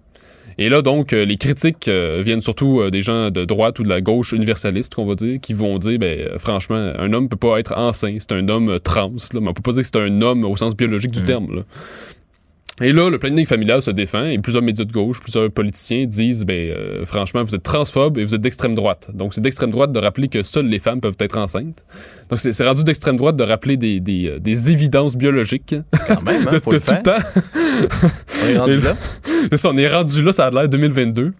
Et 0.60 0.68
là, 0.68 0.82
donc, 0.82 1.12
les 1.12 1.36
critiques 1.36 1.88
viennent 1.88 2.40
surtout 2.40 2.90
des 2.90 3.00
gens 3.00 3.30
de 3.30 3.44
droite 3.44 3.78
ou 3.78 3.84
de 3.84 3.88
la 3.88 4.00
gauche 4.00 4.32
universaliste, 4.32 4.92
qu'on 4.92 5.06
va 5.06 5.14
dire, 5.14 5.38
qui 5.40 5.54
vont 5.54 5.78
dire, 5.78 6.00
ben, 6.00 6.36
franchement, 6.38 6.92
un 6.98 7.12
homme 7.12 7.28
peut 7.28 7.36
pas 7.36 7.60
être 7.60 7.78
enceint. 7.78 8.16
C'est 8.18 8.32
un 8.32 8.48
homme 8.48 8.80
trans, 8.80 9.12
là, 9.34 9.40
mais 9.40 9.48
on 9.48 9.52
peut 9.52 9.62
pas 9.62 9.70
dire 9.70 9.82
que 9.82 9.86
c'est 9.86 10.00
un 10.00 10.20
homme 10.20 10.44
au 10.44 10.56
sens 10.56 10.76
biologique 10.76 11.12
du 11.12 11.22
terme, 11.22 11.54
là. 11.54 11.62
Et 12.80 12.92
là, 12.92 13.10
le 13.10 13.18
planning 13.18 13.44
familial 13.44 13.82
se 13.82 13.90
défend 13.90 14.24
et 14.24 14.38
plusieurs 14.38 14.62
médias 14.62 14.84
de 14.84 14.92
gauche, 14.92 15.20
plusieurs 15.20 15.50
politiciens 15.50 16.06
disent, 16.06 16.44
ben, 16.44 16.70
euh, 16.70 17.04
franchement, 17.04 17.42
vous 17.42 17.54
êtes 17.54 17.62
transphobe 17.62 18.18
et 18.18 18.24
vous 18.24 18.34
êtes 18.34 18.40
d'extrême 18.40 18.74
droite. 18.74 19.10
Donc, 19.14 19.34
c'est 19.34 19.40
d'extrême 19.40 19.70
droite 19.70 19.90
de 19.90 19.98
rappeler 19.98 20.28
que 20.28 20.42
seules 20.42 20.66
les 20.66 20.78
femmes 20.78 21.00
peuvent 21.00 21.16
être 21.18 21.38
enceintes. 21.38 21.84
Donc, 22.28 22.38
c'est 22.38 22.64
rendu 22.64 22.84
d'extrême 22.84 23.16
droite 23.16 23.36
de 23.36 23.44
rappeler 23.44 23.76
des, 23.76 23.98
des, 24.00 24.28
euh, 24.28 24.38
des 24.38 24.70
évidences 24.70 25.16
biologiques 25.16 25.74
Quand 26.06 26.22
même, 26.22 26.46
hein, 26.46 26.50
de, 26.52 26.58
faut 26.60 26.70
de 26.70 26.76
le 26.76 26.80
tout 26.80 26.86
faire. 26.86 27.02
temps. 27.02 27.16
On 28.42 28.46
est 28.46 28.58
rendu 28.58 28.80
là. 28.80 28.96
C'est 29.50 29.56
ça, 29.56 29.70
on 29.70 29.76
est 29.76 29.88
rendu 29.88 30.22
là, 30.22 30.32
ça 30.32 30.46
a 30.46 30.50
l'air 30.50 30.68
2022. 30.68 31.32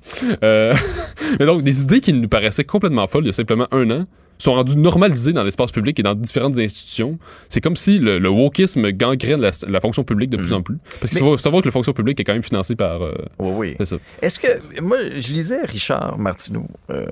Euh, 0.42 0.74
mais 1.38 1.46
donc, 1.46 1.62
des 1.62 1.83
idées 1.83 2.01
qui 2.01 2.12
nous 2.12 2.29
paraissaient 2.29 2.64
complètement 2.64 3.07
folles 3.07 3.24
il 3.24 3.29
y 3.29 3.31
a 3.31 3.35
simplement 3.35 3.68
un 3.70 3.90
an 3.90 4.07
sont 4.38 4.55
rendues 4.55 4.77
normalisées 4.77 5.33
dans 5.33 5.42
l'espace 5.44 5.72
public 5.72 5.98
et 5.98 6.03
dans 6.03 6.14
différentes 6.14 6.59
institutions. 6.59 7.18
C'est 7.48 7.61
comme 7.61 7.77
si 7.77 7.98
le, 7.98 8.18
le 8.18 8.29
wokisme 8.29 8.90
gangrène 8.92 9.40
la, 9.40 9.51
la 9.66 9.81
fonction 9.81 10.05
publique 10.05 10.31
de 10.31 10.37
plus 10.37 10.53
en 10.53 10.62
plus. 10.62 10.79
Parce 11.01 11.11
qu'il 11.12 11.20
faut 11.20 11.37
savoir 11.38 11.62
que 11.62 11.68
la 11.68 11.72
fonction 11.72 11.92
publique 11.92 12.20
est 12.20 12.24
quand 12.24 12.35
même 12.35 12.42
financée 12.42 12.77
par... 12.77 13.03
euh, 13.03 13.14
Oui, 13.38 13.77
oui. 13.81 13.87
Est-ce 14.22 14.38
que. 14.40 14.81
Moi, 14.81 14.98
je 15.18 15.33
lisais 15.33 15.62
Richard 15.64 16.18
Martineau 16.18 16.66
euh, 16.90 17.07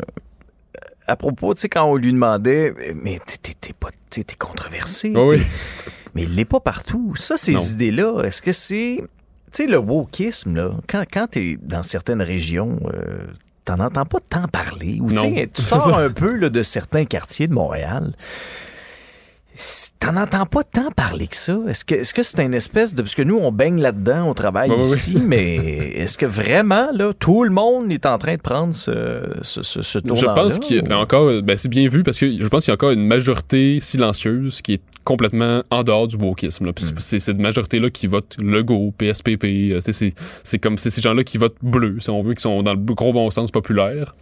à 1.07 1.17
propos, 1.17 1.55
tu 1.55 1.61
sais, 1.63 1.69
quand 1.69 1.85
on 1.85 1.97
lui 1.97 2.13
demandait, 2.13 2.75
mais 3.03 3.19
t'es- 3.43 3.73
pas. 3.79 3.91
t'es 4.11 4.25
controversé. 4.39 5.13
Ah 5.15 5.23
oui. 5.25 5.39
Mais 6.15 6.23
il 6.25 6.35
l'est 6.35 6.45
pas 6.45 6.61
partout. 6.61 7.13
Ça, 7.17 7.37
ces 7.37 7.73
idées-là, 7.73 8.23
est-ce 8.25 8.41
que 8.43 8.53
c'est. 8.53 8.99
Tu 9.01 9.07
sais, 9.51 9.67
le 9.67 9.79
wokisme, 9.79 10.57
là, 10.57 10.71
quand, 10.89 11.05
quand 11.13 11.29
t'es 11.29 11.59
dans 11.63 11.83
certaines 11.83 12.23
régions. 12.23 12.79
euh, 12.93 13.19
T'en 13.67 13.81
entends 13.81 14.07
pas 14.07 14.19
tant 14.31 14.47
parler. 14.49 14.99
Ou 15.03 15.11
tu 15.11 15.61
sors 15.61 15.99
un 15.99 16.09
peu 16.11 16.35
là, 16.37 16.49
de 16.49 16.63
certains 16.63 17.05
quartiers 17.05 17.49
de 17.49 17.53
Montréal. 17.53 18.15
T'en 20.01 20.19
entends 20.19 20.45
pas 20.45 20.63
tant 20.65 20.91
parler 20.91 21.27
que 21.27 21.35
ça. 21.37 21.59
Est-ce 21.67 21.83
que 21.85 21.95
est-ce 21.95 22.13
que 22.13 22.23
c'est 22.23 22.45
une 22.45 22.53
espèce 22.53 22.95
de. 22.95 23.01
Parce 23.01 23.15
que 23.15 23.23
nous, 23.23 23.39
on 23.39 23.51
baigne 23.51 23.81
là-dedans, 23.81 24.29
on 24.29 24.35
travaille 24.35 24.69
Oui, 24.71 24.77
oui, 24.79 24.85
oui. 24.91 24.97
ici, 24.97 25.19
mais 25.25 25.55
est-ce 25.97 26.19
que 26.19 26.27
vraiment, 26.27 26.89
là, 26.93 27.13
tout 27.19 27.43
le 27.43 27.49
monde 27.51 27.91
est 27.91 28.05
en 28.05 28.19
train 28.19 28.37
de 28.37 28.41
prendre 28.43 28.75
ce, 28.75 29.23
ce, 29.41 29.63
ce, 29.63 29.81
ce 29.81 29.99
Je 30.15 30.27
pense 30.27 30.59
qu'il 30.59 30.77
y 30.77 30.81
a 30.81 30.97
ou- 30.99 31.01
encore... 31.01 31.43
Ben, 31.43 31.57
c'est 31.57 31.71
bien 31.71 31.89
vu 31.89 32.03
parce 32.03 32.19
que 32.19 32.27
je 32.39 32.47
pense 32.49 32.65
qu'il 32.65 32.71
y 32.71 32.73
a 32.73 32.75
encore 32.75 32.91
une 32.91 33.07
majorité 33.07 33.79
silencieuse 33.81 34.61
qui 34.61 34.75
est 34.75 34.83
complètement 35.07 35.63
en 35.71 35.83
dehors 35.85 36.07
du 36.09 36.17
wokisme. 36.17 36.73
Puis 36.73 36.85
Mm. 36.87 36.95
c'est 36.99 37.21
cette 37.21 37.39
majorité-là 37.39 37.89
qui 37.91 38.07
vote 38.09 38.37
Legault, 38.39 38.93
PSPP. 38.99 39.73
euh, 39.73 39.81
c'est- 39.81 40.59
comme 40.59 40.77
ces 40.77 41.01
gens-là 41.01 41.23
qui 41.25 41.39
votent 41.39 41.57
bleu, 41.63 41.97
si 42.01 42.11
on 42.11 42.21
veut, 42.21 42.35
qui 42.35 42.43
sont 42.43 42.63
dans 42.63 42.75
le 42.75 42.81
gros 42.95 43.13
bon 43.13 43.31
sens 43.31 43.51
populaire. 43.51 44.15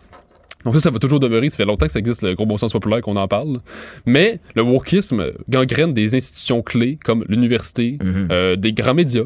Donc 0.64 0.75
ça, 0.75 0.81
ça 0.81 0.90
va 0.90 0.99
toujours 0.99 1.20
demeurer. 1.20 1.51
Ça 1.51 1.57
fait 1.59 1.64
longtemps 1.66 1.87
que 1.87 1.92
ça 1.92 1.99
existe, 1.99 2.23
le 2.23 2.35
gros 2.35 2.47
bon 2.47 2.57
sens 2.57 2.73
populaire, 2.73 3.01
qu'on 3.03 3.16
en 3.16 3.29
parle. 3.29 3.61
Mais 4.07 4.40
le 4.55 4.62
wokisme 4.62 5.33
gangrène 5.49 5.92
des 5.92 6.14
institutions 6.14 6.62
clés 6.62 6.99
comme 7.05 7.25
l'université, 7.29 7.99
Mhm. 8.03 8.29
euh, 8.31 8.57
des 8.57 8.73
grands 8.73 8.94
médias. 8.94 9.25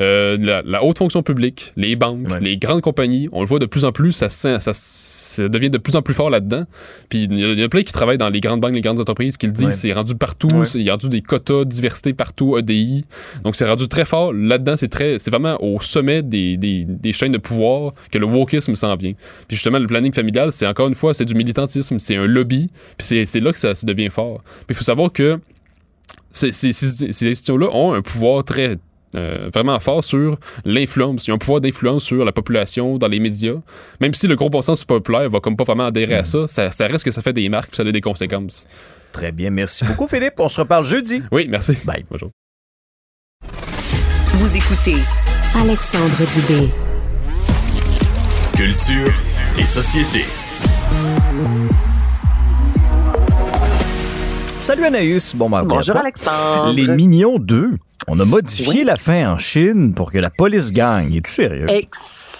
Euh, 0.00 0.62
la, 0.64 0.82
haute 0.82 0.98
fonction 0.98 1.22
publique, 1.22 1.72
les 1.76 1.96
banques, 1.96 2.22
les 2.40 2.56
grandes 2.56 2.80
compagnies, 2.80 3.28
on 3.32 3.40
le 3.40 3.46
voit 3.46 3.58
de 3.58 3.66
plus 3.66 3.84
en 3.84 3.92
plus, 3.92 4.12
ça, 4.12 4.28
ça, 4.28 4.58
ça 4.58 5.48
devient 5.48 5.70
de 5.70 5.78
plus 5.78 5.96
en 5.96 6.02
plus 6.02 6.14
fort 6.14 6.30
là-dedans. 6.30 6.64
Puis 7.08 7.24
il 7.30 7.38
y, 7.38 7.62
a 7.62 7.68
plein 7.68 7.82
qui 7.82 7.92
travaillent 7.92 8.18
dans 8.18 8.30
les 8.30 8.40
grandes 8.40 8.60
banques, 8.60 8.74
les 8.74 8.80
grandes 8.80 9.00
entreprises 9.00 9.36
qui 9.36 9.46
le 9.46 9.52
disent, 9.52 9.74
c'est 9.74 9.92
rendu 9.92 10.14
partout, 10.14 10.48
il 10.74 10.82
y 10.82 10.88
a 10.88 10.92
rendu 10.92 11.08
des 11.08 11.20
quotas 11.20 11.64
diversité 11.64 12.12
partout, 12.14 12.56
EDI. 12.56 13.04
Donc 13.44 13.56
c'est 13.56 13.68
rendu 13.68 13.88
très 13.88 14.04
fort. 14.04 14.32
Là-dedans, 14.32 14.76
c'est 14.76 14.88
très 14.88 15.18
c'est 15.18 15.30
vraiment 15.30 15.62
au 15.62 15.80
sommet 15.80 16.22
des, 16.22 16.56
des, 16.56 16.84
des, 16.84 17.12
chaînes 17.12 17.32
de 17.32 17.38
pouvoir 17.38 17.92
que 18.10 18.18
le 18.18 18.26
wokisme 18.26 18.74
s'en 18.74 18.96
vient. 18.96 19.12
Puis 19.48 19.56
justement, 19.56 19.78
le 19.78 19.86
planning 19.86 20.12
familial, 20.12 20.52
c'est 20.52 20.66
encore 20.66 20.88
une 20.88 20.94
fois, 20.94 21.14
c'est 21.14 21.24
du 21.24 21.34
militantisme, 21.34 21.98
c'est 21.98 22.16
un 22.16 22.26
lobby, 22.26 22.70
puis 22.96 23.26
c'est 23.26 23.40
là 23.40 23.52
que 23.52 23.58
ça, 23.58 23.74
ça 23.74 23.86
devient 23.86 24.10
fort. 24.10 24.42
Puis 24.66 24.70
il 24.70 24.74
faut 24.74 24.84
savoir 24.84 25.12
que 25.12 25.38
ces, 26.32 26.52
ces, 26.52 26.72
ces 26.72 27.06
institutions-là 27.06 27.68
ont 27.72 27.92
un 27.92 28.02
pouvoir 28.02 28.44
très 28.44 28.78
euh, 29.14 29.50
vraiment 29.52 29.78
fort 29.78 30.04
sur 30.04 30.38
l'influence. 30.64 31.26
Ils 31.26 31.32
ont 31.32 31.34
un 31.34 31.38
pouvoir 31.38 31.60
d'influence 31.60 32.04
sur 32.04 32.24
la 32.24 32.32
population, 32.32 32.98
dans 32.98 33.08
les 33.08 33.20
médias. 33.20 33.54
Même 34.00 34.14
si 34.14 34.26
le 34.26 34.36
gros 34.36 34.50
bon 34.50 34.62
sens 34.62 34.84
populaire 34.84 35.28
va 35.28 35.40
comme 35.40 35.56
pas 35.56 35.64
vraiment 35.64 35.86
adhérer 35.86 36.16
à 36.16 36.22
mm. 36.22 36.46
ça, 36.46 36.70
ça, 36.70 36.86
reste 36.86 37.04
que 37.04 37.10
ça 37.10 37.22
fait 37.22 37.32
des 37.32 37.48
marques 37.48 37.72
et 37.72 37.76
ça 37.76 37.82
a 37.82 37.90
des 37.90 38.00
conséquences. 38.00 38.66
Très 39.12 39.32
bien, 39.32 39.50
merci 39.50 39.84
beaucoup 39.84 40.06
Philippe. 40.06 40.34
On 40.38 40.48
se 40.48 40.60
reparle 40.60 40.84
jeudi. 40.84 41.22
Oui, 41.32 41.46
merci. 41.48 41.76
Bye. 41.84 42.04
Bonjour. 42.10 42.30
Vous 44.34 44.56
écoutez 44.56 44.96
Alexandre 45.54 46.16
Dubé. 46.32 46.68
Culture 48.56 49.12
et 49.58 49.64
société. 49.64 50.24
Salut 54.60 54.84
Anaïs, 54.84 55.34
bon 55.34 55.48
mardi. 55.48 55.74
Bonjour 55.74 55.96
Alexandre. 55.96 56.74
Les 56.74 56.86
Mignons 56.86 57.38
2 57.38 57.78
on 58.08 58.18
a 58.18 58.24
modifié 58.24 58.82
la 58.84 58.96
fin 58.96 59.30
en 59.32 59.38
Chine 59.38 59.94
pour 59.94 60.10
que 60.10 60.18
la 60.18 60.30
police 60.30 60.72
gagne. 60.72 61.14
Es-tu 61.14 61.30
sérieux? 61.30 61.66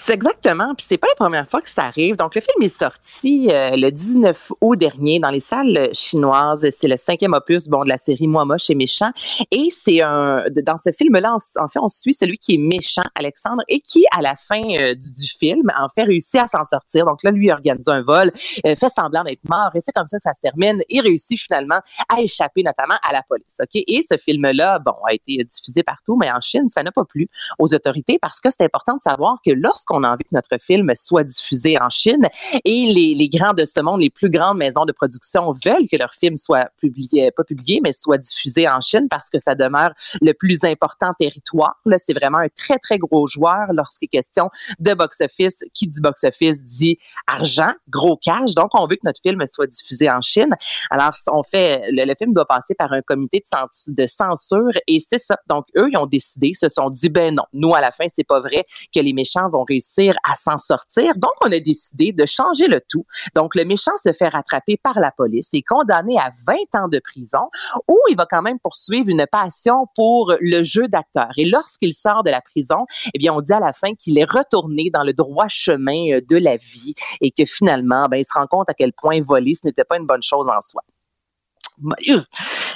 Exactement. 0.09 0.73
Puis 0.75 0.85
c'est 0.89 0.97
pas 0.97 1.07
la 1.07 1.15
première 1.15 1.47
fois 1.47 1.61
que 1.61 1.69
ça 1.69 1.83
arrive. 1.83 2.15
Donc 2.15 2.35
le 2.35 2.41
film 2.41 2.63
est 2.63 2.75
sorti 2.75 3.49
euh, 3.51 3.71
le 3.75 3.91
19 3.91 4.51
août 4.61 4.75
dernier 4.77 5.19
dans 5.19 5.29
les 5.29 5.39
salles 5.39 5.89
chinoises. 5.93 6.67
C'est 6.71 6.87
le 6.87 6.97
cinquième 6.97 7.33
opus 7.33 7.67
bon 7.67 7.83
de 7.83 7.89
la 7.89 7.97
série 7.97 8.27
Moi 8.27 8.45
moche 8.45 8.69
et 8.69 8.75
méchant. 8.75 9.11
Et 9.51 9.69
c'est 9.71 10.01
un 10.01 10.43
dans 10.65 10.77
ce 10.77 10.91
film-là, 10.91 11.35
en 11.59 11.67
fait, 11.67 11.79
on 11.79 11.87
suit 11.87 12.13
celui 12.13 12.37
qui 12.37 12.55
est 12.55 12.57
méchant, 12.57 13.03
Alexandre, 13.15 13.63
et 13.67 13.79
qui 13.79 14.05
à 14.15 14.21
la 14.21 14.35
fin 14.35 14.61
euh, 14.61 14.95
du, 14.95 15.27
film 15.39 15.71
en 15.79 15.87
fait 15.89 16.03
réussit 16.03 16.41
à 16.41 16.47
s'en 16.47 16.63
sortir. 16.63 17.05
Donc 17.05 17.23
là, 17.23 17.31
lui 17.31 17.47
il 17.47 17.51
organise 17.51 17.87
un 17.87 18.01
vol, 18.01 18.31
euh, 18.65 18.75
fait 18.75 18.89
semblant 18.89 19.23
d'être 19.23 19.47
mort, 19.49 19.71
et 19.75 19.81
c'est 19.81 19.91
comme 19.91 20.07
ça 20.07 20.17
que 20.17 20.23
ça 20.23 20.33
se 20.33 20.41
termine. 20.41 20.81
Il 20.89 21.01
réussit 21.01 21.39
finalement 21.39 21.79
à 22.09 22.21
échapper 22.21 22.63
notamment 22.63 22.95
à 23.07 23.13
la 23.13 23.23
police. 23.23 23.57
Ok? 23.61 23.81
Et 23.87 24.01
ce 24.01 24.17
film-là, 24.17 24.79
bon, 24.79 24.95
a 25.07 25.13
été 25.13 25.43
diffusé 25.43 25.83
partout, 25.83 26.17
mais 26.17 26.31
en 26.31 26.41
Chine, 26.41 26.69
ça 26.69 26.83
n'a 26.83 26.91
pas 26.91 27.05
plu 27.05 27.29
aux 27.59 27.73
autorités 27.73 28.19
parce 28.19 28.39
que 28.39 28.49
c'est 28.49 28.63
important 28.63 28.95
de 28.95 29.01
savoir 29.03 29.37
que 29.45 29.51
lorsqu'on 29.51 29.90
a 30.03 30.09
envie 30.09 30.23
que 30.23 30.33
notre 30.33 30.57
film 30.59 30.91
soit 30.95 31.23
diffusé 31.23 31.79
en 31.79 31.89
Chine 31.89 32.25
et 32.65 32.85
les, 32.87 33.13
les 33.15 33.29
grands 33.29 33.53
de 33.53 33.65
ce 33.65 33.81
monde, 33.81 34.01
les 34.01 34.09
plus 34.09 34.29
grandes 34.29 34.57
maisons 34.57 34.85
de 34.85 34.91
production 34.91 35.51
veulent 35.65 35.87
que 35.91 35.97
leur 35.97 36.13
film 36.13 36.35
soit 36.35 36.69
publié, 36.79 37.31
pas 37.31 37.43
publié, 37.43 37.79
mais 37.83 37.91
soit 37.93 38.17
diffusé 38.17 38.67
en 38.67 38.81
Chine 38.81 39.07
parce 39.09 39.29
que 39.29 39.39
ça 39.39 39.55
demeure 39.55 39.91
le 40.21 40.33
plus 40.33 40.63
important 40.63 41.11
territoire. 41.17 41.79
Là, 41.85 41.97
c'est 41.97 42.13
vraiment 42.13 42.39
un 42.39 42.49
très, 42.55 42.79
très 42.79 42.97
gros 42.97 43.27
joueur 43.27 43.67
lorsqu'il 43.73 44.05
est 44.05 44.17
question 44.17 44.49
de 44.79 44.93
box-office. 44.93 45.59
Qui 45.73 45.87
dit 45.87 46.01
box-office 46.01 46.63
dit 46.63 46.97
argent, 47.27 47.71
gros 47.89 48.17
cash. 48.17 48.53
Donc, 48.55 48.69
on 48.73 48.87
veut 48.87 48.95
que 48.95 49.05
notre 49.05 49.21
film 49.21 49.43
soit 49.47 49.67
diffusé 49.67 50.09
en 50.09 50.21
Chine. 50.21 50.51
Alors, 50.89 51.11
on 51.31 51.43
fait, 51.43 51.81
le, 51.91 52.05
le 52.05 52.15
film 52.17 52.33
doit 52.33 52.45
passer 52.45 52.75
par 52.75 52.91
un 52.93 53.01
comité 53.01 53.39
de, 53.39 53.93
de 53.93 54.07
censure 54.07 54.71
et 54.87 54.99
c'est 54.99 55.17
ça. 55.17 55.37
Donc, 55.47 55.65
eux, 55.77 55.89
ils 55.91 55.97
ont 55.97 56.05
décidé, 56.05 56.53
se 56.53 56.69
sont 56.69 56.89
dit, 56.89 57.09
ben 57.09 57.35
non, 57.35 57.43
nous, 57.53 57.73
à 57.73 57.81
la 57.81 57.91
fin, 57.91 58.05
c'est 58.13 58.23
pas 58.23 58.39
vrai 58.39 58.65
que 58.93 58.99
les 58.99 59.13
méchants 59.13 59.49
vont 59.49 59.63
réussir 59.63 59.80
à 60.23 60.35
s'en 60.35 60.57
sortir. 60.57 61.15
Donc, 61.17 61.31
on 61.41 61.51
a 61.51 61.59
décidé 61.59 62.11
de 62.13 62.25
changer 62.25 62.67
le 62.67 62.81
tout. 62.89 63.05
Donc, 63.35 63.55
le 63.55 63.65
méchant 63.65 63.95
se 63.97 64.13
fait 64.13 64.29
rattraper 64.29 64.77
par 64.77 64.99
la 64.99 65.11
police 65.11 65.49
et 65.53 65.61
condamné 65.61 66.17
à 66.17 66.31
20 66.47 66.83
ans 66.83 66.87
de 66.87 66.99
prison 66.99 67.49
où 67.87 67.97
il 68.09 68.17
va 68.17 68.25
quand 68.29 68.41
même 68.41 68.59
poursuivre 68.59 69.09
une 69.09 69.25
passion 69.31 69.87
pour 69.95 70.33
le 70.39 70.63
jeu 70.63 70.87
d'acteur. 70.87 71.29
Et 71.37 71.45
lorsqu'il 71.45 71.93
sort 71.93 72.23
de 72.23 72.29
la 72.29 72.41
prison, 72.41 72.85
eh 73.13 73.19
bien, 73.19 73.33
on 73.33 73.41
dit 73.41 73.53
à 73.53 73.59
la 73.59 73.73
fin 73.73 73.93
qu'il 73.95 74.17
est 74.17 74.29
retourné 74.29 74.89
dans 74.93 75.03
le 75.03 75.13
droit 75.13 75.47
chemin 75.47 76.11
euh, 76.11 76.21
de 76.29 76.37
la 76.37 76.55
vie 76.55 76.93
et 77.19 77.31
que 77.31 77.45
finalement, 77.45 78.07
ben, 78.09 78.17
il 78.17 78.25
se 78.25 78.33
rend 78.33 78.47
compte 78.47 78.69
à 78.69 78.73
quel 78.73 78.93
point 78.93 79.21
voler, 79.21 79.53
ce 79.53 79.65
n'était 79.65 79.83
pas 79.83 79.97
une 79.97 80.05
bonne 80.05 80.23
chose 80.23 80.47
en 80.47 80.61
soi. 80.61 80.83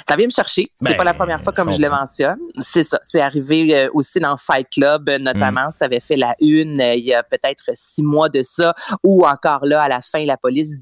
Ça 0.06 0.16
vient 0.16 0.26
me 0.26 0.30
chercher. 0.30 0.70
C'est 0.78 0.96
pas 0.96 1.04
la 1.04 1.12
ben, 1.12 1.18
première 1.18 1.42
fois 1.42 1.52
comme 1.52 1.72
je 1.72 1.80
le 1.80 1.88
mentionne. 1.88 2.38
C'est 2.60 2.84
ça. 2.84 2.98
C'est 3.02 3.20
arrivé 3.20 3.74
euh, 3.74 3.88
aussi 3.94 4.18
dans 4.18 4.36
Fight 4.36 4.68
Club, 4.70 5.08
notamment. 5.20 5.68
Mm. 5.68 5.70
Ça 5.70 5.84
avait 5.86 6.00
fait 6.00 6.16
la 6.16 6.34
une 6.40 6.80
euh, 6.80 6.94
il 6.94 7.04
y 7.04 7.14
a 7.14 7.22
peut-être 7.22 7.64
six 7.74 8.02
mois 8.02 8.28
de 8.28 8.42
ça, 8.42 8.74
ou 9.02 9.26
encore 9.26 9.64
là, 9.64 9.82
à 9.82 9.88
la 9.88 10.00
fin, 10.00 10.24
la 10.24 10.36
police 10.36 10.74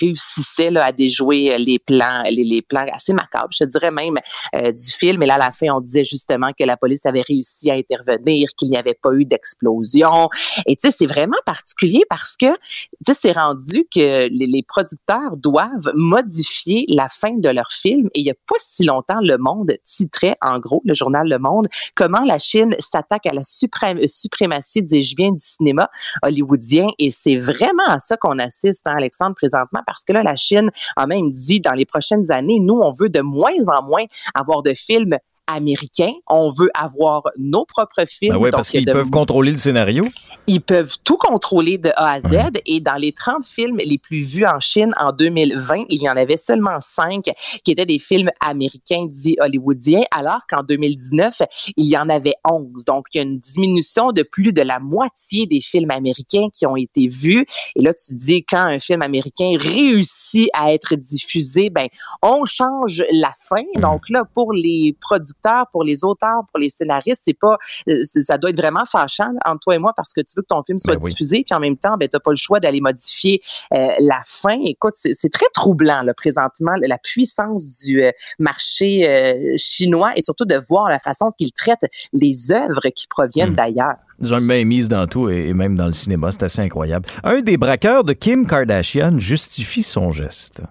réussissait 0.00 0.70
là, 0.70 0.84
à 0.84 0.92
déjouer 0.92 1.52
euh, 1.52 1.58
les 1.58 1.78
plans, 1.78 2.22
les, 2.28 2.62
plans 2.62 2.86
assez 2.92 3.12
macabres, 3.12 3.52
je 3.52 3.64
dirais 3.64 3.90
même, 3.90 4.16
du 4.54 4.90
film. 4.90 5.22
Et 5.22 5.26
là, 5.26 5.34
à 5.34 5.38
la 5.38 5.52
fin, 5.52 5.68
on 5.70 5.80
disait 5.80 6.04
justement 6.04 6.50
que 6.58 6.64
la 6.64 6.76
police 6.76 7.06
avait 7.06 7.22
réussi 7.22 7.70
à 7.70 7.74
intervenir, 7.74 8.48
qu'il 8.56 8.70
n'y 8.70 8.76
avait 8.76 8.98
pas 9.00 9.12
eu 9.12 9.24
d'explosion. 9.24 10.28
Et 10.66 10.76
tu 10.76 10.88
sais, 10.88 10.96
c'est 10.96 11.06
vraiment 11.06 11.36
particulier 11.44 12.02
parce 12.08 12.36
que, 12.36 12.46
tu 12.46 13.12
sais, 13.12 13.14
c'est 13.14 13.32
rendu 13.32 13.86
que 13.92 14.28
les, 14.28 14.46
les 14.46 14.62
producteurs 14.62 15.36
doivent 15.36 15.90
modifier 15.94 16.86
la 16.88 17.08
fin 17.08 17.32
de 17.36 17.48
leur 17.48 17.70
film. 17.70 18.05
Et 18.14 18.20
il 18.20 18.24
n'y 18.24 18.30
a 18.30 18.34
pas 18.34 18.56
si 18.58 18.84
longtemps, 18.84 19.20
Le 19.20 19.36
Monde 19.38 19.72
titrait, 19.84 20.34
en 20.42 20.58
gros, 20.58 20.82
le 20.84 20.94
journal 20.94 21.28
Le 21.28 21.38
Monde, 21.38 21.68
comment 21.94 22.24
la 22.24 22.38
Chine 22.38 22.74
s'attaque 22.78 23.26
à 23.26 23.32
la 23.32 23.42
suprématie 23.44 24.82
des 24.82 25.02
juifs 25.02 25.16
du 25.16 25.36
cinéma 25.40 25.88
hollywoodien. 26.22 26.88
Et 26.98 27.10
c'est 27.10 27.36
vraiment 27.36 27.86
à 27.86 27.98
ça 27.98 28.16
qu'on 28.16 28.38
assiste, 28.38 28.86
hein, 28.86 28.94
Alexandre, 28.96 29.34
présentement, 29.34 29.80
parce 29.86 30.04
que 30.04 30.12
là, 30.12 30.22
la 30.22 30.36
Chine 30.36 30.70
a 30.96 31.06
même 31.06 31.30
dit, 31.30 31.60
dans 31.60 31.72
les 31.72 31.86
prochaines 31.86 32.30
années, 32.30 32.60
nous, 32.60 32.80
on 32.82 32.90
veut 32.90 33.08
de 33.08 33.20
moins 33.20 33.52
en 33.68 33.82
moins 33.82 34.04
avoir 34.34 34.62
de 34.62 34.74
films 34.74 35.18
américain. 35.46 36.12
On 36.28 36.50
veut 36.50 36.70
avoir 36.74 37.22
nos 37.38 37.64
propres 37.64 38.04
films. 38.06 38.34
Ben 38.34 38.40
oui, 38.40 38.50
parce 38.50 38.70
qu'ils 38.70 38.84
peuvent 38.84 39.10
contrôler 39.10 39.52
le 39.52 39.56
scénario. 39.56 40.04
Ils 40.46 40.60
peuvent 40.60 40.96
tout 41.02 41.16
contrôler 41.16 41.78
de 41.78 41.90
A 41.96 42.12
à 42.12 42.20
Z. 42.20 42.50
Et 42.66 42.80
dans 42.80 42.96
les 42.96 43.12
30 43.12 43.44
films 43.44 43.78
les 43.78 43.98
plus 43.98 44.20
vus 44.20 44.46
en 44.46 44.60
Chine 44.60 44.92
en 44.98 45.12
2020, 45.12 45.84
il 45.88 46.02
y 46.02 46.08
en 46.08 46.16
avait 46.16 46.36
seulement 46.36 46.78
5 46.80 47.24
qui 47.64 47.72
étaient 47.72 47.86
des 47.86 47.98
films 47.98 48.30
américains 48.40 49.06
dits 49.08 49.36
hollywoodiens, 49.40 50.02
alors 50.10 50.46
qu'en 50.48 50.62
2019, 50.62 51.42
il 51.76 51.86
y 51.86 51.96
en 51.96 52.08
avait 52.08 52.34
11. 52.44 52.84
Donc, 52.84 53.06
il 53.12 53.18
y 53.18 53.20
a 53.20 53.24
une 53.24 53.38
diminution 53.38 54.12
de 54.12 54.22
plus 54.22 54.52
de 54.52 54.62
la 54.62 54.78
moitié 54.78 55.46
des 55.46 55.60
films 55.60 55.90
américains 55.90 56.48
qui 56.52 56.66
ont 56.66 56.76
été 56.76 57.08
vus. 57.08 57.44
Et 57.76 57.82
là, 57.82 57.92
tu 57.94 58.14
dis, 58.14 58.44
quand 58.44 58.62
un 58.62 58.78
film 58.78 59.02
américain 59.02 59.56
réussit 59.58 60.48
à 60.52 60.72
être 60.72 60.94
diffusé, 60.94 61.70
ben, 61.70 61.86
on 62.22 62.44
change 62.44 63.02
la 63.10 63.32
fin. 63.40 63.64
Donc 63.76 64.08
là, 64.10 64.24
pour 64.32 64.52
les 64.52 64.96
producteurs, 65.00 65.35
pour 65.72 65.84
les 65.84 66.04
auteurs, 66.04 66.42
pour 66.50 66.58
les 66.58 66.70
scénaristes, 66.70 67.22
c'est 67.24 67.38
pas, 67.38 67.56
euh, 67.88 68.02
ça 68.02 68.38
doit 68.38 68.50
être 68.50 68.60
vraiment 68.60 68.84
fâchant 68.84 69.32
entre 69.44 69.60
toi 69.60 69.74
et 69.74 69.78
moi 69.78 69.92
parce 69.96 70.12
que 70.12 70.20
tu 70.20 70.34
veux 70.36 70.42
que 70.42 70.48
ton 70.48 70.62
film 70.62 70.78
soit 70.78 70.96
ben 70.96 71.08
diffusé, 71.08 71.44
puis 71.46 71.56
en 71.56 71.60
même 71.60 71.76
temps, 71.76 71.96
ben 71.96 72.08
t'as 72.08 72.20
pas 72.20 72.30
le 72.30 72.36
choix 72.36 72.60
d'aller 72.60 72.80
modifier 72.80 73.40
euh, 73.72 73.88
la 74.00 74.22
fin. 74.26 74.58
Écoute, 74.64 74.94
c'est 74.96 75.32
très 75.32 75.46
troublant 75.54 76.02
là, 76.02 76.14
présentement 76.14 76.72
la 76.80 76.98
puissance 76.98 77.84
du 77.84 78.02
euh, 78.02 78.10
marché 78.38 79.56
chinois 79.56 80.12
et 80.16 80.22
surtout 80.22 80.44
de 80.44 80.56
voir 80.56 80.88
la 80.88 80.98
façon 80.98 81.32
qu'ils 81.36 81.52
traitent 81.52 81.86
les 82.12 82.52
œuvres 82.52 82.88
qui 82.94 83.06
proviennent 83.06 83.52
mmh. 83.52 83.56
d'ailleurs. 83.56 83.96
Ont 84.22 84.38
une 84.38 84.64
mise 84.64 84.88
dans 84.88 85.06
tout 85.06 85.28
et 85.28 85.52
même 85.52 85.76
dans 85.76 85.86
le 85.86 85.92
cinéma. 85.92 86.30
C'est 86.32 86.44
assez 86.44 86.62
incroyable. 86.62 87.06
Un 87.22 87.40
des 87.40 87.56
braqueurs 87.56 88.02
de 88.02 88.12
Kim 88.12 88.46
Kardashian 88.46 89.18
justifie 89.18 89.82
son 89.82 90.10
geste. 90.10 90.62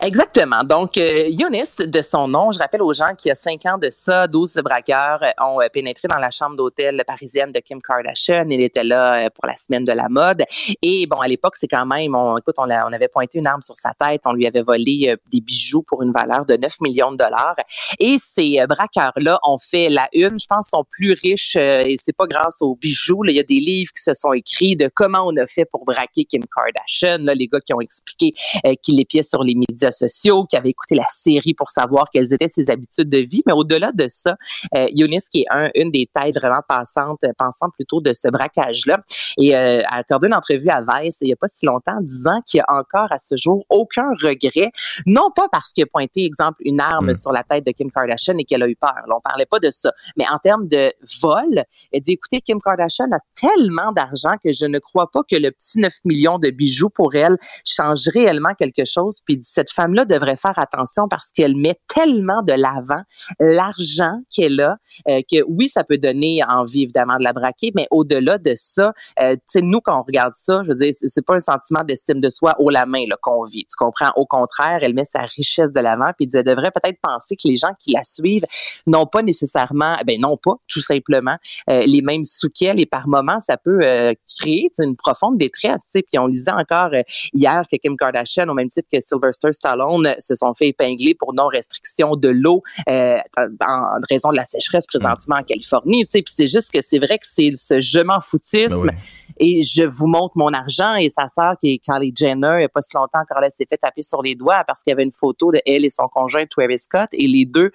Exactement. 0.00 0.62
Donc, 0.64 0.96
euh, 0.96 1.28
de 1.28 2.02
son 2.02 2.28
nom, 2.28 2.52
je 2.52 2.58
rappelle 2.58 2.82
aux 2.82 2.92
gens 2.92 3.14
qu'il 3.16 3.30
y 3.30 3.32
a 3.32 3.34
cinq 3.34 3.66
ans 3.66 3.78
de 3.78 3.90
ça, 3.90 4.26
12 4.26 4.60
braqueurs 4.64 5.20
ont 5.40 5.60
euh, 5.60 5.68
pénétré 5.72 6.08
dans 6.08 6.18
la 6.18 6.30
chambre 6.30 6.56
d'hôtel 6.56 7.02
parisienne 7.06 7.52
de 7.52 7.60
Kim 7.60 7.80
Kardashian. 7.80 8.46
Il 8.48 8.60
était 8.60 8.84
là 8.84 9.26
euh, 9.26 9.30
pour 9.34 9.46
la 9.46 9.56
semaine 9.56 9.84
de 9.84 9.92
la 9.92 10.08
mode. 10.08 10.44
Et 10.82 11.06
bon, 11.06 11.16
à 11.16 11.28
l'époque, 11.28 11.56
c'est 11.56 11.68
quand 11.68 11.86
même, 11.86 12.14
on, 12.14 12.38
écoute, 12.38 12.56
on, 12.58 12.64
on, 12.64 12.92
avait 12.92 13.08
pointé 13.08 13.38
une 13.38 13.46
arme 13.46 13.62
sur 13.62 13.76
sa 13.76 13.92
tête. 13.94 14.22
On 14.26 14.32
lui 14.32 14.46
avait 14.46 14.62
volé 14.62 15.08
euh, 15.08 15.16
des 15.30 15.40
bijoux 15.40 15.82
pour 15.82 16.02
une 16.02 16.12
valeur 16.12 16.46
de 16.46 16.56
9 16.56 16.80
millions 16.80 17.12
de 17.12 17.16
dollars. 17.16 17.56
Et 17.98 18.16
ces 18.18 18.64
braqueurs-là 18.68 19.38
ont 19.42 19.58
fait 19.58 19.88
la 19.88 20.08
une, 20.12 20.38
je 20.38 20.46
pense, 20.46 20.68
sont 20.68 20.84
plus 20.88 21.12
riches 21.12 21.56
et 21.56 21.96
c'est 21.98 22.16
pas 22.16 22.26
grâce 22.26 22.60
aux 22.60 22.76
bijoux. 22.84 23.24
Il 23.26 23.34
y 23.34 23.40
a 23.40 23.44
des 23.44 23.60
livres 23.60 23.90
qui 23.96 24.02
se 24.02 24.12
sont 24.14 24.32
écrits 24.34 24.76
de 24.76 24.90
comment 24.92 25.22
on 25.24 25.36
a 25.36 25.46
fait 25.46 25.64
pour 25.64 25.84
braquer 25.84 26.24
Kim 26.24 26.42
Kardashian. 26.54 27.24
Là, 27.24 27.34
les 27.34 27.48
gars 27.48 27.60
qui 27.60 27.72
ont 27.72 27.80
expliqué 27.80 28.34
euh, 28.66 28.74
qu'il 28.82 28.96
les 28.96 29.04
pieds 29.04 29.22
sur 29.22 29.42
les 29.42 29.54
médias 29.54 29.90
sociaux, 29.90 30.44
qui 30.44 30.56
avaient 30.56 30.70
écouté 30.70 30.94
la 30.94 31.06
série 31.08 31.54
pour 31.54 31.70
savoir 31.70 32.06
quelles 32.12 32.32
étaient 32.32 32.48
ses 32.48 32.70
habitudes 32.70 33.08
de 33.08 33.18
vie. 33.18 33.42
Mais 33.46 33.52
au-delà 33.52 33.90
de 33.92 34.06
ça, 34.08 34.36
euh, 34.74 34.86
Eunice, 34.96 35.28
qui 35.28 35.40
est 35.40 35.46
un, 35.50 35.70
une 35.74 35.90
des 35.90 36.08
têtes 36.12 36.36
vraiment 36.36 36.60
passantes, 36.66 37.24
pensant 37.38 37.70
plutôt 37.70 38.00
de 38.00 38.12
ce 38.12 38.28
braquage-là, 38.28 38.98
et 39.40 39.56
euh, 39.56 39.82
a 39.88 39.96
accordé 39.96 40.28
une 40.28 40.34
entrevue 40.34 40.68
à 40.68 40.80
Vice 40.80 41.16
il 41.20 41.28
n'y 41.28 41.32
a 41.32 41.36
pas 41.36 41.48
si 41.48 41.66
longtemps, 41.66 42.00
disant 42.00 42.40
qu'il 42.46 42.58
n'y 42.58 42.64
a 42.68 42.78
encore 42.78 43.10
à 43.10 43.18
ce 43.18 43.36
jour 43.36 43.64
aucun 43.70 44.08
regret, 44.22 44.70
non 45.06 45.30
pas 45.34 45.48
parce 45.50 45.72
qu'il 45.72 45.84
a 45.84 45.86
pointé, 45.86 46.24
exemple, 46.24 46.58
une 46.64 46.80
arme 46.80 47.10
mm. 47.10 47.14
sur 47.14 47.32
la 47.32 47.42
tête 47.42 47.66
de 47.66 47.72
Kim 47.72 47.90
Kardashian 47.90 48.36
et 48.38 48.44
qu'elle 48.44 48.62
a 48.62 48.68
eu 48.68 48.76
peur. 48.76 48.94
Là, 49.08 49.16
on 49.16 49.20
parlait 49.20 49.46
pas 49.46 49.58
de 49.58 49.70
ça. 49.70 49.92
Mais 50.16 50.24
en 50.30 50.38
termes 50.38 50.68
de 50.68 50.92
vol, 51.20 51.62
elle 51.92 52.00
dit, 52.02 52.12
écoutez, 52.12 52.40
Kim 52.40 52.60
Kardashian 52.60 52.73
a 52.80 53.18
tellement 53.34 53.92
d'argent 53.92 54.34
que 54.42 54.52
je 54.52 54.66
ne 54.66 54.78
crois 54.78 55.10
pas 55.10 55.20
que 55.28 55.36
le 55.36 55.50
petit 55.50 55.78
9 55.78 55.92
millions 56.04 56.38
de 56.38 56.50
bijoux 56.50 56.90
pour 56.90 57.14
elle 57.14 57.36
change 57.64 58.08
réellement 58.12 58.54
quelque 58.58 58.84
chose. 58.84 59.18
Puis 59.24 59.40
cette 59.42 59.70
femme-là 59.70 60.04
devrait 60.04 60.36
faire 60.36 60.58
attention 60.58 61.08
parce 61.08 61.30
qu'elle 61.32 61.56
met 61.56 61.78
tellement 61.88 62.42
de 62.42 62.52
l'avant 62.52 63.02
l'argent 63.40 64.20
qu'elle 64.34 64.60
a 64.60 64.76
euh, 65.08 65.20
que 65.30 65.42
oui, 65.48 65.68
ça 65.68 65.84
peut 65.84 65.98
donner 65.98 66.40
envie 66.48 66.82
évidemment 66.82 67.18
de 67.18 67.24
la 67.24 67.32
braquer, 67.32 67.72
mais 67.74 67.86
au-delà 67.90 68.38
de 68.38 68.54
ça, 68.56 68.92
euh, 69.20 69.34
tu 69.34 69.40
sais, 69.48 69.62
nous 69.62 69.80
quand 69.80 69.98
on 69.98 70.02
regarde 70.02 70.34
ça, 70.36 70.62
je 70.64 70.68
veux 70.68 70.74
dire, 70.74 70.92
c'est 70.94 71.24
pas 71.24 71.34
un 71.34 71.40
sentiment 71.40 71.84
d'estime 71.84 72.20
de 72.20 72.30
soi 72.30 72.54
haut 72.58 72.70
la 72.70 72.86
main 72.86 73.04
qu'on 73.22 73.44
vit. 73.44 73.64
Tu 73.64 73.76
comprends? 73.76 74.12
Au 74.16 74.26
contraire, 74.26 74.80
elle 74.82 74.94
met 74.94 75.04
sa 75.04 75.20
richesse 75.20 75.72
de 75.72 75.80
l'avant 75.80 76.12
puis 76.16 76.28
elle 76.32 76.44
devrait 76.44 76.70
peut-être 76.70 76.98
penser 77.02 77.36
que 77.36 77.48
les 77.48 77.56
gens 77.56 77.72
qui 77.78 77.92
la 77.92 78.04
suivent 78.04 78.44
n'ont 78.86 79.06
pas 79.06 79.22
nécessairement, 79.22 79.96
ben 80.06 80.20
non 80.20 80.36
pas, 80.36 80.54
tout 80.68 80.80
simplement, 80.80 81.36
euh, 81.70 81.82
les 81.86 82.02
mêmes 82.02 82.24
sous 82.24 82.48
et 82.76 82.86
par 82.86 83.08
moments, 83.08 83.40
ça 83.40 83.56
peut 83.56 83.80
euh, 83.82 84.12
créer 84.40 84.70
une 84.78 84.96
profonde 84.96 85.38
détresse. 85.38 85.90
Puis 85.92 86.18
on 86.18 86.26
lisait 86.26 86.52
encore 86.52 86.90
euh, 86.92 87.02
hier 87.32 87.64
que 87.70 87.76
Kim 87.76 87.96
Kardashian, 87.96 88.48
au 88.48 88.54
même 88.54 88.68
titre 88.68 88.88
que 88.92 89.00
Sylvester 89.00 89.52
Stallone, 89.52 90.14
se 90.18 90.34
sont 90.34 90.54
fait 90.54 90.68
épingler 90.68 91.14
pour 91.14 91.34
non-restriction 91.34 92.16
de 92.16 92.28
l'eau 92.28 92.62
en 92.86 94.00
raison 94.10 94.30
de 94.30 94.36
la 94.36 94.44
sécheresse 94.44 94.86
présentement 94.86 95.36
en 95.36 95.42
Californie. 95.42 96.04
Puis 96.06 96.22
c'est 96.26 96.46
juste 96.46 96.72
que 96.72 96.80
c'est 96.80 96.98
vrai 96.98 97.18
que 97.18 97.26
c'est 97.26 97.50
ce 97.54 97.80
je 97.80 98.00
m'en 98.00 98.20
foutisme 98.20 98.86
ben 98.86 98.96
et 99.38 99.62
je 99.62 99.84
vous 99.84 100.06
montre 100.06 100.32
mon 100.36 100.52
argent 100.52 100.94
et 100.94 101.08
sa 101.08 101.28
sœur 101.28 101.54
qui 101.60 101.74
est 101.74 101.78
Kylie 101.78 102.12
Jenner, 102.14 102.54
il 102.54 102.58
n'y 102.58 102.64
a 102.64 102.68
pas 102.68 102.82
si 102.82 102.96
longtemps 102.96 103.20
encore, 103.20 103.42
elle 103.42 103.50
s'est 103.50 103.66
fait 103.68 103.76
taper 103.76 104.02
sur 104.02 104.22
les 104.22 104.34
doigts 104.34 104.62
parce 104.66 104.82
qu'il 104.82 104.90
y 104.90 104.94
avait 104.94 105.04
une 105.04 105.12
photo 105.12 105.52
de 105.52 105.60
elle 105.66 105.84
et 105.84 105.90
son 105.90 106.08
conjoint 106.08 106.44
Travis 106.46 106.78
Scott. 106.78 107.08
Et 107.12 107.26
les 107.26 107.44
deux 107.44 107.70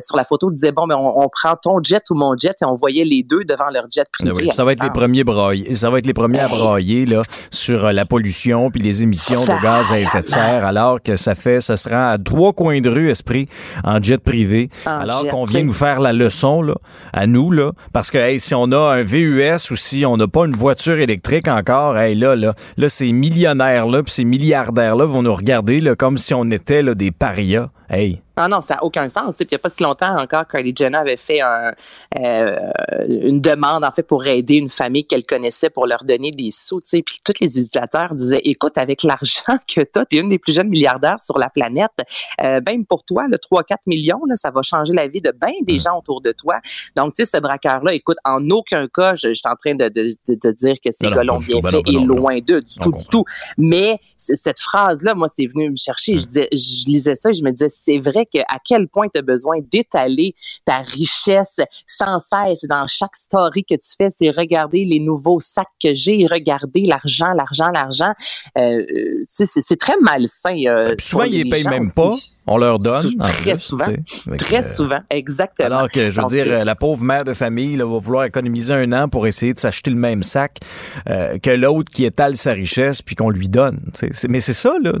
sur 0.00 0.16
la 0.16 0.24
photo 0.24 0.50
disaient 0.50 0.72
bon 0.72 0.86
mais 0.86 0.94
on, 0.94 1.20
on 1.20 1.28
prend 1.28 1.54
ton 1.56 1.82
jet 1.82 2.02
ou 2.10 2.14
mon 2.14 2.36
jet. 2.36 2.56
Et 2.62 2.64
on 2.64 2.74
voyait 2.74 3.04
les 3.04 3.22
deux 3.22 3.44
devant 3.44 3.68
leur 3.70 3.86
jet 3.90 4.06
privé. 4.12 4.32
Oui, 4.34 4.48
ça 4.52 4.64
va 4.64 4.72
être 4.72 4.82
les 4.82 4.90
premiers 4.90 5.24
brailler, 5.24 5.74
ça 5.74 5.90
va 5.90 5.98
être 5.98 6.06
les 6.06 6.14
premiers 6.14 6.40
à 6.40 6.48
brailler 6.48 7.06
là 7.06 7.22
sur 7.50 7.86
euh, 7.86 7.92
la 7.92 8.04
pollution 8.04 8.70
puis 8.70 8.80
les 8.80 9.02
émissions 9.02 9.44
de 9.44 9.62
gaz 9.62 9.92
à 9.92 9.98
effet 9.98 10.22
de 10.22 10.26
serre, 10.26 10.64
alors 10.64 11.02
que 11.02 11.16
ça 11.16 11.34
fait, 11.34 11.60
ça 11.60 11.76
se 11.76 11.88
rend 11.88 12.10
à 12.10 12.18
trois 12.18 12.52
coins 12.52 12.80
de 12.80 12.90
rue, 12.90 13.10
esprit, 13.10 13.48
en 13.84 14.00
jet 14.00 14.18
privé, 14.22 14.68
alors 14.84 15.26
qu'on 15.28 15.44
vient 15.44 15.62
nous 15.62 15.72
faire 15.72 16.00
la 16.00 16.12
leçon 16.12 16.62
là, 16.62 16.74
à 17.12 17.26
nous 17.26 17.50
là, 17.50 17.72
parce 17.92 18.10
que 18.10 18.18
hey, 18.18 18.40
si 18.40 18.54
on 18.54 18.70
a 18.72 18.94
un 18.94 19.02
VUS 19.02 19.70
ou 19.70 19.76
si 19.76 20.04
on 20.06 20.16
n'a 20.16 20.28
pas 20.28 20.44
une 20.46 20.56
voiture 20.56 20.98
électrique 21.04 21.48
encore, 21.48 21.96
hey, 21.96 22.14
là 22.14 22.36
là, 22.36 22.54
là 22.76 22.88
ces 22.88 23.12
millionnaires 23.12 23.86
là, 23.86 24.02
puis 24.02 24.12
ces 24.12 24.24
milliardaires 24.24 24.96
là 24.96 25.06
vont 25.06 25.22
nous 25.22 25.34
regarder 25.34 25.80
là 25.80 25.94
comme 25.94 26.18
si 26.18 26.34
on 26.34 26.50
était 26.50 26.82
là, 26.82 26.94
des 26.94 27.10
parias. 27.10 27.70
Hey. 27.88 28.20
Ah 28.36 28.48
non, 28.48 28.60
ça 28.60 28.74
n'a 28.74 28.84
aucun 28.84 29.08
sens. 29.08 29.36
Puis 29.36 29.46
il 29.50 29.54
n'y 29.54 29.56
a 29.56 29.58
pas 29.58 29.68
si 29.68 29.82
longtemps 29.82 30.18
encore, 30.18 30.46
Kylie 30.48 30.74
Jenner 30.76 30.98
avait 30.98 31.16
fait 31.16 31.40
un, 31.40 31.72
euh, 32.18 32.56
une 33.08 33.40
demande 33.40 33.84
en 33.84 33.90
fait 33.90 34.02
pour 34.02 34.26
aider 34.26 34.56
une 34.56 34.68
famille 34.68 35.04
qu'elle 35.04 35.24
connaissait 35.24 35.70
pour 35.70 35.86
leur 35.86 36.04
donner 36.04 36.30
des 36.30 36.50
sous. 36.50 36.80
Puis 36.80 37.18
tous 37.24 37.34
les 37.40 37.58
utilisateurs 37.58 38.10
disaient, 38.14 38.40
écoute, 38.44 38.76
avec 38.76 39.02
l'argent 39.02 39.58
que 39.68 39.82
tu 39.82 39.98
as, 39.98 40.06
tu 40.06 40.16
es 40.16 40.20
une 40.20 40.28
des 40.28 40.38
plus 40.38 40.52
jeunes 40.52 40.68
milliardaires 40.68 41.20
sur 41.20 41.38
la 41.38 41.48
planète. 41.48 41.92
Euh, 42.42 42.60
ben 42.60 42.84
pour 42.84 43.04
toi, 43.04 43.26
le 43.28 43.36
3-4 43.36 43.76
millions, 43.86 44.20
là, 44.28 44.36
ça 44.36 44.50
va 44.50 44.62
changer 44.62 44.92
la 44.92 45.06
vie 45.06 45.20
de 45.20 45.30
bien 45.30 45.52
des 45.62 45.78
gens 45.78 45.98
autour 45.98 46.20
de 46.20 46.32
toi. 46.32 46.60
Donc, 46.96 47.14
tu 47.14 47.24
sais, 47.24 47.36
ce 47.36 47.40
braqueur-là, 47.40 47.94
écoute, 47.94 48.18
en 48.24 48.48
aucun 48.50 48.88
cas, 48.88 49.14
je, 49.14 49.28
je 49.28 49.34
suis 49.34 49.48
en 49.48 49.56
train 49.56 49.74
de, 49.74 49.88
de, 49.88 50.08
de, 50.28 50.52
dire 50.52 50.74
que 50.84 50.90
ces 50.90 51.08
gars 51.08 51.24
l'ont 51.24 51.38
bien 51.38 51.60
fait 51.62 51.82
et 51.86 51.92
loin 51.92 52.38
d'eux, 52.38 52.62
du 52.62 52.74
tout, 52.80 52.92
du 52.92 53.06
tout. 53.06 53.24
Mais 53.58 53.98
cette 54.16 54.58
phrase-là, 54.58 55.14
moi, 55.14 55.28
c'est 55.28 55.46
venu 55.46 55.70
me 55.70 55.76
chercher. 55.76 56.16
Je, 56.16 56.26
disais, 56.26 56.48
je 56.52 56.86
lisais 56.86 57.14
ça 57.14 57.30
et 57.30 57.34
je 57.34 57.44
me 57.44 57.50
disais, 57.50 57.68
c'est 57.68 57.98
vrai 57.98 58.23
à 58.48 58.58
quel 58.64 58.88
point 58.88 59.06
tu 59.12 59.18
as 59.18 59.22
besoin 59.22 59.58
d'étaler 59.70 60.34
ta 60.64 60.78
richesse 60.78 61.56
sans 61.86 62.18
cesse 62.18 62.64
dans 62.68 62.86
chaque 62.88 63.16
story 63.16 63.64
que 63.64 63.74
tu 63.74 63.90
fais, 63.96 64.10
c'est 64.10 64.30
regarder 64.30 64.84
les 64.84 65.00
nouveaux 65.00 65.40
sacs 65.40 65.66
que 65.82 65.94
j'ai, 65.94 66.26
regarder 66.26 66.82
l'argent, 66.82 67.32
l'argent, 67.32 67.70
l'argent. 67.72 68.12
Euh, 68.58 68.84
c'est 69.28 69.78
très 69.78 69.96
malsain. 70.00 70.56
Euh, 70.66 70.94
souvent, 70.98 71.24
ils 71.24 71.44
les 71.44 71.50
payent 71.50 71.64
même 71.64 71.90
pas. 71.94 72.10
On 72.46 72.58
leur 72.58 72.76
donne. 72.76 73.14
Très 73.22 73.56
souvent. 73.56 73.86
très 74.38 74.58
euh, 74.58 74.62
souvent, 74.62 75.00
exactement. 75.10 75.66
Alors 75.66 75.90
que, 75.90 76.10
je 76.10 76.20
veux 76.20 76.26
dire, 76.26 76.44
euh, 76.48 76.64
la 76.64 76.74
pauvre 76.74 77.02
mère 77.02 77.24
de 77.24 77.32
famille 77.32 77.76
va 77.76 77.84
vouloir 77.84 78.24
économiser 78.24 78.74
un 78.74 78.92
an 78.92 79.08
pour 79.08 79.26
essayer 79.26 79.54
de 79.54 79.58
s'acheter 79.58 79.90
le 79.90 79.96
même 79.96 80.22
sac 80.22 80.58
que 81.42 81.50
l'autre 81.50 81.90
qui 81.90 82.04
étale 82.04 82.36
sa 82.36 82.50
richesse 82.50 83.02
puis 83.02 83.14
qu'on 83.14 83.30
lui 83.30 83.48
donne. 83.48 83.80
mais 84.28 84.40
c'est 84.40 84.52
ça, 84.52 84.74
là. 84.82 84.92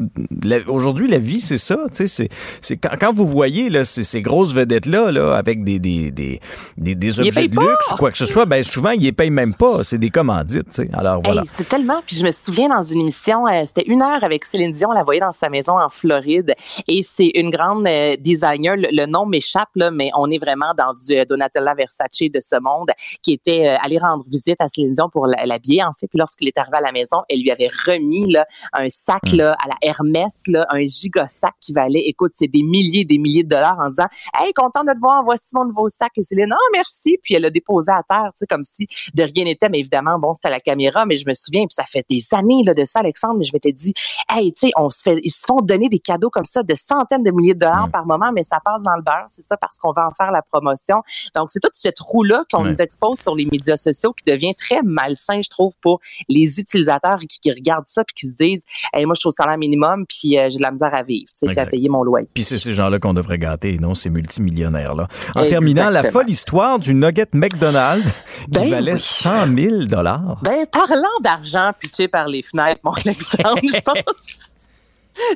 Aujourd'hui, 0.68 1.08
la 1.08 1.18
vie, 1.18 1.40
c'est 1.40 1.58
ça. 1.58 1.76
C'est 1.92 2.76
quand, 2.76 2.96
quand 2.98 3.12
vous 3.14 3.26
voyez 3.26 3.70
là, 3.70 3.84
ces, 3.84 4.22
grosses 4.22 4.52
vedettes-là 4.52 5.10
là, 5.10 5.36
avec 5.36 5.64
des, 5.64 5.78
des, 5.78 6.10
des, 6.10 6.40
des, 6.76 7.20
objets 7.20 7.48
de 7.48 7.58
luxe 7.58 7.92
ou 7.92 7.96
quoi 7.96 8.10
que 8.10 8.18
ce 8.18 8.26
soit, 8.26 8.44
ben 8.44 8.62
souvent, 8.62 8.90
ils 8.90 9.02
les 9.02 9.12
payent 9.12 9.30
même 9.30 9.54
pas. 9.54 9.82
C'est 9.84 9.98
des 9.98 10.10
commandites. 10.10 10.82
Alors 10.92 11.20
voilà. 11.22 11.42
c'est 11.44 11.68
tellement. 11.68 12.00
Puis 12.06 12.16
je 12.16 12.24
me 12.24 12.30
souviens 12.30 12.68
dans 12.68 12.82
une 12.82 13.00
émission, 13.00 13.46
euh, 13.46 13.62
c'était 13.64 13.84
une 13.86 14.02
heure 14.02 14.22
avec 14.22 14.44
Céline 14.44 14.72
Dion, 14.72 14.88
on 14.90 14.94
la 14.94 15.04
voyait 15.04 15.20
dans 15.20 15.32
sa 15.32 15.48
maison 15.48 15.78
en 15.78 15.88
Floride. 15.88 16.54
Et 16.88 17.02
c'est 17.02 17.30
une 17.34 17.50
grande 17.50 17.86
euh, 17.86 18.16
designer. 18.16 18.74
Le, 18.76 19.06
nom 19.06 19.26
m'échappe, 19.26 19.68
là, 19.74 19.90
mais 19.90 20.08
on 20.16 20.30
est 20.30 20.38
vraiment 20.38 20.72
dans 20.76 20.94
du 20.94 21.16
euh, 21.16 21.24
Donatella 21.24 21.74
Versace 21.74 22.30
de 22.32 22.40
ce 22.40 22.60
monde 22.60 22.90
qui 23.22 23.32
était 23.32 23.76
allé 23.82 23.98
rendre 23.98 24.24
visite 24.26 24.56
à 24.58 24.68
Céline 24.68 24.92
Dion 24.92 25.08
pour 25.10 25.26
l'habiller, 25.26 25.82
en 25.82 25.92
fait. 25.98 26.06
Puis 26.08 26.18
lorsqu'il 26.18 26.48
est 26.48 26.58
arrivé 26.58 26.78
à 26.78 26.80
la 26.80 26.92
maison, 26.92 27.18
elle 27.28 27.40
lui 27.40 27.50
avait 27.50 27.70
remis 27.86 28.30
là, 28.30 28.46
un 28.72 28.88
sac 28.88 29.32
hmm. 29.32 29.36
là, 29.36 29.56
à 29.62 29.68
la 29.68 29.74
Hermès, 29.82 30.44
là, 30.48 30.66
un 30.70 30.86
giga 30.86 31.28
sac 31.28 31.54
qui 31.60 31.72
valait, 31.72 32.02
écoute, 32.06 32.32
c'est 32.36 32.50
des 32.50 32.62
milliers 32.62 33.03
des 33.04 33.18
milliers 33.18 33.44
de 33.44 33.48
dollars 33.48 33.78
en 33.80 33.88
disant 33.88 34.06
Hey, 34.34 34.52
content 34.52 34.84
de 34.84 34.92
te 34.92 34.98
voir, 34.98 35.22
voici 35.24 35.50
mon 35.54 35.64
nouveau 35.64 35.88
sac. 35.88 36.12
Et 36.16 36.22
Céline, 36.22 36.48
non, 36.48 36.56
merci. 36.72 37.18
Puis 37.22 37.34
elle 37.34 37.42
l'a 37.42 37.50
déposé 37.50 37.90
à 37.90 38.02
terre, 38.08 38.30
tu 38.32 38.38
sais, 38.38 38.46
comme 38.46 38.64
si 38.64 38.86
de 39.14 39.22
rien 39.22 39.44
n'était. 39.44 39.68
Mais 39.68 39.80
évidemment, 39.80 40.18
bon, 40.18 40.34
c'était 40.34 40.48
à 40.48 40.52
la 40.52 40.60
caméra, 40.60 41.06
mais 41.06 41.16
je 41.16 41.26
me 41.26 41.34
souviens, 41.34 41.62
puis 41.62 41.74
ça 41.74 41.84
fait 41.84 42.04
des 42.08 42.22
années 42.32 42.62
là, 42.64 42.74
de 42.74 42.84
ça, 42.84 43.00
Alexandre, 43.00 43.36
mais 43.38 43.44
je 43.44 43.52
m'étais 43.52 43.72
dit, 43.72 43.92
hey, 44.30 44.52
tu 44.52 44.68
sais, 44.68 44.72
on 44.76 44.90
se 44.90 45.02
fait, 45.02 45.18
ils 45.22 45.30
se 45.30 45.44
font 45.46 45.60
donner 45.60 45.88
des 45.88 45.98
cadeaux 45.98 46.30
comme 46.30 46.44
ça 46.44 46.62
de 46.62 46.74
centaines 46.74 47.22
de 47.22 47.30
milliers 47.30 47.54
de 47.54 47.60
dollars 47.60 47.88
par 47.90 48.06
moment, 48.06 48.32
mais 48.32 48.42
ça 48.42 48.58
passe 48.64 48.82
dans 48.82 48.96
le 48.96 49.02
beurre. 49.02 49.24
C'est 49.26 49.42
ça 49.42 49.56
parce 49.56 49.78
qu'on 49.78 49.92
va 49.92 50.06
en 50.06 50.14
faire 50.14 50.32
la 50.32 50.42
promotion. 50.42 51.02
Donc, 51.34 51.50
c'est 51.50 51.60
toute 51.60 51.74
cette 51.74 51.98
roue-là 51.98 52.44
qu'on 52.50 52.64
nous 52.64 52.80
expose 52.80 53.18
sur 53.18 53.34
les 53.34 53.46
médias 53.46 53.76
sociaux 53.76 54.12
qui 54.12 54.24
devient 54.30 54.54
très 54.54 54.82
malsain, 54.82 55.40
je 55.42 55.48
trouve, 55.48 55.74
pour 55.80 56.00
les 56.28 56.60
utilisateurs 56.60 57.18
qui, 57.28 57.38
qui 57.40 57.50
regardent 57.50 57.88
ça 57.88 58.04
puis 58.04 58.14
qui 58.14 58.28
se 58.28 58.34
disent, 58.34 58.64
hey, 58.92 59.04
moi, 59.06 59.14
je 59.14 59.20
suis 59.20 59.28
au 59.28 59.32
salaire 59.32 59.58
minimum 59.58 60.04
puis 60.06 60.38
euh, 60.38 60.48
j'ai 60.50 60.58
de 60.58 60.62
la 60.62 60.70
misère 60.70 60.94
à 60.94 61.02
vivre, 61.02 61.26
tu 61.38 61.52
sais, 61.52 61.58
à 61.58 61.66
payer 61.66 61.88
mon 61.88 62.02
loyer. 62.02 62.28
Puis 62.34 62.44
c'est 62.44 62.58
ces 62.58 62.72
gens-là 62.72 62.93
qu'on 62.98 63.14
devrait 63.14 63.38
gâter, 63.38 63.78
non? 63.78 63.94
Ces 63.94 64.10
multimillionnaires-là. 64.10 65.08
En 65.34 65.48
terminant, 65.48 65.90
la 65.90 66.02
folle 66.10 66.30
histoire 66.30 66.78
du 66.78 66.94
nugget 66.94 67.28
McDonald's 67.32 68.10
qui 68.44 68.50
ben 68.50 68.70
valait 68.70 68.98
100 68.98 69.56
000 69.56 69.84
dollars. 69.84 70.40
Ben, 70.42 70.66
parlant 70.66 71.20
d'argent 71.22 71.72
pitché 71.78 72.08
par 72.08 72.28
les 72.28 72.42
fenêtres, 72.42 72.80
mon 72.84 72.94
exemple, 72.96 73.60
je 73.62 73.80
pense... 73.80 74.54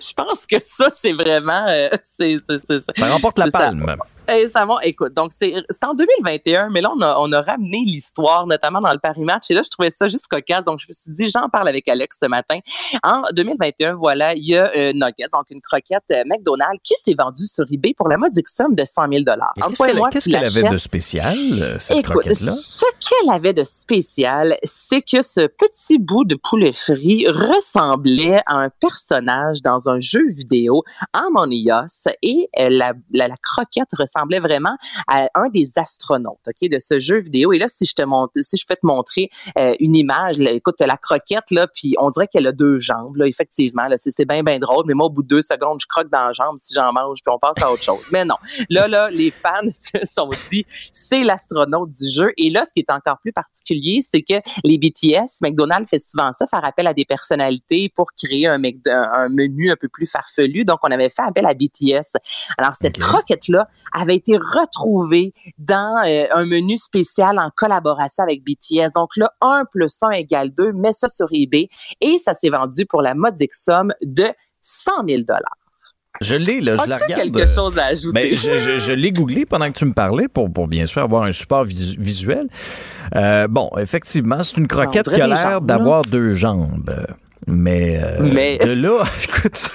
je 0.00 0.12
pense 0.14 0.46
que 0.46 0.56
ça, 0.64 0.90
c'est 0.94 1.12
vraiment... 1.12 1.66
Euh, 1.68 1.88
c'est, 2.04 2.36
ça 2.40 3.06
remporte 3.12 3.38
la 3.38 3.50
palme. 3.50 3.96
Et 4.30 4.48
ça 4.48 4.66
va, 4.66 4.76
écoute, 4.82 5.14
donc 5.14 5.32
c'est 5.32 5.54
en 5.82 5.94
2021, 5.94 6.68
mais 6.68 6.82
là, 6.82 6.92
on 6.94 7.00
a, 7.00 7.16
on 7.18 7.32
a 7.32 7.40
ramené 7.40 7.78
l'histoire, 7.86 8.46
notamment 8.46 8.80
dans 8.80 8.92
le 8.92 8.98
Paris 8.98 9.24
Match, 9.24 9.44
et 9.50 9.54
là, 9.54 9.62
je 9.64 9.70
trouvais 9.70 9.90
ça 9.90 10.08
juste 10.08 10.28
cocasse, 10.28 10.64
donc 10.64 10.80
je 10.80 10.86
me 10.88 10.92
suis 10.92 11.12
dit, 11.12 11.30
j'en 11.30 11.48
parle 11.48 11.66
avec 11.68 11.88
Alex 11.88 12.18
ce 12.22 12.28
matin. 12.28 12.58
En 13.02 13.22
2021, 13.32 13.94
voilà, 13.94 14.34
il 14.34 14.46
y 14.46 14.56
a 14.56 14.70
euh, 14.76 14.92
Nugget, 14.92 15.28
donc 15.32 15.46
une 15.50 15.62
croquette 15.62 16.04
euh, 16.12 16.24
McDonald's, 16.26 16.80
qui 16.82 16.94
s'est 17.02 17.14
vendue 17.16 17.46
sur 17.46 17.64
eBay 17.70 17.94
pour 17.94 18.08
la 18.08 18.18
modique 18.18 18.48
somme 18.48 18.74
de 18.74 18.84
100 18.84 19.08
000 19.08 19.24
Qu'est-ce 20.10 20.28
qu'elle 20.28 20.44
avait 20.44 20.68
de 20.68 20.76
spécial, 20.76 21.38
euh, 21.62 21.78
cette 21.78 22.04
croquette-là? 22.04 22.52
Ce 22.52 22.84
qu'elle 23.00 23.30
avait 23.32 23.54
de 23.54 23.64
spécial, 23.64 24.58
c'est 24.62 25.00
que 25.00 25.22
ce 25.22 25.46
petit 25.46 25.98
bout 25.98 26.24
de 26.24 26.34
poulet 26.34 26.72
frit 26.72 27.26
ressemblait 27.28 28.40
à 28.44 28.56
un 28.56 28.68
personnage 28.68 29.62
dans 29.62 29.88
un 29.88 30.00
jeu 30.00 30.28
vidéo, 30.28 30.84
Harmonious, 31.14 32.10
et 32.22 32.48
la, 32.54 32.92
la, 33.10 33.28
la 33.28 33.36
croquette 33.42 33.88
ressemblait 33.96 34.17
ressemblait 34.18 34.40
vraiment 34.40 34.76
à 35.06 35.28
un 35.34 35.48
des 35.48 35.78
astronautes, 35.78 36.38
ok, 36.46 36.68
de 36.70 36.78
ce 36.78 36.98
jeu 36.98 37.18
vidéo. 37.20 37.52
Et 37.52 37.58
là, 37.58 37.66
si 37.68 37.86
je 37.86 37.94
te 37.94 38.02
montre, 38.02 38.32
si 38.40 38.56
je 38.56 38.66
peux 38.66 38.74
te 38.74 38.86
montrer 38.86 39.30
euh, 39.56 39.74
une 39.80 39.96
image, 39.96 40.38
là, 40.38 40.52
écoute, 40.52 40.76
la 40.80 40.96
croquette 40.96 41.50
là, 41.50 41.66
puis 41.66 41.94
on 41.98 42.10
dirait 42.10 42.26
qu'elle 42.26 42.46
a 42.46 42.52
deux 42.52 42.78
jambes, 42.78 43.16
là, 43.16 43.26
effectivement. 43.26 43.86
Là, 43.86 43.96
c'est, 43.96 44.10
c'est 44.10 44.24
bien, 44.24 44.42
bien 44.42 44.58
drôle. 44.58 44.84
Mais 44.86 44.94
moi, 44.94 45.06
au 45.06 45.10
bout 45.10 45.22
de 45.22 45.28
deux 45.28 45.42
secondes, 45.42 45.78
je 45.80 45.86
croque 45.86 46.10
dans 46.10 46.26
la 46.26 46.32
jambe 46.32 46.56
si 46.58 46.74
j'en 46.74 46.92
mange, 46.92 47.18
puis 47.24 47.32
on 47.32 47.38
passe 47.38 47.62
à 47.62 47.70
autre 47.70 47.82
chose. 47.82 48.08
Mais 48.12 48.24
non, 48.24 48.36
là, 48.68 48.88
là, 48.88 49.10
les 49.10 49.30
fans 49.30 49.50
se 49.72 50.04
sont 50.04 50.30
dit, 50.50 50.64
c'est 50.92 51.22
l'astronaute 51.22 51.90
du 51.90 52.08
jeu. 52.08 52.32
Et 52.36 52.50
là, 52.50 52.64
ce 52.66 52.72
qui 52.72 52.80
est 52.80 52.92
encore 52.92 53.18
plus 53.20 53.32
particulier, 53.32 54.00
c'est 54.02 54.20
que 54.20 54.40
les 54.64 54.78
BTS, 54.78 55.42
McDonald's 55.42 55.88
fait 55.88 55.98
souvent 55.98 56.32
ça, 56.32 56.46
faire 56.46 56.64
appel 56.64 56.86
à 56.86 56.94
des 56.94 57.04
personnalités 57.04 57.90
pour 57.94 58.12
créer 58.12 58.46
un, 58.46 58.60
un 58.86 59.28
menu 59.28 59.70
un 59.70 59.76
peu 59.76 59.88
plus 59.88 60.06
farfelu. 60.10 60.64
Donc, 60.64 60.78
on 60.82 60.90
avait 60.90 61.10
fait 61.10 61.22
appel 61.22 61.46
à 61.46 61.54
BTS. 61.54 62.18
Alors, 62.56 62.74
cette 62.74 62.98
croquette-là 62.98 63.68
avait 64.08 64.16
été 64.16 64.36
retrouvée 64.36 65.32
dans 65.58 66.04
euh, 66.06 66.26
un 66.32 66.46
menu 66.46 66.78
spécial 66.78 67.36
en 67.38 67.50
collaboration 67.54 68.24
avec 68.24 68.42
BTS. 68.42 68.92
Donc 68.94 69.16
là, 69.16 69.30
1 69.40 69.64
plus 69.70 69.96
1 70.02 70.10
égale 70.10 70.50
2, 70.54 70.72
mets 70.72 70.92
ça 70.92 71.08
sur 71.08 71.26
eBay 71.30 71.68
et 72.00 72.18
ça 72.18 72.34
s'est 72.34 72.50
vendu 72.50 72.86
pour 72.86 73.02
la 73.02 73.14
modique 73.14 73.54
somme 73.54 73.92
de 74.02 74.28
100 74.62 74.92
000 75.08 75.22
je 76.20 76.34
l'ai, 76.34 76.60
là, 76.60 76.74
je 76.74 76.88
la 76.88 76.96
regarde. 76.96 77.22
quelque 77.22 77.46
chose 77.46 77.78
à 77.78 77.86
ajouter? 77.86 78.12
Mais 78.12 78.30
je, 78.32 78.78
je, 78.78 78.92
l'ai 78.92 79.12
googlé 79.12 79.46
pendant 79.46 79.66
que 79.70 79.78
tu 79.78 79.84
me 79.84 79.92
parlais 79.92 80.26
pour, 80.26 80.52
pour 80.52 80.66
bien 80.66 80.86
sûr 80.86 81.02
avoir 81.02 81.22
un 81.22 81.32
support 81.32 81.64
visuel. 81.64 82.48
Euh, 83.14 83.46
bon, 83.46 83.70
effectivement, 83.78 84.42
c'est 84.42 84.56
une 84.56 84.66
croquette 84.66 85.08
qui 85.08 85.20
a 85.20 85.28
l'air 85.28 85.60
d'avoir 85.60 86.02
deux 86.02 86.34
jambes. 86.34 86.90
Mais, 87.48 87.98
euh, 88.02 88.30
mais, 88.32 88.58
de 88.58 88.72
là, 88.72 89.04
écoute. 89.24 89.70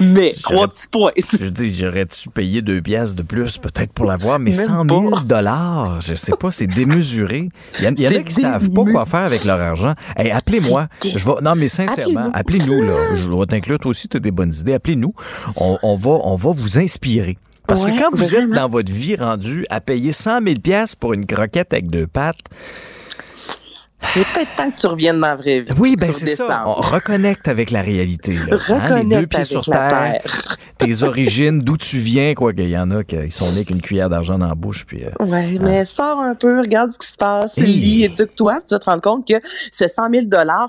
Mais 0.00 0.34
trois 0.42 0.68
petits 0.68 0.88
points. 0.88 1.12
je 1.40 1.46
dis, 1.46 1.74
j'aurais-tu 1.74 2.28
payé 2.28 2.60
deux 2.60 2.82
pièces 2.82 3.14
de 3.14 3.22
plus 3.22 3.56
peut-être 3.56 3.92
pour 3.92 4.04
l'avoir, 4.04 4.38
mais 4.38 4.52
100 4.52 4.86
000 4.86 5.20
dollars, 5.20 6.02
je 6.02 6.14
sais 6.14 6.32
pas, 6.38 6.50
c'est 6.50 6.66
démesuré. 6.66 7.48
Il 7.80 7.84
y, 7.84 8.06
en 8.06 8.10
a 8.10 8.22
qui 8.22 8.34
savent 8.34 8.70
pas 8.70 8.84
quoi 8.84 9.06
faire 9.06 9.20
avec 9.20 9.44
leur 9.44 9.58
argent. 9.58 9.94
Hey, 10.16 10.30
appelez-moi. 10.30 10.88
Je 11.02 11.24
vais, 11.24 11.40
non, 11.42 11.54
mais 11.56 11.68
sincèrement, 11.68 12.30
appelez-nous, 12.34 12.82
là. 12.82 13.16
Je 13.16 13.28
vais 13.28 13.46
t'inclure, 13.46 13.78
toi 13.78 13.90
aussi, 13.90 14.08
tu 14.08 14.18
as 14.18 14.20
des 14.20 14.30
bonnes 14.30 14.52
idées. 14.54 14.74
Appelez-nous. 14.74 15.14
On, 15.56 15.78
on, 15.82 15.96
va, 15.96 16.10
on 16.10 16.36
va 16.36 16.50
vous 16.50 16.78
inspirer. 16.78 17.38
Parce 17.66 17.84
que 17.84 17.98
quand 17.98 18.14
vous 18.14 18.34
êtes 18.34 18.50
dans 18.50 18.68
votre 18.68 18.92
vie 18.92 19.16
rendu 19.16 19.64
à 19.70 19.80
payer 19.80 20.12
100 20.12 20.42
000 20.42 20.54
pièces 20.62 20.94
pour 20.94 21.14
une 21.14 21.26
croquette 21.26 21.72
avec 21.72 21.90
deux 21.90 22.06
pattes, 22.06 22.36
il 24.14 24.22
est 24.22 24.24
peut-être 24.32 24.56
temps 24.56 24.70
que 24.70 24.76
tu 24.76 24.86
reviennes 24.86 25.20
dans 25.20 25.28
la 25.28 25.36
vraie 25.36 25.60
vie. 25.60 25.72
Oui, 25.78 25.96
ben 25.98 26.12
c'est 26.12 26.34
ça. 26.34 26.64
On 26.66 26.74
reconnecte 26.74 27.48
avec 27.48 27.70
la 27.70 27.82
réalité. 27.82 28.34
Là. 28.34 28.58
Hein? 28.68 28.96
Les 28.96 29.04
deux 29.04 29.26
pieds 29.26 29.44
sur 29.44 29.64
terre, 29.64 30.56
tes 30.78 31.02
origines, 31.02 31.60
d'où 31.60 31.76
tu 31.76 31.96
viens, 31.96 32.34
quoi 32.34 32.52
qu'il 32.52 32.68
y 32.68 32.78
en 32.78 32.90
a 32.90 33.04
qui 33.04 33.30
sont 33.30 33.52
nés 33.52 33.64
qu'une 33.64 33.80
cuillère 33.80 34.08
d'argent 34.08 34.38
dans 34.38 34.48
la 34.48 34.54
bouche. 34.54 34.84
Puis, 34.86 35.04
euh, 35.04 35.10
oui, 35.20 35.58
mais 35.60 35.80
hein. 35.80 35.84
sors 35.86 36.20
un 36.20 36.34
peu, 36.34 36.60
regarde 36.60 36.92
ce 36.92 36.98
qui 36.98 37.06
se 37.06 37.16
passe, 37.16 37.56
lis, 37.56 38.04
éduque-toi, 38.04 38.60
tu 38.66 38.74
vas 38.74 38.78
te 38.78 38.84
rendre 38.84 39.02
compte 39.02 39.26
que 39.26 39.34
ce 39.72 39.88
100 39.88 40.10
000 40.14 40.26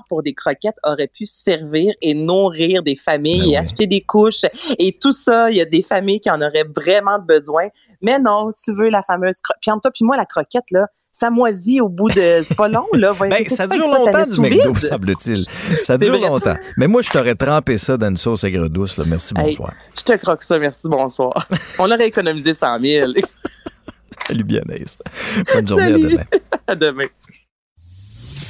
pour 0.08 0.22
des 0.22 0.34
croquettes 0.34 0.78
aurait 0.84 1.08
pu 1.08 1.26
servir 1.26 1.94
et 2.00 2.14
nourrir 2.14 2.82
des 2.82 2.96
familles 2.96 3.40
ben 3.40 3.50
et 3.50 3.56
acheter 3.58 3.86
des 3.86 4.00
couches 4.00 4.44
et 4.78 4.96
tout 4.98 5.12
ça. 5.12 5.50
Il 5.50 5.56
y 5.56 5.60
a 5.60 5.66
des 5.66 5.82
familles 5.82 6.20
qui 6.20 6.30
en 6.30 6.40
auraient 6.40 6.66
vraiment 6.76 7.18
besoin. 7.18 7.68
Mais 8.00 8.18
non, 8.18 8.52
tu 8.52 8.74
veux 8.74 8.88
la 8.88 9.02
fameuse 9.02 9.40
croquette. 9.40 9.60
Puis 9.60 9.70
entre 9.70 9.82
toi 9.82 9.90
puis 9.94 10.04
moi, 10.04 10.16
la 10.16 10.26
croquette, 10.26 10.70
là, 10.70 10.86
ça 11.18 11.30
moisit 11.30 11.80
au 11.80 11.88
bout 11.88 12.08
de. 12.10 12.44
C'est 12.46 12.56
pas 12.56 12.68
long, 12.68 12.86
là. 12.92 13.10
ben, 13.18 13.48
ça 13.48 13.66
dure 13.66 13.84
longtemps 13.84 14.22
du 14.22 14.40
McDo, 14.40 14.72
semble-t-il. 14.76 15.44
Ça 15.82 15.98
dure 15.98 16.12
longtemps. 16.12 16.54
Mais 16.76 16.86
moi, 16.86 17.02
je 17.02 17.10
t'aurais 17.10 17.34
trempé 17.34 17.76
ça 17.76 17.96
dans 17.96 18.08
une 18.08 18.16
sauce 18.16 18.44
aigre 18.44 18.68
douce. 18.68 18.96
Là. 18.98 19.04
Merci, 19.06 19.34
bonsoir. 19.34 19.72
je 19.96 20.02
te 20.02 20.16
croque 20.16 20.44
ça, 20.44 20.58
merci, 20.58 20.82
bonsoir. 20.84 21.48
On 21.78 21.86
aurait 21.86 22.06
économisé 22.06 22.54
100 22.54 22.80
000. 22.80 23.12
Salut, 24.28 24.44
bien, 24.44 24.60
Bonne 25.54 25.66
journée, 25.66 25.84
à 25.84 25.90
demain. 25.90 26.22
à 26.68 26.74
demain. 26.76 27.06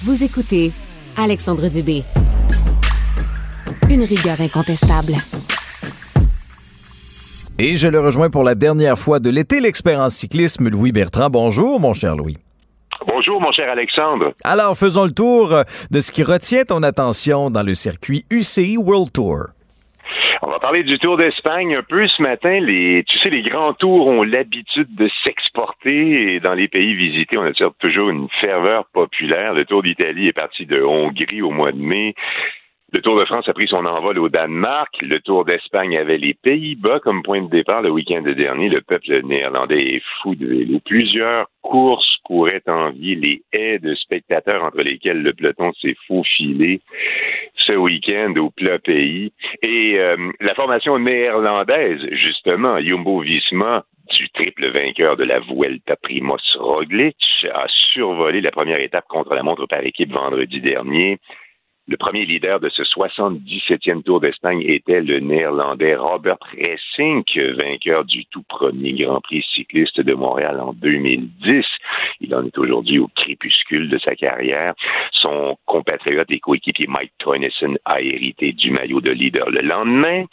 Vous 0.02 0.24
écoutez 0.24 0.72
Alexandre 1.16 1.68
Dubé. 1.68 2.04
Une 3.88 4.02
rigueur 4.02 4.40
incontestable. 4.40 5.14
Et 7.58 7.76
je 7.76 7.88
le 7.88 8.00
rejoins 8.00 8.30
pour 8.30 8.44
la 8.44 8.54
dernière 8.54 8.98
fois 8.98 9.20
de 9.20 9.30
l'été, 9.30 9.60
l'expert 9.60 10.00
en 10.00 10.10
cyclisme, 10.10 10.68
Louis 10.68 10.92
Bertrand. 10.92 11.30
Bonjour, 11.30 11.80
mon 11.80 11.92
cher 11.92 12.14
Louis. 12.14 12.36
Bonjour, 13.07 13.40
mon 13.40 13.53
cher 13.53 13.70
Alexandre. 13.70 14.32
Alors, 14.44 14.76
faisons 14.76 15.05
le 15.05 15.12
tour 15.12 15.55
de 15.90 16.01
ce 16.01 16.11
qui 16.11 16.22
retient 16.22 16.64
ton 16.64 16.82
attention 16.82 17.51
dans 17.51 17.62
le 17.62 17.74
circuit 17.74 18.24
UCI 18.30 18.76
World 18.76 19.12
Tour. 19.12 19.46
On 20.42 20.51
va 20.51 20.59
parler 20.61 20.82
du 20.82 20.99
Tour 20.99 21.16
d'Espagne 21.16 21.76
un 21.76 21.82
peu 21.82 22.07
ce 22.07 22.22
matin. 22.22 22.61
Les, 22.61 23.05
tu 23.09 23.18
sais, 23.18 23.28
les 23.28 23.42
grands 23.42 23.74
tours 23.74 24.07
ont 24.07 24.22
l'habitude 24.22 24.94
de 24.94 25.09
s'exporter 25.24 26.34
et 26.34 26.40
dans 26.40 26.55
les 26.55 26.68
pays 26.68 26.94
visités, 26.94 27.36
on 27.36 27.42
attire 27.42 27.70
toujours 27.78 28.09
une 28.09 28.28
ferveur 28.40 28.84
populaire. 28.92 29.53
Le 29.55 29.64
Tour 29.64 29.82
d'Italie 29.82 30.28
est 30.28 30.32
parti 30.32 30.64
de 30.66 30.80
Hongrie 30.82 31.42
au 31.42 31.51
mois 31.51 31.72
de 31.72 31.78
mai. 31.78 32.14
Le 32.91 33.03
Tour 33.03 33.18
de 33.18 33.26
France 33.26 33.47
a 33.47 33.53
pris 33.53 33.68
son 33.68 33.84
envol 33.84 34.18
au 34.18 34.30
Danemark. 34.30 34.89
Le 35.03 35.20
Tour 35.20 35.45
d'Espagne 35.45 35.99
avait 35.99 36.16
les 36.16 36.32
Pays-Bas 36.32 37.01
comme 37.01 37.22
point 37.22 37.43
de 37.43 37.51
départ 37.51 37.82
le 37.82 37.91
week-end 37.91 38.22
dernier. 38.22 38.70
Le 38.70 38.80
peuple 38.80 39.20
néerlandais 39.24 39.97
est 39.97 40.03
fou 40.22 40.34
de 40.34 40.47
vélo. 40.47 40.80
Plusieurs 40.86 41.49
courses 41.61 42.16
pourraient 42.24 42.62
envier 42.66 43.14
les 43.14 43.43
haies 43.53 43.78
de 43.78 43.95
spectateurs 43.95 44.64
entre 44.64 44.80
lesquels 44.80 45.20
le 45.20 45.34
peloton 45.34 45.70
s'est 45.74 45.97
faufilé 46.07 46.80
ce 47.57 47.72
week-end 47.72 48.32
au 48.39 48.51
plat 48.51 48.78
pays. 48.78 49.34
Et 49.62 49.99
euh, 49.99 50.16
la 50.41 50.55
formation 50.55 50.99
néerlandaise, 50.99 52.01
justement, 52.12 52.80
Jumbo 52.80 53.20
Visma, 53.20 53.84
du 54.16 54.30
triple 54.30 54.70
vainqueur 54.70 55.18
de 55.18 55.24
la 55.24 55.41
Vuelta 55.41 55.97
Primoz 55.97 56.57
Roglic, 56.59 57.16
a 57.53 57.66
survolé 57.68 58.41
la 58.41 58.51
première 58.51 58.80
étape 58.80 59.07
contre 59.09 59.34
la 59.34 59.43
montre 59.43 59.66
par 59.66 59.84
équipe 59.84 60.11
vendredi 60.11 60.62
dernier. 60.62 61.18
Le 61.91 61.97
premier 61.97 62.26
leader 62.26 62.61
de 62.61 62.68
ce 62.68 62.82
77e 62.82 64.03
Tour 64.03 64.20
d'Espagne 64.20 64.61
était 64.61 65.01
le 65.01 65.20
néerlandais 65.20 65.97
Robert 65.97 66.36
Ressink, 66.53 67.34
vainqueur 67.34 68.05
du 68.05 68.26
tout 68.26 68.43
premier 68.43 68.93
Grand 68.93 69.22
Prix 69.22 69.43
cycliste 69.55 69.99
de 69.99 70.12
Montréal 70.12 70.61
en 70.61 70.74
2010. 70.74 71.64
Il 72.20 72.34
en 72.34 72.45
est 72.45 72.59
aujourd'hui 72.59 72.99
au 72.99 73.09
crépuscule 73.16 73.89
de 73.89 73.97
sa 73.97 74.14
carrière. 74.14 74.74
Son 75.12 75.57
compatriote 75.64 76.30
et 76.30 76.41
coéquipier 76.41 76.86
Mike 76.89 77.12
Toynison 77.16 77.74
a 77.86 78.03
hérité 78.03 78.53
du 78.53 78.70
maillot 78.70 79.01
de 79.01 79.11
leader 79.11 79.49
le 79.49 79.62
lendemain. 79.62 80.24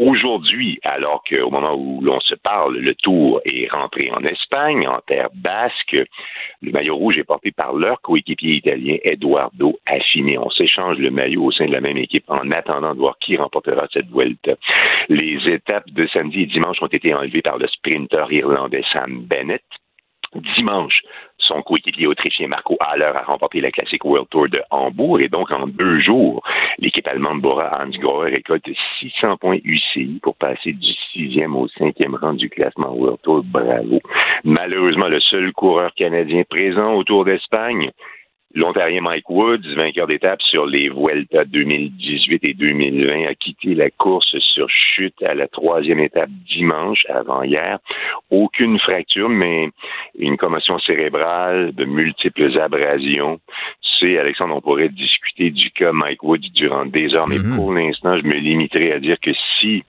Aujourd'hui, 0.00 0.78
alors 0.82 1.22
qu'au 1.28 1.50
moment 1.50 1.74
où 1.74 2.00
l'on 2.00 2.20
se 2.20 2.34
parle, 2.34 2.78
le 2.78 2.94
tour 2.94 3.42
est 3.44 3.70
rentré 3.70 4.10
en 4.10 4.24
Espagne, 4.24 4.88
en 4.88 4.98
terre 5.06 5.28
basque, 5.34 5.94
le 6.62 6.72
maillot 6.72 6.96
rouge 6.96 7.18
est 7.18 7.24
porté 7.24 7.52
par 7.52 7.74
leur 7.74 8.00
coéquipier 8.00 8.54
italien 8.54 8.96
Eduardo 9.04 9.78
Affini. 9.84 10.38
On 10.38 10.48
s'échange 10.48 10.96
le 10.96 11.10
maillot 11.10 11.44
au 11.44 11.52
sein 11.52 11.66
de 11.66 11.72
la 11.72 11.82
même 11.82 11.98
équipe 11.98 12.24
en 12.28 12.50
attendant 12.50 12.94
de 12.94 12.98
voir 12.98 13.18
qui 13.18 13.36
remportera 13.36 13.88
cette 13.92 14.08
Vuelta. 14.08 14.52
Les 15.10 15.36
étapes 15.52 15.90
de 15.90 16.06
samedi 16.06 16.44
et 16.44 16.46
dimanche 16.46 16.80
ont 16.80 16.86
été 16.86 17.12
enlevées 17.12 17.42
par 17.42 17.58
le 17.58 17.68
sprinter 17.68 18.24
irlandais 18.32 18.84
Sam 18.94 19.26
Bennett. 19.26 19.64
Dimanche, 20.56 21.02
son 21.50 21.62
coéquipier 21.62 22.06
autrichien 22.06 22.46
Marco 22.46 22.76
Haller 22.80 23.12
a 23.14 23.22
remporté 23.22 23.60
la 23.60 23.70
classique 23.70 24.04
World 24.04 24.28
Tour 24.30 24.48
de 24.48 24.60
Hambourg 24.70 25.20
et 25.20 25.28
donc 25.28 25.50
en 25.50 25.66
deux 25.66 26.00
jours, 26.00 26.42
l'équipe 26.78 27.06
allemande 27.08 27.40
Bora 27.40 27.82
Hansgrohe 27.82 28.30
récolte 28.30 28.68
600 29.00 29.36
points 29.36 29.58
UCI 29.64 30.20
pour 30.22 30.36
passer 30.36 30.72
du 30.72 30.92
sixième 31.12 31.56
au 31.56 31.66
cinquième 31.68 32.14
rang 32.14 32.34
du 32.34 32.48
classement 32.48 32.92
World 32.92 33.18
Tour. 33.22 33.42
Bravo. 33.44 34.00
Malheureusement, 34.44 35.08
le 35.08 35.20
seul 35.20 35.52
coureur 35.52 35.92
canadien 35.94 36.44
présent 36.48 36.94
au 36.94 37.02
Tour 37.02 37.24
d'Espagne, 37.24 37.90
L'Ontarien 38.52 39.00
Mike 39.00 39.30
Woods, 39.30 39.76
vainqueur 39.76 40.08
d'étape 40.08 40.42
sur 40.42 40.66
les 40.66 40.88
Vuelta 40.88 41.44
2018 41.44 42.40
et 42.42 42.54
2020, 42.54 43.28
a 43.28 43.34
quitté 43.34 43.74
la 43.74 43.90
course 43.90 44.36
sur 44.40 44.68
chute 44.68 45.22
à 45.22 45.34
la 45.34 45.46
troisième 45.46 46.00
étape 46.00 46.30
dimanche 46.48 47.06
avant 47.08 47.44
hier. 47.44 47.78
Aucune 48.28 48.80
fracture, 48.80 49.28
mais 49.28 49.68
une 50.18 50.36
commotion 50.36 50.80
cérébrale, 50.80 51.72
de 51.72 51.84
multiples 51.84 52.58
abrasions. 52.58 53.38
Tu 53.82 54.06
sais, 54.06 54.18
Alexandre, 54.18 54.56
on 54.56 54.60
pourrait 54.60 54.88
discuter 54.88 55.50
du 55.50 55.70
cas 55.70 55.92
Mike 55.92 56.24
Woods 56.24 56.50
durant 56.52 56.86
des 56.86 57.14
heures, 57.14 57.28
mais 57.28 57.38
mm-hmm. 57.38 57.54
pour 57.54 57.72
l'instant, 57.72 58.18
je 58.18 58.24
me 58.24 58.34
limiterai 58.34 58.92
à 58.92 58.98
dire 58.98 59.20
que 59.20 59.30
si 59.60 59.84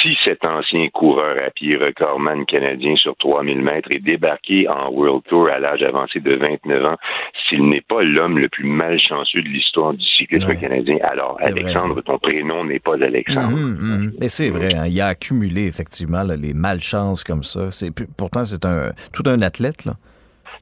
si 0.00 0.16
cet 0.24 0.44
ancien 0.44 0.88
coureur 0.92 1.36
à 1.46 1.50
pied 1.50 1.76
recordman 1.76 2.46
canadien 2.46 2.96
sur 2.96 3.16
3000 3.16 3.60
mètres 3.60 3.90
est 3.90 4.00
débarqué 4.00 4.68
en 4.68 4.90
World 4.90 5.22
Tour 5.28 5.48
à 5.48 5.58
l'âge 5.58 5.82
avancé 5.82 6.20
de 6.20 6.34
29 6.34 6.84
ans, 6.84 6.96
s'il 7.48 7.68
n'est 7.68 7.80
pas 7.82 8.02
l'homme 8.02 8.38
le 8.38 8.48
plus 8.48 8.66
malchanceux 8.66 9.42
de 9.42 9.48
l'histoire 9.48 9.94
du 9.94 10.04
cyclisme 10.04 10.58
canadien, 10.58 10.98
alors 11.02 11.38
Alexandre, 11.42 12.00
ton 12.02 12.18
prénom 12.18 12.64
n'est 12.64 12.78
pas 12.78 12.94
Alexandre. 12.94 13.56
Mhm, 13.56 13.78
mhm. 13.80 14.12
Mais 14.20 14.28
c'est 14.28 14.50
vrai, 14.50 14.74
hein, 14.74 14.86
il 14.86 15.00
a 15.00 15.08
accumulé 15.08 15.66
effectivement 15.66 16.22
les 16.22 16.54
malchances 16.54 17.24
comme 17.24 17.42
ça. 17.42 17.70
C'est 17.70 17.90
pourtant 18.16 18.44
c'est 18.44 18.64
un 18.64 18.90
tout 19.12 19.24
un 19.26 19.42
athlète 19.42 19.84
là. 19.84 19.94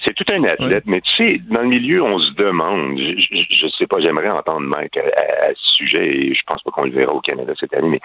C'est 0.09 0.14
tout 0.14 0.32
un 0.32 0.42
athlète, 0.44 0.84
mais 0.86 1.02
tu 1.02 1.11
sais, 1.16 1.40
dans 1.50 1.61
le 1.61 1.68
milieu, 1.68 2.02
on 2.02 2.18
se 2.18 2.32
demande, 2.32 2.98
je, 2.98 3.64
ne 3.66 3.70
sais 3.72 3.86
pas, 3.86 4.00
j'aimerais 4.00 4.30
entendre 4.30 4.61
Mike 4.61 4.96
à, 4.96 5.52
ce 5.54 5.74
sujet, 5.76 6.09
et 6.09 6.34
je 6.34 6.40
pense 6.46 6.62
pas 6.62 6.70
qu'on 6.70 6.84
le 6.84 6.92
verra 6.92 7.12
au 7.12 7.20
Canada 7.20 7.52
cette 7.61 7.74
année, 7.74 7.90
mais 7.90 8.00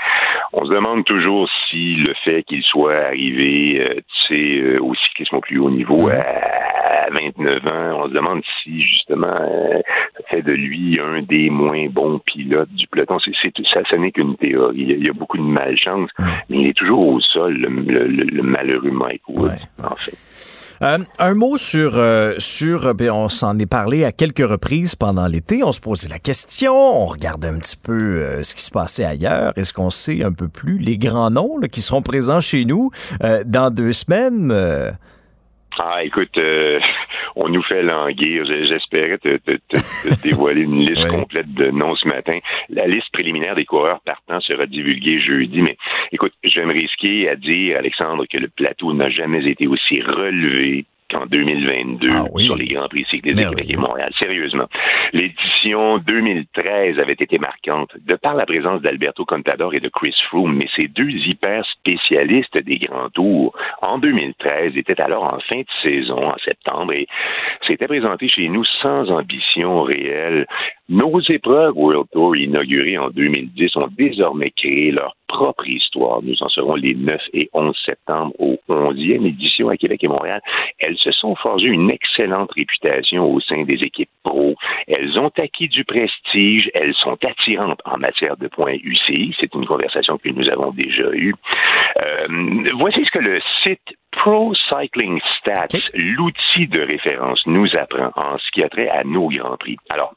on 0.51 0.65
se 0.65 0.73
demande 0.73 1.05
toujours 1.05 1.49
si 1.69 1.95
le 1.95 2.13
fait 2.25 2.43
qu'il 2.43 2.61
soit 2.61 3.05
arrivé, 3.05 3.79
euh, 3.79 3.95
tu 3.95 4.35
sais, 4.35 4.59
euh, 4.59 4.79
au 4.81 4.93
cyclisme 4.95 5.37
au 5.37 5.39
plus 5.39 5.59
haut 5.59 5.69
niveau 5.69 6.09
à, 6.09 7.09
29 7.09 7.67
ans, 7.67 8.01
on 8.03 8.07
se 8.09 8.13
demande 8.13 8.41
si 8.61 8.81
justement 8.81 9.27
euh, 9.27 9.79
ça 10.17 10.23
fait 10.29 10.41
de 10.41 10.51
lui 10.51 10.99
un 10.99 11.21
des 11.21 11.49
moins 11.49 11.87
bons 11.87 12.19
pilotes 12.19 12.73
du 12.73 12.85
peloton. 12.87 13.17
C'est, 13.19 13.51
ça, 13.65 13.81
ça 13.89 13.97
n'est 13.97 14.11
qu'une 14.11 14.35
théorie. 14.35 14.87
Il 14.89 15.05
y, 15.05 15.09
a, 15.09 15.13
beaucoup 15.13 15.37
de 15.37 15.43
malchance, 15.43 16.09
mais 16.49 16.57
il 16.57 16.67
est 16.67 16.77
toujours 16.77 17.07
au 17.07 17.21
sol, 17.21 17.55
le, 17.55 18.41
malheureux 18.43 18.91
Mike 18.91 19.29
Wood, 19.29 19.51
en 19.81 19.95
fait. 19.95 20.17
Euh, 20.83 20.97
un 21.17 21.33
mot 21.33 21.55
sur, 21.55 21.93
euh, 21.95 22.33
sur 22.39 22.87
euh, 22.87 22.93
ben, 22.93 23.09
on 23.11 23.29
s'en 23.29 23.57
est 23.57 23.65
parlé 23.65 24.03
à 24.03 24.11
quelques 24.11 24.45
reprises 24.45 24.95
pendant 24.95 25.27
l'été. 25.27 25.63
On 25.63 25.71
se 25.71 25.79
posait 25.79 26.09
la 26.09 26.19
question, 26.19 26.75
on 26.75 27.05
regardait 27.05 27.47
un 27.47 27.57
petit 27.57 27.77
peu 27.77 28.43
ce 28.43 28.53
qui 28.53 28.63
se 28.63 28.71
passait 28.71 29.05
ailleurs. 29.05 29.53
Est-ce 29.55 29.71
qu'on 29.71 29.89
sait 29.89 30.23
un 30.23 30.33
peu 30.33 30.49
plus 30.49 30.79
les 30.79 30.97
grands 30.97 31.31
noms 31.31 31.59
qui 31.71 31.81
seront 31.81 32.01
présents 32.01 32.41
chez 32.41 32.65
nous 32.65 32.91
dans 33.45 33.73
deux 33.73 33.93
semaines? 33.93 34.51
Ah, 35.79 36.03
écoute, 36.03 36.39
on 37.35 37.49
nous 37.49 37.63
fait 37.63 37.83
languir. 37.83 38.45
J'espérais 38.45 39.17
te, 39.17 39.37
dévoiler 40.23 40.61
une 40.61 40.85
liste 40.85 41.07
complète 41.07 41.51
de 41.53 41.71
noms 41.71 41.95
ce 41.95 42.07
matin. 42.07 42.39
La 42.69 42.87
liste 42.87 43.11
préliminaire 43.11 43.55
des 43.55 43.65
coureurs 43.65 44.01
partants 44.01 44.41
sera 44.41 44.65
divulguée 44.65 45.19
jeudi, 45.19 45.61
mais 45.61 45.77
écoute, 46.11 46.33
je 46.43 46.59
vais 46.59 46.65
me 46.65 46.73
risquer 46.73 47.29
à 47.29 47.35
dire, 47.35 47.77
Alexandre, 47.77 48.25
que 48.29 48.37
le 48.37 48.49
plateau 48.49 48.93
n'a 48.93 49.09
jamais 49.09 49.45
été 49.45 49.67
aussi 49.67 50.01
relevé 50.01 50.85
en 51.15 51.25
2022 51.25 52.07
ah 52.11 52.25
sur 52.37 52.55
les 52.55 52.67
Grands 52.67 52.87
Prix 52.87 53.05
cyclistes 53.09 53.39
de 53.39 53.49
Québec 53.49 53.65
et 53.69 53.75
Montréal. 53.75 54.11
Sérieusement. 54.17 54.67
L'édition 55.13 55.97
2013 55.99 56.99
avait 56.99 57.13
été 57.13 57.37
marquante 57.37 57.91
de 58.05 58.15
par 58.15 58.35
la 58.35 58.45
présence 58.45 58.81
d'Alberto 58.81 59.25
Contador 59.25 59.73
et 59.73 59.79
de 59.79 59.89
Chris 59.89 60.15
Froome, 60.29 60.55
mais 60.55 60.67
ces 60.75 60.87
deux 60.87 61.09
hyper 61.09 61.65
spécialistes 61.65 62.57
des 62.57 62.77
Grands 62.77 63.09
Tours 63.09 63.55
en 63.81 63.97
2013 63.97 64.75
étaient 64.75 65.01
alors 65.01 65.23
en 65.23 65.39
fin 65.39 65.59
de 65.59 65.65
saison, 65.81 66.29
en 66.29 66.37
septembre, 66.43 66.93
et 66.93 67.07
s'étaient 67.67 67.87
présentés 67.87 68.27
chez 68.27 68.49
nous 68.49 68.65
sans 68.81 69.09
ambition 69.11 69.83
réelle. 69.83 70.47
Nos 70.89 71.21
épreuves 71.29 71.77
World 71.77 72.07
Tour 72.11 72.35
inaugurées 72.35 72.97
en 72.97 73.09
2010 73.09 73.77
ont 73.77 73.89
désormais 73.97 74.51
créé 74.51 74.91
leur 74.91 75.15
propre 75.29 75.65
histoire. 75.67 76.21
Nous 76.21 76.35
en 76.41 76.49
serons 76.49 76.75
les 76.75 76.93
9 76.93 77.21
et 77.33 77.49
11 77.53 77.73
septembre 77.85 78.33
au 78.37 78.59
11e 78.67 79.25
édition 79.25 79.69
à 79.69 79.77
Québec 79.77 80.03
et 80.03 80.09
Montréal. 80.09 80.41
Elles 80.79 80.97
se 80.97 81.11
sont 81.11 81.35
forgées 81.35 81.69
une 81.69 81.89
excellente 81.89 82.51
réputation 82.51 83.31
au 83.33 83.39
sein 83.39 83.63
des 83.63 83.75
équipes 83.75 84.09
pro. 84.23 84.55
Elles 84.87 85.17
ont 85.17 85.31
acquis 85.37 85.69
du 85.69 85.85
prestige. 85.85 86.69
Elles 86.73 86.93
sont 86.95 87.17
attirantes 87.23 87.79
en 87.85 87.97
matière 87.97 88.35
de 88.35 88.49
points 88.49 88.75
UCI. 88.83 89.33
C'est 89.39 89.55
une 89.55 89.65
conversation 89.65 90.17
que 90.17 90.29
nous 90.29 90.49
avons 90.49 90.71
déjà 90.71 91.09
eue. 91.13 91.33
Euh, 92.01 92.27
voici 92.77 93.05
ce 93.05 93.11
que 93.11 93.19
le 93.19 93.39
site 93.63 93.97
Pro 94.11 94.53
Cycling 94.69 95.19
Stats, 95.39 95.79
l'outil 95.93 96.67
de 96.67 96.81
référence, 96.81 97.41
nous 97.47 97.73
apprend 97.75 98.11
en 98.15 98.37
ce 98.37 98.51
qui 98.51 98.63
a 98.63 98.69
trait 98.69 98.89
à 98.89 99.03
nos 99.03 99.29
Grands 99.29 99.57
Prix. 99.57 99.77
Alors, 99.89 100.13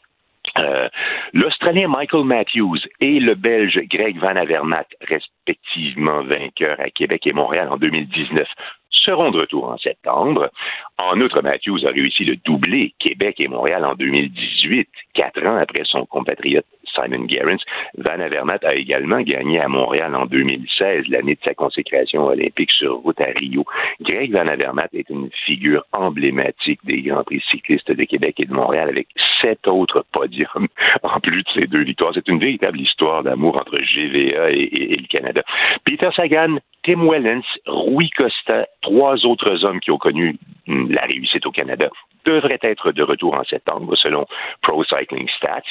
euh, 0.59 0.89
L'Australien 1.33 1.89
Michael 1.89 2.25
Matthews 2.25 2.79
et 3.01 3.21
le 3.21 3.35
Belge 3.35 3.81
Greg 3.91 4.19
Van 4.19 4.37
Avermaet, 4.37 4.87
respectivement 5.01 6.23
vainqueurs 6.23 6.81
à 6.81 6.91
Québec 6.91 7.27
et 7.27 7.33
Montréal 7.33 7.69
en 7.71 7.77
2019, 7.77 8.47
seront 8.91 9.31
de 9.31 9.41
retour 9.41 9.69
en 9.69 9.79
septembre. 9.79 10.51
En 10.99 11.21
outre, 11.21 11.43
Matthews 11.43 11.87
a 11.87 11.91
réussi 11.91 12.25
le 12.25 12.37
doublé 12.37 12.95
Québec 12.99 13.37
et 13.39 13.49
Montréal 13.49 13.85
en 13.85 13.95
2018, 13.95 14.89
quatre 15.15 15.45
ans 15.47 15.57
après 15.57 15.85
son 15.85 16.07
compatriote 16.07 16.67
Simon 16.97 17.29
Gerrans. 17.29 17.63
Van 17.99 18.21
Avermaet 18.21 18.65
a 18.65 18.75
également 18.75 19.21
gagné 19.21 19.61
à 19.61 19.69
Montréal 19.69 20.15
en 20.15 20.27
2016, 20.27 21.05
l'année 21.09 21.35
de 21.35 21.41
sa 21.45 21.55
consécration 21.55 22.27
olympique 22.27 22.71
sur 22.73 22.97
route 22.97 23.21
à 23.21 23.31
Rio. 23.37 23.65
Greg 24.01 24.33
Van 24.33 24.47
Avermaet 24.47 24.89
est 24.95 25.09
une 25.11 25.29
figure 25.45 25.85
emblématique 25.93 26.81
des 26.85 27.03
Grands 27.03 27.25
Prix 27.25 27.43
cyclistes 27.51 27.91
de 27.91 28.05
Québec 28.05 28.37
et 28.39 28.47
de 28.47 28.53
Montréal 28.53 28.89
avec 28.89 29.09
sept 29.41 29.67
autres 29.69 30.05
podiums 30.13 30.69
en 31.03 31.21
plus 31.21 31.43
de 31.43 31.49
ces 31.55 31.67
deux 31.67 31.85
victoires. 31.85 32.13
C'est 32.15 32.29
une 32.29 32.39
véritable 32.39 32.81
histoire 32.81 33.23
d'amour 33.23 33.57
entre 33.57 33.79
GVA 33.79 34.51
et, 34.51 34.97
le 34.97 35.09
Canada. 35.09 35.43
Peter 35.85 36.09
Sagan, 36.15 36.57
Tim 36.87 37.05
Wellens, 37.05 37.43
Rui 37.67 38.11
Costa, 38.11 38.69
trois 38.81 39.27
autres 39.27 39.65
hommes 39.65 39.81
qui 39.81 39.91
ont 39.91 39.99
connu 39.99 40.39
la 40.69 41.03
réussite 41.03 41.45
au 41.45 41.51
Canada 41.51 41.89
devrait 42.25 42.61
être 42.63 42.93
de 42.93 43.03
retour 43.03 43.35
en 43.35 43.43
septembre, 43.43 43.97
selon 43.97 44.25
Pro 44.63 44.85
Cycling 44.85 45.29
Stats. 45.37 45.63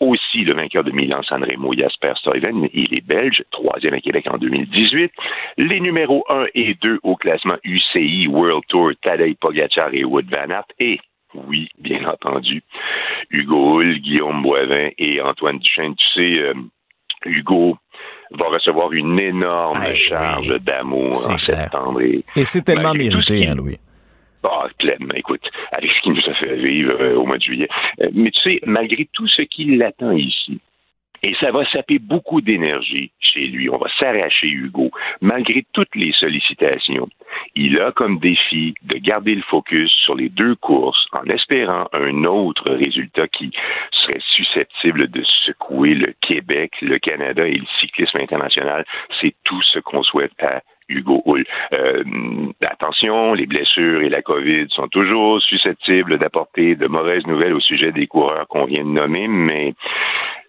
Aussi, 0.00 0.44
le 0.44 0.54
vainqueur 0.54 0.82
de 0.82 0.90
Milan 0.90 1.22
Sanremo, 1.22 1.74
Jasper 1.74 2.12
Stuyven, 2.16 2.68
il 2.72 2.94
est 2.94 3.06
belge, 3.06 3.42
troisième 3.50 3.94
à 3.94 4.00
Québec 4.00 4.26
en 4.30 4.38
2018. 4.38 5.12
Les 5.58 5.80
numéros 5.80 6.24
1 6.30 6.46
et 6.54 6.74
2 6.80 7.00
au 7.02 7.16
classement 7.16 7.56
UCI 7.64 8.26
World 8.28 8.64
Tour, 8.68 8.92
Tadej 9.02 9.36
Pogacar 9.36 9.90
et 9.92 10.04
Wood 10.04 10.26
Van 10.30 10.50
Aert. 10.50 10.64
Et 10.78 11.00
oui, 11.34 11.68
bien 11.78 12.06
entendu, 12.06 12.62
Hugo 13.30 13.80
Hull, 13.80 13.98
Guillaume 13.98 14.42
Boivin 14.42 14.88
et 14.96 15.20
Antoine 15.20 15.58
Duchesne. 15.58 15.96
Tu 15.96 16.06
sais, 16.14 16.40
euh, 16.40 16.54
Hugo 17.26 17.76
va 18.38 18.46
recevoir 18.48 18.92
une 18.92 19.18
énorme 19.18 19.84
charge 20.08 20.48
d'amour 20.60 21.08
en 21.08 21.38
septembre. 21.38 22.00
Et, 22.02 22.44
c'est 22.44 22.62
tellement 22.62 22.94
mérité, 22.94 23.46
hein, 23.46 23.54
Louis. 23.54 23.78
Ah, 24.44 24.66
pleinement, 24.78 25.14
écoute, 25.14 25.42
avec 25.70 25.90
ce 25.90 26.00
qui 26.02 26.10
nous 26.10 26.30
a 26.30 26.34
fait 26.34 26.56
vivre 26.56 26.96
euh, 27.00 27.14
au 27.14 27.24
mois 27.24 27.38
de 27.38 27.42
juillet. 27.42 27.68
Euh, 28.00 28.08
mais 28.12 28.30
tu 28.32 28.40
sais, 28.40 28.60
malgré 28.66 29.08
tout 29.12 29.28
ce 29.28 29.42
qui 29.42 29.76
l'attend 29.76 30.10
ici, 30.12 30.60
et 31.22 31.34
ça 31.40 31.52
va 31.52 31.64
saper 31.66 31.98
beaucoup 31.98 32.40
d'énergie 32.40 33.12
chez 33.20 33.46
lui. 33.46 33.70
On 33.70 33.78
va 33.78 33.88
s'arracher 33.98 34.48
Hugo, 34.48 34.90
malgré 35.20 35.64
toutes 35.72 35.94
les 35.94 36.12
sollicitations. 36.12 37.08
Il 37.54 37.80
a 37.80 37.92
comme 37.92 38.18
défi 38.18 38.74
de 38.82 38.98
garder 38.98 39.34
le 39.34 39.42
focus 39.42 39.90
sur 39.90 40.16
les 40.16 40.28
deux 40.28 40.56
courses 40.56 41.06
en 41.12 41.24
espérant 41.30 41.86
un 41.92 42.24
autre 42.24 42.70
résultat 42.70 43.28
qui 43.28 43.52
serait 43.92 44.20
susceptible 44.34 45.08
de 45.08 45.22
secouer 45.22 45.94
le 45.94 46.12
Québec, 46.20 46.72
le 46.82 46.98
Canada 46.98 47.46
et 47.46 47.54
le 47.54 47.66
cyclisme 47.78 48.18
international. 48.18 48.84
C'est 49.20 49.34
tout 49.44 49.62
ce 49.62 49.78
qu'on 49.78 50.02
souhaite 50.02 50.32
à 50.42 50.60
Hugo. 50.88 51.22
Euh, 51.72 52.02
attention, 52.68 53.34
les 53.34 53.46
blessures 53.46 54.02
et 54.02 54.08
la 54.08 54.22
COVID 54.22 54.66
sont 54.70 54.88
toujours 54.88 55.40
susceptibles 55.40 56.18
d'apporter 56.18 56.74
de 56.74 56.86
mauvaises 56.88 57.26
nouvelles 57.26 57.54
au 57.54 57.60
sujet 57.60 57.92
des 57.92 58.08
coureurs 58.08 58.48
qu'on 58.48 58.64
vient 58.64 58.84
de 58.84 58.90
nommer, 58.90 59.28
mais 59.28 59.74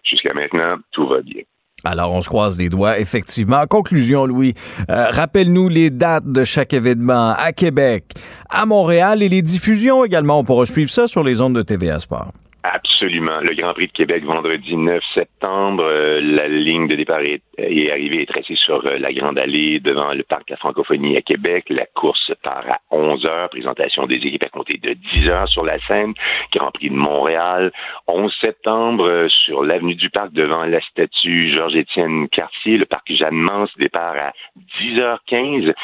jusqu'à 0.04 0.34
maintenant, 0.34 0.76
tout 0.92 1.06
va 1.06 1.20
bien. 1.22 1.42
Alors, 1.84 2.12
on 2.12 2.22
se 2.22 2.28
croise 2.28 2.58
les 2.58 2.70
doigts, 2.70 2.98
effectivement. 2.98 3.58
En 3.58 3.66
conclusion, 3.66 4.24
Louis, 4.24 4.54
euh, 4.88 5.08
rappelle-nous 5.10 5.68
les 5.68 5.90
dates 5.90 6.26
de 6.26 6.44
chaque 6.44 6.72
événement 6.72 7.34
à 7.36 7.52
Québec, 7.52 8.06
à 8.48 8.64
Montréal 8.64 9.22
et 9.22 9.28
les 9.28 9.42
diffusions 9.42 10.04
également. 10.04 10.38
On 10.38 10.44
pourra 10.44 10.64
suivre 10.64 10.90
ça 10.90 11.06
sur 11.06 11.22
les 11.22 11.42
ondes 11.42 11.54
de 11.54 11.62
TVA 11.62 11.98
Sport. 11.98 12.32
Absolument. 12.66 13.40
Le 13.42 13.54
Grand 13.54 13.74
Prix 13.74 13.88
de 13.88 13.92
Québec, 13.92 14.24
vendredi 14.24 14.74
9 14.74 15.02
septembre. 15.12 15.84
Euh, 15.84 16.18
la 16.22 16.48
ligne 16.48 16.88
de 16.88 16.96
départ 16.96 17.20
est, 17.20 17.42
est 17.58 17.90
arrivée 17.90 18.22
et 18.22 18.26
tracée 18.26 18.56
sur 18.56 18.86
euh, 18.86 18.96
la 18.96 19.12
Grande 19.12 19.38
Allée 19.38 19.80
devant 19.80 20.14
le 20.14 20.22
Parc 20.22 20.48
la 20.48 20.56
Francophonie 20.56 21.14
à 21.14 21.20
Québec. 21.20 21.66
La 21.68 21.84
course 21.84 22.32
part 22.42 22.64
à 22.66 22.78
11 22.90 23.26
heures. 23.26 23.50
Présentation 23.50 24.06
des 24.06 24.14
équipes 24.14 24.44
à 24.44 24.48
compter 24.48 24.78
de 24.78 24.94
10 24.94 25.28
heures 25.28 25.48
sur 25.50 25.62
la 25.62 25.78
scène. 25.80 26.14
Grand 26.54 26.70
Prix 26.70 26.88
de 26.88 26.94
Montréal. 26.94 27.70
11 28.08 28.34
septembre, 28.40 29.06
euh, 29.06 29.28
sur 29.28 29.62
l'avenue 29.62 29.94
du 29.94 30.08
Parc 30.08 30.32
devant 30.32 30.64
la 30.64 30.80
statue 30.80 31.52
Georges-Étienne 31.52 32.30
Cartier. 32.30 32.78
Le 32.78 32.86
Parc 32.86 33.12
Jeanne-Mance 33.12 33.76
départ 33.76 34.16
à 34.16 34.32
10h15. 34.80 35.74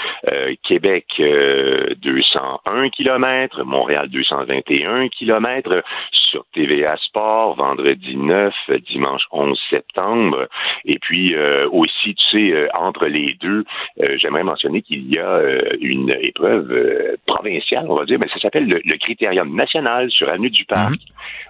Québec, 0.63 1.05
201 1.19 2.89
km. 2.89 3.65
Montréal, 3.65 4.09
221 4.09 5.09
km. 5.09 5.83
TVA 6.71 6.97
Sport, 6.99 7.57
vendredi 7.57 8.17
9, 8.17 8.55
dimanche 8.89 9.23
11 9.33 9.59
septembre. 9.71 10.47
Et 10.85 10.99
puis 11.01 11.35
euh, 11.35 11.69
aussi, 11.73 12.15
tu 12.15 12.31
sais, 12.31 12.53
euh, 12.53 12.69
entre 12.75 13.07
les 13.07 13.35
deux, 13.41 13.65
euh, 14.03 14.17
j'aimerais 14.19 14.45
mentionner 14.45 14.81
qu'il 14.83 15.13
y 15.13 15.19
a 15.19 15.41
une 15.81 16.15
épreuve 16.21 16.73
provinciale, 17.27 17.87
on 17.89 17.97
va 17.97 18.05
dire, 18.05 18.19
mais 18.21 18.29
ça 18.29 18.39
s'appelle 18.39 18.69
le, 18.69 19.01
Critérium 19.01 19.57
national 19.57 20.11
sur 20.11 20.29
Avenue 20.29 20.51
du 20.51 20.65
Parc. 20.67 20.93
Mhm. 20.93 20.99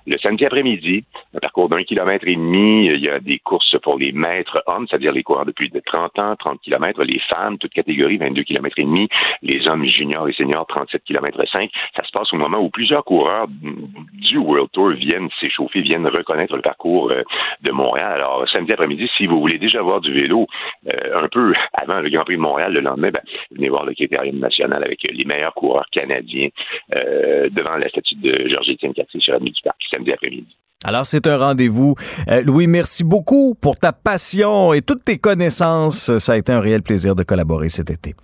Le 0.07 0.19
samedi 0.19 0.45
après-midi, 0.47 1.05
un 1.35 1.39
parcours 1.39 1.69
d'un 1.69 1.83
kilomètre 1.83 2.27
et 2.27 2.35
demi, 2.35 2.87
il 2.87 3.05
y 3.05 3.09
a 3.09 3.21
des 3.21 3.39
courses 3.39 3.77
pour 3.83 3.99
les 3.99 4.13
maîtres 4.13 4.63
hommes, 4.67 4.87
c'est-à-dire 4.89 5.13
les 5.13 5.23
coureurs 5.23 5.45
de 5.45 5.53
plus 5.53 5.69
de 5.69 5.81
30 5.85 6.19
ans, 6.19 6.37
30 6.37 6.61
kilomètres, 6.63 7.05
les 7.05 7.21
femmes, 7.21 7.59
toutes 7.59 7.73
catégories, 7.73 8.17
22 8.17 8.43
kilomètres 8.43 8.79
et 8.79 8.85
demi, 8.85 9.09
les 9.43 9.69
hommes 9.69 9.85
juniors 9.85 10.29
et 10.29 10.33
seniors, 10.33 10.67
37 10.67 11.05
kilomètres 11.05 11.45
5. 11.47 11.71
Ça 11.97 12.05
se 12.05 12.11
passe 12.11 12.33
au 12.33 12.37
moment 12.37 12.59
où 12.59 12.71
plusieurs 12.71 13.05
coureurs 13.05 13.47
du 13.49 14.39
World 14.39 14.71
Tour 14.73 14.91
viennent 14.91 15.29
s'échauffer, 15.39 15.83
viennent 15.83 16.07
reconnaître 16.07 16.57
le 16.57 16.63
parcours 16.63 17.11
euh, 17.11 17.23
de 17.63 17.71
Montréal. 17.71 18.13
Alors, 18.15 18.49
samedi 18.49 18.73
après-midi, 18.73 19.09
si 19.17 19.27
vous 19.27 19.41
voulez 19.41 19.59
déjà 19.59 19.83
voir 19.83 20.01
du 20.01 20.13
vélo 20.13 20.31
tôt, 20.31 20.47
un 21.15 21.29
peu 21.29 21.53
avant 21.75 22.01
le 22.01 22.11
Grand 22.11 22.25
Prix 22.25 22.37
de 22.37 22.41
Montréal, 22.41 22.73
le 22.73 22.81
lendemain, 22.81 23.11
ben, 23.11 23.23
venez 23.51 23.69
voir 23.69 23.85
le 23.85 23.95
critérium 23.95 24.39
national 24.39 24.83
avec 24.83 25.01
les 25.11 25.25
meilleurs 25.25 25.55
coureurs 25.55 25.87
canadiens 25.93 26.49
devant 26.91 27.77
la 27.77 27.89
statue 27.89 28.17
de 28.17 28.49
Georges-Étienne 28.49 28.95
Catry 28.95 29.21
sur 29.21 29.35
la 29.35 29.41
du 29.41 29.60
Parc 29.65 29.77
samedi 29.91 30.13
après-midi. 30.13 30.57
Alors, 30.85 31.05
c'est 31.05 31.27
un 31.27 31.37
rendez-vous. 31.37 31.95
Louis, 32.45 32.67
merci 32.67 33.05
beaucoup 33.05 33.55
pour 33.55 33.77
ta 33.77 33.93
passion 33.93 34.73
et 34.73 34.81
toutes 34.81 35.05
tes 35.05 35.19
connaissances. 35.19 36.17
Ça 36.19 36.33
a 36.33 36.37
été 36.37 36.53
un 36.53 36.61
réel 36.61 36.83
plaisir 36.83 37.15
de 37.15 37.23
collaborer 37.23 37.69
cet 37.69 37.91
été. 37.91 38.15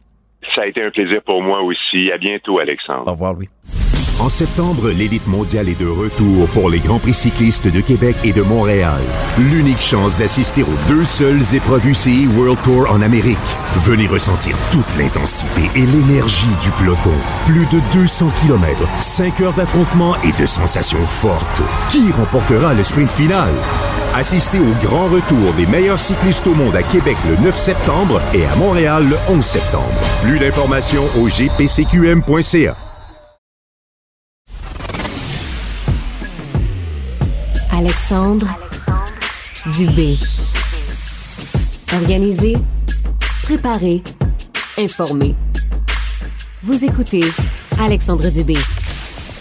Ça 0.54 0.62
a 0.62 0.66
été 0.66 0.82
un 0.82 0.90
plaisir 0.90 1.20
pour 1.22 1.42
moi 1.42 1.60
aussi. 1.60 2.10
À 2.10 2.16
bientôt, 2.16 2.58
Alexandre. 2.58 3.06
Au 3.08 3.12
revoir, 3.12 3.34
Louis. 3.34 3.48
En 4.18 4.30
septembre, 4.30 4.88
l'élite 4.88 5.26
mondiale 5.26 5.68
est 5.68 5.78
de 5.78 5.86
retour 5.86 6.48
pour 6.48 6.70
les 6.70 6.80
Grands 6.80 6.98
Prix 6.98 7.12
cyclistes 7.12 7.68
de 7.68 7.80
Québec 7.82 8.16
et 8.24 8.32
de 8.32 8.40
Montréal. 8.40 9.00
L'unique 9.38 9.82
chance 9.82 10.16
d'assister 10.16 10.62
aux 10.62 10.88
deux 10.88 11.04
seules 11.04 11.54
épreuves 11.54 11.86
UCI 11.86 12.26
World 12.28 12.58
Tour 12.62 12.90
en 12.90 13.02
Amérique. 13.02 13.36
Venez 13.84 14.06
ressentir 14.06 14.56
toute 14.72 14.86
l'intensité 14.98 15.70
et 15.74 15.84
l'énergie 15.84 16.46
du 16.62 16.70
peloton. 16.70 17.12
Plus 17.44 17.66
de 17.66 17.80
200 17.92 18.30
km, 18.40 18.88
5 19.00 19.40
heures 19.42 19.52
d'affrontement 19.52 20.16
et 20.24 20.32
de 20.40 20.46
sensations 20.46 21.06
fortes. 21.06 21.62
Qui 21.90 22.10
remportera 22.12 22.72
le 22.72 22.84
sprint 22.84 23.10
final? 23.10 23.50
Assistez 24.14 24.58
au 24.58 24.86
grand 24.86 25.08
retour 25.08 25.52
des 25.58 25.66
meilleurs 25.66 26.00
cyclistes 26.00 26.46
au 26.46 26.54
monde 26.54 26.74
à 26.74 26.82
Québec 26.82 27.18
le 27.28 27.36
9 27.44 27.58
septembre 27.58 28.22
et 28.32 28.46
à 28.46 28.56
Montréal 28.56 29.06
le 29.10 29.16
11 29.28 29.44
septembre. 29.44 29.92
Plus 30.22 30.38
d'informations 30.38 31.04
au 31.18 31.28
gpcqm.ca. 31.28 32.76
Alexandre 37.78 38.46
Dubé. 39.76 40.16
Organisé, 41.94 42.56
préparé, 43.42 44.02
informé. 44.78 45.34
Vous 46.62 46.86
écoutez 46.86 47.20
Alexandre 47.78 48.30
Dubé. 48.30 48.56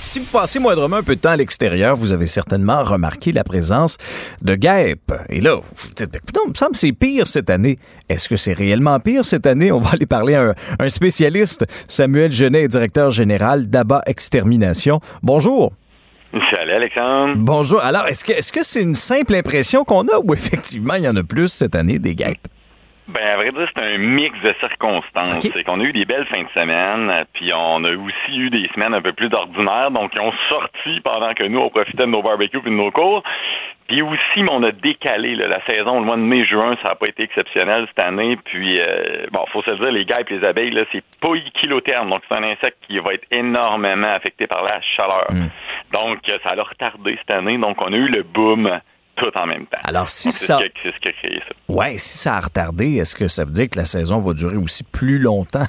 Si 0.05 0.19
vous 0.19 0.25
passez 0.25 0.59
moindrement 0.59 0.97
un 0.97 1.03
peu 1.03 1.15
de 1.15 1.21
temps 1.21 1.29
à 1.29 1.37
l'extérieur, 1.37 1.95
vous 1.95 2.11
avez 2.11 2.27
certainement 2.27 2.83
remarqué 2.83 3.31
la 3.31 3.45
présence 3.45 3.95
de 4.41 4.55
guêpes. 4.55 5.13
Et 5.29 5.39
là, 5.39 5.55
vous 5.55 5.87
dites, 5.95 6.11
ben, 6.11 6.19
il 6.45 6.49
me 6.49 6.55
semble 6.55 6.73
que 6.73 6.77
c'est 6.77 6.91
pire 6.91 7.27
cette 7.27 7.49
année. 7.49 7.77
Est-ce 8.09 8.27
que 8.27 8.35
c'est 8.35 8.53
réellement 8.53 8.99
pire 8.99 9.23
cette 9.23 9.45
année? 9.45 9.71
On 9.71 9.79
va 9.79 9.91
aller 9.91 10.05
parler 10.05 10.35
à 10.35 10.49
un, 10.49 10.53
un 10.79 10.89
spécialiste. 10.89 11.65
Samuel 11.87 12.33
Genet, 12.33 12.67
directeur 12.67 13.11
général 13.11 13.69
d'ABA 13.69 14.01
Extermination. 14.07 14.99
Bonjour. 15.23 15.71
Salut 16.51 16.71
Alexandre. 16.71 17.35
Bonjour. 17.37 17.81
Alors, 17.81 18.07
est-ce 18.07 18.25
que 18.25 18.33
est-ce 18.33 18.51
que 18.51 18.63
c'est 18.63 18.81
une 18.81 18.95
simple 18.95 19.33
impression 19.35 19.85
qu'on 19.85 20.07
a 20.09 20.19
ou 20.21 20.33
effectivement 20.33 20.95
il 20.95 21.03
y 21.03 21.07
en 21.07 21.15
a 21.15 21.23
plus 21.23 21.47
cette 21.47 21.75
année 21.75 21.97
des 21.97 22.13
guêpes? 22.13 22.47
Ben, 23.07 23.21
à 23.23 23.35
vrai 23.35 23.51
dire, 23.51 23.69
c'est 23.73 23.83
un 23.83 23.97
mix 23.99 24.35
de 24.41 24.53
circonstances. 24.59 25.39
C'est 25.39 25.63
qu'on 25.63 25.79
a 25.79 25.83
eu 25.83 25.93
des 25.93 26.05
belles 26.05 26.25
fins 26.25 26.41
de 26.41 26.49
semaine, 26.55 27.25
puis 27.33 27.51
on 27.53 27.83
a 27.83 27.91
aussi 27.91 28.35
eu 28.35 28.49
des 28.49 28.67
semaines 28.73 28.95
un 28.95 29.01
peu 29.01 29.13
plus 29.13 29.29
d'ordinaire. 29.29 29.91
Donc, 29.91 30.11
ils 30.15 30.21
ont 30.21 30.33
sorti 30.49 31.01
pendant 31.03 31.33
que 31.35 31.43
nous, 31.43 31.59
on 31.59 31.69
profitait 31.69 32.05
de 32.05 32.11
nos 32.11 32.23
barbecues 32.23 32.61
et 32.65 32.69
de 32.69 32.75
nos 32.75 32.89
cours. 32.89 33.21
Puis 33.87 34.01
aussi, 34.01 34.43
on 34.49 34.63
a 34.63 34.71
décalé 34.71 35.35
la 35.35 35.63
saison. 35.67 35.99
Le 35.99 36.05
mois 36.05 36.15
de 36.15 36.21
mai-juin, 36.21 36.75
ça 36.81 36.89
n'a 36.89 36.95
pas 36.95 37.05
été 37.05 37.21
exceptionnel 37.21 37.85
cette 37.89 38.03
année. 38.03 38.37
Puis, 38.43 38.81
euh, 38.81 39.27
bon, 39.31 39.45
faut 39.53 39.61
se 39.61 39.69
dire, 39.69 39.91
les 39.91 40.05
guêpes 40.05 40.31
et 40.31 40.39
les 40.39 40.43
abeilles, 40.43 40.71
là, 40.71 40.85
c'est 40.91 41.03
pas 41.21 41.29
kilotherme. 41.61 42.09
Donc, 42.09 42.23
c'est 42.27 42.35
un 42.35 42.43
insecte 42.43 42.77
qui 42.87 42.97
va 42.97 43.13
être 43.13 43.27
énormément 43.29 44.11
affecté 44.11 44.47
par 44.47 44.63
la 44.63 44.81
chaleur. 44.81 45.27
Mm. 45.29 45.45
Donc, 45.95 46.19
ça 46.43 46.55
l'a 46.55 46.63
retardé 46.63 47.15
cette 47.19 47.31
année. 47.31 47.57
Donc, 47.57 47.81
on 47.81 47.93
a 47.93 47.95
eu 47.95 48.09
le 48.09 48.23
boom 48.23 48.81
tout 49.15 49.31
en 49.35 49.45
même 49.45 49.65
temps. 49.65 49.81
Alors, 49.83 50.09
si 50.09 50.31
ça. 50.31 50.59
C'est 50.83 50.91
ce 50.91 50.99
qui 50.99 51.07
a 51.07 51.11
créé 51.13 51.41
ça. 51.47 51.55
Ouais, 51.73 51.97
si 51.97 52.17
ça 52.17 52.35
a 52.35 52.41
retardé, 52.41 52.97
est-ce 52.97 53.15
que 53.15 53.27
ça 53.27 53.43
veut 53.43 53.51
dire 53.51 53.69
que 53.69 53.77
la 53.77 53.85
saison 53.85 54.19
va 54.19 54.33
durer 54.33 54.57
aussi 54.57 54.83
plus 54.83 55.19
longtemps 55.19 55.67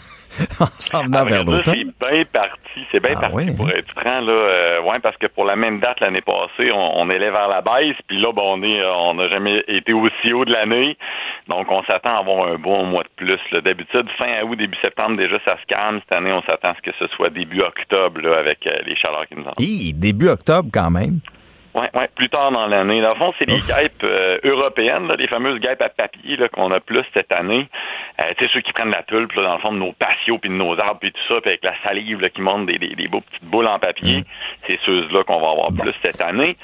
en 0.61 0.67
s'en 0.79 1.05
venant 1.05 1.25
vers 1.25 1.45
l'automne? 1.45 1.75
C'est 1.79 2.11
bien 2.11 2.25
parti. 2.33 2.87
C'est 2.93 3.01
bien 3.01 3.15
ah 3.17 3.21
parti 3.21 3.51
pour 3.57 3.69
hein? 3.69 3.73
être 3.75 3.91
franc. 3.93 4.21
Là, 4.21 4.33
euh, 4.33 4.83
ouais, 4.83 4.99
parce 5.01 5.17
que 5.17 5.27
pour 5.27 5.45
la 5.45 5.57
même 5.57 5.81
date 5.81 6.01
l'année 6.01 6.21
passée, 6.21 6.71
on, 6.73 7.09
est 7.11 7.17
allait 7.17 7.31
vers 7.31 7.49
la 7.49 7.63
baisse. 7.63 7.97
Puis 8.07 8.21
là, 8.21 8.33
bon, 8.33 8.59
on 8.59 8.63
est, 8.63 8.81
euh, 8.81 8.93
on 8.93 9.15
n'a 9.15 9.29
jamais 9.29 9.65
été 9.69 9.93
aussi 9.93 10.33
haut 10.33 10.45
de 10.45 10.53
l'année. 10.53 10.97
Donc, 11.49 11.71
on 11.71 11.83
s'attend 11.85 12.17
à 12.17 12.19
avoir 12.19 12.49
un 12.49 12.57
bon 12.57 12.85
mois 12.85 13.05
de 13.05 13.09
plus. 13.17 13.41
D'habitude, 13.63 14.07
fin 14.19 14.43
août, 14.43 14.57
début 14.57 14.79
septembre, 14.83 15.17
déjà, 15.17 15.39
ça 15.45 15.57
se 15.61 15.67
calme. 15.67 16.01
Cette 16.01 16.19
année, 16.19 16.33
on 16.33 16.43
s'attend 16.43 16.71
à 16.71 16.75
ce 16.75 16.83
que 16.83 16.97
ce 16.99 17.07
soit 17.15 17.31
début 17.31 17.61
octobre 17.61 18.21
là, 18.21 18.39
avec 18.39 18.67
euh, 18.67 18.79
les 18.87 18.97
chaleurs 18.97 19.27
qui 19.27 19.37
nous 19.37 19.47
ont. 19.47 19.99
début 19.99 20.29
octobre 20.29 20.69
quand 20.73 20.91
même. 20.91 21.21
Oui, 21.77 21.85
ouais, 21.93 22.09
plus 22.15 22.31
tard 22.31 22.51
dans 22.53 22.67
l'année. 22.67 23.03
Dans 23.03 23.11
le 23.11 23.17
fond, 23.17 23.35
c'est 23.39 23.45
les 23.45 23.59
guêpes 23.59 24.03
euh, 24.03 24.39
européennes, 24.45 25.09
là, 25.09 25.17
les 25.17 25.29
fameuses 25.29 25.61
guêpes 25.61 25.83
à 25.83 25.91
papier 25.91 26.39
qu'on 26.55 26.71
a 26.71 26.81
plus 26.81 27.05
cette 27.13 27.31
année. 27.31 27.69
Euh, 28.19 28.33
tu 28.39 28.47
sais, 28.47 28.51
ceux 28.55 28.63
qui 28.63 28.73
prennent 28.73 28.91
la 28.91 29.03
pulpe, 29.03 29.33
là, 29.33 29.43
dans 29.43 29.55
le 29.57 29.61
fond, 29.61 29.73
de 29.73 29.79
nos 29.79 29.93
patios 29.93 30.39
puis 30.39 30.49
de 30.49 30.55
nos 30.55 30.81
arbres 30.81 31.01
puis 31.01 31.13
tout 31.13 31.21
ça, 31.29 31.39
puis 31.43 31.51
avec 31.51 31.63
la 31.63 31.75
salive 31.85 32.23
là, 32.23 32.31
qui 32.31 32.41
monte 32.41 32.65
des, 32.65 32.79
des, 32.79 33.09
beaux 33.09 33.21
petites 33.21 33.45
boules 33.45 33.67
en 33.67 33.79
papier, 33.79 34.21
mm. 34.21 34.25
c'est 34.67 34.79
ceux-là 34.87 35.23
qu'on 35.25 35.39
va 35.39 35.51
avoir 35.51 35.69
plus 35.69 35.93
cette 36.03 36.23
année. 36.23 36.57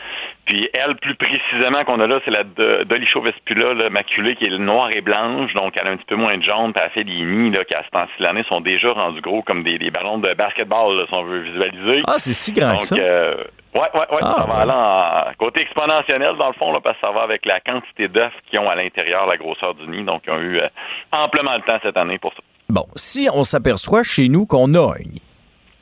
Puis 0.45 0.68
elle, 0.74 0.97
plus 0.97 1.14
précisément 1.14 1.84
qu'on 1.84 2.01
a 2.01 2.07
là, 2.07 2.18
c'est 2.24 2.30
la 2.30 2.43
Dolicho 2.84 3.20
Vespula 3.20 3.74
là, 3.74 3.90
maculée 3.90 4.34
qui 4.34 4.45
est 4.45 4.59
noire 4.59 4.90
et 4.93 5.01
blanche, 5.01 5.55
donc 5.55 5.74
elle 5.76 5.86
a 5.86 5.90
un 5.90 5.97
petit 5.97 6.07
peu 6.07 6.16
moins 6.16 6.36
de 6.36 6.43
jaune, 6.43 6.72
puis 6.72 6.82
elle 6.84 6.90
fait 6.90 7.05
des 7.05 7.22
nids 7.24 7.51
là, 7.51 7.64
qui 7.64 7.76
à 7.76 7.84
ce 7.84 7.90
temps-ci 7.90 8.12
l'année 8.20 8.45
sont 8.49 8.61
déjà 8.61 8.93
rendus 8.93 9.20
gros 9.20 9.43
comme 9.43 9.62
des, 9.62 9.78
des 9.78 9.90
ballons 9.90 10.18
de 10.18 10.34
basketball, 10.34 10.97
là, 10.97 11.05
si 11.09 11.14
on 11.14 11.22
veut 11.22 11.43
visualiser. 11.43 12.03
Ah, 12.09 12.16
c'est 12.18 12.32
si 12.32 12.53
grand 12.53 12.72
donc, 12.72 12.80
que 12.80 12.86
ça. 12.86 12.97
Euh, 12.97 13.36
oui, 13.74 13.86
oui, 13.95 14.01
oui. 14.11 14.18
Ah, 14.20 14.34
ça 14.38 14.45
va 14.45 14.55
aller 14.55 15.30
en 15.30 15.32
côté 15.38 15.62
exponentiel, 15.62 16.20
dans 16.36 16.49
le 16.49 16.55
fond, 16.55 16.72
là, 16.72 16.80
parce 16.82 16.97
que 16.97 17.07
ça 17.07 17.12
va 17.12 17.22
avec 17.22 17.47
la 17.47 17.61
quantité 17.61 18.09
d'œufs 18.09 18.32
qu'ils 18.51 18.59
ont 18.59 18.68
à 18.68 18.74
l'intérieur, 18.74 19.26
la 19.26 19.36
grosseur 19.36 19.74
du 19.74 19.86
nid. 19.88 20.05
Donc, 20.05 20.22
ils 20.26 20.32
ont 20.32 20.40
eu 20.40 20.59
euh, 20.59 20.68
amplement 21.12 21.55
le 21.55 21.62
temps 21.62 21.78
cette 21.82 21.97
année 21.97 22.18
pour 22.18 22.32
ça. 22.34 22.40
Bon, 22.68 22.84
si 22.97 23.28
on 23.32 23.45
s'aperçoit 23.45 24.03
chez 24.03 24.28
nous 24.28 24.45
qu'on 24.45 24.74
a 24.74 24.95
un 24.95 25.05
nid, 25.09 25.22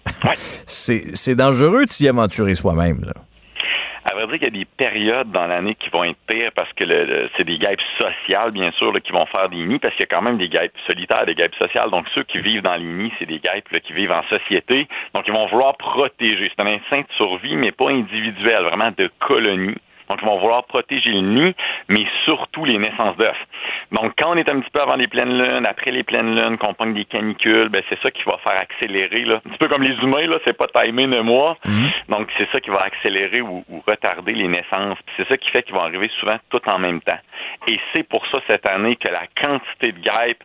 c'est 0.66 1.34
dangereux 1.34 1.86
de 1.86 1.90
s'y 1.90 2.08
aventurer 2.08 2.54
soi-même, 2.54 3.00
là. 3.04 3.12
À 4.04 4.14
vrai 4.14 4.26
dire 4.26 4.38
qu'il 4.38 4.42
y 4.44 4.46
a 4.46 4.64
des 4.64 4.64
périodes 4.64 5.30
dans 5.30 5.46
l'année 5.46 5.74
qui 5.74 5.90
vont 5.90 6.04
être 6.04 6.16
pires 6.26 6.52
parce 6.54 6.72
que 6.72 6.84
le, 6.84 7.28
c'est 7.36 7.44
des 7.44 7.58
guêpes 7.58 7.80
sociales, 7.98 8.50
bien 8.50 8.70
sûr, 8.72 8.92
qui 9.02 9.12
vont 9.12 9.26
faire 9.26 9.48
des 9.50 9.62
nids, 9.64 9.78
parce 9.78 9.94
qu'il 9.94 10.06
y 10.08 10.08
a 10.10 10.16
quand 10.16 10.22
même 10.22 10.38
des 10.38 10.48
guêpes 10.48 10.72
solitaires, 10.86 11.26
des 11.26 11.34
guêpes 11.34 11.54
sociales. 11.56 11.90
Donc, 11.90 12.06
ceux 12.14 12.22
qui 12.22 12.38
vivent 12.38 12.62
dans 12.62 12.76
les 12.76 12.84
nids, 12.84 13.12
c'est 13.18 13.26
des 13.26 13.38
guêpes 13.38 13.68
qui 13.84 13.92
vivent 13.92 14.12
en 14.12 14.22
société. 14.24 14.88
Donc, 15.14 15.24
ils 15.26 15.34
vont 15.34 15.46
vouloir 15.46 15.76
protéger. 15.76 16.50
C'est 16.56 16.62
un 16.62 16.66
instinct 16.66 17.00
de 17.00 17.12
survie, 17.16 17.56
mais 17.56 17.72
pas 17.72 17.90
individuel, 17.90 18.62
vraiment 18.64 18.90
de 18.96 19.10
colonie. 19.18 19.76
Donc, 20.10 20.18
ils 20.22 20.26
vont 20.26 20.38
vouloir 20.38 20.64
protéger 20.64 21.10
le 21.12 21.20
nid, 21.20 21.54
mais 21.88 22.04
surtout 22.24 22.64
les 22.64 22.78
naissances 22.78 23.16
d'œufs. 23.16 23.46
Donc, 23.92 24.12
quand 24.18 24.32
on 24.32 24.36
est 24.36 24.48
un 24.48 24.58
petit 24.58 24.70
peu 24.70 24.80
avant 24.80 24.96
les 24.96 25.06
pleines 25.06 25.38
lunes, 25.38 25.64
après 25.64 25.92
les 25.92 26.02
pleines 26.02 26.34
lunes, 26.34 26.58
qu'on 26.58 26.74
pogne 26.74 26.94
des 26.94 27.04
canicules, 27.04 27.68
ben, 27.68 27.80
c'est 27.88 28.00
ça 28.02 28.10
qui 28.10 28.24
va 28.24 28.36
faire 28.38 28.58
accélérer, 28.60 29.24
là. 29.24 29.36
Un 29.36 29.50
petit 29.50 29.58
peu 29.58 29.68
comme 29.68 29.84
les 29.84 29.94
humains, 30.02 30.26
là, 30.26 30.38
c'est 30.44 30.56
pas 30.56 30.66
timé 30.66 31.06
de 31.06 31.20
mois. 31.20 31.56
Mhm. 31.64 31.90
Donc, 32.08 32.28
c'est 32.36 32.50
ça 32.50 32.60
qui 32.60 32.70
va 32.70 32.82
accélérer 32.82 33.40
ou, 33.40 33.64
retarder 33.86 34.32
les 34.32 34.48
naissances. 34.48 34.98
c'est 35.16 35.28
ça 35.28 35.36
qui 35.36 35.48
fait 35.50 35.62
qu'ils 35.62 35.74
vont 35.74 35.82
arriver 35.82 36.10
souvent 36.18 36.36
tout 36.50 36.60
en 36.68 36.78
même 36.78 37.00
temps. 37.00 37.18
Et 37.68 37.78
c'est 37.94 38.02
pour 38.02 38.26
ça, 38.26 38.40
cette 38.48 38.66
année, 38.66 38.96
que 38.96 39.08
la 39.08 39.26
quantité 39.40 39.92
de 39.92 40.00
guêpes 40.00 40.42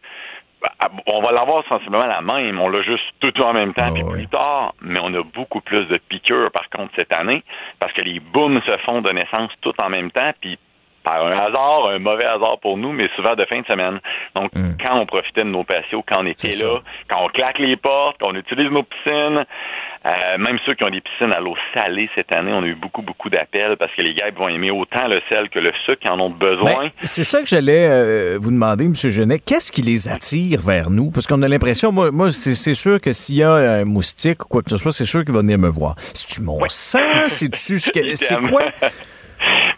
on 1.07 1.22
va 1.22 1.32
l'avoir 1.32 1.63
sensiblement 1.68 2.05
la 2.05 2.22
même. 2.22 2.59
On 2.59 2.70
l'a 2.70 2.82
juste 2.82 3.03
tout 3.20 3.41
en 3.41 3.53
même 3.53 3.74
temps, 3.74 3.88
ah 3.89 3.93
puis 3.93 4.03
plus 4.03 4.28
tard, 4.28 4.74
mais 4.82 4.99
on 5.01 5.13
a 5.13 5.24
beaucoup 5.24 5.61
plus 5.61 5.86
de 5.86 5.97
piqûres, 5.97 6.51
par 6.51 6.70
contre, 6.70 6.91
cette 6.95 7.13
année, 7.13 7.43
parce 7.80 7.93
que 7.93 8.01
les 8.01 8.20
booms 8.20 8.59
se 8.66 8.78
font 8.78 9.01
de 9.01 9.11
naissance 9.11 9.51
tout 9.61 9.74
en 9.80 9.89
même 9.89 10.11
temps, 10.11 10.32
puis 10.39 10.57
par 11.06 11.26
un 11.26 11.38
hasard, 11.38 11.88
un 11.88 11.99
mauvais 11.99 12.26
hasard 12.26 12.60
pour 12.62 12.78
nous, 12.78 12.91
mais 12.91 13.08
souvent 13.16 13.36
de 13.36 13.45
fin 13.45 13.62
de 13.62 13.66
semaine. 13.66 13.99
Donc, 14.36 14.51
hmm. 14.53 14.76
quand 14.82 14.99
on 14.99 15.06
profitait 15.06 15.43
de 15.43 15.49
nos 15.49 15.64
patios, 15.64 16.03
quand 16.08 16.24
on 16.24 16.26
était 16.26 16.49
là, 16.49 16.80
quand 17.08 17.24
on 17.24 17.28
claque 17.30 17.60
les 17.60 17.78
portes, 17.78 18.18
quand 18.20 18.32
on 18.32 18.36
utilise 18.36 18.70
nos 18.72 18.84
piscines, 18.84 19.45
euh, 20.06 20.38
même 20.38 20.58
ceux 20.66 20.76
qui 20.76 20.84
ont 20.84 20.89
des 20.89 21.01
piscines 21.01 21.32
à 21.32 21.39
l'eau 21.39 21.56
salée 21.74 22.10
cette 22.16 22.32
année, 22.32 22.51
on 22.53 22.64
a 22.64 22.68
eu 22.68 22.76
beaucoup, 22.76 23.01
beaucoup 23.01 23.30
d'appels 23.30 23.76
parce 23.78 23.91
que 23.95 24.01
les 24.01 24.14
gars 24.14 24.30
vont 24.36 24.49
aimer 24.49 24.72
autant 24.72 25.08
le 25.08 25.22
sel 25.30 25.49
que 25.49 25.60
le 25.60 25.72
sucre 25.86 26.01
qui 26.01 26.10
en 26.10 26.20
ont 26.20 26.30
besoin. 26.30 26.84
Ben, 26.84 26.91
c'est 27.01 27.24
ça 27.24 27.41
que 27.41 27.47
j'allais 27.47 27.88
euh, 27.89 28.38
vous 28.39 28.51
demander, 28.51 28.86
M. 28.86 28.93
Genet. 28.93 29.39
Qu'est-ce 29.39 29.72
qui 29.72 29.82
les 29.82 30.10
attire 30.10 30.60
vers 30.62 30.89
nous? 30.89 31.12
Parce 31.12 31.28
qu'on 31.28 31.41
a 31.41 31.47
l'impression, 31.47 31.91
moi, 31.91 32.12
moi 32.12 32.30
c'est 32.32 32.74
sûr 32.74 32.99
que 32.99 33.14
s'il 33.14 33.38
y 33.38 33.43
a 33.43 33.53
un 33.53 33.86
moustique 33.86 34.45
ou 34.45 34.47
quoi 34.47 34.62
que 34.62 34.70
ce 34.70 34.78
soit, 34.78 34.91
c'est 34.91 35.06
sûr 35.06 35.24
qu'il 35.24 35.34
va 35.34 35.39
venir 35.39 35.58
me 35.58 35.70
voir. 35.70 35.95
C'est-tu 36.14 36.41
mon 36.41 36.60
sang? 36.68 36.99
C'est-tu... 37.28 37.80
C'est 38.16 38.38
quoi? 38.49 38.64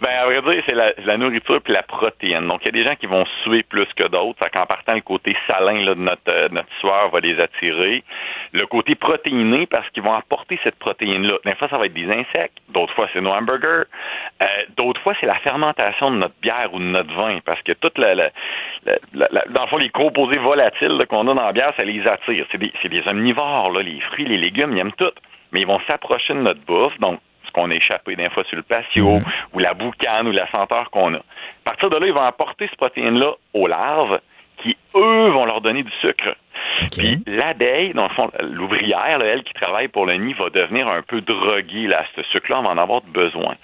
Ben, 0.01 0.09
à 0.09 0.25
vrai 0.25 0.41
dire, 0.41 0.63
c'est 0.67 0.75
la, 0.75 1.17
nourriture 1.17 1.59
puis 1.61 1.73
la 1.73 1.81
protéine. 1.81 2.47
Donc, 2.47 2.61
il 2.61 2.65
y 2.67 2.69
a 2.69 2.83
des 2.83 2.83
gens 2.83 2.95
qui 2.95 3.07
vont 3.07 3.25
suer 3.43 3.63
plus 3.63 3.87
que 3.95 4.07
d'autres. 4.07 4.47
qu'en 4.51 4.65
partant, 4.65 4.93
le 4.93 5.01
côté 5.01 5.35
salin 5.47 5.83
là, 5.83 5.95
de 5.95 5.99
notre, 5.99 6.21
euh, 6.29 6.49
notre 6.51 6.71
sueur 6.79 7.09
va 7.09 7.19
les 7.19 7.39
attirer. 7.39 8.03
Le 8.53 8.65
côté 8.67 8.95
protéiné, 8.95 9.65
parce 9.65 9.89
qu'ils 9.89 10.03
vont 10.03 10.13
apporter 10.13 10.59
cette 10.63 10.77
protéine-là. 10.77 11.37
Des 11.45 11.55
fois, 11.55 11.67
ça 11.69 11.77
va 11.77 11.87
être 11.87 11.93
des 11.93 12.11
insectes. 12.11 12.57
D'autres 12.69 12.93
fois, 12.93 13.09
c'est 13.11 13.21
nos 13.21 13.31
hamburgers. 13.31 13.85
Euh, 14.41 14.45
d'autres 14.75 15.01
fois, 15.01 15.13
c'est 15.19 15.25
la 15.25 15.39
fermentation 15.39 16.11
de 16.11 16.17
notre 16.17 16.35
bière 16.41 16.69
ou 16.73 16.79
de 16.79 16.85
notre 16.85 17.13
vin. 17.13 17.39
Parce 17.43 17.61
que 17.63 17.71
toute 17.73 17.97
la, 17.97 18.13
la, 18.13 18.29
dans 19.49 19.61
le 19.61 19.67
fond, 19.67 19.77
les 19.77 19.89
composés 19.89 20.39
volatiles 20.39 21.03
qu'on 21.09 21.27
a 21.27 21.33
dans 21.33 21.41
la 21.41 21.53
bière, 21.53 21.73
ça 21.75 21.83
les 21.83 22.05
attire. 22.07 22.45
C'est 22.51 22.59
des, 22.59 22.71
des 22.83 23.07
omnivores, 23.07 23.71
là. 23.71 23.81
Les 23.81 23.99
fruits, 24.01 24.25
les 24.25 24.37
légumes, 24.37 24.73
ils 24.73 24.79
aiment 24.79 24.91
tout 24.93 25.11
mais 25.51 25.61
ils 25.61 25.67
vont 25.67 25.79
s'approcher 25.87 26.33
de 26.33 26.39
notre 26.39 26.61
bouffe. 26.65 26.97
Donc, 26.99 27.19
qu'on 27.57 27.71
a 27.71 27.73
échappé 27.73 28.15
d'un 28.15 28.29
fois 28.29 28.43
sur 28.43 28.55
le 28.55 28.63
patio, 28.63 29.15
mhm. 29.15 29.23
ou 29.53 29.59
la 29.59 29.73
boucane, 29.73 30.27
ou 30.27 30.31
la 30.31 30.49
senteur 30.51 30.91
qu'on 30.91 31.13
a. 31.15 31.17
À 31.17 31.21
partir 31.65 31.89
de 31.89 31.97
là, 31.97 32.05
ils 32.05 32.13
vont 32.13 32.21
apporter 32.21 32.67
cette 32.67 32.77
protéine-là 32.77 33.33
aux 33.53 33.67
larves 33.67 34.19
qui, 34.61 34.77
eux, 34.95 35.29
vont 35.29 35.45
leur 35.45 35.61
donner 35.61 35.83
du 35.83 35.91
sucre. 36.01 36.35
Puis 36.91 37.23
l'abeille, 37.25 37.93
dans 37.93 38.07
le 38.07 38.13
fond, 38.13 38.29
l'ouvrière, 38.39 39.21
elle 39.21 39.43
qui 39.43 39.53
travaille 39.53 39.87
pour 39.87 40.05
le 40.05 40.15
nid, 40.15 40.33
va 40.33 40.49
devenir 40.49 40.87
un 40.87 41.01
peu 41.01 41.21
droguée 41.21 41.87
là, 41.87 42.01
à 42.01 42.05
ce 42.15 42.23
sucre-là, 42.31 42.59
on 42.59 42.63
va 42.63 42.69
en 42.69 42.77
avoir 42.77 43.01
besoin. 43.01 43.55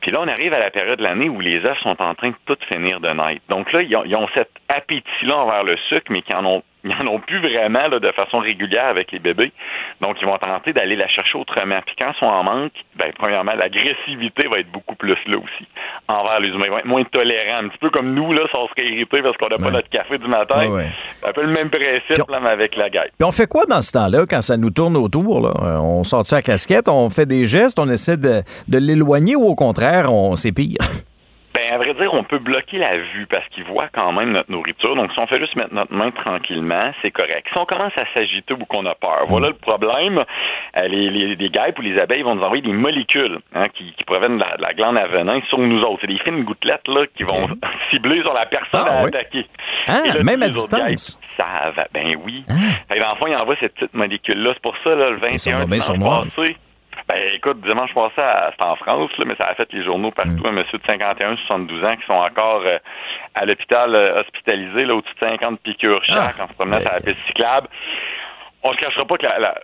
Puis 0.00 0.10
là, 0.10 0.20
on 0.22 0.28
arrive 0.28 0.52
à 0.52 0.58
la 0.58 0.70
période 0.70 0.98
de 0.98 1.04
l'année 1.04 1.28
où 1.28 1.40
les 1.40 1.64
œufs 1.64 1.78
sont 1.82 2.00
en 2.00 2.14
train 2.14 2.30
de 2.30 2.36
tout 2.46 2.56
finir 2.72 3.00
de 3.00 3.08
naître. 3.08 3.42
Donc 3.48 3.72
là, 3.72 3.82
ils 3.82 3.96
ont, 3.96 4.04
ils 4.04 4.16
ont 4.16 4.28
cet 4.34 4.50
appétit-là 4.68 5.36
envers 5.36 5.64
le 5.64 5.76
sucre, 5.88 6.10
mais 6.10 6.22
qui 6.22 6.34
en 6.34 6.44
ont 6.44 6.62
ils 6.84 6.90
n'en 6.90 7.12
ont 7.12 7.20
plus 7.20 7.40
vraiment 7.40 7.88
là, 7.88 7.98
de 7.98 8.12
façon 8.12 8.38
régulière 8.38 8.86
avec 8.86 9.10
les 9.12 9.18
bébés. 9.18 9.52
Donc, 10.00 10.16
ils 10.20 10.26
vont 10.26 10.38
tenter 10.38 10.72
d'aller 10.72 10.96
la 10.96 11.08
chercher 11.08 11.36
autrement. 11.38 11.80
Puis 11.84 11.94
quand 11.98 12.12
ils 12.14 12.18
sont 12.18 12.26
en 12.26 12.44
manque, 12.44 12.72
ben, 12.96 13.12
premièrement, 13.18 13.52
l'agressivité 13.54 14.46
va 14.48 14.60
être 14.60 14.70
beaucoup 14.70 14.94
plus 14.94 15.16
là 15.26 15.36
aussi 15.38 15.66
envers 16.08 16.40
les 16.40 16.48
humains. 16.48 16.66
Ils 16.66 16.70
vont 16.70 16.78
être 16.78 16.86
moins 16.86 17.04
tolérants. 17.04 17.64
Un 17.64 17.68
petit 17.68 17.78
peu 17.78 17.90
comme 17.90 18.14
nous, 18.14 18.32
là, 18.32 18.42
si 18.50 18.56
on 18.56 18.68
serait 18.68 18.86
irrité 18.88 19.22
parce 19.22 19.36
qu'on 19.36 19.48
n'a 19.48 19.56
pas 19.56 19.70
notre 19.70 19.88
café 19.88 20.18
du 20.18 20.28
matin. 20.28 20.68
Ouais, 20.68 20.76
ouais. 20.76 20.90
Un 21.26 21.32
peu 21.32 21.42
le 21.42 21.52
même 21.52 21.70
principe, 21.70 22.28
là, 22.30 22.38
mais 22.40 22.50
avec 22.50 22.76
la 22.76 22.90
guêpe. 22.90 23.10
Puis 23.18 23.26
on 23.26 23.32
fait 23.32 23.46
quoi 23.48 23.64
dans 23.66 23.82
ce 23.82 23.92
temps-là 23.92 24.24
quand 24.28 24.40
ça 24.40 24.56
nous 24.56 24.70
tourne 24.70 24.96
autour? 24.96 25.40
Là? 25.40 25.52
Euh, 25.62 25.78
On 25.78 26.04
sort 26.04 26.26
sa 26.26 26.42
casquette, 26.42 26.88
on 26.88 27.10
fait 27.10 27.26
des 27.26 27.44
gestes, 27.44 27.78
on 27.80 27.88
essaie 27.88 28.16
de, 28.16 28.42
de 28.68 28.78
l'éloigner 28.78 29.34
ou 29.36 29.44
au 29.46 29.54
contraire, 29.54 30.12
on 30.12 30.36
c'est 30.36 30.52
pire? 30.52 30.78
Ben, 31.58 31.72
à 31.74 31.78
vrai 31.78 31.92
dire, 31.94 32.14
on 32.14 32.22
peut 32.22 32.38
bloquer 32.38 32.78
la 32.78 32.96
vue 32.98 33.26
parce 33.28 33.44
qu'ils 33.48 33.64
voient 33.64 33.88
quand 33.92 34.12
même 34.12 34.30
notre 34.30 34.50
nourriture. 34.50 34.94
Donc, 34.94 35.12
si 35.12 35.18
on 35.18 35.26
fait 35.26 35.40
juste 35.40 35.56
mettre 35.56 35.74
notre 35.74 35.92
main 35.92 36.10
tranquillement, 36.12 36.92
c'est 37.02 37.10
correct. 37.10 37.46
Si 37.52 37.58
on 37.58 37.64
commence 37.66 37.92
à 37.96 38.04
s'agiter 38.14 38.54
ou 38.54 38.64
qu'on 38.64 38.86
a 38.86 38.94
peur, 38.94 39.24
voilà 39.26 39.48
le 39.48 39.54
problème. 39.54 40.24
Euh, 40.76 40.88
les, 40.88 41.10
les, 41.10 41.34
les 41.34 41.48
guêpes 41.50 41.76
ou 41.78 41.82
les 41.82 41.98
abeilles 41.98 42.22
vont 42.22 42.36
nous 42.36 42.42
envoyer 42.44 42.62
des 42.62 42.72
molécules 42.72 43.38
hein, 43.54 43.66
qui, 43.74 43.92
qui 43.94 44.04
proviennent 44.04 44.38
de 44.38 44.44
la, 44.44 44.56
de 44.56 44.62
la 44.62 44.72
glande 44.74 44.96
à 44.98 45.06
venin 45.08 45.40
sur 45.48 45.58
nous 45.58 45.82
autres. 45.82 45.98
C'est 46.02 46.06
des 46.06 46.18
fines 46.18 46.44
gouttelettes 46.44 46.86
là, 46.86 47.06
qui 47.16 47.24
vont 47.24 47.48
cibler 47.90 48.20
sur 48.22 48.32
la 48.34 48.46
personne 48.46 48.84
Ah, 48.86 48.98
à 49.00 49.02
oui. 49.02 49.08
attaquer. 49.08 49.44
Ah, 49.88 50.00
là, 50.14 50.22
même 50.22 50.42
à 50.42 50.46
guêpes 50.46 50.52
distance? 50.54 51.20
savent. 51.36 51.84
Ben 51.92 52.16
oui. 52.24 52.44
Fait 52.88 52.96
que 52.96 53.00
dans 53.02 53.10
le 53.10 53.16
fond, 53.16 53.26
ils 53.26 53.34
envoient 53.36 53.56
cette 53.58 53.74
petite 53.74 53.94
molécule-là. 53.94 54.50
C'est 54.54 54.62
pour 54.62 54.76
ça, 54.84 54.94
là, 54.94 55.10
le 55.10 55.18
Ils 55.32 55.38
sont 55.38 55.50
21 55.50 55.56
bien 55.58 55.64
dimanche 55.66 55.82
sournois. 55.82 56.22
passé, 56.22 56.56
ben 57.08 57.16
écoute, 57.34 57.60
dimanche 57.62 57.94
passé, 57.94 58.12
c'était 58.50 58.62
en 58.62 58.76
France, 58.76 59.10
là, 59.18 59.24
mais 59.26 59.34
ça 59.36 59.46
a 59.46 59.54
fait 59.54 59.72
les 59.72 59.82
journaux 59.82 60.10
partout. 60.10 60.42
Mm. 60.42 60.46
Un 60.46 60.52
monsieur 60.52 60.78
de 60.78 60.84
51, 60.86 61.36
72 61.36 61.84
ans 61.84 61.96
qui 61.96 62.06
sont 62.06 62.12
encore 62.12 62.62
euh, 62.66 62.78
à 63.34 63.46
l'hôpital 63.46 63.94
euh, 63.94 64.20
hospitalisé, 64.20 64.84
là, 64.84 64.94
au-dessus 64.94 65.14
de 65.14 65.26
50 65.28 65.60
piqûres 65.60 66.02
chaque, 66.04 66.34
Ah. 66.38 66.44
en 66.44 66.48
se 66.48 66.54
promenant 66.54 66.80
sur 66.80 66.90
la 66.92 67.00
piste 67.00 67.24
cyclable. 67.26 67.68
On 68.62 68.72
se 68.72 68.78
cachera 68.78 69.04
pas 69.06 69.16
que 69.16 69.22
la, 69.26 69.38
la- 69.38 69.54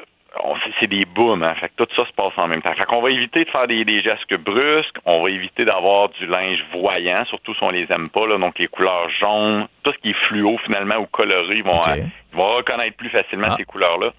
c'est- 0.65 0.73
c'est 0.81 0.87
des 0.87 1.05
booms, 1.05 1.43
hein. 1.43 1.55
Fait 1.61 1.69
que 1.69 1.85
tout 1.85 1.95
ça 1.95 2.07
se 2.09 2.13
passe 2.15 2.33
en 2.39 2.47
même 2.49 2.63
temps. 2.63 2.73
Fait 2.75 2.87
qu'on 2.87 3.03
va 3.03 3.11
éviter 3.11 3.45
de 3.45 3.51
faire 3.51 3.67
des, 3.67 3.85
des 3.85 4.01
gestes 4.01 4.33
brusques, 4.35 4.97
on 5.05 5.23
va 5.23 5.31
éviter 5.31 5.65
d'avoir 5.65 6.09
du 6.09 6.27
linge 6.27 6.65
voyant, 6.73 7.25
surtout 7.27 7.55
si 7.55 7.63
on 7.63 7.71
les 7.71 7.87
aime 7.93 8.09
pas, 8.09 8.27
là, 8.27 8.39
donc 8.39 8.59
les 8.59 8.69
couleurs 8.69 9.09
jaunes, 9.21 9.67
tout 9.83 9.93
ce 9.93 9.99
qui 9.99 10.11
est 10.11 10.27
fluo 10.29 10.57
finalement 10.65 10.97
ou 10.97 11.07
coloré, 11.07 11.57
ils 11.57 11.63
vont, 11.65 11.81
euh, 11.89 11.97
ils 12.33 12.37
vont 12.37 12.49
reconnaître 12.57 12.97
plus 12.97 13.11
facilement 13.11 13.49
Ah. 13.51 13.55
ces 13.59 13.65
couleurs-là. 13.65 14.11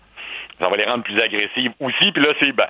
Ça 0.59 0.69
va 0.69 0.77
les 0.77 0.85
rendre 0.85 1.03
plus 1.03 1.19
agressives 1.19 1.73
aussi, 1.81 2.11
puis 2.13 2.23
là, 2.23 2.29
c'est 2.39 2.53
ben, 2.53 2.67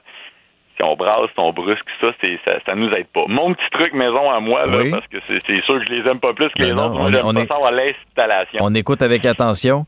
si 0.78 0.84
on 0.84 0.96
brasse, 0.96 1.30
si 1.34 1.40
on 1.40 1.52
brusque 1.54 1.86
ça, 2.02 2.08
c'est 2.22 2.40
ça, 2.46 2.52
ça 2.66 2.76
nous 2.76 2.90
aide 2.92 3.08
pas. 3.08 3.24
Mon 3.28 3.54
petit 3.54 3.70
truc 3.72 3.94
maison 3.94 4.30
à 4.30 4.40
moi, 4.40 4.66
là, 4.66 4.78
Oui. 4.80 4.92
parce 4.92 5.08
que 5.08 5.18
c'est 5.28 5.62
sûr 5.66 5.80
que 5.80 5.86
je 5.86 5.90
les 5.90 6.10
aime 6.10 6.20
pas 6.20 6.34
plus 6.34 6.50
que 6.50 6.60
Ben 6.60 6.68
les 6.70 6.74
non, 6.74 6.88
autres. 6.88 6.96
On 7.00 7.30
on 7.30 7.34
pas 7.34 7.42
est- 7.42 7.52
avoir 7.52 7.72
l'installation. 7.72 8.60
On 8.62 8.74
écoute 8.74 9.02
avec 9.02 9.26
attention. 9.26 9.86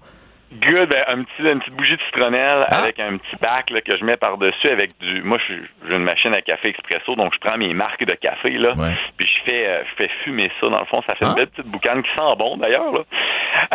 Good, 0.50 0.89
ben, 0.89 1.04
un 1.08 1.24
petit, 1.24 1.41
une 1.43 1.60
petite 1.60 1.74
bougie 1.74 1.98
de 1.98 2.02
citronnelle 2.04 2.66
Ah. 2.72 2.84
avec 2.84 3.00
un 3.02 3.18
petit 3.18 3.36
bac 3.41 3.70
là, 3.70 3.82
que 3.82 3.98
je 3.98 4.06
mets 4.06 4.16
par-dessus 4.16 4.70
avec 4.70 4.98
du. 5.00 5.22
Moi, 5.22 5.38
j'ai 5.48 5.60
une 5.93 6.04
machine 6.04 6.34
à 6.34 6.41
café 6.41 6.70
expresso, 6.70 7.16
donc 7.16 7.34
je 7.34 7.39
prends 7.39 7.58
mes 7.58 7.74
marques 7.74 8.06
de 8.06 8.16
café, 8.16 8.52
là, 8.52 8.70
Ouais. 8.78 8.95
puis 9.18 9.28
je 9.28 9.43
fais, 9.43 9.68
euh, 9.68 9.84
je 9.89 9.95
fais 9.95 10.10
fumer 10.24 10.50
ça. 10.62 10.70
Dans 10.70 10.80
le 10.80 10.86
fond, 10.86 11.02
ça 11.06 11.16
fait 11.16 11.26
Ah. 11.26 11.30
une 11.32 11.36
belle 11.36 11.48
petite 11.48 11.68
boucane 11.68 12.02
qui 12.02 12.10
sent 12.16 12.36
bon, 12.38 12.56
d'ailleurs. 12.58 12.93
là. 12.93 13.00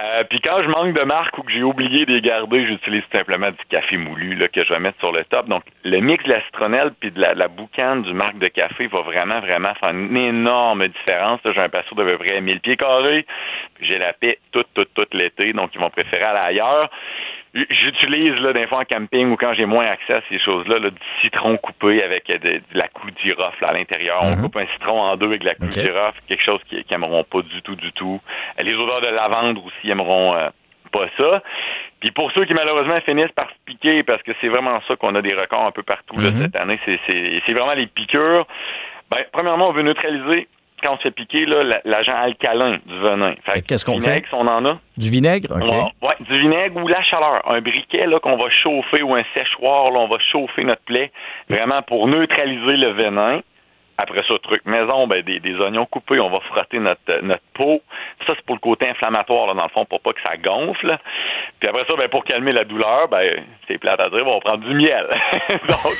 Euh, 0.02 0.24
puis 0.30 0.40
quand 0.40 0.62
je 0.62 0.68
manque 0.68 0.94
de 0.94 1.02
marque 1.02 1.36
ou 1.36 1.42
que 1.42 1.52
j'ai 1.52 1.62
oublié 1.62 2.06
de 2.06 2.12
les 2.14 2.20
garder, 2.22 2.64
j'utilise 2.66 3.02
simplement 3.12 3.50
du 3.50 3.64
café 3.68 3.98
moulu 3.98 4.34
là, 4.34 4.48
que 4.48 4.64
je 4.64 4.72
vais 4.72 4.78
mettre 4.80 4.98
sur 5.00 5.12
le 5.12 5.24
top. 5.24 5.46
Donc, 5.48 5.64
le 5.84 6.00
mix 6.00 6.24
de 6.24 6.30
la 6.30 6.40
citronnelle 6.46 6.92
puis 6.98 7.10
de 7.10 7.20
la, 7.20 7.34
la 7.34 7.48
boucane 7.48 8.02
du 8.02 8.14
marque 8.14 8.38
de 8.38 8.48
café 8.48 8.86
va 8.86 9.00
vraiment, 9.00 9.40
vraiment 9.40 9.74
faire 9.74 9.90
une 9.90 10.16
énorme 10.16 10.88
différence. 10.88 11.40
J'ai 11.44 11.60
un 11.60 11.68
patio 11.68 11.94
d'à 11.96 12.04
peu 12.04 12.16
près 12.16 12.40
1000 12.40 12.60
pieds 12.60 12.76
carrés. 12.78 13.26
Puis 13.74 13.86
j'ai 13.88 13.98
la 13.98 14.12
paix 14.14 14.38
toute, 14.52 14.68
toute, 14.74 14.94
toute 14.94 15.12
l'été. 15.12 15.52
Donc, 15.52 15.70
ils 15.74 15.80
vont 15.80 15.90
préférer 15.90 16.22
aller 16.24 16.40
ailleurs. 16.46 16.61
J'utilise 17.54 18.40
là 18.40 18.54
des 18.54 18.66
fois 18.66 18.78
en 18.78 18.84
camping 18.84 19.30
ou 19.30 19.36
quand 19.36 19.52
j'ai 19.52 19.66
moins 19.66 19.84
accès 19.84 20.14
à 20.14 20.22
ces 20.30 20.38
choses-là, 20.38 20.78
là, 20.78 20.88
du 20.88 20.96
citron 21.20 21.58
coupé 21.58 22.02
avec 22.02 22.30
euh, 22.30 22.38
de, 22.38 22.50
de 22.58 22.62
la 22.72 22.88
clou 22.88 23.10
de 23.10 23.18
girofle 23.18 23.62
à 23.66 23.74
l'intérieur. 23.74 24.20
On 24.22 24.40
coupe 24.40 24.56
un 24.56 24.66
citron 24.72 25.02
en 25.02 25.16
deux 25.16 25.26
avec 25.26 25.40
de 25.42 25.46
la 25.46 25.54
clou 25.56 25.66
OK. 25.66 25.76
de 25.76 25.82
girofle, 25.82 26.18
quelque 26.28 26.42
chose 26.42 26.60
qui 26.68 26.82
qui 26.82 26.94
aimeront 26.94 27.24
pas 27.24 27.42
du 27.42 27.60
tout, 27.60 27.76
du 27.76 27.92
tout. 27.92 28.20
Euh, 28.58 28.62
Les 28.62 28.72
odeurs 28.74 29.02
de 29.02 29.08
lavande 29.08 29.58
aussi 29.58 29.90
aimeront 29.90 30.34
euh, 30.34 30.48
pas 30.92 31.06
ça. 31.18 31.42
Puis 32.00 32.10
pour 32.12 32.32
ceux 32.32 32.46
qui 32.46 32.54
malheureusement 32.54 32.98
finissent 33.02 33.32
par 33.32 33.48
se 33.50 33.54
piquer, 33.66 34.02
parce 34.02 34.22
que 34.22 34.32
c'est 34.40 34.48
vraiment 34.48 34.80
ça 34.88 34.96
qu'on 34.96 35.14
a 35.14 35.20
des 35.20 35.34
records 35.34 35.66
un 35.66 35.72
peu 35.72 35.82
partout 35.82 36.16
là, 36.16 36.30
cette 36.30 36.56
année, 36.56 36.80
c'est 36.86 37.52
vraiment 37.52 37.74
les 37.74 37.86
piqûres. 37.86 38.46
Ben, 39.10 39.24
premièrement, 39.30 39.68
on 39.68 39.72
veut 39.72 39.82
neutraliser 39.82 40.48
quand 40.82 40.94
on 40.94 40.96
se 40.98 41.02
fait 41.02 41.10
piquer 41.10 41.46
l'agent 41.84 42.14
alcalin 42.14 42.78
du 42.86 42.98
venin. 42.98 43.34
Qu'est-ce 43.66 43.84
qu'on 43.84 44.00
fait? 44.00 44.24
on 44.32 44.46
en 44.46 44.64
a. 44.64 44.78
Du 44.96 45.10
vinaigre? 45.10 45.48
OK. 45.50 45.70
Ouais, 46.02 46.14
du 46.20 46.40
vinaigre 46.40 46.82
ou 46.82 46.88
la 46.88 47.02
chaleur. 47.02 47.42
Un 47.50 47.60
briquet 47.60 48.06
là, 48.06 48.18
qu'on 48.20 48.36
va 48.36 48.50
chauffer 48.50 49.02
ou 49.02 49.14
un 49.14 49.24
séchoir, 49.34 49.90
là, 49.90 50.00
on 50.00 50.08
va 50.08 50.18
chauffer 50.18 50.64
notre 50.64 50.82
plaie 50.82 51.10
vraiment 51.48 51.82
pour 51.82 52.06
neutraliser 52.08 52.76
le 52.76 52.92
venin. 52.92 53.40
Après 54.02 54.22
ça, 54.26 54.34
truc 54.42 54.64
maison, 54.66 55.06
ben, 55.06 55.22
des, 55.22 55.60
oignons 55.60 55.86
coupés, 55.86 56.18
on 56.18 56.28
va 56.28 56.40
frotter 56.40 56.80
notre, 56.80 57.00
euh, 57.08 57.20
notre 57.22 57.42
peau. 57.54 57.80
Ça, 58.26 58.34
c'est 58.34 58.44
pour 58.44 58.56
le 58.56 58.60
côté 58.60 58.88
inflammatoire, 58.88 59.46
là, 59.46 59.54
dans 59.54 59.62
le 59.62 59.68
fond, 59.68 59.84
pour 59.84 60.00
pas 60.00 60.12
que 60.12 60.20
ça 60.22 60.36
gonfle. 60.36 60.98
Puis 61.60 61.68
après 61.68 61.84
ça, 61.86 61.94
ben, 61.96 62.08
pour 62.08 62.24
calmer 62.24 62.52
la 62.52 62.64
douleur, 62.64 63.06
ben, 63.08 63.44
c'est 63.68 63.78
plate 63.78 64.00
à 64.00 64.10
dire, 64.10 64.26
on 64.26 64.34
va 64.34 64.40
prendre 64.40 64.64
du 64.64 64.74
miel. 64.74 65.06
Donc, 65.68 65.96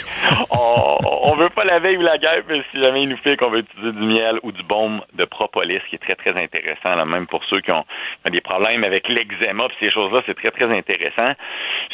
on, 0.50 0.98
on 1.22 1.36
veut 1.36 1.50
pas 1.50 1.64
la 1.64 1.78
veille 1.78 1.96
ou 1.96 2.02
la 2.02 2.18
guêpe, 2.18 2.46
mais 2.48 2.62
si 2.72 2.80
jamais 2.80 3.04
il 3.04 3.08
nous 3.08 3.16
fait 3.18 3.36
qu'on 3.36 3.50
veut 3.50 3.60
utiliser 3.60 3.92
du 3.92 4.04
miel 4.04 4.40
ou 4.42 4.50
du 4.50 4.64
baume 4.64 5.00
de 5.14 5.24
propolis, 5.24 5.80
qui 5.88 5.94
est 5.94 5.98
très, 5.98 6.16
très 6.16 6.36
intéressant, 6.42 6.96
là, 6.96 7.04
même 7.04 7.28
pour 7.28 7.44
ceux 7.44 7.60
qui 7.60 7.70
ont, 7.70 7.84
qui 7.84 8.28
ont 8.28 8.30
des 8.30 8.40
problèmes 8.40 8.82
avec 8.82 9.08
l'eczéma, 9.08 9.68
puis 9.68 9.76
ces 9.78 9.90
choses-là, 9.90 10.22
c'est 10.26 10.34
très, 10.34 10.50
très 10.50 10.76
intéressant. 10.76 11.32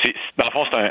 C'est, 0.03 0.15
dans 0.39 0.47
le 0.47 0.51
fond, 0.53 0.67
c'est 0.71 0.79
un, 0.79 0.91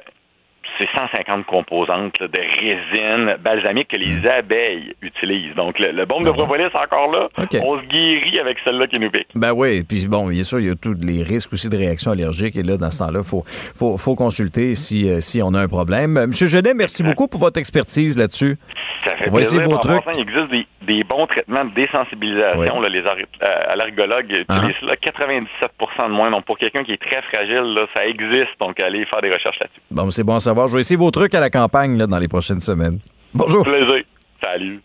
c'est 0.77 0.87
150 0.93 1.45
composantes 1.45 2.19
là, 2.19 2.27
de 2.27 2.39
résine 2.39 3.37
balsamique 3.41 3.89
que 3.89 3.97
les 3.97 4.25
abeilles 4.27 4.93
utilisent. 5.01 5.55
Donc, 5.55 5.79
le, 5.79 5.91
le 5.91 6.05
baume 6.05 6.23
de 6.23 6.29
Ah 6.29 6.33
propolis, 6.33 6.65
encore 6.65 7.11
là, 7.11 7.27
on 7.63 7.79
se 7.79 7.85
guérit 7.85 8.39
avec 8.39 8.57
celle-là 8.63 8.87
qui 8.87 8.99
nous 8.99 9.09
pique. 9.09 9.27
Ben 9.35 9.51
oui, 9.53 9.83
puis 9.83 10.07
bon, 10.07 10.27
bien 10.27 10.43
sûr, 10.43 10.59
il 10.59 10.67
y 10.67 10.69
a 10.69 10.75
tous 10.75 10.95
les 11.01 11.23
risques 11.23 11.53
aussi 11.53 11.69
de 11.69 11.77
réactions 11.77 12.11
allergiques. 12.11 12.55
Et 12.55 12.63
là, 12.63 12.77
dans 12.77 12.91
ce 12.91 12.99
temps-là, 12.99 13.19
il 13.23 13.27
faut, 13.27 13.43
faut, 13.45 13.97
faut 13.97 14.15
consulter 14.15 14.75
si, 14.75 15.09
euh, 15.09 15.19
si 15.19 15.41
on 15.41 15.53
a 15.53 15.59
un 15.59 15.67
problème. 15.67 16.17
Euh, 16.17 16.27
Monsieur 16.27 16.47
Genet, 16.47 16.73
merci 16.73 17.03
beaucoup 17.03 17.27
pour 17.27 17.39
votre 17.39 17.59
expertise 17.59 18.17
là-dessus. 18.17 18.57
Ça 19.03 19.15
fait 19.15 19.25
essayer 19.39 19.59
plaisir. 19.61 19.69
vos 19.69 19.77
trucs. 19.77 20.03
il 20.15 20.21
existe 20.21 20.49
des, 20.51 20.67
des 20.81 21.03
bons 21.03 21.27
traitements 21.27 21.65
de 21.65 21.73
désensibilisation. 21.73 22.77
Oui. 22.77 22.83
Là, 22.83 22.89
les 22.89 23.03
euh, 23.05 23.73
allergologues 23.73 24.31
utilisent 24.31 24.81
là, 24.81 24.95
97 24.97 25.71
de 25.79 26.11
moins. 26.11 26.31
Donc, 26.31 26.45
pour 26.45 26.57
quelqu'un 26.57 26.83
qui 26.83 26.93
est 26.93 27.01
très 27.01 27.21
fragile, 27.23 27.73
là, 27.73 27.85
ça 27.93 28.05
existe. 28.05 28.59
Donc, 28.59 28.79
allez 28.81 29.05
faire 29.05 29.21
des 29.21 29.31
recherches 29.31 29.59
là-dessus. 29.59 29.81
Bon, 29.91 30.09
c'est 30.11 30.23
bon 30.23 30.35
à 30.35 30.39
savoir. 30.39 30.66
Je 30.67 30.73
vais 30.73 30.79
essayer 30.81 30.97
vos 30.97 31.11
trucs 31.11 31.33
à 31.35 31.39
la 31.39 31.49
campagne 31.49 31.97
là, 31.97 32.07
dans 32.07 32.19
les 32.19 32.27
prochaines 32.27 32.59
semaines. 32.59 32.99
Bonjour. 33.33 33.63
Plaisir. 33.63 34.03
Salut. 34.41 34.81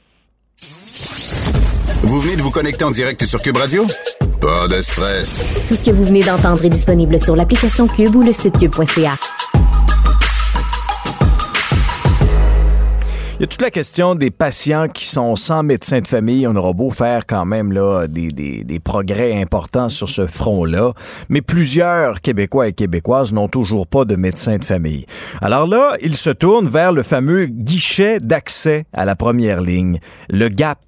Vous 2.02 2.20
venez 2.20 2.36
de 2.36 2.42
vous 2.42 2.50
connecter 2.50 2.84
en 2.84 2.90
direct 2.90 3.24
sur 3.24 3.40
Cube 3.42 3.56
Radio? 3.56 3.86
Pas 4.40 4.66
de 4.68 4.80
stress. 4.80 5.40
Tout 5.68 5.76
ce 5.76 5.84
que 5.84 5.90
vous 5.90 6.04
venez 6.04 6.22
d'entendre 6.22 6.64
est 6.64 6.68
disponible 6.68 7.18
sur 7.18 7.36
l'application 7.36 7.86
Cube 7.86 8.14
ou 8.16 8.22
le 8.22 8.32
site 8.32 8.58
cube.ca. 8.58 9.16
y 13.42 13.44
a 13.44 13.48
toute 13.48 13.60
la 13.62 13.72
question 13.72 14.14
des 14.14 14.30
patients 14.30 14.86
qui 14.86 15.04
sont 15.04 15.34
sans 15.34 15.64
médecin 15.64 16.00
de 16.00 16.06
famille. 16.06 16.46
On 16.46 16.54
aura 16.54 16.72
beau 16.72 16.90
faire 16.90 17.26
quand 17.26 17.44
même 17.44 17.72
là, 17.72 18.06
des, 18.06 18.30
des- 18.30 18.62
des 18.62 18.78
progrès 18.78 19.40
importants 19.42 19.88
sur 19.88 20.08
ce 20.08 20.28
front-là, 20.28 20.92
mais 21.28 21.40
plusieurs 21.42 22.20
Québécois 22.20 22.68
et 22.68 22.72
Québécoises 22.72 23.32
n'ont 23.32 23.48
toujours 23.48 23.88
pas 23.88 24.04
de 24.04 24.14
médecin 24.14 24.58
de 24.58 24.64
famille. 24.64 25.06
Alors 25.40 25.66
là, 25.66 25.96
ils 26.00 26.14
se 26.16 26.30
tournent 26.30 26.68
vers 26.68 26.92
le 26.92 27.02
fameux 27.02 27.46
guichet 27.46 28.18
d'accès 28.20 28.84
à 28.92 29.04
la 29.04 29.16
première 29.16 29.60
ligne, 29.60 29.98
le 30.30 30.46
GAP. 30.48 30.78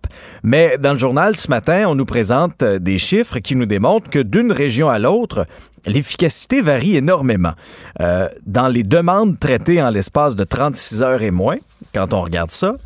Mais 0.42 0.78
dans 0.78 0.92
le 0.92 0.98
journal 0.98 1.36
ce 1.36 1.48
matin, 1.48 1.86
on 1.88 1.94
nous 1.94 2.04
présente 2.04 2.62
euh, 2.62 2.78
des 2.78 2.98
chiffres 2.98 3.38
qui 3.38 3.56
nous 3.56 3.66
démontrent 3.66 4.10
que 4.10 4.18
d'une 4.18 4.52
région 4.52 4.88
à 4.88 4.98
l'autre, 4.98 5.46
l'efficacité 5.86 6.60
varie 6.60 6.96
énormément. 6.96 7.52
Euh, 8.00 8.28
dans 8.46 8.68
les 8.68 8.82
demandes 8.82 9.38
traitées 9.38 9.82
en 9.82 9.90
l'espace 9.90 10.36
de 10.36 10.44
36 10.44 11.02
heures 11.02 11.22
et 11.22 11.30
moins, 11.30 11.56
quand 11.94 12.12
on 12.12 12.22
regarde 12.22 12.50
ça, 12.50 12.76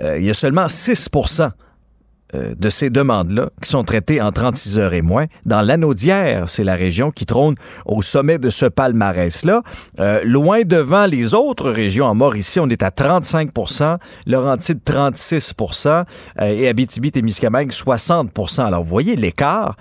euh, 0.00 0.18
il 0.18 0.24
y 0.24 0.30
a 0.30 0.34
seulement 0.34 0.68
6 0.68 1.08
euh, 2.34 2.54
de 2.58 2.68
ces 2.68 2.90
demandes-là 2.90 3.50
qui 3.62 3.70
sont 3.70 3.84
traitées 3.84 4.20
en 4.20 4.32
36 4.32 4.78
heures 4.78 4.94
et 4.94 5.02
moins. 5.02 5.26
Dans 5.46 5.62
l'Anaudière, 5.62 6.48
c'est 6.48 6.64
la 6.64 6.74
région 6.74 7.10
qui 7.10 7.26
trône 7.26 7.54
au 7.86 8.02
sommet 8.02 8.38
de 8.38 8.50
ce 8.50 8.66
palmarès-là. 8.66 9.62
Euh, 10.00 10.22
loin 10.24 10.62
devant 10.62 11.06
les 11.06 11.34
autres 11.34 11.70
régions, 11.70 12.06
en 12.06 12.14
Mauricie, 12.14 12.60
on 12.60 12.68
est 12.68 12.82
à 12.82 12.90
35% 12.90 13.98
Laurentide 14.26 14.80
36% 14.84 16.04
et 16.42 16.68
Abitibi-Témiscamingue 16.68 17.70
60% 17.70 18.64
Alors, 18.64 18.82
vous 18.82 18.88
voyez 18.88 19.16
l'écart, 19.16 19.76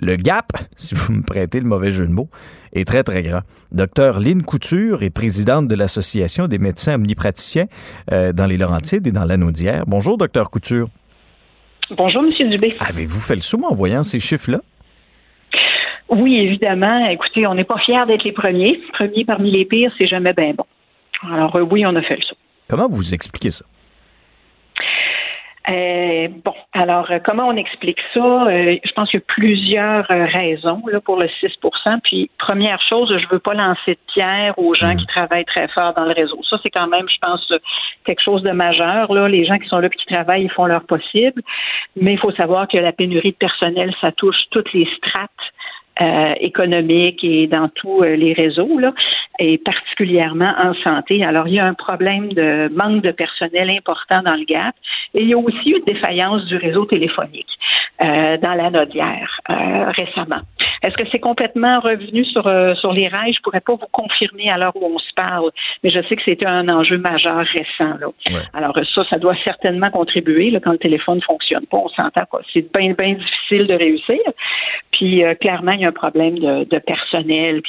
le 0.00 0.16
gap, 0.16 0.52
si 0.76 0.94
vous 0.94 1.12
me 1.12 1.22
prêtez 1.22 1.60
le 1.60 1.66
mauvais 1.66 1.90
jeu 1.90 2.06
de 2.06 2.12
mots, 2.12 2.28
est 2.72 2.86
très, 2.86 3.02
très 3.02 3.22
grand. 3.22 3.40
Docteur 3.72 4.20
Lynn 4.20 4.42
Couture 4.42 5.02
est 5.02 5.10
présidente 5.10 5.68
de 5.68 5.74
l'Association 5.74 6.48
des 6.48 6.58
médecins 6.58 6.94
omnipraticiens 6.94 7.66
euh, 8.12 8.32
dans 8.32 8.46
les 8.46 8.56
Laurentides 8.56 9.06
et 9.06 9.12
dans 9.12 9.24
l'Anaudière. 9.24 9.84
Bonjour, 9.86 10.16
docteur 10.18 10.50
Couture. 10.50 10.88
Bonjour, 11.90 12.22
M. 12.22 12.50
Dubé. 12.50 12.74
Avez-vous 12.80 13.20
fait 13.20 13.34
le 13.34 13.40
saut 13.40 13.60
en 13.64 13.74
voyant 13.74 14.02
ces 14.02 14.18
chiffres-là? 14.18 14.60
Oui, 16.10 16.36
évidemment. 16.38 17.06
Écoutez, 17.08 17.46
on 17.46 17.54
n'est 17.54 17.64
pas 17.64 17.78
fiers 17.78 18.04
d'être 18.06 18.24
les 18.24 18.32
premiers. 18.32 18.80
Premiers 18.92 19.24
parmi 19.24 19.50
les 19.50 19.64
pires, 19.64 19.92
c'est 19.98 20.06
jamais 20.06 20.32
bien 20.32 20.52
bon. 20.56 20.64
Alors, 21.30 21.54
euh, 21.56 21.62
oui, 21.62 21.84
on 21.86 21.94
a 21.96 22.02
fait 22.02 22.16
le 22.16 22.22
saut. 22.22 22.36
Comment 22.68 22.88
vous 22.88 23.14
expliquez 23.14 23.50
ça? 23.50 23.64
Euh, 25.68 26.28
bon, 26.44 26.54
alors 26.72 27.10
euh, 27.10 27.18
comment 27.22 27.46
on 27.46 27.56
explique 27.56 27.98
ça? 28.14 28.20
Euh, 28.20 28.76
Je 28.82 28.92
pense 28.92 29.10
qu'il 29.10 29.20
y 29.20 29.22
a 29.22 29.26
plusieurs 29.26 30.06
raisons 30.06 30.82
là 30.90 31.00
pour 31.00 31.16
le 31.16 31.26
6% 31.26 32.00
Puis 32.04 32.30
première 32.38 32.80
chose, 32.88 33.14
je 33.14 33.28
veux 33.28 33.38
pas 33.38 33.52
lancer 33.52 33.92
de 33.92 34.12
pierre 34.12 34.58
aux 34.58 34.74
gens 34.74 34.96
qui 34.96 35.04
mm. 35.04 35.08
travaillent 35.08 35.44
très 35.44 35.68
fort 35.68 35.92
dans 35.92 36.06
le 36.06 36.12
réseau. 36.12 36.40
Ça 36.48 36.56
c'est 36.62 36.70
quand 36.70 36.86
même, 36.86 37.06
je 37.08 37.18
pense, 37.20 37.52
quelque 38.04 38.22
chose 38.22 38.42
de 38.42 38.52
majeur. 38.52 39.12
Là, 39.12 39.28
les 39.28 39.44
gens 39.44 39.58
qui 39.58 39.68
sont 39.68 39.78
là 39.78 39.88
et 39.88 39.96
qui 39.96 40.06
travaillent, 40.06 40.44
ils 40.44 40.50
font 40.50 40.64
leur 40.64 40.84
possible. 40.84 41.42
Mais 41.96 42.14
il 42.14 42.18
faut 42.18 42.32
savoir 42.32 42.66
que 42.66 42.78
la 42.78 42.92
pénurie 42.92 43.32
de 43.32 43.36
personnel, 43.36 43.94
ça 44.00 44.10
touche 44.12 44.38
toutes 44.50 44.72
les 44.72 44.88
strates 44.96 45.30
euh, 46.00 46.34
économique 46.38 47.24
et 47.24 47.48
dans 47.48 47.68
tous 47.70 48.04
euh, 48.04 48.14
les 48.14 48.32
réseaux, 48.32 48.78
là, 48.78 48.94
et 49.40 49.58
particulièrement 49.58 50.54
en 50.56 50.72
santé. 50.74 51.24
Alors, 51.24 51.48
il 51.48 51.54
y 51.54 51.58
a 51.58 51.66
un 51.66 51.74
problème 51.74 52.32
de 52.34 52.70
manque 52.72 53.02
de 53.02 53.10
personnel 53.10 53.68
important 53.68 54.22
dans 54.22 54.36
le 54.36 54.44
GAP 54.44 54.76
et 55.14 55.22
il 55.22 55.28
y 55.28 55.34
a 55.34 55.38
aussi 55.38 55.70
une 55.70 55.84
défaillance 55.84 56.44
du 56.44 56.56
réseau 56.56 56.84
téléphonique 56.84 57.48
euh, 58.00 58.36
dans 58.36 58.54
la 58.54 58.70
Nodière 58.70 59.40
récemment. 59.96 60.40
Est-ce 60.82 60.94
que 60.96 61.08
c'est 61.10 61.18
complètement 61.18 61.80
revenu 61.80 62.24
sur, 62.26 62.44
sur 62.76 62.92
les 62.92 63.08
rails? 63.08 63.32
Je 63.32 63.40
pourrais 63.40 63.60
pas 63.60 63.72
vous 63.72 63.88
confirmer 63.90 64.50
à 64.50 64.58
l'heure 64.58 64.76
où 64.76 64.84
on 64.84 64.98
se 64.98 65.12
parle, 65.16 65.50
mais 65.82 65.90
je 65.90 66.00
sais 66.06 66.14
que 66.14 66.22
c'était 66.24 66.46
un 66.46 66.68
enjeu 66.68 66.98
majeur 66.98 67.38
récent. 67.38 67.96
Là. 67.98 68.06
Alors 68.52 68.78
ça, 68.94 69.04
ça 69.08 69.18
doit 69.18 69.34
certainement 69.42 69.90
contribuer 69.90 70.50
là, 70.50 70.60
quand 70.60 70.72
le 70.72 70.78
téléphone 70.78 71.20
fonctionne 71.22 71.66
pas. 71.66 71.78
On 71.78 71.88
s'entend 71.88 72.24
quoi. 72.30 72.42
C'est 72.52 72.70
bien, 72.72 72.92
bien 72.92 73.14
difficile 73.14 73.66
de 73.66 73.74
réussir. 73.74 74.20
Puis 74.92 75.22
clairement, 75.40 75.72
il 75.72 75.80
y 75.80 75.86
a 75.86 75.87
problème 75.92 76.38
de, 76.38 76.78
personnel. 76.78 77.62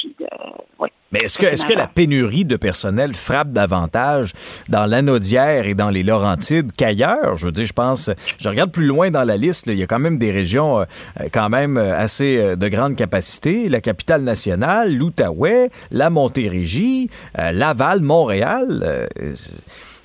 Mais 1.12 1.20
est-ce 1.20 1.38
que, 1.38 1.46
est-ce 1.46 1.66
que 1.66 1.72
la 1.72 1.88
pénurie 1.88 2.44
de 2.44 2.56
personnel 2.56 3.14
frappe 3.14 3.50
davantage 3.50 4.32
dans 4.68 4.86
l'Anaudière 4.86 5.66
et 5.66 5.74
dans 5.74 5.90
les 5.90 6.04
Laurentides 6.04 6.70
qu'ailleurs? 6.72 7.36
Je 7.36 7.46
veux 7.46 7.52
dire, 7.52 7.64
je 7.64 7.72
pense, 7.72 8.10
je 8.38 8.48
regarde 8.48 8.70
plus 8.70 8.86
loin 8.86 9.10
dans 9.10 9.24
la 9.24 9.36
liste, 9.36 9.66
il 9.66 9.74
y 9.74 9.82
a 9.82 9.86
quand 9.86 9.98
même 9.98 10.18
des 10.18 10.30
régions 10.30 10.80
euh, 10.80 10.84
quand 11.32 11.48
même 11.48 11.76
euh, 11.78 11.98
assez 11.98 12.38
euh, 12.38 12.56
de 12.56 12.68
grande 12.68 12.94
capacité. 12.94 13.68
La 13.68 13.80
capitale 13.80 14.22
nationale, 14.22 14.96
l'Outaouais, 14.96 15.70
la 15.90 16.10
Montérégie, 16.10 17.10
Laval, 17.36 18.00
Montréal. 18.00 19.08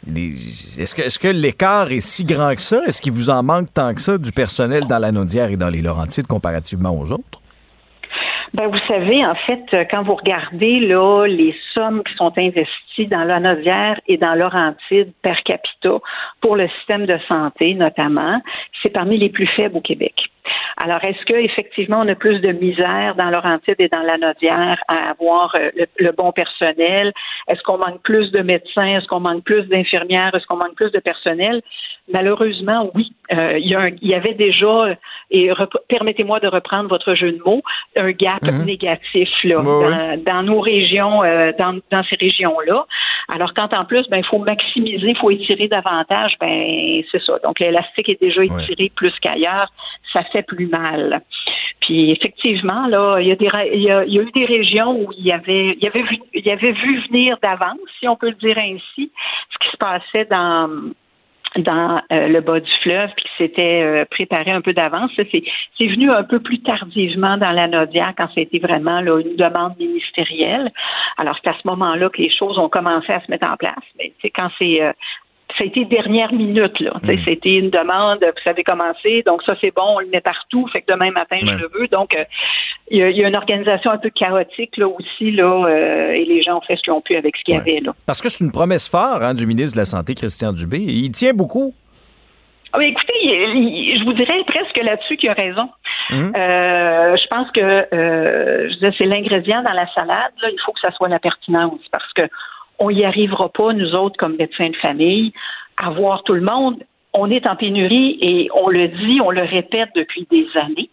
Est-ce 0.07 0.95
que, 0.95 1.01
est 1.01 1.18
que 1.18 1.28
l'écart 1.28 1.91
est 1.91 1.99
si 1.99 2.24
grand 2.24 2.55
que 2.55 2.61
ça? 2.61 2.84
Est-ce 2.86 3.01
qu'il 3.01 3.11
vous 3.11 3.30
en 3.30 3.43
manque 3.43 3.74
tant 3.74 3.93
que 3.93 4.01
ça 4.01 4.18
du 4.18 4.32
personnel 4.32 4.86
dans 4.88 4.99
l'Anaudière 4.99 5.49
et 5.49 5.57
dans 5.57 5.70
les 5.70 5.82
Laurentides 5.82 6.28
comparativement 6.28 6.99
aux 6.99 7.11
autres? 7.11 7.41
Ben, 8.53 8.67
vous 8.67 8.79
savez, 8.87 9.25
en 9.25 9.35
fait, 9.35 9.63
quand 9.89 10.03
vous 10.03 10.15
regardez 10.15 10.79
là 10.79 11.25
les 11.25 11.55
sommes 11.73 12.03
qui 12.03 12.13
sont 12.15 12.31
investies 12.37 13.07
dans 13.07 13.23
l'Anodière 13.23 13.99
et 14.07 14.17
dans 14.17 14.35
Laurentide 14.35 15.11
per 15.21 15.35
capita 15.43 15.99
pour 16.41 16.55
le 16.55 16.67
système 16.69 17.05
de 17.05 17.17
santé, 17.27 17.73
notamment, 17.73 18.41
c'est 18.81 18.89
parmi 18.89 19.17
les 19.17 19.29
plus 19.29 19.47
faibles 19.47 19.77
au 19.77 19.81
Québec. 19.81 20.29
Alors, 20.77 21.03
est-ce 21.03 21.23
qu'effectivement, 21.25 22.01
on 22.01 22.07
a 22.07 22.15
plus 22.15 22.39
de 22.39 22.51
misère 22.51 23.15
dans 23.15 23.29
Laurentide 23.29 23.75
et 23.79 23.87
dans 23.87 24.01
la 24.01 24.17
Nodière 24.17 24.81
à 24.87 25.09
avoir 25.09 25.55
euh, 25.55 25.69
le, 25.97 26.11
bon 26.11 26.31
personnel? 26.31 27.13
Est-ce 27.47 27.61
qu'on 27.63 27.77
manque 27.77 28.01
plus 28.03 28.31
de 28.31 28.41
médecins? 28.41 28.97
Est-ce 28.97 29.07
qu'on 29.07 29.21
manque 29.21 29.43
plus 29.43 29.63
d'infirmières? 29.63 30.35
Est-ce 30.35 30.45
qu'on 30.45 30.57
manque 30.57 30.75
plus 30.75 30.91
de 30.91 30.99
personnel? 30.99 31.61
Malheureusement, 32.11 32.91
oui. 32.93 33.11
Euh, 33.33 33.57
il, 33.57 33.67
y 33.67 34.13
avait 34.13 34.35
déjà, 34.35 34.95
et 35.31 35.49
permettez-moi 35.89 36.39
de 36.39 36.47
reprendre 36.47 36.87
votre 36.87 37.15
jeu 37.15 37.31
de 37.31 37.41
mots, 37.43 37.63
un 37.95 38.11
gap 38.11 38.43
mhm. 38.43 38.65
négatif 38.65 39.29
là, 39.43 40.15
dans, 40.17 40.43
nos 40.43 40.59
régions, 40.59 41.23
euh, 41.23 41.51
dans, 41.57 41.79
dans, 41.89 42.03
ces 42.03 42.15
régions-là. 42.15 42.85
Alors, 43.27 43.55
quand 43.55 43.73
en 43.73 43.81
plus, 43.81 44.07
ben, 44.09 44.17
il 44.17 44.25
faut 44.25 44.37
maximiser, 44.37 45.09
il 45.09 45.17
faut 45.17 45.31
étirer 45.31 45.67
davantage, 45.67 46.33
ben, 46.39 47.01
c'est 47.11 47.23
ça. 47.23 47.39
Donc, 47.43 47.59
l'élastique 47.59 48.09
est 48.09 48.21
déjà 48.21 48.43
étiré 48.43 48.91
plus 48.95 49.13
qu'ailleurs. 49.19 49.71
Ça 50.13 50.23
fait 50.25 50.43
plus 50.43 50.67
mal. 50.67 51.21
Puis 51.81 52.11
effectivement, 52.11 52.87
là, 52.87 53.19
il 53.19 53.27
y 53.27 53.31
a 53.31 53.35
des 53.35 53.49
il 53.73 53.83
y 53.83 53.91
a, 53.91 54.05
eu 54.05 54.31
des 54.31 54.45
régions 54.45 54.99
où 54.99 55.11
il 55.17 55.25
y 55.25 55.31
avait 55.31 55.77
il 55.79 55.83
y 55.83 55.87
avait 55.87 56.01
vu 56.01 56.19
il 56.33 56.45
y 56.45 56.51
avait 56.51 56.71
vu 56.71 57.01
venir 57.09 57.37
d'avance, 57.41 57.77
si 57.99 58.07
on 58.07 58.15
peut 58.15 58.29
le 58.29 58.35
dire 58.35 58.57
ainsi, 58.57 59.11
ce 59.51 59.57
qui 59.59 59.71
se 59.71 59.77
passait 59.77 60.25
dans 60.25 60.69
dans 61.57 62.01
euh, 62.11 62.27
le 62.27 62.41
bas 62.41 62.59
du 62.59 62.71
fleuve, 62.81 63.09
puis 63.15 63.25
qui 63.25 63.43
s'était 63.43 63.81
euh, 63.83 64.05
préparé 64.09 64.51
un 64.51 64.61
peu 64.61 64.73
d'avance. 64.73 65.11
C'est 65.15 65.87
venu 65.87 66.11
un 66.11 66.23
peu 66.23 66.39
plus 66.39 66.59
tardivement 66.59 67.37
dans 67.37 67.51
la 67.51 67.67
Nodia 67.67 68.13
quand 68.17 68.27
c'était 68.35 68.59
vraiment 68.59 69.01
là, 69.01 69.19
une 69.19 69.35
demande 69.35 69.77
ministérielle. 69.79 70.71
Alors, 71.17 71.37
c'est 71.41 71.49
à 71.49 71.53
ce 71.53 71.67
moment-là 71.67 72.09
que 72.09 72.21
les 72.21 72.31
choses 72.31 72.57
ont 72.57 72.69
commencé 72.69 73.11
à 73.11 73.21
se 73.21 73.31
mettre 73.31 73.47
en 73.47 73.57
place. 73.57 73.75
Mais 73.97 74.13
quand 74.35 74.49
c'est 74.57 74.81
euh, 74.81 74.91
ça 75.57 75.63
a 75.63 75.67
été 75.67 75.85
dernière 75.85 76.33
minute, 76.33 76.79
là. 76.79 76.93
Hmm. 77.01 77.17
C'était 77.23 77.55
une 77.55 77.69
demande, 77.69 78.19
vous 78.21 78.43
savez 78.43 78.63
commencer, 78.63 79.23
donc 79.25 79.43
ça 79.43 79.55
c'est 79.61 79.73
bon, 79.73 79.95
on 79.95 79.99
le 79.99 80.07
met 80.07 80.21
partout, 80.21 80.67
fait 80.67 80.81
que 80.81 80.91
demain 80.91 81.11
matin 81.11 81.37
je 81.41 81.57
le 81.57 81.69
veux. 81.73 81.87
Donc 81.87 82.15
euh, 82.15 82.23
il 82.91 82.97
y, 82.97 83.23
a 83.23 83.27
une 83.27 83.35
organisation 83.35 83.91
un 83.91 83.97
peu 83.97 84.09
chaotique 84.09 84.77
là 84.77 84.87
aussi, 84.87 85.31
là, 85.31 85.65
euh, 85.65 86.11
et 86.11 86.25
les 86.25 86.43
gens 86.43 86.57
ont 86.57 86.61
fait 86.61 86.75
ce 86.75 86.81
qu'ils 86.81 86.93
ont 86.93 87.01
pu 87.01 87.15
avec 87.15 87.35
ce 87.37 87.43
qu'il 87.43 87.55
y 87.55 87.57
avait 87.57 87.79
là. 87.79 87.93
Parce 88.05 88.21
que 88.21 88.29
c'est 88.29 88.43
une 88.43 88.51
promesse 88.51 88.89
forte 88.89 89.21
hein, 89.21 89.33
du 89.33 89.47
ministre 89.47 89.75
de 89.75 89.81
la 89.81 89.85
Santé, 89.85 90.13
Christian 90.13 90.51
Dubé. 90.51 90.79
Il 90.79 91.11
tient 91.11 91.33
beaucoup. 91.33 91.73
Ah, 92.73 92.83
écoutez, 92.83 93.13
je 93.23 94.03
vous 94.03 94.13
dirais 94.13 94.43
presque 94.47 94.77
là-dessus 94.77 95.15
qu'il 95.15 95.29
a 95.29 95.33
raison. 95.33 95.69
Hmm. 96.09 96.31
Euh, 96.35 97.15
je 97.15 97.27
pense 97.27 97.49
que 97.51 97.61
je 97.61 98.91
c'est 98.97 99.05
l'ingrédient 99.05 99.63
dans 99.63 99.71
la 99.71 99.87
salade. 99.93 100.33
Là, 100.41 100.49
il 100.51 100.59
faut 100.65 100.73
que 100.73 100.81
ça 100.81 100.91
soit 100.91 101.07
la 101.07 101.19
pertinence 101.19 101.79
parce 101.91 102.11
que 102.13 102.23
on 102.80 102.91
n'y 102.91 103.05
arrivera 103.05 103.49
pas, 103.49 103.73
nous 103.73 103.95
autres, 103.95 104.17
comme 104.17 104.36
médecins 104.38 104.69
de 104.69 104.76
famille, 104.76 105.34
à 105.78 105.91
voir 105.91 106.23
tout 106.23 106.34
le 106.34 106.41
monde. 106.41 106.84
On 107.13 107.30
est 107.32 107.47
en 107.47 107.55
pénurie 107.55 108.17
et 108.21 108.49
on 108.53 108.69
le 108.69 108.88
dit, 108.89 109.21
on 109.21 109.32
le 109.32 109.43
répète 109.43 109.89
depuis 109.95 110.28
des 110.30 110.47
années. 110.55 110.89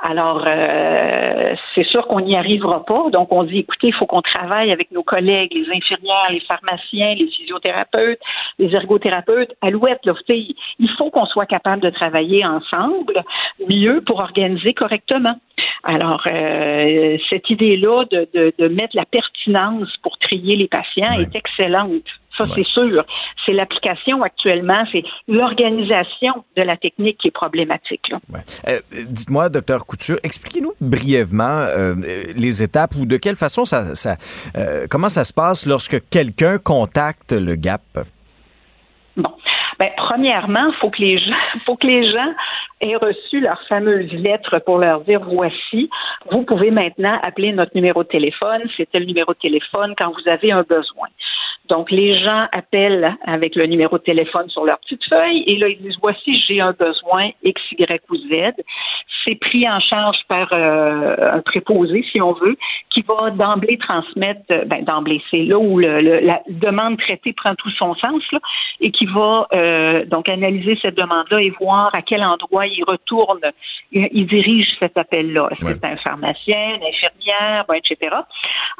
Alors, 0.00 0.44
euh, 0.46 1.54
c'est 1.74 1.84
sûr 1.84 2.06
qu'on 2.06 2.20
n'y 2.20 2.36
arrivera 2.36 2.84
pas. 2.84 3.08
Donc, 3.10 3.32
on 3.32 3.44
dit, 3.44 3.60
écoutez, 3.60 3.88
il 3.88 3.94
faut 3.94 4.06
qu'on 4.06 4.22
travaille 4.22 4.70
avec 4.70 4.90
nos 4.90 5.02
collègues, 5.02 5.54
les 5.54 5.66
infirmières, 5.74 6.30
les 6.30 6.40
pharmaciens, 6.40 7.14
les 7.14 7.28
physiothérapeutes, 7.28 8.20
les 8.58 8.74
ergothérapeutes. 8.74 9.52
Alouette, 9.62 10.04
là, 10.04 10.12
il 10.28 10.90
faut 10.98 11.10
qu'on 11.10 11.26
soit 11.26 11.46
capable 11.46 11.82
de 11.82 11.90
travailler 11.90 12.44
ensemble 12.44 13.22
mieux 13.68 14.02
pour 14.02 14.20
organiser 14.20 14.74
correctement. 14.74 15.36
Alors, 15.84 16.22
euh, 16.26 17.16
cette 17.30 17.48
idée-là 17.50 18.04
de, 18.10 18.52
de, 18.58 18.68
mettre 18.68 18.96
la 18.96 19.04
pertinence 19.04 19.94
pour 20.02 20.18
trier 20.18 20.56
les 20.56 20.68
patients 20.68 21.12
est 21.18 21.34
excellente. 21.34 22.02
Ça, 22.36 22.44
c'est 22.54 22.66
sûr. 22.66 23.04
C'est 23.46 23.52
l'application 23.52 24.22
actuellement, 24.22 24.84
c'est 24.90 25.04
l'organisation 25.28 26.44
de 26.56 26.62
la 26.62 26.76
technique 26.76 27.18
qui 27.18 27.28
est 27.28 27.30
problématique. 27.30 28.10
Euh, 28.66 28.80
dites-moi, 29.08 29.48
docteur 29.48 29.86
Couture, 29.86 30.18
expliquez-nous 30.22 30.72
brièvement 30.80 31.44
euh, 31.44 31.94
les 32.36 32.62
étapes 32.62 32.94
ou 32.96 33.06
de 33.06 33.16
quelle 33.16 33.36
façon 33.36 33.64
ça, 33.64 33.94
ça 33.94 34.16
comment 34.90 35.08
ça 35.08 35.24
se 35.24 35.32
passe 35.32 35.66
lorsque 35.66 36.08
quelqu'un 36.08 36.58
contacte 36.58 37.32
le 37.32 37.54
GAP. 37.54 37.82
Bon. 39.16 39.30
Ben, 39.78 39.90
premièrement, 40.14 40.70
faut 40.80 40.90
que 40.90 41.00
les 41.00 41.18
gens, 41.18 41.34
faut 41.66 41.76
que 41.76 41.86
les 41.86 42.08
gens 42.08 42.32
aient 42.80 42.96
reçu 42.96 43.40
leur 43.40 43.60
fameuse 43.68 44.12
lettre 44.12 44.60
pour 44.60 44.78
leur 44.78 45.00
dire 45.00 45.20
voici, 45.20 45.90
vous 46.30 46.42
pouvez 46.42 46.70
maintenant 46.70 47.18
appeler 47.22 47.52
notre 47.52 47.72
numéro 47.74 48.02
de 48.02 48.08
téléphone. 48.08 48.62
C'était 48.76 49.00
le 49.00 49.06
numéro 49.06 49.32
de 49.32 49.38
téléphone 49.38 49.94
quand 49.96 50.12
vous 50.12 50.28
avez 50.28 50.52
un 50.52 50.62
besoin. 50.62 51.08
Donc, 51.68 51.90
les 51.90 52.12
gens 52.14 52.46
appellent 52.52 53.16
avec 53.24 53.56
le 53.56 53.66
numéro 53.66 53.96
de 53.96 54.02
téléphone 54.02 54.48
sur 54.50 54.64
leur 54.64 54.78
petite 54.80 55.04
feuille 55.08 55.44
et 55.46 55.56
là, 55.56 55.68
ils 55.68 55.78
disent 55.78 55.96
voici, 56.00 56.38
j'ai 56.46 56.60
un 56.60 56.72
besoin 56.72 57.30
X, 57.42 57.60
Y 57.72 58.02
ou 58.10 58.16
Z. 58.16 58.52
C'est 59.24 59.36
pris 59.36 59.66
en 59.68 59.80
charge 59.80 60.18
par 60.28 60.48
euh, 60.52 61.16
un 61.32 61.40
préposé, 61.40 62.04
si 62.12 62.20
on 62.20 62.32
veut, 62.32 62.56
qui 62.90 63.00
va 63.02 63.30
d'emblée 63.30 63.78
transmettre, 63.78 64.42
euh, 64.50 64.64
ben, 64.66 64.84
d'emblée, 64.84 65.22
c'est 65.30 65.44
là 65.44 65.58
où 65.58 65.78
le, 65.78 66.00
la 66.20 66.42
demande 66.48 66.98
traitée 66.98 67.32
prend 67.32 67.54
tout 67.54 67.70
son 67.70 67.94
sens, 67.94 68.22
et 68.80 68.90
qui 68.90 69.06
va 69.06 69.46
euh, 69.54 70.03
donc 70.04 70.28
analyser 70.28 70.78
cette 70.80 70.96
demande-là 70.96 71.40
et 71.40 71.50
voir 71.60 71.94
à 71.94 72.02
quel 72.02 72.22
endroit 72.22 72.66
il 72.66 72.84
retourne, 72.84 73.40
il, 73.92 74.26
dirige 74.26 74.66
cet 74.78 74.96
appel-là. 74.96 75.48
Est-ce 75.50 75.60
que 75.60 75.74
c'est 75.74 75.84
un 75.84 75.96
pharmacien, 75.96 76.76
une 76.76 76.84
infirmière, 76.84 77.64
etc. 77.74 78.16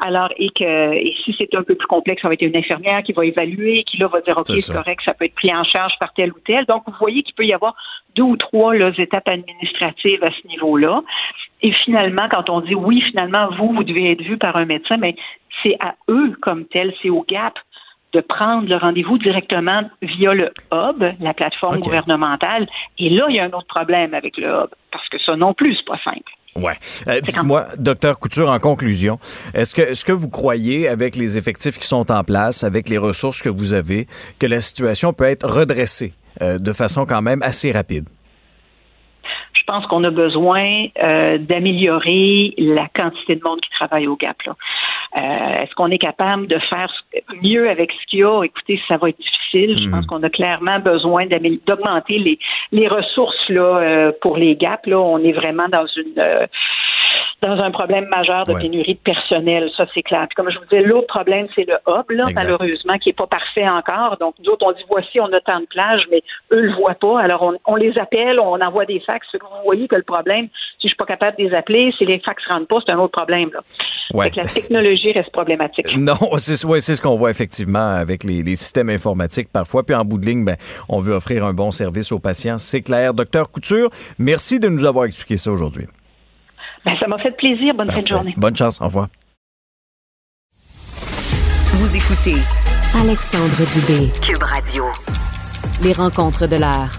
Alors, 0.00 0.28
et 0.36 0.50
que 0.50 0.94
et 0.94 1.14
si 1.24 1.34
c'est 1.38 1.54
un 1.54 1.62
peu 1.62 1.74
plus 1.74 1.86
complexe, 1.86 2.22
ça 2.22 2.28
va 2.28 2.34
être 2.34 2.42
une 2.42 2.56
infirmière 2.56 3.02
qui 3.02 3.12
va 3.12 3.24
évaluer, 3.24 3.84
qui 3.84 3.98
là 3.98 4.08
va 4.08 4.20
dire 4.20 4.36
OK, 4.36 4.46
c'est 4.56 4.72
correct, 4.72 5.00
ça 5.04 5.14
peut 5.14 5.26
être 5.26 5.34
pris 5.34 5.54
en 5.54 5.64
charge 5.64 5.92
par 5.98 6.12
tel 6.14 6.32
ou 6.32 6.40
tel. 6.44 6.64
Donc, 6.66 6.82
vous 6.86 6.94
voyez 6.98 7.22
qu'il 7.22 7.34
peut 7.34 7.46
y 7.46 7.52
avoir 7.52 7.74
deux 8.16 8.22
ou 8.22 8.36
trois 8.36 8.74
là, 8.74 8.90
étapes 8.96 9.28
administratives 9.28 10.22
à 10.22 10.30
ce 10.30 10.46
niveau-là. 10.48 11.02
Et 11.62 11.72
finalement, 11.72 12.28
quand 12.30 12.50
on 12.50 12.60
dit 12.60 12.74
oui, 12.74 13.00
finalement, 13.00 13.48
vous, 13.56 13.72
vous 13.72 13.84
devez 13.84 14.12
être 14.12 14.22
vu 14.22 14.36
par 14.36 14.56
un 14.56 14.64
médecin, 14.64 14.96
mais 14.96 15.16
c'est 15.62 15.76
à 15.80 15.94
eux 16.08 16.32
comme 16.42 16.66
tel, 16.66 16.92
c'est 17.02 17.10
au 17.10 17.24
GAP 17.28 17.54
de 18.14 18.20
prendre 18.20 18.68
le 18.68 18.76
rendez-vous 18.76 19.18
directement 19.18 19.82
via 20.00 20.32
le 20.32 20.50
hub, 20.72 21.04
la 21.20 21.34
plateforme 21.34 21.80
gouvernementale. 21.80 22.68
Et 22.98 23.10
là, 23.10 23.26
il 23.28 23.36
y 23.36 23.40
a 23.40 23.44
un 23.44 23.52
autre 23.52 23.66
problème 23.66 24.14
avec 24.14 24.36
le 24.36 24.46
hub, 24.46 24.70
parce 24.90 25.08
que 25.08 25.18
ça 25.18 25.36
non 25.36 25.52
plus, 25.52 25.76
c'est 25.76 25.86
pas 25.86 26.00
simple. 26.04 26.32
Ouais. 26.56 26.74
Euh, 27.08 27.20
dites-moi, 27.20 27.66
docteur 27.78 28.20
Couture, 28.20 28.48
en 28.48 28.60
conclusion, 28.60 29.18
est-ce 29.54 29.74
que, 29.74 29.82
est-ce 29.82 30.04
que 30.04 30.12
vous 30.12 30.30
croyez, 30.30 30.86
avec 30.86 31.16
les 31.16 31.36
effectifs 31.36 31.78
qui 31.78 31.88
sont 31.88 32.12
en 32.12 32.22
place, 32.22 32.62
avec 32.62 32.88
les 32.88 32.98
ressources 32.98 33.42
que 33.42 33.48
vous 33.48 33.74
avez, 33.74 34.06
que 34.38 34.46
la 34.46 34.60
situation 34.60 35.12
peut 35.12 35.24
être 35.24 35.48
redressée 35.48 36.12
euh, 36.42 36.58
de 36.58 36.72
façon 36.72 37.06
quand 37.06 37.22
même 37.22 37.42
assez 37.42 37.72
rapide? 37.72 38.08
Je 39.66 39.72
pense 39.72 39.86
qu'on 39.86 40.04
a 40.04 40.10
besoin 40.10 40.88
euh, 41.02 41.38
d'améliorer 41.38 42.52
la 42.58 42.86
quantité 42.94 43.36
de 43.36 43.40
monde 43.42 43.60
qui 43.62 43.70
travaille 43.70 44.06
au 44.06 44.16
GAP. 44.16 44.42
Là. 44.42 44.56
Euh, 45.16 45.62
est-ce 45.62 45.74
qu'on 45.74 45.90
est 45.90 45.98
capable 45.98 46.46
de 46.48 46.58
faire 46.58 46.92
mieux 47.42 47.70
avec 47.70 47.90
ce 47.92 48.06
qu'il 48.06 48.18
y 48.18 48.24
a? 48.24 48.42
Écoutez, 48.42 48.78
ça 48.86 48.98
va 48.98 49.08
être 49.08 49.18
difficile. 49.18 49.78
Je 49.78 49.88
pense 49.88 50.02
mhm. 50.02 50.06
qu'on 50.06 50.22
a 50.22 50.28
clairement 50.28 50.80
besoin 50.80 51.26
d'augmenter 51.26 52.18
les, 52.18 52.38
les 52.72 52.88
ressources 52.88 53.48
là, 53.48 53.78
euh, 53.78 54.12
pour 54.20 54.36
les 54.36 54.54
GAP. 54.54 54.84
Là. 54.86 55.00
On 55.00 55.18
est 55.24 55.32
vraiment 55.32 55.68
dans 55.68 55.86
une 55.86 56.46
dans 57.44 57.62
un 57.62 57.70
problème 57.70 58.06
majeur 58.06 58.46
de 58.46 58.54
pénurie 58.54 58.94
de 58.94 59.12
personnel, 59.12 59.70
ça 59.76 59.86
c'est 59.94 60.02
clair. 60.02 60.26
Puis 60.28 60.34
comme 60.34 60.50
je 60.50 60.58
vous 60.58 60.64
disais, 60.64 60.82
l'autre 60.82 61.06
problème, 61.06 61.46
c'est 61.54 61.66
le 61.66 61.74
hub, 61.86 62.10
là, 62.10 62.26
malheureusement, 62.34 62.96
qui 62.98 63.10
est 63.10 63.16
pas 63.16 63.26
parfait 63.26 63.68
encore. 63.68 64.16
Donc, 64.18 64.34
nous 64.42 64.50
autres, 64.50 64.66
on 64.66 64.72
dit 64.72 64.84
voici, 64.88 65.20
on 65.20 65.30
a 65.32 65.40
tant 65.40 65.60
de 65.60 65.66
plages, 65.66 66.02
mais 66.10 66.22
eux 66.52 66.62
le 66.62 66.74
voient 66.74 66.94
pas. 66.94 67.20
Alors, 67.20 67.42
on, 67.42 67.54
on 67.66 67.76
les 67.76 67.98
appelle, 67.98 68.40
on 68.40 68.60
envoie 68.60 68.86
des 68.86 69.00
fax. 69.00 69.26
Vous 69.34 69.46
voyez 69.64 69.88
que 69.88 69.96
le 69.96 70.02
problème, 70.02 70.48
si 70.80 70.84
je 70.84 70.88
suis 70.88 70.96
pas 70.96 71.04
capable 71.04 71.36
de 71.36 71.44
les 71.44 71.54
appeler, 71.54 71.92
si 71.98 72.06
les 72.06 72.18
fax 72.20 72.42
rentrent 72.46 72.66
pas, 72.66 72.78
c'est 72.84 72.92
un 72.92 72.98
autre 72.98 73.12
problème. 73.12 73.50
Là. 73.52 73.60
Ouais. 74.14 74.30
la 74.34 74.44
technologie 74.44 75.12
reste 75.12 75.32
problématique. 75.32 75.86
Non, 76.04 76.14
c'est 76.36 76.62
ouais, 76.66 76.80
ce 76.80 77.00
qu'on 77.00 77.16
voit 77.16 77.30
effectivement 77.30 77.94
avec 77.94 78.24
les, 78.24 78.42
les, 78.42 78.56
systèmes 78.56 78.90
informatiques 78.90 79.48
parfois. 79.50 79.84
Puis 79.84 79.94
en 79.94 80.04
bout 80.04 80.18
de 80.18 80.26
ligne, 80.26 80.44
ben, 80.44 80.56
on 80.88 81.00
veut 81.00 81.14
offrir 81.14 81.44
un 81.44 81.54
bon 81.54 81.70
service 81.70 82.12
aux 82.12 82.18
patients. 82.18 82.58
C'est 82.58 82.82
clair. 82.82 83.14
Docteur 83.14 83.50
Couture, 83.50 83.88
merci 84.18 84.60
de 84.60 84.68
nous 84.68 84.84
avoir 84.84 85.06
expliqué 85.06 85.36
ça 85.38 85.50
aujourd'hui. 85.50 85.86
Ben, 86.84 86.92
ça 87.00 87.06
m'a 87.06 87.18
fait 87.18 87.30
plaisir. 87.36 87.74
Bonne 87.74 87.90
fin 87.90 88.00
de 88.00 88.06
journée. 88.06 88.34
Bonne 88.36 88.56
chance. 88.56 88.80
Au 88.80 88.84
revoir. 88.86 89.08
Vous 91.76 91.96
écoutez 91.96 92.36
Alexandre 93.00 93.56
Dubé, 93.72 94.10
Cube 94.20 94.42
Radio. 94.42 94.84
Les 95.82 95.92
rencontres 95.92 96.46
de 96.46 96.56
l'heure. 96.56 96.92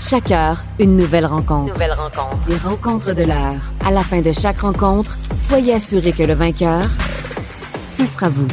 Chaque 0.00 0.30
heure, 0.30 0.60
une 0.80 0.96
nouvelle 0.96 1.26
rencontre. 1.26 1.72
Nouvelle 1.72 1.92
rencontre. 1.92 2.48
Les 2.48 2.56
rencontres 2.56 3.14
de 3.14 3.22
l'heure. 3.24 3.60
À 3.84 3.90
la 3.90 4.00
fin 4.00 4.20
de 4.22 4.32
chaque 4.32 4.60
rencontre, 4.60 5.16
soyez 5.38 5.74
assurés 5.74 6.12
que 6.12 6.22
le 6.22 6.32
vainqueur, 6.32 6.86
ce 7.90 8.06
sera 8.06 8.28
vous. 8.28 8.48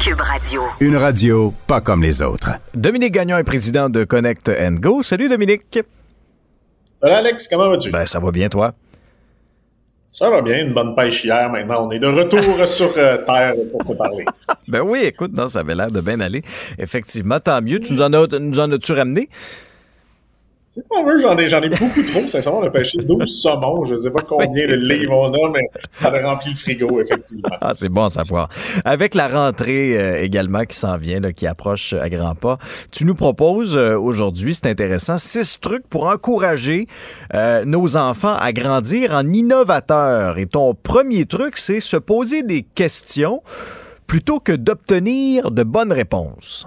Cube 0.00 0.20
Radio. 0.20 0.62
Une 0.80 0.96
radio 0.96 1.52
pas 1.66 1.80
comme 1.80 2.02
les 2.02 2.22
autres. 2.22 2.52
Dominique 2.74 3.12
Gagnon 3.12 3.36
est 3.36 3.44
président 3.44 3.90
de 3.90 4.04
Connect 4.04 4.50
Go. 4.80 5.02
Salut 5.02 5.28
Dominique. 5.28 5.78
Salut 7.00 7.14
Alex, 7.14 7.46
comment 7.48 7.68
vas-tu? 7.68 7.90
Ben, 7.90 8.06
ça 8.06 8.18
va 8.18 8.30
bien 8.32 8.48
toi? 8.48 8.72
Ça 10.12 10.30
va 10.30 10.42
bien, 10.42 10.58
une 10.64 10.72
bonne 10.72 10.94
pêche 10.96 11.24
hier 11.24 11.48
maintenant. 11.50 11.86
On 11.86 11.90
est 11.90 11.98
de 11.98 12.06
retour 12.06 12.42
sur 12.66 12.92
euh, 12.96 13.18
Terre 13.18 13.54
pour 13.70 13.84
te 13.84 13.92
parler. 13.96 14.24
ben 14.66 14.80
oui, 14.80 15.00
écoute, 15.04 15.36
non, 15.36 15.48
ça 15.48 15.60
avait 15.60 15.74
l'air 15.74 15.90
de 15.90 16.00
bien 16.00 16.18
aller. 16.20 16.42
Effectivement, 16.78 17.38
tant 17.38 17.60
mieux. 17.62 17.78
Tu 17.80 17.92
nous 17.92 18.02
en 18.02 18.12
as, 18.12 18.38
nous 18.38 18.60
en 18.60 18.72
as-tu 18.72 18.92
ramené? 18.92 19.28
C'est 20.78 20.88
pas 20.88 21.02
vrai, 21.02 21.18
j'en 21.20 21.36
ai, 21.36 21.48
j'en 21.48 21.60
ai 21.60 21.68
beaucoup 21.68 22.02
trop. 22.02 22.26
Sincèrement, 22.28 22.60
on 22.60 22.66
a 22.66 22.70
pêché 22.70 22.98
12 22.98 23.26
saumons. 23.26 23.84
Je 23.84 23.92
ne 23.92 23.96
sais 23.96 24.10
pas 24.12 24.22
combien 24.28 24.66
de 24.68 24.74
livres 24.76 25.16
on 25.16 25.32
a, 25.32 25.50
mais 25.50 25.68
ça 25.90 26.08
a 26.08 26.24
rempli 26.24 26.52
le 26.52 26.56
frigo, 26.56 27.00
effectivement. 27.00 27.48
Ah, 27.60 27.72
c'est 27.74 27.88
bon 27.88 28.04
à 28.04 28.08
savoir. 28.10 28.48
Avec 28.84 29.16
la 29.16 29.26
rentrée 29.26 29.98
euh, 29.98 30.22
également 30.22 30.64
qui 30.64 30.76
s'en 30.76 30.96
vient, 30.96 31.20
qui 31.32 31.48
approche 31.48 31.94
à 31.94 32.08
grands 32.08 32.36
pas, 32.36 32.58
tu 32.92 33.04
nous 33.04 33.16
proposes 33.16 33.76
euh, 33.76 33.98
aujourd'hui, 33.98 34.54
c'est 34.54 34.68
intéressant, 34.68 35.18
six 35.18 35.58
trucs 35.60 35.88
pour 35.88 36.06
encourager 36.06 36.86
euh, 37.34 37.64
nos 37.64 37.96
enfants 37.96 38.36
à 38.36 38.52
grandir 38.52 39.12
en 39.14 39.26
innovateurs. 39.32 40.38
Et 40.38 40.46
ton 40.46 40.74
premier 40.74 41.24
truc, 41.26 41.56
c'est 41.56 41.80
se 41.80 41.96
poser 41.96 42.44
des 42.44 42.62
questions 42.62 43.42
plutôt 44.06 44.38
que 44.38 44.52
d'obtenir 44.52 45.50
de 45.50 45.64
bonnes 45.64 45.92
réponses 45.92 46.66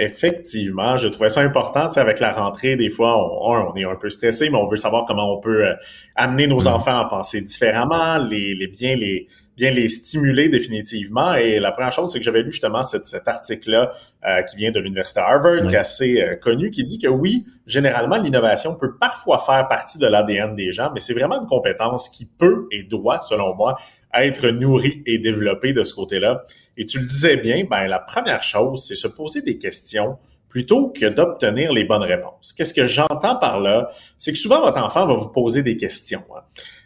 effectivement, 0.00 0.96
je 0.96 1.08
trouvais 1.08 1.28
ça 1.28 1.42
important. 1.42 1.88
Tu 1.88 1.94
sais, 1.94 2.00
avec 2.00 2.20
la 2.20 2.32
rentrée, 2.32 2.74
des 2.74 2.88
fois, 2.88 3.16
on, 3.18 3.70
on, 3.70 3.76
est 3.76 3.84
un 3.84 3.96
peu 3.96 4.08
stressé, 4.08 4.48
mais 4.48 4.56
on 4.56 4.66
veut 4.66 4.78
savoir 4.78 5.04
comment 5.04 5.36
on 5.36 5.40
peut 5.40 5.66
euh, 5.66 5.74
amener 6.16 6.46
nos 6.46 6.62
mm. 6.62 6.68
enfants 6.68 6.98
à 6.98 7.04
penser 7.04 7.42
différemment, 7.42 8.16
les, 8.18 8.54
les 8.54 8.66
bien 8.66 8.96
les 8.96 9.28
bien 9.56 9.70
les 9.70 9.88
stimuler 9.88 10.48
définitivement. 10.48 11.34
Et 11.34 11.60
la 11.60 11.70
première 11.70 11.92
chose, 11.92 12.10
c'est 12.10 12.18
que 12.18 12.24
j'avais 12.24 12.42
lu 12.42 12.50
justement 12.50 12.82
cet, 12.82 13.06
cet 13.06 13.28
article-là 13.28 13.92
euh, 14.26 14.42
qui 14.42 14.56
vient 14.56 14.70
de 14.70 14.80
l'université 14.80 15.20
Harvard, 15.20 15.68
qui 15.68 15.74
est 15.74 15.78
assez 15.78 16.22
euh, 16.22 16.36
connu, 16.36 16.70
qui 16.70 16.82
dit 16.82 16.98
que 16.98 17.08
oui, 17.08 17.44
généralement, 17.66 18.16
l'innovation 18.16 18.74
peut 18.74 18.96
parfois 18.98 19.38
faire 19.38 19.68
partie 19.68 19.98
de 19.98 20.06
l'ADN 20.06 20.56
des 20.56 20.72
gens, 20.72 20.90
mais 20.94 21.00
c'est 21.00 21.12
vraiment 21.12 21.38
une 21.42 21.46
compétence 21.46 22.08
qui 22.08 22.24
peut 22.24 22.68
et 22.70 22.84
doit, 22.84 23.20
selon 23.20 23.54
moi, 23.54 23.76
être 24.14 24.48
nourrie 24.48 25.02
et 25.04 25.18
développée 25.18 25.74
de 25.74 25.84
ce 25.84 25.94
côté-là. 25.94 26.42
Et 26.80 26.86
tu 26.86 26.98
le 26.98 27.04
disais 27.04 27.36
bien, 27.36 27.64
ben, 27.68 27.86
la 27.86 27.98
première 27.98 28.42
chose, 28.42 28.86
c'est 28.88 28.94
se 28.94 29.06
poser 29.06 29.42
des 29.42 29.58
questions 29.58 30.16
plutôt 30.48 30.88
que 30.88 31.04
d'obtenir 31.04 31.74
les 31.74 31.84
bonnes 31.84 32.02
réponses. 32.02 32.54
Qu'est-ce 32.56 32.72
que 32.72 32.86
j'entends 32.86 33.36
par 33.36 33.60
là? 33.60 33.90
C'est 34.16 34.32
que 34.32 34.38
souvent, 34.38 34.62
votre 34.62 34.82
enfant 34.82 35.04
va 35.04 35.12
vous 35.12 35.28
poser 35.28 35.62
des 35.62 35.76
questions. 35.76 36.24
Hein. 36.34 36.40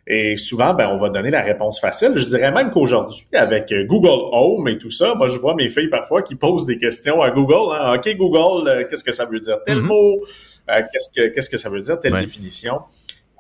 Et 0.09 0.37
souvent, 0.37 0.75
ben, 0.75 0.89
on 0.89 0.99
va 0.99 1.11
donner 1.11 1.31
la 1.31 1.43
réponse 1.43 1.79
facile. 1.79 2.11
Je 2.17 2.27
dirais 2.27 2.51
même 2.51 2.73
qu'aujourd'hui, 2.73 3.25
avec 3.35 3.73
Google 3.87 4.31
Home 4.33 4.67
et 4.67 4.79
tout 4.79 4.91
ça, 4.91 5.15
moi, 5.15 5.29
je 5.29 5.39
vois 5.39 5.55
mes 5.55 5.69
filles 5.69 5.91
parfois 5.91 6.23
qui 6.23 6.35
posent 6.35 6.67
des 6.67 6.77
questions 6.77 7.23
à 7.23 7.31
Google. 7.31 7.73
Hein. 7.73 7.95
OK, 7.95 8.17
Google, 8.17 8.69
euh, 8.69 8.85
qu'est-ce 8.91 9.05
que 9.05 9.13
ça 9.13 9.27
veut 9.27 9.39
dire? 9.39 9.59
Tel 9.65 9.79
mm-hmm. 9.79 9.81
mot? 9.81 10.25
Euh, 10.71 10.83
qu'est-ce, 10.93 11.09
que, 11.09 11.29
qu'est-ce 11.29 11.49
que 11.49 11.57
ça 11.57 11.71
veut 11.71 11.81
dire? 11.81 12.01
Telle 12.01 12.19
définition? 12.19 12.81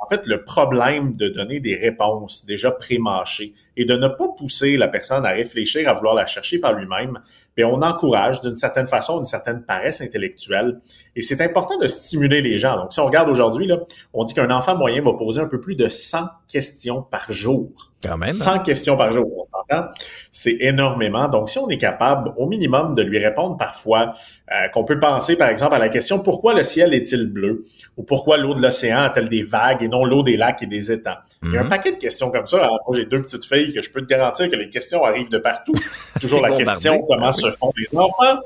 En 0.05 0.07
fait, 0.07 0.27
le 0.27 0.45
problème 0.45 1.17
de 1.17 1.31
donner 1.31 1.61
des 1.61 1.77
réponses 1.77 2.45
déjà 2.45 2.71
pré-mâchées 2.71 3.55
et 3.75 3.87
de 3.87 3.97
ne 3.97 4.09
pas 4.09 4.29
pousser 4.37 4.77
la 4.77 4.87
personne 4.87 5.25
à 5.25 5.31
réfléchir, 5.31 5.89
à 5.89 5.95
vouloir 5.95 6.15
la 6.15 6.27
chercher 6.27 6.59
par 6.59 6.75
lui-même, 6.75 7.21
bien, 7.57 7.69
on 7.69 7.83
encourage 7.83 8.41
d'une 8.41 8.57
certaine 8.57 8.87
façon 8.87 9.19
une 9.19 9.25
certaine 9.25 9.63
paresse 9.63 10.01
intellectuelle. 10.01 10.81
Et 11.17 11.21
c'est 11.21 11.41
important 11.41 11.79
de 11.79 11.87
stimuler 11.87 12.41
les 12.41 12.59
gens. 12.59 12.77
Donc, 12.77 12.93
si 12.93 13.01
on 13.01 13.07
regarde 13.07 13.29
aujourd'hui, 13.29 13.67
là, 13.67 13.79
on 14.13 14.25
dit 14.25 14.35
qu'un 14.35 14.51
enfant 14.51 14.77
moyen 14.77 15.01
va 15.01 15.13
poser 15.13 15.41
un 15.41 15.47
peu 15.47 15.61
plus 15.61 15.77
de 15.77 15.89
100 15.89 16.19
questions 16.49 17.03
par 17.03 17.31
jour. 17.31 17.93
Quand 18.03 18.19
même. 18.19 18.33
100 18.33 18.51
hein? 18.51 18.59
questions 18.59 18.97
par 18.97 19.13
jour, 19.13 19.27
on 19.53 19.75
entend? 19.75 19.89
C'est 20.31 20.57
énormément. 20.61 21.29
Donc, 21.29 21.51
si 21.51 21.59
on 21.59 21.69
est 21.69 21.79
capable, 21.79 22.33
au 22.37 22.47
minimum, 22.47 22.95
de 22.95 23.03
lui 23.03 23.19
répondre 23.25 23.57
parfois, 23.57 24.15
euh, 24.51 24.69
qu'on 24.69 24.85
peut 24.85 24.99
penser, 24.99 25.37
par 25.37 25.49
exemple, 25.49 25.75
à 25.75 25.79
la 25.79 25.89
question 25.89 26.19
pourquoi 26.19 26.53
le 26.55 26.63
ciel 26.65 26.93
est-il 26.93 27.33
bleu? 27.33 27.65
Ou 27.97 28.03
pourquoi 28.03 28.37
l'eau 28.37 28.55
de 28.55 28.61
l'océan 28.61 29.03
a-t-elle 29.03 29.29
des 29.29 29.45
vagues 29.45 29.83
et 29.83 29.89
non 29.89 30.05
l'eau 30.05 30.23
des 30.23 30.37
lacs 30.37 30.63
et 30.63 30.67
des 30.67 30.91
étangs? 30.91 31.17
Il 31.45 31.53
y 31.53 31.57
a 31.57 31.61
un 31.61 31.65
mhm. 31.65 31.71
paquet 31.71 31.93
de 31.93 31.99
questions 31.99 32.31
comme 32.31 32.47
ça. 32.47 32.59
Alors, 32.59 32.81
moi, 32.87 32.97
j'ai 32.97 33.07
deux 33.07 33.23
petites 33.23 33.45
filles 33.45 33.73
que 33.73 33.81
je 33.81 33.91
peux 33.91 34.01
te 34.01 34.07
garantir 34.07 34.51
que 34.51 34.57
les 34.57 34.69
questions 34.69 35.05
arrivent 35.05 35.31
de 35.31 35.39
partout. 35.39 35.75
Toujours 36.21 36.41
la 36.41 36.51
question 36.51 37.01
comment 37.01 37.33
se 37.51 37.57
font 37.57 37.73
les 37.77 37.99
enfants. 37.99 38.41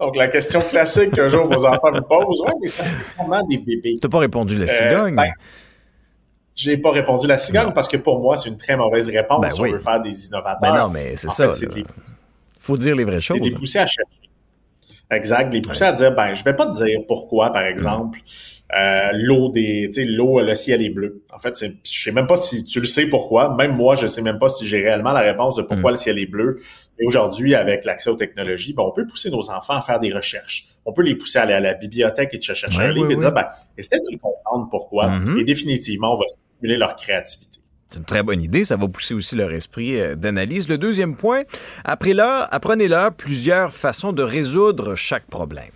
Donc, 0.00 0.16
la 0.16 0.28
question 0.28 0.60
classique 0.60 1.12
qu'un 1.12 1.28
jour 1.28 1.46
vos 1.46 1.64
enfants 1.66 1.92
vous 1.92 2.02
posent, 2.02 2.40
ouais, 2.42 2.52
mais 2.60 2.68
ça, 2.68 2.82
c'est 2.82 2.94
vraiment 3.16 3.46
des 3.46 3.58
bébés. 3.58 3.94
Tu 3.94 4.06
n'as 4.06 4.10
pas 4.10 4.18
répondu 4.18 4.56
la 4.56 4.64
euh, 4.64 4.66
cigogne? 4.66 5.16
Ben, 5.16 5.32
j'ai 6.54 6.76
pas 6.76 6.92
répondu 6.92 7.26
la 7.26 7.38
cigogne 7.38 7.72
parce 7.72 7.88
que 7.88 7.96
pour 7.96 8.20
moi, 8.20 8.36
c'est 8.36 8.48
une 8.48 8.58
très 8.58 8.76
mauvaise 8.76 9.08
réponse 9.08 9.40
ben 9.40 9.48
si 9.48 9.60
on 9.60 9.64
veut 9.64 9.78
faire 9.78 10.00
des 10.00 10.26
innovateurs. 10.26 10.60
Ben 10.60 10.74
non, 10.74 10.88
mais 10.88 11.16
c'est 11.16 11.30
ça. 11.30 11.50
Il 11.76 11.84
faut 12.60 12.76
dire 12.76 12.94
les 12.94 13.04
vraies 13.04 13.20
choses. 13.20 13.38
C'est 13.42 13.48
les 13.48 13.54
pousser 13.54 13.78
à 13.78 13.86
chercher. 13.86 14.30
Exact. 15.10 15.52
Les 15.52 15.60
pousser 15.60 15.84
à 15.84 15.92
dire, 15.92 16.14
ben, 16.14 16.34
je 16.34 16.44
vais 16.44 16.54
pas 16.54 16.66
te 16.66 16.82
dire 16.82 17.00
pourquoi, 17.06 17.52
par 17.52 17.64
exemple, 17.64 18.20
euh, 18.74 19.10
l'eau 19.12 19.50
des, 19.50 19.88
tu 19.92 20.02
sais, 20.02 20.04
l'eau, 20.04 20.40
le 20.40 20.54
ciel 20.54 20.82
est 20.82 20.90
bleu. 20.90 21.22
En 21.32 21.38
fait, 21.38 21.58
je 21.58 22.02
sais 22.02 22.12
même 22.12 22.26
pas 22.26 22.36
si 22.36 22.64
tu 22.64 22.80
le 22.80 22.86
sais 22.86 23.06
pourquoi. 23.06 23.54
Même 23.54 23.76
moi, 23.76 23.94
je 23.94 24.06
sais 24.06 24.22
même 24.22 24.38
pas 24.38 24.48
si 24.48 24.66
j'ai 24.66 24.80
réellement 24.80 25.12
la 25.12 25.20
réponse 25.20 25.56
de 25.56 25.62
pourquoi 25.62 25.90
le 25.90 25.96
ciel 25.96 26.18
est 26.18 26.26
bleu. 26.26 26.62
Et 26.98 27.06
aujourd'hui, 27.06 27.54
avec 27.54 27.84
l'accès 27.84 28.10
aux 28.10 28.16
technologies, 28.16 28.72
ben, 28.72 28.84
on 28.84 28.92
peut 28.92 29.06
pousser 29.06 29.30
nos 29.30 29.50
enfants 29.50 29.76
à 29.76 29.82
faire 29.82 29.98
des 29.98 30.12
recherches. 30.12 30.66
On 30.84 30.92
peut 30.92 31.02
les 31.02 31.16
pousser 31.16 31.38
à 31.38 31.42
aller 31.42 31.54
à 31.54 31.60
la 31.60 31.74
bibliothèque 31.74 32.30
et 32.32 32.38
de 32.38 32.42
chercher 32.42 32.68
un 32.80 32.92
livre 32.92 33.10
et 33.10 33.16
dire, 33.16 33.32
ben, 33.32 33.46
essayez 33.76 34.00
de 34.12 34.16
comprendre 34.16 34.68
pourquoi. 34.70 35.10
Et 35.38 35.44
définitivement, 35.44 36.14
on 36.14 36.16
va 36.16 36.26
stimuler 36.28 36.76
leur 36.76 36.94
créativité. 36.96 37.58
C'est 37.88 37.98
une 38.00 38.06
très 38.06 38.22
bonne 38.22 38.42
idée. 38.42 38.64
Ça 38.64 38.76
va 38.76 38.88
pousser 38.88 39.14
aussi 39.14 39.36
leur 39.36 39.52
esprit 39.52 40.00
euh, 40.00 40.16
d'analyse. 40.16 40.68
Le 40.68 40.78
deuxième 40.78 41.14
point, 41.14 41.42
apprenez-leur 41.84 42.52
apprenez 42.52 42.88
-leur 42.88 43.12
plusieurs 43.12 43.72
façons 43.72 44.12
de 44.12 44.22
résoudre 44.22 44.96
chaque 44.96 45.26
problème. 45.26 45.70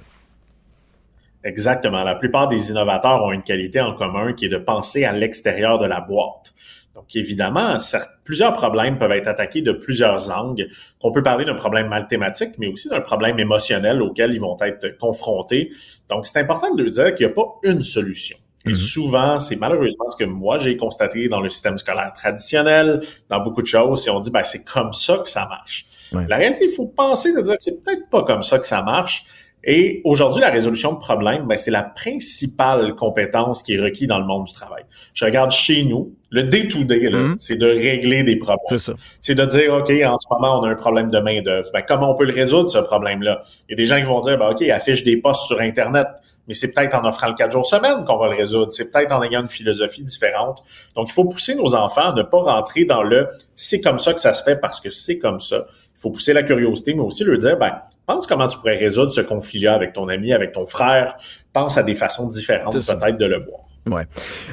Exactement. 1.45 2.03
La 2.03 2.17
plupart 2.17 2.49
des 2.49 2.71
innovateurs 2.71 3.23
ont 3.23 3.33
une 3.33 3.43
qualité 3.43 3.81
en 3.81 3.95
commun 3.95 4.33
qui 4.33 4.47
est 4.47 4.49
de 4.49 4.59
penser 4.59 5.05
à 5.05 5.13
l'extérieur 5.13 5.79
de 5.79 5.87
la 5.87 6.01
boîte. 6.01 6.53
Donc, 6.99 7.15
évidemment, 7.15 7.77
plusieurs 8.25 8.55
problèmes 8.55 8.99
peuvent 8.99 9.13
être 9.13 9.29
attaqués 9.29 9.63
de 9.63 9.71
plusieurs 9.71 10.37
angles. 10.37 10.67
On 11.01 11.13
peut 11.13 11.23
parler 11.23 11.45
d'un 11.45 11.55
problème 11.55 11.87
mathématique, 11.87 12.55
mais 12.59 12.67
aussi 12.67 12.89
d'un 12.89 13.01
problème 13.01 13.39
émotionnel 13.39 14.03
auquel 14.03 14.33
ils 14.35 14.41
vont 14.41 14.57
être 14.63 14.99
confrontés. 14.99 15.71
Donc, 16.11 16.27
c'est 16.27 16.41
important 16.41 16.75
de 16.75 16.83
leur 16.83 16.91
dire 16.91 17.15
qu'il 17.15 17.27
n'y 17.27 17.33
a 17.33 17.35
pas 17.37 17.47
une 17.63 17.83
solution. 17.83 18.37
Et 18.67 18.71
mm-hmm. 18.71 18.75
souvent, 18.75 19.39
c'est 19.39 19.55
malheureusement 19.55 20.11
ce 20.11 20.17
que 20.17 20.29
moi 20.29 20.59
j'ai 20.59 20.77
constaté 20.77 21.29
dans 21.29 21.41
le 21.41 21.49
système 21.49 21.79
scolaire 21.79 22.13
traditionnel, 22.15 23.03
dans 23.29 23.39
beaucoup 23.39 23.63
de 23.63 23.69
choses, 23.69 24.09
et 24.09 24.11
on 24.11 24.19
dit 24.19 24.33
ben 24.33 24.43
c'est 24.43 24.65
comme 24.65 24.93
ça 24.93 25.19
que 25.19 25.29
ça 25.29 25.47
marche. 25.47 25.87
La 26.11 26.37
réalité, 26.37 26.65
il 26.65 26.75
faut 26.75 26.87
penser 26.87 27.33
de 27.33 27.43
dire 27.43 27.55
que 27.55 27.63
c'est 27.63 27.85
peut-être 27.85 28.09
pas 28.11 28.25
comme 28.25 28.43
ça 28.43 28.59
que 28.59 28.67
ça 28.67 28.83
marche. 28.83 29.25
Et 29.65 30.01
aujourd'hui, 30.05 30.41
la 30.41 30.51
résolution 30.51 30.93
de 30.93 30.99
problèmes, 30.99 31.47
ben, 31.47 31.57
c'est 31.57 31.71
la 31.71 31.83
principale 31.83 32.95
compétence 32.95 33.63
qui 33.63 33.75
est 33.75 33.81
requise 33.81 34.07
dans 34.07 34.19
le 34.19 34.25
monde 34.25 34.45
du 34.45 34.55
travail. 34.55 34.85
Je 35.15 35.25
regarde 35.25 35.51
chez 35.51 35.85
nous, 35.85 36.15
le 36.31 36.45
day-to-day, 36.45 37.11
mm-hmm. 37.11 37.37
c'est 37.39 37.57
de 37.57 37.67
régler 37.67 38.23
des 38.23 38.37
problèmes. 38.37 38.59
C'est 38.69 38.79
ça. 38.79 38.93
C'est 39.21 39.35
de 39.35 39.45
dire, 39.47 39.75
OK, 39.75 39.91
en 39.91 40.19
ce 40.19 40.27
moment, 40.31 40.61
on 40.61 40.65
a 40.65 40.69
un 40.71 40.75
problème 40.77 41.11
de 41.11 41.19
main-d'œuvre. 41.19 41.69
Ben, 41.73 41.83
comment 41.87 42.13
on 42.13 42.15
peut 42.15 42.25
le 42.25 42.33
résoudre, 42.33 42.71
ce 42.71 42.79
problème-là? 42.79 43.43
Il 43.69 43.73
y 43.73 43.75
a 43.75 43.77
des 43.77 43.87
gens 43.87 43.97
qui 43.97 44.05
vont 44.05 44.21
dire, 44.21 44.39
ben, 44.39 44.51
OK, 44.51 44.63
affiche 44.63 45.03
des 45.05 45.17
postes 45.17 45.43
sur 45.43 45.61
Internet. 45.61 46.07
Mais 46.47 46.55
c'est 46.55 46.73
peut-être 46.73 46.95
en 46.95 47.07
offrant 47.07 47.29
le 47.29 47.35
quatre 47.35 47.53
jours 47.53 47.67
semaine 47.67 48.05
qu'on 48.07 48.17
va 48.17 48.29
le 48.29 48.37
résoudre. 48.37 48.73
C'est 48.73 48.91
peut-être 48.91 49.13
en 49.13 49.23
ayant 49.23 49.43
une 49.43 49.49
philosophie 49.49 50.03
différente. 50.03 50.63
Donc, 50.97 51.09
il 51.11 51.13
faut 51.13 51.27
pousser 51.27 51.55
nos 51.55 51.75
enfants 51.75 52.13
à 52.13 52.15
ne 52.15 52.23
pas 52.23 52.41
rentrer 52.41 52.87
dans 52.87 53.03
le 53.03 53.29
c'est 53.55 53.83
comme 53.83 53.99
ça 53.99 54.15
que 54.15 54.21
ça 54.21 54.33
se 54.33 54.43
fait 54.43 54.57
parce 54.57 54.81
que 54.81 54.89
c'est 54.89 55.19
comme 55.19 55.41
ça. 55.41 55.67
Il 55.97 56.01
faut 56.01 56.11
pousser 56.11 56.33
la 56.33 56.43
curiosité, 56.43 56.95
mais 56.95 57.03
aussi 57.03 57.25
leur 57.25 57.39
dire, 57.39 57.59
ben, 57.59 57.73
pense 58.09 58.27
comment 58.27 58.49
tu 58.49 58.57
pourrais 58.57 58.77
résoudre 58.77 59.13
ce 59.13 59.21
conflit-là 59.21 59.75
avec 59.75 59.93
ton 59.93 60.09
ami, 60.09 60.33
avec 60.33 60.53
ton 60.53 60.67
frère. 60.67 61.17
Pense 61.53 61.79
à 61.79 61.83
des 61.85 61.95
façons 61.95 62.29
différentes 62.29 62.73
peut-être 62.73 63.19
de 63.19 63.27
le 63.27 63.39
voir. 63.39 63.61
Ouais. 63.87 64.07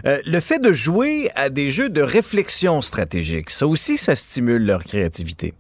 Euh, 0.06 0.22
le 0.26 0.40
fait 0.40 0.60
de 0.60 0.72
jouer 0.72 1.32
à 1.36 1.50
des 1.50 1.68
jeux 1.68 1.90
de 1.90 2.02
réflexion 2.02 2.82
stratégique, 2.82 3.50
ça 3.50 3.66
aussi, 3.66 3.98
ça 3.98 4.16
stimule 4.16 4.66
leur 4.66 4.84
créativité. 4.84 5.54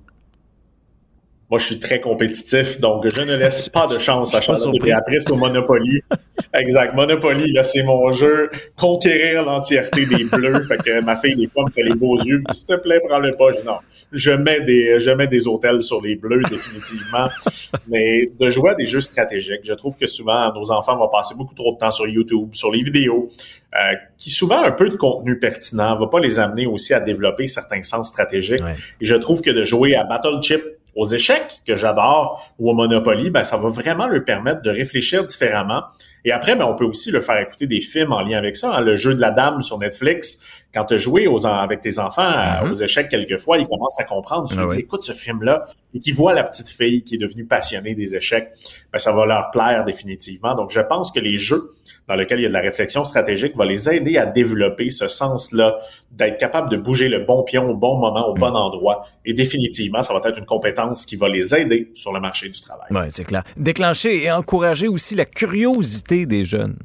Moi, 1.52 1.60
je 1.60 1.66
suis 1.66 1.80
très 1.80 2.02
compétitif, 2.02 2.80
donc 2.80 3.06
je 3.14 3.22
ne 3.22 3.36
laisse 3.36 3.70
pas 3.74 3.86
de 3.86 4.00
chance 4.00 4.34
à 4.34 4.42
Charlotte. 4.42 4.76
C'est 4.84 5.32
au 5.32 5.36
Monopoly. 5.36 6.02
exact. 6.56 6.96
Monopoly, 6.96 7.52
là, 7.52 7.64
c'est 7.64 7.84
mon 7.84 8.12
jeu. 8.14 8.50
Conquérir 8.76 9.44
l'entièreté 9.44 10.08
des 10.08 10.24
bleus. 10.24 10.62
fait 10.62 10.78
que 10.78 11.02
ma 11.02 11.16
fille, 11.18 11.36
des 11.36 11.48
fois, 11.48 11.66
me 11.66 11.72
fait 11.72 11.84
les 11.84 11.94
beaux 11.94 12.20
yeux. 12.24 12.42
S'il 12.52 12.68
te 12.68 12.82
plaît, 12.82 13.00
prends-le 13.08 13.32
pas. 13.34 13.52
Non. 13.64 13.78
Je 14.12 14.32
mets 14.32 14.62
des, 14.62 15.00
je 15.00 15.12
mets 15.12 15.28
des 15.28 15.48
hôtels 15.48 15.84
sur 15.84 16.02
les 16.02 16.16
bleus, 16.16 16.42
définitivement. 16.50 17.28
Mais 17.88 18.32
de 18.40 18.50
jouer 18.50 18.72
à 18.72 18.76
des 18.76 18.88
jeux 18.88 19.02
stratégiques, 19.02 19.62
je 19.64 19.74
trouve 19.74 19.98
que 19.98 20.08
souvent, 20.08 20.52
nos 20.52 20.72
enfants 20.72 20.98
vont 20.98 21.10
passer 21.10 21.36
beaucoup 21.36 21.54
trop 21.54 21.74
de 21.74 21.78
temps 21.78 21.92
sur 21.92 22.08
YouTube, 22.08 22.50
sur 22.54 22.72
les 22.72 22.82
vidéos, 22.82 23.30
euh, 23.76 23.94
qui 24.18 24.32
souvent 24.32 24.64
un 24.64 24.72
peu 24.72 24.90
de 24.90 24.96
contenu 24.96 25.38
pertinent 25.38 25.96
va 25.98 26.08
pas 26.08 26.20
les 26.20 26.40
amener 26.40 26.66
aussi 26.66 26.94
à 26.96 27.00
développer 27.00 27.48
certains 27.48 27.84
sens 27.84 28.10
stratégiques. 28.10 28.62
Et 29.00 29.06
je 29.06 29.16
trouve 29.16 29.42
que 29.42 29.52
de 29.52 29.64
jouer 29.64 29.96
à 29.96 30.06
Battle 30.06 30.42
Chip 30.42 30.64
aux 30.96 31.06
échecs, 31.06 31.62
que 31.68 31.76
j'adore, 31.76 32.54
ou 32.58 32.70
au 32.70 32.74
Monopoly, 32.74 33.30
ben, 33.30 33.44
ça 33.44 33.58
va 33.58 33.70
vraiment 33.70 34.08
leur 34.08 34.24
permettre 34.24 34.62
de 34.62 34.70
réfléchir 34.70 35.26
différemment. 35.26 35.84
Et 36.24 36.32
après, 36.32 36.56
ben, 36.56 36.66
on 36.66 36.74
peut 36.74 36.86
aussi 36.86 37.12
le 37.12 37.20
faire 37.20 37.38
écouter 37.38 37.68
des 37.68 37.82
films 37.82 38.14
en 38.14 38.22
lien 38.22 38.38
avec 38.38 38.56
ça. 38.56 38.74
Hein. 38.74 38.82
Le 38.82 38.96
jeu 38.96 39.14
de 39.14 39.20
la 39.20 39.32
dame 39.32 39.62
sur 39.62 39.78
Netflix, 39.78 40.44
quand 40.74 40.86
tu 40.86 40.94
as 40.96 40.98
joué 40.98 41.28
aux, 41.28 41.46
avec 41.46 41.82
tes 41.82 42.00
enfants 42.00 42.24
mm-hmm. 42.24 42.72
aux 42.72 42.76
échecs 42.76 43.10
quelquefois, 43.10 43.58
ils 43.58 43.68
commencent 43.68 44.00
à 44.00 44.06
comprendre. 44.06 44.50
Tu 44.50 44.58
ah 44.58 44.66
dis, 44.68 44.80
écoute 44.80 45.04
ce 45.04 45.12
film-là, 45.12 45.68
et 45.94 46.00
qu'ils 46.00 46.16
voient 46.16 46.34
la 46.34 46.44
petite 46.44 46.70
fille 46.70 47.04
qui 47.04 47.16
est 47.16 47.20
devenue 47.20 47.46
passionnée 47.46 47.94
des 47.94 48.16
échecs, 48.16 48.50
ben, 48.92 49.00
ça 49.00 49.12
va 49.12 49.26
leur 49.26 49.52
plaire 49.52 49.84
définitivement. 49.84 50.56
Donc, 50.56 50.72
je 50.72 50.82
pense 50.82 51.12
que 51.12 51.20
les 51.20 51.38
jeux 51.38 51.74
dans 52.07 52.15
lequel 52.15 52.40
il 52.40 52.44
y 52.44 52.45
a 52.45 52.49
de 52.49 52.53
la 52.53 52.61
réflexion 52.61 53.03
stratégique, 53.03 53.56
va 53.56 53.65
les 53.65 53.90
aider 53.90 54.18
à 54.18 54.26
développer 54.26 54.90
ce 54.90 55.07
sens-là, 55.07 55.77
d'être 56.11 56.38
capable 56.38 56.69
de 56.69 56.77
bouger 56.77 57.10
le 57.10 57.19
bon 57.19 57.44
pion 57.44 57.69
au 57.69 57.76
bon 57.76 57.98
moment, 57.98 58.27
au 58.30 58.34
bon 58.34 58.52
mm. 58.52 58.56
endroit. 58.56 59.07
Et 59.26 59.34
définitivement, 59.34 60.03
ça 60.03 60.14
va 60.14 60.22
être 60.30 60.38
une 60.38 60.45
compétence 60.45 61.06
qui 61.06 61.15
va 61.15 61.30
les 61.30 61.56
aider 61.56 61.91
sur 61.95 62.14
le 62.14 62.19
marché 62.19 62.49
du 62.49 62.61
travail. 62.61 62.88
Oui, 62.91 63.06
c'est 63.10 63.23
clair. 63.23 63.44
Déclencher 63.57 64.23
et 64.23 64.32
encourager 64.32 64.88
aussi 64.88 65.15
la 65.15 65.26
curiosité 65.26 66.26
des 66.26 66.44
jeunes. 66.44 66.77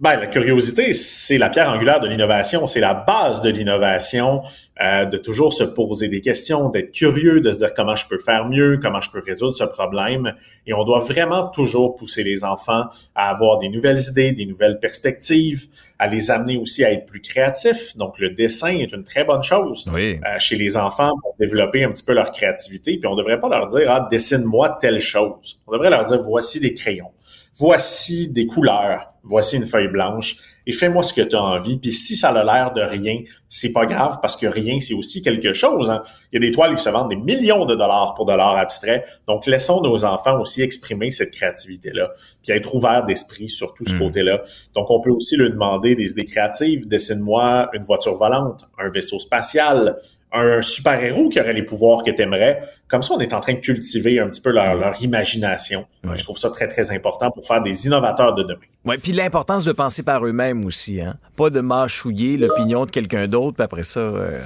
Ben, 0.00 0.14
la 0.14 0.28
curiosité, 0.28 0.92
c'est 0.92 1.38
la 1.38 1.50
pierre 1.50 1.68
angulaire 1.68 1.98
de 1.98 2.06
l'innovation, 2.06 2.68
c'est 2.68 2.78
la 2.78 2.94
base 2.94 3.42
de 3.42 3.50
l'innovation, 3.50 4.42
euh, 4.80 5.06
de 5.06 5.18
toujours 5.18 5.52
se 5.52 5.64
poser 5.64 6.06
des 6.06 6.20
questions, 6.20 6.68
d'être 6.68 6.92
curieux, 6.92 7.40
de 7.40 7.50
se 7.50 7.58
dire 7.58 7.74
comment 7.74 7.96
je 7.96 8.06
peux 8.06 8.18
faire 8.18 8.48
mieux, 8.48 8.78
comment 8.80 9.00
je 9.00 9.10
peux 9.10 9.20
résoudre 9.20 9.54
ce 9.56 9.64
problème. 9.64 10.34
Et 10.68 10.72
on 10.72 10.84
doit 10.84 11.00
vraiment 11.00 11.48
toujours 11.48 11.96
pousser 11.96 12.22
les 12.22 12.44
enfants 12.44 12.84
à 13.16 13.30
avoir 13.30 13.58
des 13.58 13.68
nouvelles 13.68 13.98
idées, 14.08 14.30
des 14.30 14.46
nouvelles 14.46 14.78
perspectives, 14.78 15.66
à 15.98 16.06
les 16.06 16.30
amener 16.30 16.58
aussi 16.58 16.84
à 16.84 16.92
être 16.92 17.06
plus 17.06 17.20
créatifs. 17.20 17.96
Donc, 17.96 18.20
le 18.20 18.30
dessin 18.30 18.68
est 18.68 18.92
une 18.92 19.02
très 19.02 19.24
bonne 19.24 19.42
chose 19.42 19.90
euh, 19.92 20.14
chez 20.38 20.54
les 20.54 20.76
enfants 20.76 21.10
pour 21.20 21.34
développer 21.40 21.82
un 21.82 21.90
petit 21.90 22.04
peu 22.04 22.12
leur 22.12 22.30
créativité. 22.30 22.98
Puis 22.98 23.08
on 23.08 23.16
devrait 23.16 23.40
pas 23.40 23.48
leur 23.48 23.66
dire, 23.66 23.90
ah, 23.90 24.06
dessine-moi 24.08 24.78
telle 24.80 25.00
chose. 25.00 25.60
On 25.66 25.72
devrait 25.72 25.90
leur 25.90 26.04
dire, 26.04 26.22
voici 26.22 26.60
des 26.60 26.72
crayons 26.74 27.10
voici 27.58 28.28
des 28.28 28.46
couleurs, 28.46 29.12
voici 29.24 29.56
une 29.56 29.66
feuille 29.66 29.88
blanche 29.88 30.36
et 30.66 30.72
fais-moi 30.72 31.02
ce 31.02 31.12
que 31.12 31.22
tu 31.22 31.34
as 31.34 31.42
envie. 31.42 31.78
Puis 31.78 31.92
si 31.92 32.14
ça 32.14 32.28
a 32.28 32.44
l'air 32.44 32.72
de 32.72 32.82
rien, 32.82 33.22
c'est 33.48 33.72
pas 33.72 33.86
grave 33.86 34.18
parce 34.20 34.36
que 34.36 34.46
rien, 34.46 34.78
c'est 34.80 34.94
aussi 34.94 35.22
quelque 35.22 35.54
chose. 35.54 35.90
Hein. 35.90 36.02
Il 36.30 36.42
y 36.42 36.44
a 36.44 36.46
des 36.46 36.54
toiles 36.54 36.74
qui 36.74 36.82
se 36.82 36.90
vendent 36.90 37.08
des 37.08 37.16
millions 37.16 37.64
de 37.64 37.74
dollars 37.74 38.14
pour 38.14 38.26
de 38.26 38.34
l'art 38.34 38.56
abstrait. 38.56 39.04
Donc, 39.26 39.46
laissons 39.46 39.80
nos 39.80 40.04
enfants 40.04 40.38
aussi 40.40 40.60
exprimer 40.60 41.10
cette 41.10 41.30
créativité-là, 41.30 42.10
puis 42.42 42.52
être 42.52 42.74
ouverts 42.74 43.06
d'esprit 43.06 43.48
sur 43.48 43.72
tout 43.74 43.86
ce 43.86 43.94
hmm. 43.94 43.98
côté-là. 43.98 44.42
Donc, 44.74 44.90
on 44.90 45.00
peut 45.00 45.10
aussi 45.10 45.36
leur 45.36 45.50
demander 45.50 45.94
des 45.94 46.10
idées 46.10 46.26
créatives. 46.26 46.86
Dessine-moi 46.86 47.70
une 47.72 47.82
voiture 47.82 48.16
volante, 48.16 48.68
un 48.78 48.90
vaisseau 48.90 49.18
spatial, 49.18 49.96
un 50.32 50.62
super-héros 50.62 51.28
qui 51.28 51.40
aurait 51.40 51.52
les 51.52 51.62
pouvoirs 51.62 52.02
que 52.04 52.10
tu 52.10 52.22
aimerais. 52.22 52.60
Comme 52.88 53.02
ça, 53.02 53.14
on 53.14 53.20
est 53.20 53.32
en 53.32 53.40
train 53.40 53.54
de 53.54 53.60
cultiver 53.60 54.20
un 54.20 54.28
petit 54.28 54.40
peu 54.40 54.50
leur, 54.50 55.02
imagination. 55.02 55.86
Je 56.04 56.22
trouve 56.22 56.38
ça 56.38 56.50
très, 56.50 56.68
très 56.68 56.90
important 56.90 57.30
pour 57.30 57.46
faire 57.46 57.62
des 57.62 57.86
innovateurs 57.86 58.34
de 58.34 58.42
demain. 58.42 58.60
Oui, 58.84 58.96
puis 58.98 59.12
l'importance 59.12 59.64
de 59.64 59.72
penser 59.72 60.02
par 60.02 60.24
eux-mêmes 60.24 60.64
aussi. 60.64 61.00
Hein? 61.00 61.16
Pas 61.36 61.50
de 61.50 61.60
mâchouiller 61.60 62.36
l'opinion 62.36 62.86
de 62.86 62.90
quelqu'un 62.90 63.26
d'autre, 63.26 63.56
puis 63.56 63.64
après 63.64 63.82
ça... 63.82 64.00
Euh, 64.00 64.40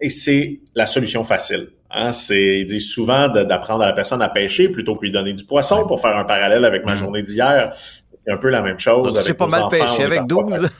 Et 0.00 0.08
c'est 0.08 0.60
la 0.74 0.86
solution 0.86 1.24
facile. 1.24 1.70
Hein? 1.90 2.12
C'est, 2.12 2.60
ils 2.60 2.66
disent 2.66 2.90
souvent 2.90 3.28
d'apprendre 3.28 3.82
à 3.82 3.86
la 3.86 3.92
personne 3.92 4.22
à 4.22 4.28
pêcher 4.28 4.68
plutôt 4.68 4.94
que 4.94 5.02
lui 5.02 5.12
donner 5.12 5.32
du 5.32 5.44
poisson 5.44 5.86
pour 5.86 6.00
faire 6.00 6.16
un 6.16 6.24
parallèle 6.24 6.64
avec 6.64 6.84
ma 6.84 6.94
journée 6.94 7.22
d'hier. 7.22 7.72
C'est 8.24 8.32
un 8.32 8.38
peu 8.38 8.50
la 8.50 8.62
même 8.62 8.78
chose. 8.78 9.18
C'est 9.20 9.34
pas 9.34 9.46
mal 9.46 9.68
pêché 9.70 10.04
avec 10.04 10.26
12. 10.26 10.76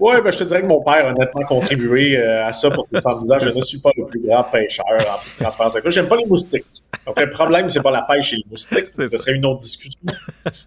Oui, 0.00 0.14
ben, 0.22 0.30
je 0.32 0.38
te 0.38 0.44
dirais 0.44 0.62
que 0.62 0.66
mon 0.66 0.82
père 0.82 1.06
a 1.06 1.12
nettement 1.12 1.44
contribué 1.46 2.16
euh, 2.16 2.46
à 2.46 2.52
ça 2.52 2.70
pour 2.70 2.86
en 2.92 3.16
disant 3.16 3.38
je 3.38 3.46
ne 3.46 3.62
suis 3.62 3.78
pas 3.78 3.90
le 3.96 4.06
plus 4.06 4.20
grand 4.20 4.42
pêcheur 4.44 4.84
en 4.86 5.22
toute 5.22 5.36
transparence 5.38 5.76
J'aime 5.86 6.08
pas 6.08 6.16
les 6.16 6.26
moustiques. 6.26 6.64
Donc, 7.06 7.20
le 7.20 7.30
problème, 7.30 7.70
c'est 7.70 7.82
pas 7.82 7.90
la 7.90 8.02
pêche 8.02 8.32
et 8.32 8.36
les 8.36 8.44
moustiques. 8.50 8.86
Ce 8.96 9.06
serait 9.06 9.34
une 9.34 9.46
autre 9.46 9.60
discussion. 9.60 10.00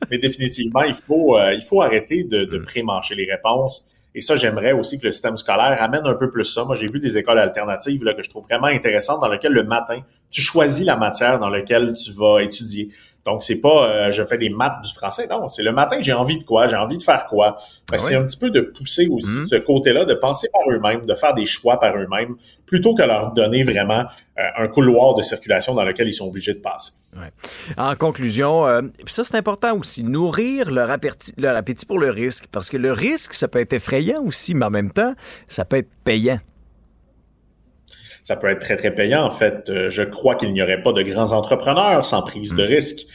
Mais 0.09 0.17
définitivement, 0.17 0.83
il 0.83 0.95
faut, 0.95 1.37
euh, 1.37 1.53
il 1.53 1.63
faut 1.63 1.81
arrêter 1.81 2.23
de, 2.23 2.45
de 2.45 2.57
pré-marcher 2.59 3.15
les 3.15 3.29
réponses. 3.29 3.87
Et 4.15 4.21
ça, 4.21 4.35
j'aimerais 4.35 4.71
aussi 4.71 4.99
que 4.99 5.05
le 5.05 5.11
système 5.11 5.37
scolaire 5.37 5.77
amène 5.79 6.05
un 6.05 6.15
peu 6.15 6.31
plus 6.31 6.43
ça. 6.43 6.63
Moi, 6.63 6.75
j'ai 6.75 6.87
vu 6.87 6.99
des 6.99 7.19
écoles 7.19 7.37
alternatives 7.37 8.03
là, 8.03 8.15
que 8.15 8.23
je 8.23 8.29
trouve 8.31 8.45
vraiment 8.45 8.65
intéressantes 8.65 9.21
dans 9.21 9.29
lesquelles 9.29 9.53
le 9.53 9.63
matin, 9.63 10.01
tu 10.31 10.41
choisis 10.41 10.85
la 10.85 10.95
matière 10.95 11.37
dans 11.37 11.49
laquelle 11.49 11.93
tu 11.93 12.11
vas 12.13 12.41
étudier. 12.41 12.89
Donc, 13.27 13.43
c'est 13.43 13.59
pas 13.59 13.89
euh, 13.89 14.11
je 14.11 14.23
fais 14.23 14.37
des 14.37 14.49
maths 14.49 14.81
du 14.81 14.93
français. 14.93 15.27
Non, 15.29 15.49
c'est 15.49 15.61
le 15.61 15.73
matin, 15.73 15.97
j'ai 15.99 16.13
envie 16.13 16.39
de 16.39 16.45
quoi, 16.45 16.65
j'ai 16.67 16.77
envie 16.77 16.97
de 16.97 17.03
faire 17.03 17.25
quoi? 17.25 17.57
Ben, 17.91 17.95
ah 17.95 17.97
c'est 17.97 18.15
un 18.15 18.23
petit 18.23 18.37
peu 18.37 18.49
de 18.49 18.61
pousser 18.61 19.09
aussi 19.11 19.35
mhm. 19.35 19.47
ce 19.47 19.55
côté-là, 19.57 20.05
de 20.05 20.13
penser 20.13 20.47
par 20.53 20.61
eux-mêmes, 20.73 21.05
de 21.05 21.13
faire 21.13 21.33
des 21.33 21.45
choix 21.45 21.77
par 21.77 21.93
eux-mêmes, 21.97 22.37
plutôt 22.65 22.95
que 22.95 23.03
leur 23.03 23.33
donner 23.33 23.63
vraiment 23.63 24.05
euh, 24.39 24.43
un 24.57 24.69
couloir 24.69 25.13
de 25.13 25.21
circulation 25.21 25.75
dans 25.75 25.83
lequel 25.83 26.07
ils 26.07 26.13
sont 26.13 26.27
obligés 26.27 26.53
de 26.53 26.59
passer. 26.59 26.93
En 27.77 27.95
conclusion, 27.95 28.65
euh, 28.65 28.81
ça 29.05 29.25
c'est 29.25 29.35
important 29.35 29.77
aussi, 29.77 30.03
nourrir 30.03 30.71
leur 30.71 30.89
appétit, 30.89 31.33
leur 31.37 31.57
appétit 31.57 31.85
pour 31.85 31.99
le 31.99 32.09
risque, 32.09 32.45
parce 32.49 32.69
que 32.69 32.77
le 32.77 32.93
risque, 32.93 33.33
ça 33.33 33.49
peut 33.49 33.59
être 33.59 33.73
effrayant 33.73 34.23
aussi, 34.23 34.53
mais 34.53 34.65
en 34.65 34.69
même 34.69 34.93
temps, 34.93 35.13
ça 35.47 35.65
peut 35.65 35.77
être 35.77 35.89
payant 36.05 36.39
ça 38.27 38.35
peut 38.35 38.49
être 38.49 38.59
très, 38.59 38.75
très 38.75 38.93
payant. 38.93 39.23
En 39.23 39.31
fait, 39.31 39.69
euh, 39.69 39.89
je 39.89 40.03
crois 40.03 40.35
qu'il 40.35 40.51
n'y 40.51 40.61
aurait 40.61 40.83
pas 40.83 40.91
de 40.91 41.01
grands 41.01 41.31
entrepreneurs 41.31 42.03
sans 42.03 42.21
prise 42.23 42.53
de 42.53 42.61
risque. 42.61 43.07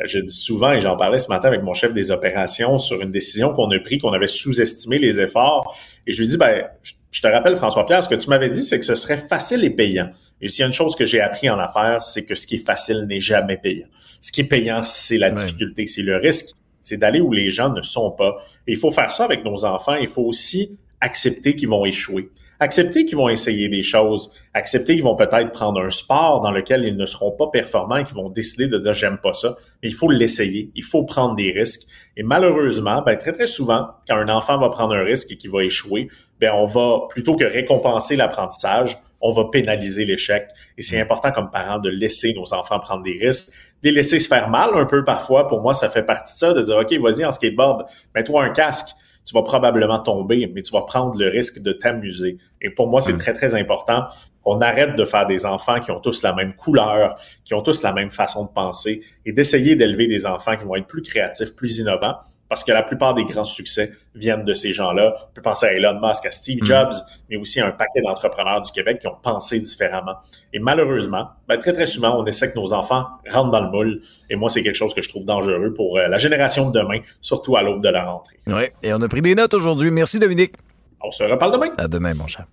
Euh, 0.00 0.04
je 0.06 0.20
dis 0.20 0.32
souvent, 0.32 0.70
et 0.70 0.80
j'en 0.80 0.96
parlais 0.96 1.18
ce 1.18 1.28
matin 1.28 1.48
avec 1.48 1.64
mon 1.64 1.74
chef 1.74 1.92
des 1.92 2.12
opérations 2.12 2.78
sur 2.78 3.00
une 3.00 3.10
décision 3.10 3.52
qu'on 3.52 3.68
a 3.72 3.80
prise, 3.80 4.00
qu'on 4.00 4.12
avait 4.12 4.28
sous-estimé 4.28 5.00
les 5.00 5.20
efforts. 5.20 5.76
Et 6.06 6.12
je 6.12 6.22
lui 6.22 6.28
dis, 6.28 6.36
ben, 6.36 6.68
je 7.10 7.20
te 7.20 7.26
rappelle, 7.26 7.56
François-Pierre, 7.56 8.04
ce 8.04 8.08
que 8.08 8.14
tu 8.14 8.28
m'avais 8.28 8.48
dit, 8.48 8.62
c'est 8.62 8.78
que 8.78 8.86
ce 8.86 8.94
serait 8.94 9.16
facile 9.16 9.64
et 9.64 9.70
payant. 9.70 10.10
Et 10.40 10.46
s'il 10.46 10.60
y 10.60 10.62
a 10.62 10.68
une 10.68 10.72
chose 10.72 10.94
que 10.94 11.04
j'ai 11.04 11.20
appris 11.20 11.50
en 11.50 11.58
affaires, 11.58 12.00
c'est 12.04 12.24
que 12.24 12.36
ce 12.36 12.46
qui 12.46 12.54
est 12.54 12.64
facile 12.64 13.06
n'est 13.08 13.18
jamais 13.18 13.56
payant. 13.56 13.88
Ce 14.20 14.30
qui 14.30 14.42
est 14.42 14.44
payant, 14.44 14.84
c'est 14.84 15.18
la 15.18 15.30
difficulté, 15.30 15.86
c'est 15.86 16.02
le 16.02 16.14
risque, 16.14 16.50
c'est 16.80 16.96
d'aller 16.96 17.20
où 17.20 17.32
les 17.32 17.50
gens 17.50 17.70
ne 17.70 17.82
sont 17.82 18.12
pas. 18.12 18.36
Et 18.68 18.72
il 18.74 18.78
faut 18.78 18.92
faire 18.92 19.10
ça 19.10 19.24
avec 19.24 19.44
nos 19.44 19.64
enfants. 19.64 19.96
Il 19.96 20.06
faut 20.06 20.22
aussi 20.22 20.78
accepter 21.00 21.56
qu'ils 21.56 21.68
vont 21.68 21.84
échouer 21.84 22.30
accepter 22.60 23.06
qu'ils 23.06 23.16
vont 23.16 23.30
essayer 23.30 23.68
des 23.68 23.82
choses, 23.82 24.32
accepter 24.54 24.94
qu'ils 24.94 25.02
vont 25.02 25.16
peut-être 25.16 25.50
prendre 25.50 25.80
un 25.80 25.90
sport 25.90 26.42
dans 26.42 26.52
lequel 26.52 26.84
ils 26.84 26.96
ne 26.96 27.06
seront 27.06 27.32
pas 27.32 27.48
performants 27.48 27.96
et 27.96 28.04
qu'ils 28.04 28.14
vont 28.14 28.28
décider 28.28 28.68
de 28.68 28.78
dire 28.78 28.92
j'aime 28.92 29.18
pas 29.18 29.32
ça, 29.32 29.56
mais 29.82 29.88
il 29.88 29.94
faut 29.94 30.10
l'essayer, 30.10 30.70
il 30.74 30.84
faut 30.84 31.04
prendre 31.04 31.34
des 31.34 31.50
risques. 31.50 31.88
Et 32.16 32.22
malheureusement, 32.22 33.02
ben, 33.02 33.16
très 33.16 33.32
très 33.32 33.46
souvent, 33.46 33.88
quand 34.06 34.16
un 34.16 34.28
enfant 34.28 34.58
va 34.58 34.68
prendre 34.68 34.94
un 34.94 35.02
risque 35.02 35.32
et 35.32 35.36
qu'il 35.36 35.50
va 35.50 35.64
échouer, 35.64 36.08
ben 36.38 36.52
on 36.54 36.66
va 36.66 37.08
plutôt 37.08 37.34
que 37.34 37.44
récompenser 37.44 38.14
l'apprentissage, 38.14 38.98
on 39.22 39.32
va 39.32 39.44
pénaliser 39.50 40.04
l'échec. 40.04 40.48
Et 40.76 40.82
c'est 40.82 41.00
important 41.00 41.32
comme 41.32 41.50
parent 41.50 41.78
de 41.78 41.90
laisser 41.90 42.34
nos 42.34 42.54
enfants 42.54 42.78
prendre 42.78 43.02
des 43.02 43.18
risques, 43.20 43.54
de 43.82 43.90
laisser 43.90 44.20
se 44.20 44.28
faire 44.28 44.50
mal 44.50 44.70
un 44.74 44.84
peu 44.84 45.04
parfois. 45.04 45.46
Pour 45.46 45.62
moi, 45.62 45.72
ça 45.74 45.88
fait 45.88 46.02
partie 46.02 46.34
de 46.34 46.38
ça, 46.38 46.54
de 46.54 46.62
dire, 46.62 46.76
OK, 46.76 46.92
vas-y 46.94 47.24
en 47.24 47.30
skateboard, 47.30 47.86
mets-toi 48.14 48.44
un 48.44 48.50
casque 48.50 48.94
tu 49.30 49.34
vas 49.34 49.42
probablement 49.44 50.00
tomber, 50.00 50.50
mais 50.52 50.60
tu 50.60 50.72
vas 50.72 50.82
prendre 50.82 51.16
le 51.16 51.28
risque 51.28 51.62
de 51.62 51.70
t'amuser. 51.70 52.38
Et 52.60 52.68
pour 52.68 52.88
moi, 52.88 53.00
c'est 53.00 53.12
mm. 53.12 53.18
très, 53.18 53.32
très 53.32 53.54
important 53.54 54.06
qu'on 54.42 54.58
arrête 54.58 54.96
de 54.96 55.04
faire 55.04 55.28
des 55.28 55.46
enfants 55.46 55.78
qui 55.78 55.92
ont 55.92 56.00
tous 56.00 56.24
la 56.24 56.34
même 56.34 56.54
couleur, 56.54 57.16
qui 57.44 57.54
ont 57.54 57.62
tous 57.62 57.82
la 57.82 57.92
même 57.92 58.10
façon 58.10 58.46
de 58.46 58.50
penser, 58.50 59.02
et 59.24 59.32
d'essayer 59.32 59.76
d'élever 59.76 60.08
des 60.08 60.26
enfants 60.26 60.56
qui 60.56 60.64
vont 60.64 60.74
être 60.74 60.88
plus 60.88 61.02
créatifs, 61.02 61.54
plus 61.54 61.78
innovants, 61.78 62.16
parce 62.50 62.64
que 62.64 62.72
la 62.72 62.82
plupart 62.82 63.14
des 63.14 63.24
grands 63.24 63.44
succès 63.44 63.92
viennent 64.16 64.44
de 64.44 64.54
ces 64.54 64.72
gens-là. 64.72 65.14
On 65.30 65.34
peut 65.34 65.40
penser 65.40 65.66
à 65.66 65.72
Elon 65.72 66.00
Musk, 66.02 66.26
à 66.26 66.32
Steve 66.32 66.58
mm. 66.60 66.66
Jobs, 66.66 66.92
mais 67.30 67.36
aussi 67.36 67.60
à 67.60 67.68
un 67.68 67.70
paquet 67.70 68.02
d'entrepreneurs 68.02 68.60
du 68.60 68.72
Québec 68.72 68.98
qui 69.00 69.06
ont 69.06 69.16
pensé 69.22 69.60
différemment. 69.60 70.16
Et 70.52 70.58
malheureusement, 70.58 71.28
ben, 71.48 71.58
très 71.58 71.72
très 71.72 71.86
souvent, 71.86 72.20
on 72.20 72.26
essaie 72.26 72.52
que 72.52 72.58
nos 72.58 72.72
enfants 72.72 73.06
rentrent 73.30 73.52
dans 73.52 73.60
le 73.60 73.70
moule. 73.70 74.02
Et 74.28 74.34
moi, 74.34 74.50
c'est 74.50 74.64
quelque 74.64 74.74
chose 74.74 74.92
que 74.92 75.00
je 75.00 75.08
trouve 75.08 75.24
dangereux 75.24 75.72
pour 75.72 75.96
euh, 75.96 76.08
la 76.08 76.18
génération 76.18 76.68
de 76.68 76.76
demain, 76.76 76.98
surtout 77.20 77.56
à 77.56 77.62
l'aube 77.62 77.82
de 77.82 77.88
la 77.88 78.04
rentrée. 78.04 78.36
Oui, 78.48 78.64
et 78.82 78.92
on 78.92 79.00
a 79.00 79.08
pris 79.08 79.22
des 79.22 79.36
notes 79.36 79.54
aujourd'hui. 79.54 79.92
Merci 79.92 80.18
Dominique. 80.18 80.54
On 81.00 81.12
se 81.12 81.22
reparle 81.22 81.52
demain. 81.52 81.70
À 81.78 81.86
demain, 81.86 82.14
mon 82.14 82.26
cher. 82.26 82.46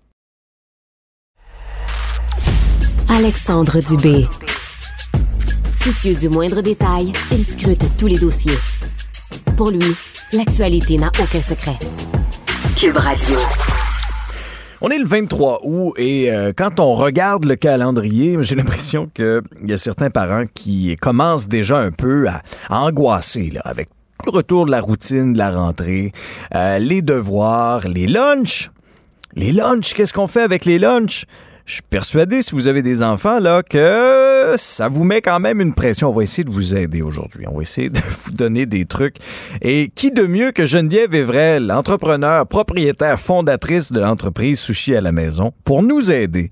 Alexandre 3.10 3.80
Dubé. 3.80 4.26
Soucieux 5.76 6.14
du 6.14 6.30
moindre 6.30 6.62
détail, 6.62 7.12
il 7.32 7.44
scrute 7.44 7.98
tous 7.98 8.08
les 8.08 8.20
dossiers 8.20 8.58
pour 9.58 9.72
lui, 9.72 9.96
l'actualité 10.34 10.98
n'a 11.00 11.12
aucun 11.20 11.42
secret. 11.42 11.78
Cube 12.76 12.96
Radio. 12.96 13.36
On 14.82 14.90
est 14.90 15.00
le 15.00 15.06
23 15.06 15.62
août 15.64 15.94
et 15.98 16.32
euh, 16.32 16.54
quand 16.56 16.80
on 16.80 16.94
regarde 16.94 17.44
le 17.44 17.56
calendrier, 17.56 18.38
j'ai 18.42 18.56
l'impression 18.56 19.10
qu'il 19.14 19.42
y 19.68 19.74
a 19.74 19.78
certains 19.78 20.12
parents 20.12 20.44
qui 20.54 20.96
commencent 20.98 21.48
déjà 21.48 21.80
un 21.80 21.92
peu 21.92 22.28
à, 22.28 22.44
angoisser 22.70 23.50
là, 23.50 23.62
avec 23.66 23.90
le 24.26 24.32
retour 24.32 24.68
de 24.68 24.72
la 24.72 24.80
routine 24.80 25.34
de 25.34 25.40
la 25.40 25.52
rentrée, 25.52 26.12
euh, 26.54 26.78
les 26.78 27.02
devoirs, 27.02 27.88
les 27.88 28.06
lunchs. 28.06 28.70
Les 29.34 29.52
lunchs, 29.52 29.94
qu'est-ce 29.96 30.14
qu'on 30.14 30.28
fait 30.28 30.42
avec 30.44 30.66
les 30.66 30.78
lunchs? 30.78 31.26
Je 31.68 31.74
suis 31.74 31.82
persuadé, 31.82 32.42
si 32.42 32.56
vous 32.56 32.70
avez 32.70 32.82
des 32.82 33.04
enfants, 33.04 33.42
là, 33.42 33.62
que 33.62 34.54
ça 34.56 34.88
vous 34.88 35.04
met 35.04 35.22
quand 35.22 35.42
même 35.42 35.60
une 35.60 35.74
pression. 35.74 36.08
On 36.08 36.14
va 36.14 36.24
essayer 36.24 36.46
de 36.46 36.50
vous 36.50 36.78
aider 36.78 37.02
aujourd'hui. 37.02 37.46
On 37.46 37.58
va 37.58 37.62
essayer 37.62 37.90
de 37.90 38.00
vous 38.24 38.32
donner 38.32 38.66
des 38.66 38.86
trucs. 38.86 39.18
Et 39.62 39.92
qui 39.94 40.12
de 40.12 40.26
mieux 40.26 40.54
que 40.54 40.66
Geneviève 40.66 41.14
Evrel, 41.14 41.70
entrepreneur, 41.70 42.48
propriétaire, 42.48 43.20
fondatrice 43.20 43.92
de 43.92 44.00
l'entreprise 44.00 44.62
Sushi 44.62 44.96
à 44.96 45.02
la 45.02 45.12
maison, 45.12 45.52
pour 45.66 45.84
nous 45.84 46.10
aider? 46.10 46.50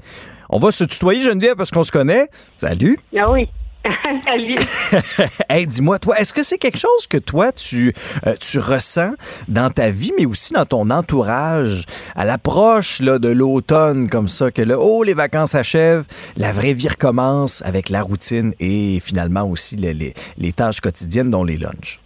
On 0.49 0.59
va 0.59 0.71
se 0.71 0.83
tutoyer, 0.83 1.21
Geneviève, 1.21 1.55
parce 1.55 1.71
qu'on 1.71 1.85
se 1.85 1.93
connaît. 1.93 2.27
Salut. 2.57 2.99
Ah 3.17 3.31
oui. 3.31 3.47
Salut. 4.23 4.55
hey, 5.49 5.67
dis-moi, 5.67 5.99
toi, 5.99 6.19
est-ce 6.19 6.33
que 6.33 6.43
c'est 6.43 6.57
quelque 6.57 6.79
chose 6.79 7.07
que 7.07 7.17
toi, 7.17 7.51
tu, 7.51 7.93
euh, 8.25 8.35
tu 8.39 8.59
ressens 8.59 9.13
dans 9.47 9.69
ta 9.69 9.89
vie, 9.89 10.11
mais 10.17 10.25
aussi 10.25 10.53
dans 10.53 10.65
ton 10.65 10.89
entourage, 10.89 11.85
à 12.15 12.25
l'approche 12.25 13.01
de 13.01 13.29
l'automne, 13.29 14.09
comme 14.09 14.27
ça, 14.27 14.51
que 14.51 14.61
là, 14.61 14.79
oh, 14.79 15.03
les 15.03 15.13
vacances 15.13 15.55
achèvent, 15.55 16.05
la 16.37 16.51
vraie 16.51 16.73
vie 16.73 16.87
recommence 16.87 17.61
avec 17.65 17.89
la 17.89 18.01
routine 18.01 18.53
et 18.59 18.99
finalement 18.99 19.43
aussi 19.43 19.75
les, 19.75 20.13
les 20.37 20.51
tâches 20.51 20.81
quotidiennes, 20.81 21.29
dont 21.29 21.43
les 21.43 21.57
lunchs? 21.57 21.99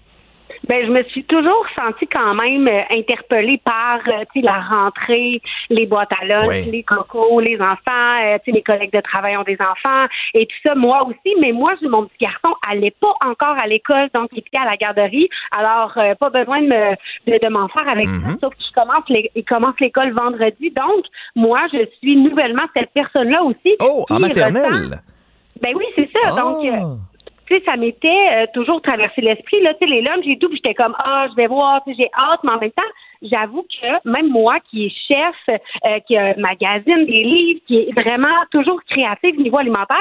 Ben, 0.68 0.86
je 0.86 0.92
me 0.92 1.04
suis 1.04 1.24
toujours 1.24 1.66
sentie 1.76 2.08
quand 2.08 2.34
même 2.36 2.68
euh, 2.68 2.82
interpellée 2.92 3.60
par 3.64 4.00
euh, 4.08 4.24
la 4.36 4.60
rentrée, 4.60 5.42
les 5.70 5.86
boîtes 5.86 6.12
à 6.22 6.26
lunch, 6.26 6.66
les 6.72 6.84
cocos, 6.84 7.40
les 7.40 7.60
enfants, 7.62 8.22
euh, 8.24 8.38
les 8.46 8.62
collègues 8.62 8.94
de 8.94 9.02
travail 9.02 9.38
ont 9.38 9.44
des 9.44 9.58
enfants 9.60 10.06
et 10.34 10.46
tout 10.46 10.56
ça, 10.64 10.76
moi 10.76 11.08
aussi. 11.08 11.36
Mais 11.40 11.52
moi, 11.52 11.74
mon 11.82 12.06
petit 12.06 12.26
garçon 12.26 12.56
allait 12.70 12.94
pas 13.00 13.14
encore 13.26 13.58
à 13.58 13.68
l'école, 13.68 14.10
donc 14.14 14.30
il 14.34 14.40
était 14.40 14.58
à 14.58 14.66
la 14.66 14.78
garderie. 14.78 15.30
Alors, 15.52 15.94
pas 16.20 16.30
besoin 16.30 16.60
de 16.60 16.68
me 16.68 17.40
de, 17.40 17.50
m'en 17.50 17.68
faire 17.70 17.88
avec 17.88 18.08
ça, 18.08 18.12
mm-hmm. 18.12 18.40
sauf 18.40 18.54
que 18.54 18.64
je 18.68 18.74
commence 18.74 19.04
il 19.10 19.46
commence 19.46 19.80
l'école 19.80 20.12
vendredi. 20.12 20.72
Donc, 20.72 21.06
moi, 21.36 21.62
je 21.72 21.86
suis 22.00 22.16
nouvellement 22.18 22.64
cette 22.76 22.92
personne-là 22.94 23.44
aussi. 23.44 23.76
Oh, 23.80 24.06
en 24.10 24.20
maternelle! 24.20 25.00
Ben 25.62 25.74
oui, 25.76 25.86
c'est 25.96 26.10
ça. 26.14 26.32
Donc, 26.32 26.66
ah! 26.72 26.96
Tu 27.50 27.56
sais, 27.56 27.64
ça 27.66 27.76
m'était 27.76 28.08
euh, 28.08 28.46
toujours 28.54 28.82
traversé 28.82 29.22
l'esprit. 29.22 29.62
Là, 29.62 29.74
tu 29.74 29.80
sais, 29.80 29.92
les 29.92 30.02
lunchs 30.02 30.26
et 30.26 30.38
tout, 30.38 30.50
puis 30.50 30.62
j'étais 30.64 30.76
comme, 30.76 30.96
ah, 31.00 31.28
je 31.32 31.36
vais 31.36 31.48
voir, 31.48 31.82
j'ai 31.88 32.10
hâte, 32.16 32.40
mais 32.44 32.52
en 32.52 32.60
même 32.60 32.72
temps, 32.72 32.84
j'avoue 33.24 33.64
que 33.64 34.10
même 34.10 34.30
moi, 34.30 34.58
qui 34.70 34.86
est 34.86 34.94
chef, 35.08 35.36
euh, 35.50 36.00
qui 36.08 36.16
a 36.16 36.36
magazine 36.38 37.06
des 37.06 37.24
livres, 37.24 37.62
qui 37.68 37.78
est 37.80 37.92
vraiment 37.92 38.36
toujours 38.52 38.80
créative 38.90 39.36
au 39.38 39.42
niveau 39.42 39.58
alimentaire, 39.58 39.98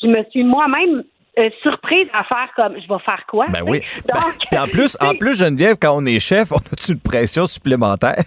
je 0.00 0.06
me 0.06 0.22
suis 0.30 0.44
moi-même 0.44 1.02
euh, 1.38 1.50
surprise 1.62 2.06
à 2.12 2.24
faire 2.24 2.50
comme 2.54 2.74
je 2.74 2.86
vais 2.86 3.00
faire 3.04 3.24
quoi. 3.26 3.46
Ben 3.48 3.62
oui. 3.66 3.80
Donc, 4.06 4.60
en 4.60 4.68
plus, 4.68 4.96
en 5.00 5.14
plus, 5.18 5.38
Geneviève, 5.38 5.76
quand 5.80 5.96
on 5.96 6.04
est 6.06 6.20
chef, 6.20 6.52
on 6.52 6.56
a 6.56 6.92
une 6.92 7.00
pression 7.00 7.46
supplémentaire? 7.46 8.22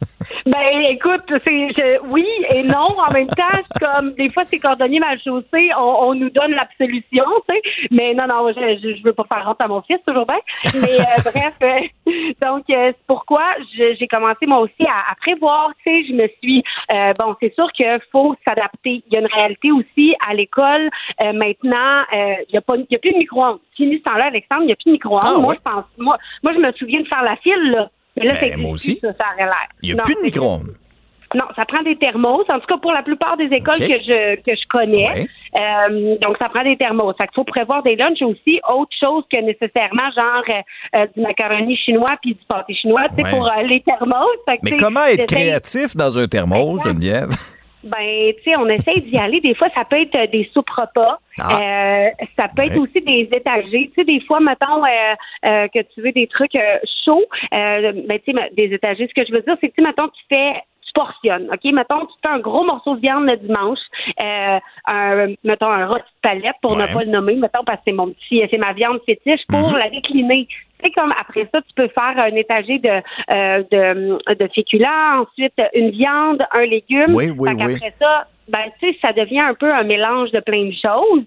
Ben, 0.46 0.80
écoute, 0.88 1.32
c'est 1.44 1.98
oui 2.10 2.26
et 2.50 2.62
non. 2.62 2.88
En 3.06 3.12
même 3.12 3.28
temps, 3.28 3.78
comme 3.78 4.12
des 4.14 4.30
fois, 4.30 4.44
c'est 4.44 4.58
cordonnier 4.58 5.00
mal 5.00 5.18
chaussé, 5.22 5.70
on, 5.76 6.08
on, 6.08 6.14
nous 6.14 6.30
donne 6.30 6.52
l'absolution, 6.52 7.24
tu 7.48 7.54
sais. 7.54 7.62
Mais 7.90 8.14
non, 8.14 8.26
non, 8.26 8.48
je, 8.48 8.96
je, 8.96 9.02
veux 9.02 9.12
pas 9.12 9.24
faire 9.24 9.46
honte 9.48 9.60
à 9.60 9.68
mon 9.68 9.82
fils, 9.82 9.98
toujours 10.06 10.26
bien. 10.26 10.38
Mais 10.82 11.00
euh, 11.00 11.04
bref, 11.30 11.56
euh, 11.62 12.12
donc 12.40 12.64
euh, 12.70 12.92
c'est 12.92 13.06
pourquoi 13.06 13.44
j'ai 13.76 14.08
commencé 14.08 14.46
moi 14.46 14.60
aussi 14.60 14.86
à, 14.86 15.14
prévoir. 15.16 15.70
Tu 15.84 15.90
sais, 15.90 16.08
je 16.08 16.14
me 16.14 16.28
suis 16.42 16.64
bon, 17.18 17.36
c'est 17.40 17.54
sûr 17.54 17.70
qu'il 17.72 18.00
faut 18.10 18.34
s'adapter. 18.44 19.02
Il 19.06 19.12
y 19.12 19.16
a 19.16 19.20
une 19.20 19.26
réalité 19.26 19.70
aussi 19.72 20.14
à 20.26 20.34
l'école. 20.34 20.90
maintenant, 21.20 22.04
il 22.12 22.52
y 22.52 22.56
a 22.56 22.60
pas, 22.60 22.76
il 22.76 22.86
y 22.90 22.96
a 22.96 22.98
plus 22.98 23.12
de 23.12 23.18
micro-ondes. 23.18 23.58
Fini 23.76 23.98
ce 23.98 24.02
temps-là, 24.04 24.26
Alexandre, 24.26 24.62
il 24.62 24.66
n'y 24.66 24.72
a 24.72 24.76
plus 24.76 24.86
de 24.86 24.92
micro-ondes. 24.92 25.22
Ah, 25.24 25.38
moi, 25.38 25.54
je 25.54 25.60
pense, 25.60 25.84
moi, 25.98 26.18
moi, 26.42 26.52
je 26.54 26.58
me 26.58 26.72
souviens 26.72 27.00
de 27.00 27.08
faire 27.08 27.22
la 27.22 27.36
file 27.36 27.70
là 27.70 27.90
ben, 28.16 28.56
moi 28.60 28.72
aussi. 28.72 28.98
Ça, 29.00 29.12
ça 29.12 29.24
l'air. 29.36 29.68
Il 29.82 29.94
n'y 29.94 30.00
a 30.00 30.02
plus 30.02 30.14
de 30.14 30.22
micro-ondes. 30.22 30.74
Non, 31.34 31.44
ça 31.54 31.64
prend 31.64 31.82
des 31.82 31.96
thermos. 31.96 32.44
En 32.48 32.58
tout 32.58 32.66
cas, 32.66 32.78
pour 32.78 32.92
la 32.92 33.02
plupart 33.02 33.36
des 33.36 33.44
écoles 33.44 33.78
que 33.78 33.86
je 33.86 34.36
que 34.36 34.50
je 34.50 34.68
connais. 34.68 35.28
Euh, 35.56 36.16
donc, 36.20 36.36
ça 36.38 36.48
prend 36.48 36.64
des 36.64 36.76
thermos. 36.76 37.14
Qu'il 37.16 37.26
faut 37.34 37.44
prévoir 37.44 37.84
des 37.84 37.94
lunchs 37.94 38.22
aussi. 38.22 38.60
Autre 38.68 38.90
chose 38.98 39.22
que 39.30 39.40
nécessairement, 39.40 40.10
genre 40.10 40.42
euh, 40.48 40.98
euh, 40.98 41.06
du 41.14 41.20
macaroni 41.22 41.76
chinois 41.76 42.16
puis 42.20 42.34
du 42.34 42.44
pâté 42.48 42.74
chinois, 42.74 43.06
c'est 43.12 43.28
pour 43.28 43.48
les 43.64 43.80
thermos. 43.82 44.26
Mais 44.62 44.76
comment 44.76 45.04
être 45.04 45.26
créatif 45.26 45.96
dans 45.96 46.18
un 46.18 46.26
thermos, 46.26 46.82
Geneviève? 46.82 47.30
Ben, 47.82 48.32
tu 48.36 48.42
sais, 48.44 48.56
on 48.56 48.68
essaie 48.68 49.00
d'y 49.00 49.16
aller. 49.16 49.40
Des 49.40 49.54
fois, 49.54 49.68
ça 49.74 49.84
peut 49.84 50.00
être 50.00 50.14
euh, 50.14 50.26
des 50.26 50.48
soupes 50.52 50.68
repas. 50.70 51.18
Ah. 51.40 51.60
Euh, 51.60 52.08
ça 52.36 52.48
peut 52.54 52.62
être 52.62 52.78
aussi 52.78 53.00
des 53.00 53.28
étagers. 53.32 53.90
Tu 53.90 53.92
sais, 53.96 54.04
des 54.04 54.20
fois, 54.20 54.40
mettons 54.40 54.84
euh, 54.84 55.68
que 55.68 55.80
tu 55.94 56.02
veux 56.02 56.12
des 56.12 56.26
trucs 56.26 56.56
chauds. 57.04 57.24
ben, 57.50 58.18
tu 58.24 58.32
sais, 58.32 58.50
des 58.52 58.74
étagers. 58.74 59.08
Ce 59.08 59.14
que 59.14 59.26
je 59.26 59.32
veux 59.32 59.42
dire, 59.42 59.56
c'est 59.60 59.68
que, 59.68 59.74
tu 59.74 59.82
mettons, 59.82 60.08
tu 60.08 60.22
fais 60.28 60.62
tu 60.84 60.92
portionnes, 60.92 61.48
OK? 61.52 61.72
Mettons, 61.72 62.00
tu 62.00 62.14
fais 62.20 62.32
un 62.32 62.40
gros 62.40 62.64
morceau 62.64 62.96
de 62.96 63.00
viande 63.00 63.24
le 63.24 63.36
dimanche, 63.36 63.78
un, 64.18 65.28
mettons, 65.44 65.70
un 65.70 65.86
rôti 65.86 66.02
de 66.02 66.20
palette, 66.20 66.56
pour 66.62 66.74
ne 66.74 66.86
pas 66.86 67.00
le 67.04 67.12
nommer, 67.12 67.36
mettons, 67.36 67.62
parce 67.64 67.78
que 67.78 67.84
c'est 67.86 67.92
mon 67.92 68.08
petit, 68.08 68.42
c'est 68.50 68.58
ma 68.58 68.72
viande 68.72 68.98
fétiche, 69.06 69.42
pour 69.48 69.70
mhm. 69.70 69.76
la 69.76 69.88
décliner 69.88 70.48
sais, 70.82 70.90
comme 70.92 71.12
après 71.18 71.48
ça, 71.52 71.60
tu 71.62 71.74
peux 71.74 71.88
faire 71.88 72.14
un 72.16 72.34
étagé 72.34 72.78
de, 72.78 72.88
euh, 72.88 73.62
de, 73.70 74.34
de 74.34 74.48
féculents, 74.54 75.22
ensuite 75.22 75.54
une 75.74 75.90
viande, 75.90 76.44
un 76.52 76.64
légume. 76.64 77.14
Oui, 77.14 77.30
oui, 77.30 77.50
oui. 77.54 77.74
Après 77.74 77.94
ça, 77.98 78.26
ben, 78.48 78.64
tu 78.80 78.92
sais, 78.92 78.98
ça 79.00 79.12
devient 79.12 79.40
un 79.40 79.54
peu 79.54 79.72
un 79.72 79.84
mélange 79.84 80.32
de 80.32 80.40
plein 80.40 80.66
de 80.66 80.72
choses. 80.72 81.24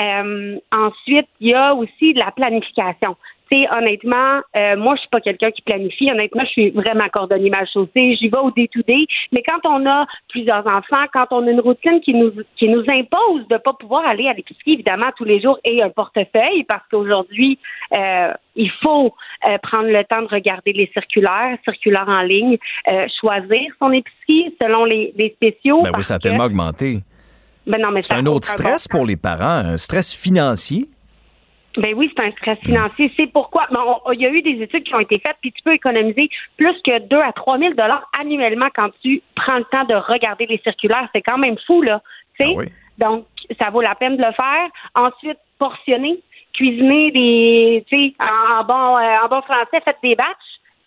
Euh, 0.00 0.58
ensuite, 0.72 1.28
il 1.40 1.48
y 1.48 1.54
a 1.54 1.74
aussi 1.74 2.12
de 2.12 2.18
la 2.18 2.32
planification. 2.32 3.16
Sais, 3.50 3.66
honnêtement, 3.70 4.40
euh, 4.56 4.76
moi, 4.76 4.96
je 4.96 5.00
suis 5.00 5.08
pas 5.08 5.20
quelqu'un 5.20 5.52
qui 5.52 5.62
planifie. 5.62 6.10
Honnêtement, 6.10 6.42
je 6.44 6.50
suis 6.50 6.70
vraiment 6.70 7.08
cordonnier 7.08 7.50
mal 7.50 7.66
chaussée. 7.72 8.16
J'y 8.16 8.28
vais 8.28 8.38
au 8.38 8.50
day-to-day. 8.50 9.06
Mais 9.30 9.42
quand 9.42 9.60
on 9.64 9.86
a 9.86 10.04
plusieurs 10.28 10.66
enfants, 10.66 11.04
quand 11.12 11.26
on 11.30 11.46
a 11.46 11.50
une 11.50 11.60
routine 11.60 12.00
qui 12.00 12.12
nous 12.12 12.32
qui 12.56 12.68
nous 12.68 12.82
impose 12.88 13.46
de 13.48 13.56
pas 13.58 13.72
pouvoir 13.72 14.04
aller 14.06 14.26
à 14.26 14.32
l'épicerie, 14.32 14.72
évidemment, 14.74 15.10
tous 15.16 15.24
les 15.24 15.40
jours 15.40 15.60
et 15.64 15.80
un 15.80 15.90
portefeuille, 15.90 16.64
parce 16.64 16.82
qu'aujourd'hui, 16.90 17.58
euh, 17.92 18.32
il 18.56 18.70
faut 18.82 19.14
euh, 19.46 19.58
prendre 19.58 19.88
le 19.88 20.02
temps 20.04 20.22
de 20.22 20.28
regarder 20.28 20.72
les 20.72 20.90
circulaires, 20.92 21.56
circulaires 21.64 22.08
en 22.08 22.22
ligne, 22.22 22.58
choisir 23.20 23.72
son 23.78 23.92
épicerie 23.92 24.54
selon 24.60 24.84
les, 24.84 25.12
les 25.16 25.30
spéciaux. 25.30 25.82
Ben 25.82 25.92
oui, 25.96 26.02
ça 26.02 26.14
a 26.14 26.18
tellement 26.18 26.44
augmenté. 26.46 27.00
Ben 27.66 27.80
non, 27.80 27.90
mais 27.90 28.02
C'est 28.02 28.14
un 28.14 28.26
autre 28.26 28.46
stress 28.46 28.86
bon 28.88 28.98
pour 28.98 29.06
les 29.06 29.16
parents, 29.16 29.44
un 29.44 29.76
stress 29.76 30.14
financier. 30.14 30.86
Ben 31.76 31.94
oui, 31.94 32.10
c'est 32.16 32.22
un 32.24 32.30
stress 32.32 32.58
financier. 32.60 33.12
C'est 33.16 33.26
pourquoi 33.26 33.66
bon, 33.70 33.98
on- 34.04 34.12
il 34.12 34.20
y 34.20 34.26
a 34.26 34.30
eu 34.30 34.42
des 34.42 34.62
études 34.62 34.84
qui 34.84 34.94
ont 34.94 35.00
été 35.00 35.18
faites, 35.18 35.36
puis 35.40 35.52
tu 35.52 35.62
peux 35.62 35.72
économiser 35.74 36.28
plus 36.56 36.74
que 36.82 36.98
2 37.00 37.18
à 37.20 37.32
3 37.32 37.58
000 37.58 37.74
dollars 37.74 38.08
annuellement 38.18 38.68
quand 38.74 38.88
tu 39.02 39.22
prends 39.34 39.58
le 39.58 39.64
temps 39.64 39.84
de 39.84 39.94
regarder 39.94 40.46
les 40.46 40.58
circulaires. 40.58 41.08
C'est 41.14 41.22
quand 41.22 41.38
même 41.38 41.56
fou, 41.66 41.82
là. 41.82 42.00
Sais? 42.38 42.54
Donc, 42.98 43.26
ça 43.60 43.70
vaut 43.70 43.82
la 43.82 43.94
peine 43.94 44.16
de 44.16 44.22
le 44.24 44.32
faire. 44.32 44.68
Ensuite, 44.94 45.38
portionner, 45.58 46.18
cuisiner 46.54 47.10
des, 47.10 47.84
tu 47.88 47.96
sais, 48.08 48.14
en, 48.20 48.60
en 48.60 48.64
bon, 48.64 48.96
euh, 48.96 49.24
en 49.24 49.28
bon 49.28 49.42
français, 49.42 49.80
faites 49.84 49.96
des 50.02 50.14
batchs. 50.14 50.26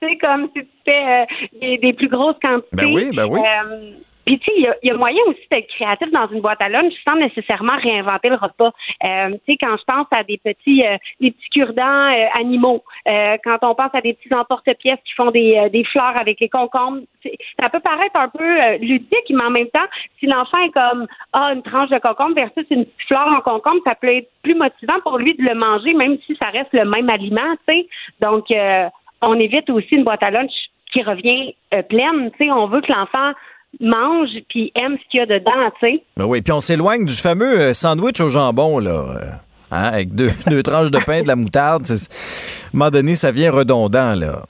Tu 0.01 0.07
sais, 0.09 0.17
comme 0.17 0.47
si 0.55 0.61
tu 0.63 0.67
fais 0.85 1.21
euh, 1.21 1.25
des, 1.61 1.77
des 1.77 1.93
plus 1.93 2.07
grosses 2.07 2.37
quantités. 2.41 2.69
Ben 2.75 2.85
oui, 2.93 3.09
ben 3.15 3.25
oui. 3.29 3.39
Euh, 3.39 3.91
puis 4.29 4.37
tu 4.37 4.45
sais, 4.45 4.75
il 4.83 4.87
y 4.87 4.91
a- 4.91 4.93
moyen 4.93 5.23
aussi 5.25 5.41
d'être 5.49 5.67
créatif 5.69 6.11
dans 6.11 6.27
une 6.27 6.41
boîte 6.41 6.61
à 6.61 6.69
lunch 6.69 6.93
sans 7.03 7.15
nécessairement 7.15 7.77
réinventer 7.77 8.29
le 8.29 8.35
repas. 8.35 8.71
Euh, 9.03 9.31
tu 9.31 9.53
sais, 9.53 9.57
quand 9.59 9.75
je 9.75 9.83
pense 9.85 10.05
à 10.11 10.23
des 10.23 10.37
petits, 10.37 10.85
euh, 10.85 10.97
des 11.19 11.31
petits 11.31 11.49
cure-dents 11.49 12.11
euh, 12.11 12.27
animaux, 12.39 12.83
euh, 13.07 13.37
quand 13.43 13.57
on 13.63 13.73
pense 13.73 13.89
à 13.93 14.01
des 14.01 14.13
petits 14.13 14.31
emporte-pièces 14.31 14.99
qui 15.03 15.13
font 15.13 15.31
des, 15.31 15.57
euh, 15.57 15.69
des 15.69 15.83
fleurs 15.83 16.15
avec 16.15 16.39
les 16.41 16.49
concombres, 16.49 17.01
ça 17.59 17.69
peut 17.71 17.79
paraître 17.79 18.19
un 18.19 18.29
peu 18.29 18.43
euh, 18.43 18.77
ludique, 18.77 19.29
mais 19.31 19.43
en 19.43 19.49
même 19.49 19.69
temps, 19.69 19.87
si 20.19 20.27
l'enfant 20.27 20.59
est 20.59 20.73
comme 20.73 21.07
ah 21.33 21.51
une 21.55 21.63
tranche 21.63 21.89
de 21.89 21.97
concombre 21.97 22.35
versus 22.35 22.67
une 22.69 22.85
petite 22.85 23.07
fleur 23.07 23.27
en 23.29 23.41
concombre, 23.41 23.81
ça 23.83 23.95
peut 23.95 24.15
être 24.15 24.29
plus 24.43 24.53
motivant 24.53 24.99
pour 25.01 25.17
lui 25.17 25.33
de 25.33 25.41
le 25.43 25.55
manger, 25.55 25.93
même 25.95 26.19
si 26.27 26.35
ça 26.35 26.49
reste 26.49 26.73
le 26.73 26.85
même 26.85 27.09
aliment. 27.09 27.55
Tu 27.67 27.73
sais, 27.73 27.87
donc 28.21 28.45
on 29.23 29.39
évite 29.39 29.71
aussi 29.71 29.95
une 29.95 30.03
boîte 30.03 30.21
à 30.21 30.29
lunch 30.29 30.51
qui 30.91 31.01
revient 31.03 31.55
pleine. 31.89 32.31
Tu 32.31 32.45
sais, 32.45 32.51
on 32.51 32.67
veut 32.67 32.81
que 32.81 32.91
l'enfant 32.91 33.31
mange 33.79 34.29
puis 34.49 34.71
aime 34.75 34.97
ce 34.97 35.09
qu'il 35.09 35.19
y 35.19 35.23
a 35.23 35.25
dedans, 35.25 35.71
tu 35.79 35.87
sais. 35.87 36.03
Ben 36.17 36.25
oui, 36.25 36.41
puis 36.41 36.51
on 36.51 36.59
s'éloigne 36.59 37.05
du 37.05 37.13
fameux 37.13 37.59
euh, 37.59 37.73
sandwich 37.73 38.19
au 38.21 38.29
jambon, 38.29 38.79
là. 38.79 38.91
euh, 38.91 39.19
hein, 39.71 39.83
avec 39.83 40.13
deux, 40.15 40.31
deux 40.47 40.63
tranches 40.63 40.91
de 40.91 40.99
pain, 40.99 41.21
de 41.21 41.27
la 41.27 41.35
moutarde. 41.35 41.85
À 41.89 41.93
un 41.93 41.97
moment 42.73 42.89
donné, 42.91 43.15
ça 43.15 43.31
vient 43.31 43.51
redondant, 43.51 44.15
là. 44.15 44.43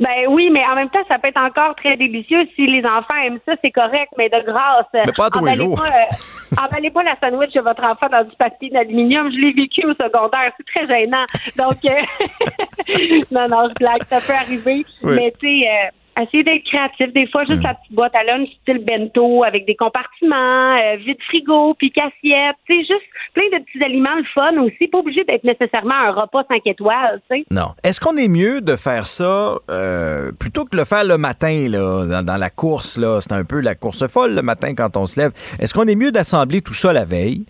Ben 0.00 0.26
oui, 0.28 0.50
mais 0.50 0.62
en 0.70 0.74
même 0.74 0.88
temps, 0.90 1.02
ça 1.08 1.18
peut 1.18 1.28
être 1.28 1.40
encore 1.40 1.74
très 1.76 1.96
délicieux. 1.96 2.46
Si 2.54 2.66
les 2.66 2.84
enfants 2.84 3.14
aiment 3.26 3.38
ça, 3.46 3.54
c'est 3.62 3.70
correct, 3.70 4.10
mais 4.18 4.28
de 4.28 4.44
grâce. 4.44 4.86
Mais 4.92 5.12
pas 5.16 5.30
tous 5.30 5.44
les 5.44 5.52
jours. 5.52 5.80
Euh, 5.80 6.60
emballez 6.64 6.90
pas 6.90 7.02
la 7.02 7.16
sandwich 7.20 7.52
de 7.52 7.60
votre 7.60 7.82
enfant 7.84 8.08
dans 8.10 8.24
du 8.24 8.34
papier 8.36 8.70
d'aluminium. 8.70 9.30
Je 9.32 9.38
l'ai 9.38 9.52
vécu 9.52 9.84
au 9.86 9.92
secondaire. 9.94 10.52
C'est 10.56 10.66
très 10.66 10.86
gênant. 10.86 11.24
Donc, 11.56 11.78
euh, 11.84 13.24
non, 13.30 13.46
non, 13.48 13.68
je 13.68 13.74
blague. 13.78 14.02
Ça 14.08 14.18
peut 14.26 14.36
arriver. 14.38 14.84
Oui. 15.02 15.16
Mais 15.16 15.34
tu 15.38 15.46
sais, 15.48 15.68
euh, 15.68 15.90
essayez 16.22 16.44
d'être 16.44 16.64
créatif. 16.64 17.12
Des 17.12 17.26
fois, 17.28 17.44
Mm. 17.44 17.50
juste 17.50 17.62
la 17.62 17.74
petite 17.74 17.92
boîte 17.92 18.14
à 18.14 18.22
lunch 18.24 18.48
style 18.62 18.78
bento 18.84 19.44
avec 19.44 19.66
des 19.66 19.74
compartiments, 19.76 20.76
euh, 20.76 20.96
vide 20.96 21.18
frigo, 21.28 21.74
puis 21.74 21.90
cassiette. 21.90 22.56
Tu 22.66 22.74
sais, 22.74 22.80
juste 22.80 23.06
plein 23.34 23.44
de 23.58 23.64
petits 23.64 23.82
aliments, 23.84 24.16
le 24.16 24.24
fun 24.34 24.56
aussi. 24.62 24.88
Pas 24.88 24.98
obligé 24.98 25.24
d'être 25.24 25.44
nécessairement 25.44 25.94
un 25.94 26.12
repas 26.12 26.44
5 26.48 26.62
étoiles, 26.66 27.20
tu 27.30 27.36
sais. 27.38 27.44
Non. 27.50 27.68
Est-ce 27.82 28.00
qu'on 28.00 28.16
est 28.16 28.28
mieux 28.28 28.60
de 28.60 28.76
faire 28.76 29.06
ça 29.06 29.54
euh, 29.70 30.30
plutôt 30.38 30.64
que 30.64 30.70
de 30.70 30.76
le 30.76 30.84
faire 30.84 31.04
le 31.04 31.18
matin, 31.18 31.66
là, 31.68 32.06
dans, 32.06 32.24
dans 32.24 32.36
la 32.36 32.50
course, 32.50 32.98
là? 32.98 33.20
C'est 33.20 33.32
un 33.32 33.44
peu 33.44 33.60
la 33.60 33.74
course 33.74 34.06
folle 34.06 34.34
le 34.34 34.42
matin 34.42 34.74
quand 34.74 34.96
on 34.96 35.06
se 35.06 35.20
lève. 35.20 35.32
Est-ce 35.58 35.74
qu'on 35.74 35.86
est 35.86 35.96
mieux 35.96 36.12
d'assembler 36.12 36.60
tout 36.60 36.74
ça 36.74 36.92
la 36.92 37.04
veille? 37.04 37.44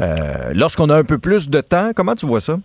Euh, 0.00 0.52
Lorsqu'on 0.54 0.88
a 0.88 0.96
un 0.96 1.04
peu 1.04 1.18
plus 1.18 1.50
de 1.50 1.60
temps, 1.60 1.90
comment 1.94 2.14
tu 2.14 2.26
vois 2.26 2.40
ça? 2.40 2.56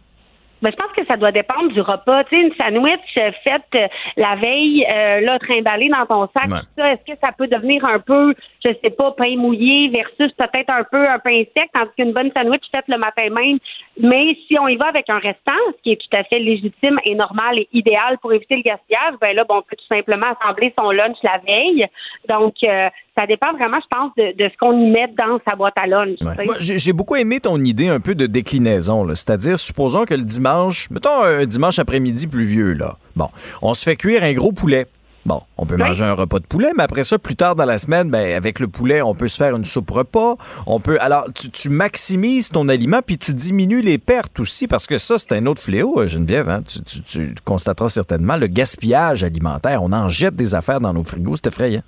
Ben, 0.65 0.71
je 0.71 0.77
pense 0.77 0.91
que 0.97 1.05
ça 1.05 1.15
doit 1.15 1.31
dépendre 1.31 1.71
du 1.71 1.79
repas. 1.79 2.23
Tu 2.23 2.35
sais, 2.35 2.41
une 2.41 2.53
sandwich 2.55 2.99
euh, 3.17 3.31
faite 3.43 3.61
euh, 3.75 3.87
la 4.17 4.35
veille, 4.35 4.83
euh, 4.89 5.21
là, 5.21 5.37
trimballée 5.37 5.89
dans 5.89 6.05
ton 6.07 6.27
sac, 6.33 6.49
Ouais. 6.51 6.59
tout 6.61 6.67
ça, 6.81 6.91
est-ce 6.93 7.13
que 7.13 7.19
ça 7.21 7.31
peut 7.37 7.47
devenir 7.47 7.85
un 7.85 7.99
peu, 7.99 8.33
je 8.63 8.69
sais 8.83 8.89
pas, 8.89 9.11
pain 9.11 9.35
mouillé 9.37 9.89
versus 9.89 10.31
peut-être 10.37 10.71
un 10.71 10.83
peu 10.83 11.07
un 11.07 11.19
pain 11.19 11.43
sec, 11.55 11.69
tandis 11.73 11.91
qu'une 11.97 12.13
bonne 12.13 12.31
sandwich 12.35 12.63
faite 12.71 12.85
le 12.87 12.97
matin 12.97 13.29
même? 13.29 13.59
Mais 14.01 14.35
si 14.47 14.57
on 14.59 14.67
y 14.67 14.75
va 14.75 14.87
avec 14.87 15.07
un 15.09 15.19
restant, 15.19 15.53
ce 15.77 15.81
qui 15.83 15.91
est 15.91 15.97
tout 16.01 16.17
à 16.17 16.23
fait 16.23 16.39
légitime 16.39 16.99
et 17.05 17.13
normal 17.15 17.59
et 17.59 17.69
idéal 17.71 18.17
pour 18.21 18.33
éviter 18.33 18.55
le 18.55 18.63
gaspillage, 18.63 19.13
ben 19.21 19.35
là, 19.35 19.43
bon, 19.47 19.57
on 19.57 19.61
peut 19.61 19.75
tout 19.77 19.85
simplement 19.95 20.27
assembler 20.41 20.73
son 20.77 20.89
lunch 20.91 21.17
la 21.23 21.37
veille. 21.45 21.85
Donc, 22.27 22.55
euh, 22.63 22.89
ça 23.17 23.25
dépend 23.27 23.53
vraiment, 23.53 23.77
je 23.81 23.87
pense, 23.97 24.11
de, 24.17 24.35
de 24.35 24.49
ce 24.49 24.57
qu'on 24.57 24.77
y 24.77 24.89
met 24.89 25.07
dans 25.17 25.39
sa 25.47 25.55
boîte 25.55 25.75
à 25.77 25.87
lunch. 25.87 26.17
Moi, 26.21 26.55
j'ai 26.59 26.79
j'ai 26.79 26.91
beaucoup 26.91 27.15
aimé 27.15 27.39
ton 27.39 27.57
idée 27.63 27.87
un 27.87 27.99
peu 28.01 28.15
de 28.15 28.25
déclinaison. 28.25 29.03
là. 29.05 29.15
C'est-à-dire, 29.15 29.57
supposons 29.57 30.03
que 30.05 30.13
le 30.13 30.23
dimanche, 30.23 30.54
mettons 30.91 31.23
un 31.23 31.45
dimanche 31.45 31.79
après-midi 31.79 32.27
pluvieux, 32.27 32.73
là. 32.73 32.97
Bon, 33.15 33.29
on 33.61 33.73
se 33.73 33.83
fait 33.83 33.95
cuire 33.95 34.23
un 34.23 34.33
gros 34.33 34.51
poulet. 34.51 34.87
Bon, 35.25 35.41
on 35.57 35.65
peut 35.65 35.75
manger 35.75 36.05
un 36.05 36.13
repas 36.13 36.37
de 36.37 36.45
poulet, 36.45 36.69
mais 36.77 36.83
après 36.83 37.03
ça, 37.03 37.17
plus 37.17 37.35
tard 37.35 37.55
dans 37.55 37.65
la 37.65 37.79
semaine, 37.79 38.11
ben, 38.11 38.35
avec 38.35 38.59
le 38.59 38.67
poulet, 38.67 39.01
on 39.01 39.15
peut 39.15 39.27
se 39.27 39.37
faire 39.37 39.55
une 39.55 39.65
soupe 39.65 39.89
repas. 39.89 40.35
On 40.67 40.79
peut, 40.79 40.99
alors, 41.01 41.25
tu, 41.33 41.49
tu 41.49 41.69
maximises 41.69 42.49
ton 42.49 42.69
aliment, 42.69 42.99
puis 43.03 43.17
tu 43.17 43.33
diminues 43.33 43.81
les 43.81 43.97
pertes 43.97 44.39
aussi, 44.39 44.67
parce 44.67 44.85
que 44.85 44.99
ça, 44.99 45.17
c'est 45.17 45.31
un 45.31 45.47
autre 45.47 45.63
fléau, 45.63 45.99
euh, 45.99 46.05
Geneviève. 46.05 46.47
hein. 46.47 46.61
Tu, 46.67 47.01
tu- 47.01 47.35
constateras 47.43 47.89
certainement, 47.89 48.37
le 48.37 48.45
gaspillage 48.45 49.23
alimentaire. 49.23 49.81
On 49.81 49.91
en 49.93 50.09
jette 50.09 50.35
des 50.35 50.53
affaires 50.53 50.79
dans 50.79 50.93
nos 50.93 51.03
frigos, 51.03 51.37
c'est 51.37 51.47
effrayant. 51.47 51.81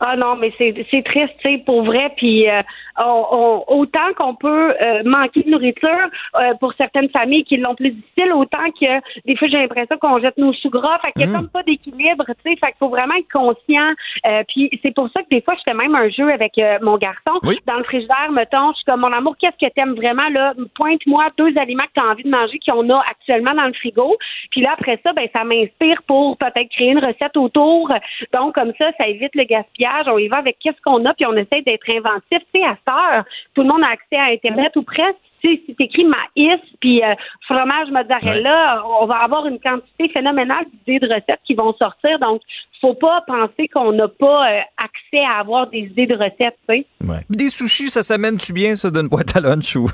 Ah 0.00 0.16
non, 0.16 0.36
mais 0.36 0.52
c'est 0.58 0.72
triste, 1.04 1.34
tu 1.42 1.50
sais, 1.50 1.58
pour 1.66 1.82
vrai. 1.82 2.12
Puis 2.16 2.48
euh, 2.48 2.62
on- 2.98 3.26
on- 3.32 3.64
autant 3.80 4.12
qu'on 4.16 4.34
peut 4.34 4.74
euh, 4.80 5.02
manquer 5.04 5.42
de 5.42 5.50
nourriture 5.50 5.88
euh, 6.36 6.54
pour 6.60 6.72
certaines 6.74 7.08
familles 7.10 7.44
qui 7.44 7.56
l'ont 7.56 7.74
plus 7.74 7.90
difficile, 7.90 8.32
autant 8.32 8.70
que 8.80 8.86
des 9.26 9.36
fois 9.36 9.48
j'ai 9.48 9.58
l'impression 9.58 9.96
qu'on 9.98 10.20
jette 10.20 10.38
nos 10.38 10.52
sous 10.52 10.70
gras. 10.70 10.98
Fait 11.00 11.12
qu'il 11.12 11.22
y 11.22 11.24
a 11.24 11.28
Mm. 11.28 11.34
comme 11.34 11.48
pas 11.48 11.62
d'équilibre, 11.64 12.24
tu 12.26 12.34
sais. 12.50 12.56
Fait 12.60 12.66
qu'il 12.68 12.78
faut 12.78 12.88
vraiment 12.88 13.14
être 13.14 13.30
conscient. 13.32 13.90
Euh, 14.26 14.42
puis 14.48 14.70
c'est 14.82 14.94
pour 14.94 15.08
ça 15.10 15.22
que 15.22 15.28
des 15.30 15.40
fois 15.40 15.54
je 15.56 15.62
fais 15.64 15.74
même 15.74 15.94
un 15.94 16.08
jeu 16.08 16.30
avec 16.30 16.56
euh, 16.58 16.78
mon 16.82 16.96
garçon. 16.96 17.38
Dans 17.66 17.78
le 17.78 17.84
frigidaire, 17.84 18.30
mettons, 18.30 18.70
je 18.72 18.76
suis 18.76 18.84
comme 18.84 19.00
mon 19.00 19.12
amour, 19.12 19.36
qu'est-ce 19.40 19.66
que 19.66 19.72
t'aimes 19.72 19.94
vraiment 19.94 20.28
là? 20.30 20.54
Pointe-moi 20.76 21.26
deux 21.36 21.56
aliments 21.58 21.84
que 21.84 22.00
tu 22.00 22.06
as 22.06 22.10
envie 22.10 22.22
de 22.24 22.30
manger 22.30 22.58
qu'on 22.66 22.88
a 22.90 23.00
actuellement 23.10 23.54
dans 23.54 23.66
le 23.66 23.72
frigo. 23.74 24.16
Puis 24.52 24.60
là 24.60 24.70
après 24.78 25.00
ça, 25.04 25.12
ben 25.12 25.26
ça 25.34 25.42
m'inspire 25.44 26.02
pour 26.06 26.36
peut-être 26.38 26.70
créer 26.70 26.90
une 26.90 27.04
recette 27.04 27.36
autour. 27.36 27.92
Donc 28.32 28.54
comme 28.54 28.72
ça, 28.78 28.90
ça 28.96 29.08
évite 29.08 29.34
le 29.34 29.44
gaspillage. 29.44 29.87
On 30.06 30.18
y 30.18 30.28
va 30.28 30.38
avec 30.38 30.58
qu'est-ce 30.60 30.80
qu'on 30.82 31.04
a, 31.04 31.14
puis 31.14 31.26
on 31.26 31.36
essaie 31.36 31.62
d'être 31.62 31.88
inventif. 31.90 32.38
Tu 32.52 32.60
sais, 32.60 32.64
à 32.64 33.16
heure, 33.16 33.24
tout 33.54 33.62
le 33.62 33.68
monde 33.68 33.82
a 33.82 33.90
accès 33.92 34.16
à 34.16 34.32
Internet 34.32 34.74
ou 34.76 34.82
presque. 34.82 35.16
Tu 35.40 35.54
sais, 35.54 35.62
si 35.66 35.74
t'écris 35.76 36.04
maïs 36.04 36.60
puis 36.80 37.02
euh, 37.02 37.14
fromage 37.46 37.88
mozzarella, 37.90 38.82
on 39.00 39.06
va 39.06 39.18
avoir 39.18 39.46
une 39.46 39.60
quantité 39.60 40.08
phénoménale 40.08 40.64
d'idées 40.72 41.06
de 41.06 41.14
recettes 41.14 41.40
qui 41.46 41.54
vont 41.54 41.72
sortir. 41.74 42.18
Donc, 42.18 42.42
faut 42.80 42.94
pas 42.94 43.22
penser 43.26 43.68
qu'on 43.68 43.92
n'a 43.92 44.08
pas 44.08 44.50
euh, 44.50 44.60
accès 44.76 45.24
à 45.24 45.38
avoir 45.40 45.68
des 45.68 45.80
idées 45.80 46.06
de 46.06 46.14
recettes, 46.14 46.58
tu 46.68 46.76
sais. 46.76 46.86
Ouais. 47.04 47.20
Des 47.30 47.48
sushis, 47.48 47.88
ça 47.88 48.02
s'amène-tu 48.02 48.52
bien, 48.52 48.74
ça, 48.74 48.90
d'une 48.90 49.08
boîte 49.08 49.36
à 49.36 49.40
lunch 49.40 49.76
ou? 49.76 49.86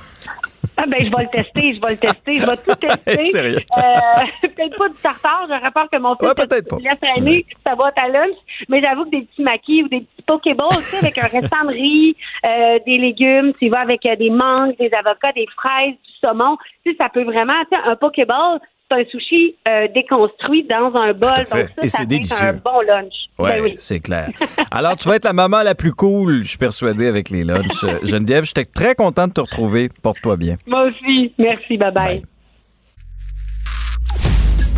Ah 0.76 0.84
ben 0.86 0.98
je 1.00 1.10
vais 1.10 1.22
le 1.22 1.28
tester, 1.30 1.74
je 1.74 1.80
vais 1.80 1.90
le 1.92 1.96
tester, 1.98 2.34
je 2.34 2.46
vais 2.46 2.56
tout 2.56 2.74
tester. 3.04 3.24
Sérieux? 3.24 3.60
Euh, 3.76 4.48
peut-être 4.48 4.76
pas 4.76 4.88
du 4.88 4.96
tartare, 4.96 5.46
j'aurais 5.48 5.70
peur 5.70 5.88
que 5.90 5.98
mon 5.98 6.16
fils 6.16 6.28
Ouais, 6.28 6.34
peut-être 6.34 6.68
pas. 6.68 6.76
laisse 6.78 7.00
traîner 7.00 7.46
sa 7.64 7.74
boîte 7.76 7.94
à 7.96 8.08
lunch, 8.08 8.36
mais 8.68 8.80
j'avoue 8.80 9.04
que 9.04 9.10
des 9.10 9.22
petits 9.22 9.42
maquis 9.42 9.82
ou 9.84 9.88
des 9.88 10.00
petits 10.00 10.22
pokéballs, 10.26 10.68
tu 10.76 10.82
sais, 10.82 10.98
avec 10.98 11.16
un 11.18 11.26
restant 11.28 11.64
de 11.64 11.72
riz, 11.72 12.16
euh, 12.44 12.78
des 12.86 12.98
légumes, 12.98 13.52
tu 13.60 13.68
vas 13.68 13.80
avec 13.80 14.04
euh, 14.06 14.16
des 14.16 14.30
mangues, 14.30 14.76
des 14.78 14.90
avocats, 14.92 15.32
des 15.32 15.46
fraises, 15.56 15.92
du 15.94 16.12
saumon, 16.24 16.56
tu 16.84 16.90
sais, 16.92 16.96
ça 16.98 17.08
peut 17.12 17.24
vraiment, 17.24 17.52
tu 17.70 17.76
sais, 17.76 17.82
un 17.90 17.96
pokéball, 17.96 18.60
c'est 18.90 19.00
un 19.00 19.04
sushi 19.10 19.56
euh, 19.66 19.88
déconstruit 19.94 20.64
dans 20.68 20.92
un 20.94 21.12
bol, 21.14 21.30
Tout 21.34 21.40
à 21.40 21.44
donc 21.44 21.46
fait. 21.48 21.66
ça, 21.66 21.82
Et 21.82 21.88
ça 21.88 22.04
c'est 22.24 22.44
un 22.44 22.52
bon 22.52 22.80
lunch. 22.86 23.12
Oui, 23.38 23.50
Ben 23.50 23.62
oui. 23.62 23.74
c'est 23.76 24.00
clair. 24.00 24.28
Alors, 24.70 24.96
tu 24.96 25.08
vas 25.08 25.16
être 25.16 25.24
la 25.24 25.32
maman 25.32 25.62
la 25.62 25.74
plus 25.74 25.92
cool, 25.92 26.42
je 26.42 26.48
suis 26.50 26.58
persuadé, 26.58 27.06
avec 27.08 27.30
les 27.30 27.44
lunchs. 27.44 27.84
Geneviève, 28.02 28.44
j'étais 28.44 28.64
très 28.66 28.94
content 28.94 29.26
de 29.26 29.32
te 29.32 29.40
retrouver. 29.40 29.88
Porte-toi 30.02 30.36
bien. 30.36 30.56
Moi 30.66 30.84
aussi, 30.88 31.32
merci, 31.38 31.76
bye 31.78 31.92
bye. 31.92 32.22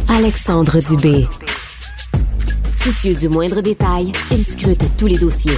Alexandre 0.08 0.78
Dubé. 0.88 1.24
Soucieux 2.74 3.14
du 3.14 3.28
moindre 3.28 3.60
détail, 3.60 4.12
il 4.30 4.38
scrute 4.42 4.84
tous 4.96 5.06
les 5.08 5.18
dossiers. 5.18 5.56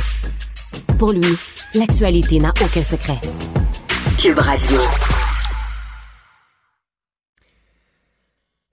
Pour 0.98 1.12
lui, 1.12 1.36
l'actualité 1.74 2.40
n'a 2.40 2.51
aucun 2.65 2.82
secret. 2.82 3.19
Cube 4.19 4.39
Radio. 4.39 4.78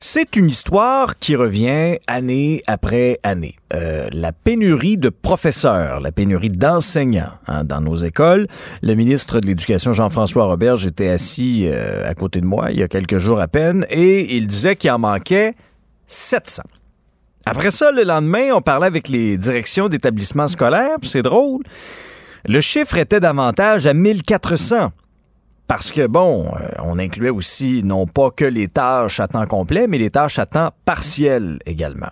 C'est 0.07 0.35
une 0.35 0.49
histoire 0.49 1.17
qui 1.17 1.35
revient 1.35 1.97
année 2.05 2.61
après 2.67 3.19
année. 3.23 3.55
Euh, 3.73 4.07
la 4.11 4.31
pénurie 4.31 4.97
de 4.97 5.09
professeurs, 5.09 5.99
la 5.99 6.11
pénurie 6.11 6.49
d'enseignants 6.49 7.31
hein, 7.47 7.63
dans 7.63 7.81
nos 7.81 7.95
écoles. 7.95 8.45
Le 8.83 8.93
ministre 8.93 9.39
de 9.39 9.47
l'Éducation, 9.47 9.93
Jean-François 9.93 10.45
Roberge, 10.45 10.85
était 10.85 11.07
assis 11.07 11.65
euh, 11.65 12.07
à 12.07 12.13
côté 12.13 12.39
de 12.39 12.45
moi 12.45 12.69
il 12.69 12.77
y 12.77 12.83
a 12.83 12.87
quelques 12.87 13.17
jours 13.17 13.41
à 13.41 13.47
peine 13.47 13.83
et 13.89 14.35
il 14.35 14.45
disait 14.45 14.75
qu'il 14.75 14.91
en 14.91 14.99
manquait 14.99 15.55
700. 16.05 16.61
Après 17.47 17.71
ça, 17.71 17.91
le 17.91 18.03
lendemain, 18.03 18.51
on 18.53 18.61
parlait 18.61 18.85
avec 18.85 19.09
les 19.09 19.39
directions 19.39 19.89
d'établissements 19.89 20.47
scolaires, 20.47 20.97
c'est 21.01 21.23
drôle. 21.23 21.63
Le 22.47 22.61
chiffre 22.61 22.99
était 22.99 23.19
davantage 23.19 23.87
à 23.87 23.95
1400. 23.95 24.91
Parce 25.67 25.91
que, 25.91 26.05
bon, 26.05 26.45
euh, 26.45 26.67
on 26.83 26.99
incluait 26.99 27.29
aussi 27.29 27.81
non 27.83 28.05
pas 28.05 28.29
que 28.29 28.45
les 28.45 28.67
tâches 28.67 29.19
à 29.19 29.27
temps 29.27 29.47
complet, 29.47 29.87
mais 29.87 29.97
les 29.97 30.11
tâches 30.11 30.37
à 30.39 30.45
temps 30.45 30.69
partiel 30.85 31.59
également. 31.65 32.09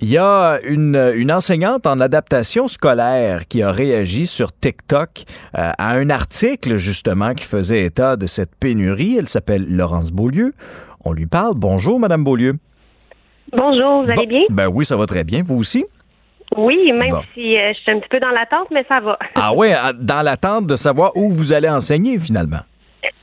Il 0.00 0.10
y 0.10 0.18
a 0.18 0.58
une, 0.64 1.12
une 1.14 1.32
enseignante 1.32 1.86
en 1.86 2.00
adaptation 2.00 2.68
scolaire 2.68 3.46
qui 3.48 3.62
a 3.62 3.70
réagi 3.70 4.26
sur 4.26 4.52
TikTok 4.52 5.24
euh, 5.56 5.70
à 5.78 5.92
un 5.92 6.10
article 6.10 6.76
justement 6.76 7.32
qui 7.32 7.44
faisait 7.44 7.84
état 7.84 8.16
de 8.16 8.26
cette 8.26 8.54
pénurie. 8.56 9.16
Elle 9.16 9.28
s'appelle 9.28 9.64
Laurence 9.66 10.10
Beaulieu. 10.10 10.52
On 11.04 11.12
lui 11.12 11.26
parle. 11.26 11.54
Bonjour, 11.54 12.00
Madame 12.00 12.24
Beaulieu. 12.24 12.56
Bonjour, 13.52 14.04
vous 14.04 14.10
allez 14.10 14.26
bien? 14.26 14.42
Ben 14.50 14.68
oui, 14.68 14.84
ça 14.84 14.96
va 14.96 15.06
très 15.06 15.24
bien. 15.24 15.42
Vous 15.42 15.56
aussi? 15.56 15.84
Oui, 16.56 16.92
même 16.92 17.08
Bon. 17.10 17.20
si 17.34 17.56
euh, 17.58 17.72
je 17.74 17.78
suis 17.80 17.90
un 17.92 17.98
petit 17.98 18.08
peu 18.08 18.20
dans 18.20 18.30
l'attente, 18.30 18.68
mais 18.70 18.84
ça 18.88 19.00
va. 19.00 19.18
Ah 19.34 19.52
ouais, 19.54 19.72
à- 19.72 19.92
dans 19.92 20.22
l'attente 20.22 20.66
de 20.66 20.76
savoir 20.76 21.16
où 21.16 21.30
vous 21.30 21.52
allez 21.52 21.68
enseigner 21.68 22.18
finalement. 22.18 22.60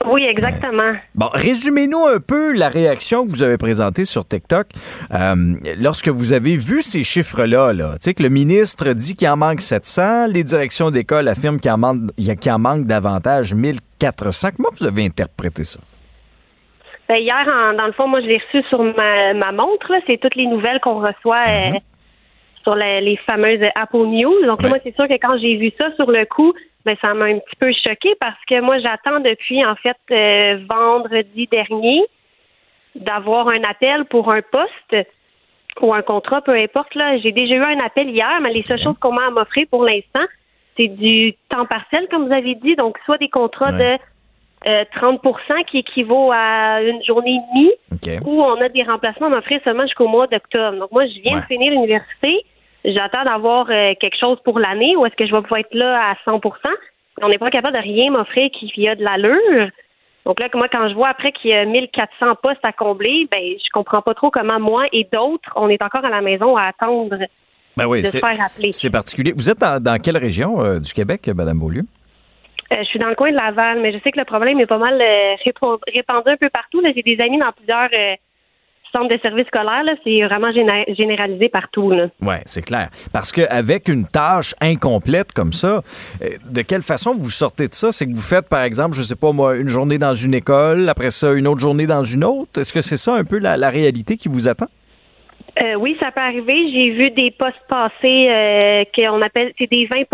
Oui, 0.06 0.24
exactement. 0.24 0.94
Bon, 1.16 1.28
résumez-nous 1.34 2.06
un 2.08 2.20
peu 2.20 2.54
la 2.54 2.70
réaction 2.70 3.26
que 3.26 3.30
vous 3.32 3.44
avez 3.44 3.58
présentée 3.58 4.04
sur 4.06 4.28
TikTok 4.28 4.68
euh, 5.14 5.36
lorsque 5.80 6.08
vous 6.08 6.34
avez 6.34 6.56
vu 6.56 6.82
ces 6.82 7.04
chiffres-là. 7.04 7.72
Là. 7.74 7.92
Tu 7.94 7.98
sais 8.02 8.14
que 8.14 8.24
le 8.24 8.30
ministre 8.30 8.94
dit 8.94 9.16
qu'il 9.16 9.28
en 9.30 9.38
manque 9.38 9.62
700, 9.62 10.28
les 10.28 10.44
directions 10.44 10.92
d'école 10.92 11.28
affirment 11.28 11.60
qu'il 11.60 11.72
en 11.72 11.78
manque, 11.78 12.00
qu'il 12.18 12.52
en 12.52 12.60
manque 12.60 12.86
davantage 12.86 13.54
1400. 13.54 14.50
Comment 14.58 14.70
vous 14.80 14.88
avez 14.88 15.06
interprété 15.06 15.64
ça? 15.64 15.80
Ben, 17.08 17.18
hier, 17.18 17.36
en- 17.48 17.74
dans 17.78 17.86
le 17.88 17.94
fond, 17.94 18.08
moi, 18.08 18.22
je 18.22 18.28
l'ai 18.28 18.38
reçu 18.40 18.68
sur 18.70 18.82
ma, 18.84 19.34
ma 19.34 19.52
montre. 19.52 19.92
là. 19.92 20.00
C'est 20.08 20.18
toutes 20.20 20.36
les 20.36 20.48
nouvelles 20.48 20.80
qu'on 20.82 21.00
reçoit 21.00 21.44
euh, 21.48 21.72
sur 22.64 22.76
les 22.76 23.18
fameuses 23.26 23.62
Apple 23.76 24.06
News. 24.06 24.46
Donc, 24.46 24.64
moi, 24.64 24.78
c'est 24.84 24.96
sûr 24.96 25.08
que 25.08 25.14
quand 25.14 25.38
j'ai 25.40 25.56
vu 25.56 25.72
ça 25.78 25.94
sur 25.96 26.10
le 26.10 26.26
coup, 26.26 26.54
ben, 26.86 26.96
ça 27.02 27.14
m'a 27.14 27.26
un 27.26 27.40
petit 27.40 27.56
peu 27.60 27.72
choqué 27.72 28.16
parce 28.20 28.40
que 28.48 28.60
moi, 28.62 28.80
j'attends 28.80 29.20
depuis, 29.20 29.64
en 29.66 29.76
fait, 29.76 29.98
euh, 30.12 30.60
vendredi 30.68 31.48
dernier 31.52 32.02
d'avoir 32.96 33.48
un 33.50 33.64
appel 33.64 34.06
pour 34.06 34.32
un 34.32 34.42
poste 34.42 35.08
ou 35.82 35.94
un 35.94 36.02
contrat, 36.02 36.42
peu 36.42 36.56
importe. 36.56 36.96
Là, 36.96 37.18
j'ai 37.20 37.32
déjà 37.32 37.56
eu 37.56 37.64
un 37.64 37.80
appel 37.80 38.10
hier, 38.10 38.40
mais 38.42 38.52
les 38.52 38.64
seules 38.64 38.80
choses 38.80 38.98
qu'on 39.00 39.14
m'a 39.14 39.28
à 39.28 39.30
m'offrir 39.30 39.66
pour 39.70 39.84
l'instant, 39.86 40.26
c'est 40.78 40.88
du 40.88 41.34
temps 41.50 41.66
partiel, 41.66 42.08
comme 42.10 42.28
vous 42.28 42.34
avez 42.34 42.56
dit. 42.56 42.76
Donc, 42.76 42.98
soit 43.06 43.18
des 43.18 43.30
contrats 43.30 43.72
de 43.72 43.98
euh, 44.68 44.84
30% 44.96 45.66
qui 45.66 45.80
équivaut 45.80 46.32
à 46.34 46.82
une 46.82 47.04
journée 47.04 47.36
et 47.36 47.54
demie, 47.54 48.22
ou 48.26 48.42
on 48.42 48.60
a 48.60 48.70
des 48.70 48.84
remplacements 48.84 49.28
à 49.28 49.30
m'offrir 49.30 49.62
seulement 49.64 49.84
jusqu'au 49.84 50.08
mois 50.08 50.28
d'octobre. 50.28 50.78
Donc, 50.78 50.92
moi, 50.92 51.06
je 51.06 51.20
viens 51.22 51.38
de 51.38 51.46
finir 51.46 51.72
l'université. 51.72 52.46
J'attends 52.84 53.24
d'avoir 53.24 53.70
euh, 53.70 53.94
quelque 54.00 54.18
chose 54.18 54.38
pour 54.44 54.60
l'année 54.60 54.96
ou 54.96 55.06
est-ce 55.06 55.16
que 55.16 55.26
je 55.28 55.32
vais 55.32 55.42
pouvoir 55.42 55.60
être 55.60 55.74
là 55.74 56.12
à 56.12 56.30
100% 56.30 56.42
On 57.22 57.30
n'est 57.30 57.38
pas 57.38 57.52
capable 57.52 57.78
de 57.78 57.82
rien 57.82 58.12
m'offrir 58.12 58.50
qui 58.52 58.88
a 58.88 58.96
de 58.96 59.04
l'allure. 59.04 59.70
Donc 60.26 60.40
là, 60.40 60.48
moi, 60.54 60.68
quand 60.72 60.88
je 60.90 60.94
vois 60.94 61.10
après 61.10 61.32
qu'il 61.32 61.52
y 61.52 61.54
a 61.54 61.66
1400 61.66 62.36
postes 62.42 62.64
à 62.64 62.72
combler, 62.72 63.28
ben, 63.32 63.40
je 63.42 63.70
comprends 63.74 64.02
pas 64.02 64.14
trop 64.14 64.30
comment 64.30 64.60
moi 64.60 64.86
et 64.92 65.08
d'autres, 65.12 65.50
on 65.56 65.70
est 65.70 65.82
encore 65.82 66.06
à 66.06 66.10
la 66.10 66.22
maison 66.22 66.56
à 66.58 66.66
attendre 66.66 67.18
Ben 67.78 67.88
oui, 67.88 68.02
de 68.02 68.08
se 68.08 68.20
faire 68.20 68.40
appeler. 68.40 68.72
c'est 68.72 68.92
particulier. 68.92 69.34
Vous 69.36 69.50
êtes 69.50 69.60
dans, 69.60 69.82
dans 69.82 70.00
quelle 70.00 70.18
région 70.18 70.64
euh, 70.64 70.80
du 70.80 70.94
Québec, 70.94 71.28
Madame 71.36 71.60
Beaulieu? 71.60 71.84
Euh, 72.72 72.78
je 72.80 72.84
suis 72.86 73.00
dans 73.00 73.10
le 73.10 73.16
coin 73.16 73.32
de 73.32 73.36
Laval, 73.36 73.80
mais 73.82 73.92
je 73.92 74.00
sais 74.00 74.12
que 74.12 74.20
le 74.20 74.26
problème 74.26 74.60
est 74.60 74.68
pas 74.68 74.78
mal 74.78 75.02
euh, 75.02 75.36
répandu 75.94 76.30
un 76.30 76.38
peu 76.38 76.50
partout. 76.50 76.82
J'ai 76.84 77.02
des 77.02 77.22
amis 77.22 77.40
dans 77.40 77.52
plusieurs 77.52 77.90
centres 78.92 79.10
de 79.10 79.20
services 79.22 79.48
scolaires. 79.48 79.84
C'est 80.04 80.22
vraiment 80.24 80.52
géné- 80.52 80.96
généralisé 80.96 81.50
partout. 81.50 81.92
Oui, 82.22 82.36
c'est 82.46 82.64
clair. 82.64 82.90
Parce 83.14 83.32
qu'avec 83.32 83.88
une 83.88 84.06
tâche 84.06 84.54
incomplète 84.62 85.32
comme 85.34 85.54
ça, 85.54 85.82
euh, 86.22 86.30
de 86.50 86.62
quelle 86.62 86.82
façon 86.82 87.16
vous 87.16 87.30
sortez 87.30 87.68
de 87.68 87.74
ça? 87.74 87.92
C'est 87.92 88.06
que 88.06 88.14
vous 88.14 88.22
faites, 88.22 88.50
par 88.50 88.64
exemple, 88.64 88.96
je 88.96 89.02
sais 89.02 89.16
pas 89.16 89.32
moi, 89.32 89.56
une 89.58 89.68
journée 89.68 89.98
dans 89.98 90.14
une 90.14 90.34
école, 90.34 90.90
après 90.90 91.12
ça, 91.12 91.34
une 91.34 91.48
autre 91.48 91.62
journée 91.62 91.88
dans 91.88 92.04
une 92.04 92.24
autre. 92.24 92.60
Est-ce 92.60 92.74
que 92.74 92.82
c'est 92.82 92.98
ça 92.98 93.16
un 93.16 93.24
peu 93.24 93.40
la, 93.40 93.58
la 93.58 93.70
réalité 93.70 94.18
qui 94.18 94.30
vous 94.30 94.48
attend? 94.48 94.68
Euh, 95.62 95.76
oui, 95.76 95.98
ça 96.00 96.12
peut 96.12 96.22
arriver. 96.22 96.72
J'ai 96.72 96.92
vu 96.92 97.12
des 97.12 97.32
postes 97.32 97.56
passer 97.68 98.30
euh, 98.30 98.84
qu'on 98.96 99.22
appelle 99.22 99.52
c'est 99.58 99.70
des 99.70 99.88
20% 99.88 100.06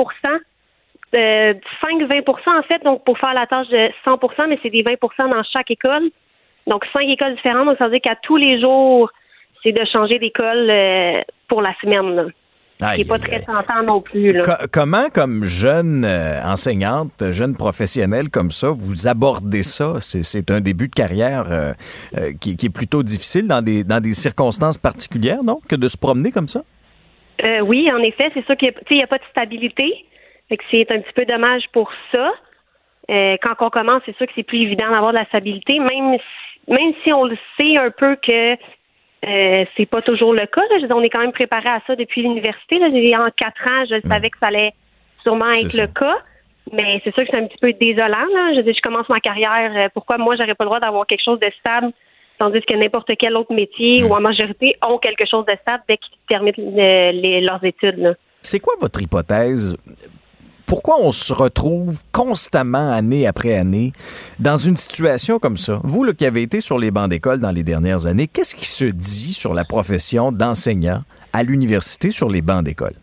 euh, 1.15 1.53
5-20% 1.81 2.59
en 2.59 2.63
fait, 2.63 2.83
donc 2.83 3.05
pour 3.05 3.17
faire 3.17 3.33
la 3.33 3.47
tâche 3.47 3.69
de 3.69 3.89
100% 4.05 4.49
mais 4.49 4.59
c'est 4.61 4.69
des 4.69 4.83
20% 4.83 4.97
dans 5.29 5.43
chaque 5.53 5.71
école. 5.71 6.09
Donc 6.67 6.85
cinq 6.93 7.07
écoles 7.07 7.35
différentes, 7.35 7.65
donc 7.65 7.77
ça 7.77 7.85
veut 7.85 7.91
dire 7.91 8.01
qu'à 8.01 8.15
tous 8.21 8.37
les 8.37 8.59
jours, 8.59 9.09
c'est 9.63 9.71
de 9.71 9.85
changer 9.85 10.19
d'école 10.19 10.69
euh, 10.69 11.21
pour 11.47 11.61
la 11.61 11.73
semaine. 11.81 12.15
Là. 12.15 12.25
Aïe, 12.79 12.97
qui 12.97 13.03
n'est 13.03 13.17
pas 13.17 13.17
très 13.17 13.39
tentant 13.39 13.81
non 13.87 14.01
plus. 14.01 14.33
Là. 14.33 14.41
Co- 14.43 14.67
comment, 14.71 15.07
comme 15.11 15.43
jeune 15.43 16.05
euh, 16.05 16.43
enseignante, 16.43 17.31
jeune 17.31 17.55
professionnelle 17.55 18.29
comme 18.29 18.51
ça, 18.51 18.69
vous 18.69 19.07
abordez 19.07 19.63
ça? 19.63 19.95
C'est, 19.99 20.51
un 20.51 20.61
début 20.61 20.87
de 20.87 20.93
carrière 20.93 21.45
euh, 21.51 21.73
euh, 22.17 22.33
qui, 22.39 22.55
qui 22.55 22.67
est 22.67 22.73
plutôt 22.73 23.01
difficile 23.01 23.47
dans 23.47 23.63
des, 23.63 23.83
dans 23.83 23.99
des 23.99 24.13
circonstances 24.13 24.77
particulières, 24.77 25.43
non? 25.43 25.59
Que 25.67 25.75
de 25.75 25.87
se 25.87 25.97
promener 25.97 26.31
comme 26.31 26.47
ça? 26.47 26.61
Oui, 27.63 27.89
en 27.91 27.99
effet, 27.99 28.31
c'est 28.33 28.45
sûr 28.45 28.57
qu'il 28.57 28.73
n'y 28.91 29.03
a, 29.03 29.07
pas 29.07 29.19
de 29.19 29.23
stabilité. 29.29 30.05
C'est 30.71 30.91
un 30.91 30.99
petit 30.99 31.13
peu 31.15 31.25
dommage 31.25 31.63
pour 31.71 31.91
ça. 32.11 32.31
Quand 33.07 33.55
on 33.59 33.69
commence, 33.69 34.01
c'est 34.05 34.17
sûr 34.17 34.25
que 34.25 34.33
c'est 34.35 34.43
plus 34.43 34.61
évident 34.61 34.89
d'avoir 34.89 35.11
de 35.11 35.17
la 35.17 35.25
stabilité, 35.25 35.77
même 35.77 36.17
si, 36.17 36.46
même 36.67 36.93
si 37.03 37.11
on 37.13 37.25
le 37.25 37.37
sait 37.57 37.77
un 37.77 37.91
peu 37.91 38.15
que 38.17 38.53
euh, 39.25 39.65
c'est 39.75 39.85
pas 39.87 40.01
toujours 40.01 40.33
le 40.33 40.45
cas. 40.45 40.61
là. 40.69 40.77
Je 40.79 40.93
on 40.93 41.01
est 41.01 41.09
quand 41.09 41.19
même 41.21 41.31
préparé 41.31 41.67
à 41.69 41.81
ça 41.87 41.95
depuis 41.95 42.21
l'université. 42.21 42.77
En 42.77 43.29
quatre 43.35 43.67
ans, 43.67 43.85
je 43.89 44.07
savais 44.07 44.29
que 44.29 44.37
ça 44.39 44.47
allait 44.47 44.73
sûrement 45.23 45.51
être 45.51 45.79
le 45.79 45.87
cas. 45.87 46.17
Mais 46.73 47.01
c'est 47.03 47.13
sûr 47.13 47.23
que 47.23 47.29
c'est 47.31 47.37
un 47.37 47.47
petit 47.47 47.57
peu 47.59 47.73
désolant. 47.73 48.27
Là. 48.33 48.53
Je, 48.55 48.61
dire, 48.61 48.73
je 48.75 48.81
commence 48.81 49.07
ma 49.09 49.19
carrière. 49.19 49.71
euh, 49.75 49.89
Pourquoi 49.93 50.17
moi, 50.17 50.35
j'aurais 50.35 50.53
pas 50.53 50.65
le 50.65 50.69
droit 50.69 50.79
d'avoir 50.79 51.07
quelque 51.07 51.23
chose 51.23 51.39
de 51.39 51.49
stable, 51.59 51.91
tandis 52.39 52.61
que 52.61 52.73
n'importe 52.75 53.09
quel 53.17 53.35
autre 53.37 53.53
métier 53.53 54.03
ou 54.03 54.13
en 54.13 54.19
majorité 54.19 54.75
ont 54.87 54.97
quelque 54.97 55.25
chose 55.25 55.45
de 55.45 55.53
stable 55.61 55.83
dès 55.87 55.97
qu'ils 55.97 56.17
terminent 56.27 56.53
euh, 56.77 57.11
les- 57.13 57.41
leurs 57.41 57.63
études. 57.63 57.97
Là. 57.97 58.13
C'est 58.41 58.59
quoi 58.59 58.73
votre 58.79 59.01
hypothèse? 59.01 59.75
Pourquoi 60.67 60.99
on 60.99 61.11
se 61.11 61.33
retrouve 61.33 62.01
constamment, 62.11 62.91
année 62.91 63.25
après 63.25 63.55
année, 63.57 63.93
dans 64.37 64.57
une 64.57 64.75
situation 64.75 65.39
comme 65.39 65.55
ça? 65.55 65.79
Vous, 65.83 66.03
qui 66.13 66.25
avez 66.25 66.41
été 66.41 66.59
sur 66.59 66.77
les 66.77 66.91
bancs 66.91 67.09
d'école 67.09 67.39
dans 67.39 67.51
les 67.51 67.63
dernières 67.63 68.05
années, 68.05 68.27
qu'est-ce 68.27 68.53
qui 68.53 68.65
se 68.65 68.85
dit 68.85 69.33
sur 69.33 69.53
la 69.53 69.63
profession 69.63 70.33
d'enseignant 70.33 70.99
à 71.31 71.43
l'université 71.43 72.09
sur 72.11 72.29
les 72.29 72.41
bancs 72.41 72.65
d'école? 72.65 72.93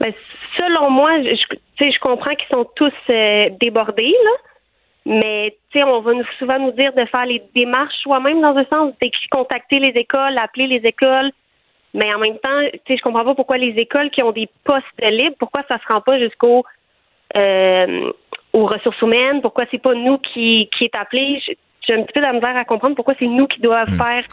Ben, 0.00 0.12
selon 0.58 0.90
moi, 0.90 1.10
je, 1.22 1.36
je- 1.78 1.98
comprends 2.00 2.34
qu'ils 2.34 2.48
sont 2.50 2.66
tous 2.74 2.92
euh, 3.10 3.48
débordés, 3.60 4.10
là. 4.24 4.30
Mais 5.04 5.56
on 5.76 6.00
va 6.00 6.12
nous, 6.12 6.24
souvent 6.38 6.58
nous 6.58 6.72
dire 6.72 6.92
de 6.92 7.04
faire 7.06 7.26
les 7.26 7.42
démarches 7.54 7.94
soi-même 8.02 8.40
dans 8.40 8.56
un 8.56 8.64
sens, 8.66 8.92
de 9.00 9.10
contacter 9.30 9.78
les 9.78 9.92
écoles, 9.98 10.38
appeler 10.38 10.66
les 10.66 10.86
écoles. 10.88 11.30
Mais 11.94 12.12
en 12.14 12.18
même 12.18 12.38
temps, 12.38 12.60
tu 12.72 12.80
sais, 12.88 12.96
je 12.96 13.02
comprends 13.02 13.24
pas 13.24 13.34
pourquoi 13.34 13.58
les 13.58 13.74
écoles 13.78 14.10
qui 14.10 14.22
ont 14.22 14.32
des 14.32 14.48
postes 14.64 14.86
libres, 15.02 15.36
pourquoi 15.38 15.62
ça 15.68 15.78
se 15.78 15.92
rend 15.92 16.00
pas 16.00 16.18
jusqu'au 16.18 16.64
euh, 17.36 18.12
aux 18.52 18.66
ressources 18.66 19.00
humaines, 19.00 19.40
pourquoi 19.40 19.64
c'est 19.70 19.80
pas 19.80 19.94
nous 19.94 20.18
qui, 20.18 20.68
qui 20.76 20.84
est 20.84 20.94
appelé? 20.94 21.40
J'ai- 21.46 21.58
un 21.94 22.02
petit 22.02 22.12
peu 22.12 22.20
de 22.20 22.26
la 22.26 22.32
misère 22.32 22.56
à 22.56 22.64
comprendre 22.64 22.94
pourquoi 22.94 23.14
c'est 23.18 23.26
nous 23.26 23.46
qui 23.46 23.60
doivent 23.60 23.88
faire 23.96 24.24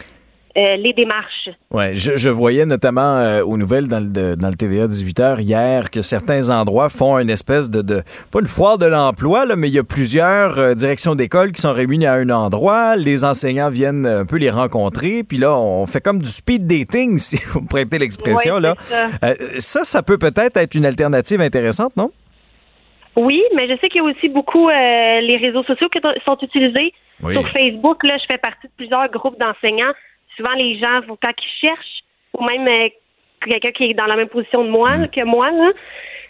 euh, 0.56 0.76
les 0.76 0.92
démarches. 0.92 1.48
Ouais, 1.70 1.94
je, 1.94 2.16
je 2.16 2.28
voyais 2.28 2.66
notamment 2.66 3.16
euh, 3.18 3.42
aux 3.44 3.56
nouvelles 3.56 3.86
dans 3.86 4.00
le, 4.00 4.08
de- 4.08 4.34
dans 4.34 4.48
le 4.48 4.54
TVA 4.54 4.86
18h 4.86 5.40
hier 5.40 5.90
que 5.90 6.02
certains 6.02 6.50
endroits 6.50 6.88
font 6.88 7.18
une 7.18 7.30
espèce 7.30 7.70
de, 7.70 7.82
de 7.82 8.02
pas 8.32 8.40
une 8.40 8.46
foire 8.46 8.76
de 8.76 8.86
l'emploi, 8.86 9.46
là, 9.46 9.54
mais 9.56 9.68
il 9.68 9.74
y 9.74 9.78
a 9.78 9.84
plusieurs 9.84 10.58
euh, 10.58 10.74
directions 10.74 11.14
d'école 11.14 11.52
qui 11.52 11.60
sont 11.62 11.72
réunies 11.72 12.06
à 12.06 12.14
un 12.14 12.30
endroit. 12.30 12.96
Les 12.96 13.24
enseignants 13.24 13.70
viennent 13.70 14.06
un 14.06 14.24
peu 14.26 14.36
les 14.36 14.50
rencontrer, 14.50 15.22
puis 15.22 15.36
là, 15.38 15.56
on 15.56 15.86
fait 15.86 16.00
comme 16.00 16.18
du 16.20 16.28
speed 16.28 16.66
dating, 16.66 17.18
si 17.18 17.36
vous 17.52 17.62
prêtez 17.64 17.98
l'expression. 17.98 18.54
Ouais, 18.56 18.60
là. 18.60 18.74
ça. 18.76 19.08
Ça, 19.58 19.84
ça 19.84 20.02
peut 20.02 20.18
peut-être 20.18 20.56
être 20.56 20.74
une 20.74 20.84
alternative 20.86 21.40
intéressante, 21.40 21.96
non? 21.96 22.10
Oui, 23.16 23.42
mais 23.56 23.68
je 23.68 23.74
sais 23.80 23.88
qu'il 23.88 24.02
y 24.02 24.04
a 24.04 24.08
aussi 24.08 24.28
beaucoup 24.28 24.68
les 24.68 25.36
réseaux 25.40 25.64
sociaux 25.64 25.88
qui 25.88 25.98
sont 26.24 26.38
utilisés. 26.42 26.92
Oui. 27.22 27.34
Sur 27.34 27.46
Facebook, 27.50 28.02
là, 28.04 28.16
je 28.18 28.24
fais 28.26 28.38
partie 28.38 28.66
de 28.66 28.72
plusieurs 28.76 29.08
groupes 29.10 29.38
d'enseignants. 29.38 29.92
Souvent, 30.40 30.54
les 30.56 30.78
gens, 30.78 31.00
quand 31.22 31.32
ils 31.36 31.60
cherchent, 31.60 32.00
ou 32.32 32.42
même 32.44 32.66
euh, 32.66 32.88
quelqu'un 33.46 33.72
qui 33.72 33.84
est 33.90 33.94
dans 33.94 34.06
la 34.06 34.16
même 34.16 34.28
position 34.28 34.64
de 34.64 34.70
moi 34.70 35.06
que 35.08 35.22
moi, 35.24 35.50
là, 35.50 35.70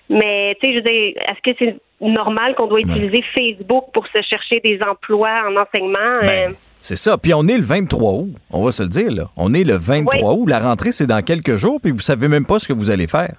mais 0.09 0.57
tu 0.61 0.67
sais, 0.67 0.73
je 0.73 0.79
veux 0.79 0.91
dire, 0.91 1.15
est-ce 1.29 1.41
que 1.53 1.57
c'est 1.59 1.77
normal 2.01 2.57
qu'on 2.57 2.67
doit 2.67 2.81
utiliser 2.81 3.23
Facebook 3.33 3.85
pour 3.93 4.07
se 4.09 4.21
chercher 4.23 4.59
des 4.61 4.81
emplois 4.83 5.45
en 5.49 5.55
enseignement? 5.57 6.19
Euh, 6.25 6.49
C'est 6.81 6.97
ça. 6.97 7.17
Puis 7.17 7.33
on 7.35 7.47
est 7.47 7.57
le 7.57 7.63
23 7.63 8.13
août. 8.15 8.35
On 8.51 8.65
va 8.65 8.73
se 8.73 8.83
le 8.83 8.89
dire, 8.89 9.13
là. 9.13 9.25
On 9.37 9.55
est 9.55 9.63
le 9.63 9.75
23 9.75 10.33
août. 10.33 10.47
La 10.49 10.59
rentrée, 10.59 10.91
c'est 10.91 11.07
dans 11.07 11.23
quelques 11.23 11.55
jours, 11.55 11.79
puis 11.81 11.93
vous 11.93 12.01
savez 12.01 12.27
même 12.27 12.47
pas 12.47 12.59
ce 12.59 12.67
que 12.67 12.73
vous 12.73 12.91
allez 12.91 13.07
faire. 13.07 13.35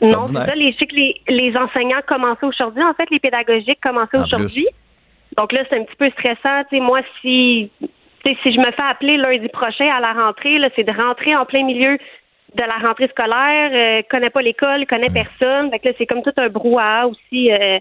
Non, 0.00 0.24
c'est 0.24 0.34
ça. 0.34 0.54
Les, 0.54 0.70
je 0.72 0.78
sais 0.78 0.86
que 0.86 0.94
les, 0.94 1.20
les 1.28 1.56
enseignants 1.56 2.02
commençaient 2.06 2.46
aujourd'hui. 2.46 2.82
En 2.84 2.94
fait, 2.94 3.10
les 3.10 3.18
pédagogiques 3.18 3.80
commençaient 3.82 4.18
aujourd'hui. 4.18 4.68
Donc 5.36 5.52
là, 5.52 5.64
c'est 5.68 5.78
un 5.78 5.82
petit 5.84 5.96
peu 5.96 6.10
stressant. 6.10 6.62
Tu 6.70 6.76
sais, 6.76 6.80
moi, 6.80 7.00
si, 7.20 7.70
si 8.24 8.52
je 8.52 8.58
me 8.58 8.70
fais 8.72 8.82
appeler 8.82 9.16
lundi 9.16 9.48
prochain 9.48 9.88
à 9.90 10.00
la 10.00 10.12
rentrée, 10.12 10.58
c'est 10.74 10.84
de 10.84 10.92
rentrer 10.92 11.36
en 11.36 11.44
plein 11.44 11.64
milieu 11.64 11.98
de 12.54 12.62
la 12.62 12.86
rentrée 12.86 13.08
scolaire, 13.08 13.70
euh, 13.72 14.02
connaît 14.10 14.30
pas 14.30 14.42
l'école, 14.42 14.86
connaît 14.86 15.10
personne. 15.10 15.70
Fait 15.70 15.78
que 15.78 15.88
là, 15.88 15.94
c'est 15.98 16.06
comme 16.06 16.22
tout 16.22 16.32
un 16.36 16.48
brouhaha 16.48 17.08
aussi 17.08 17.52
euh, 17.52 17.78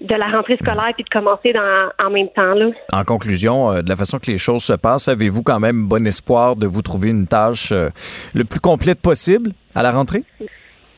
de 0.00 0.14
la 0.14 0.26
rentrée 0.26 0.56
scolaire 0.56 0.92
puis 0.94 1.04
de 1.04 1.08
commencer 1.08 1.52
dans, 1.52 1.90
en 2.04 2.10
même 2.10 2.28
temps. 2.28 2.54
Là. 2.54 2.66
En 2.92 3.04
conclusion, 3.04 3.72
euh, 3.72 3.82
de 3.82 3.88
la 3.88 3.96
façon 3.96 4.18
que 4.18 4.30
les 4.30 4.36
choses 4.36 4.62
se 4.62 4.72
passent, 4.72 5.08
avez-vous 5.08 5.42
quand 5.42 5.60
même 5.60 5.86
bon 5.86 6.06
espoir 6.06 6.56
de 6.56 6.66
vous 6.66 6.82
trouver 6.82 7.10
une 7.10 7.26
tâche 7.26 7.72
euh, 7.72 7.88
le 8.34 8.44
plus 8.44 8.60
complète 8.60 9.00
possible 9.00 9.52
à 9.74 9.82
la 9.82 9.92
rentrée? 9.92 10.24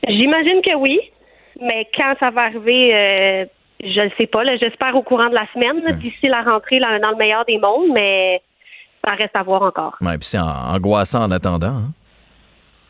J'imagine 0.07 0.61
que 0.63 0.75
oui, 0.75 0.99
mais 1.61 1.87
quand 1.95 2.15
ça 2.19 2.31
va 2.31 2.43
arriver, 2.43 3.47
je 3.83 4.01
ne 4.01 4.09
sais 4.17 4.27
pas. 4.27 4.43
J'espère 4.57 4.95
au 4.95 5.03
courant 5.03 5.29
de 5.29 5.35
la 5.35 5.45
semaine, 5.53 5.81
d'ici 5.99 6.27
la 6.27 6.41
rentrée, 6.41 6.79
là, 6.79 6.99
dans 6.99 7.11
le 7.11 7.17
meilleur 7.17 7.45
des 7.45 7.57
mondes, 7.57 7.91
mais 7.93 8.41
ça 9.03 9.13
reste 9.13 9.35
à 9.35 9.43
voir 9.43 9.61
encore. 9.63 9.95
Oui, 10.01 10.17
puis 10.17 10.27
c'est 10.27 10.39
angoissant 10.39 11.23
en 11.23 11.31
attendant. 11.31 11.67
Hein? 11.67 11.91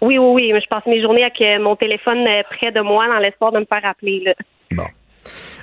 Oui, 0.02 0.18
oui, 0.18 0.52
oui. 0.52 0.60
Je 0.62 0.68
passe 0.68 0.86
mes 0.88 1.02
journées 1.02 1.24
avec 1.24 1.62
mon 1.62 1.76
téléphone 1.76 2.26
près 2.58 2.72
de 2.72 2.82
moi 2.82 3.08
dans 3.08 3.20
l'espoir 3.20 3.52
de 3.52 3.60
me 3.60 3.66
faire 3.66 3.86
appeler. 3.86 4.24
Là. 4.26 4.34
Bon. 4.72 4.88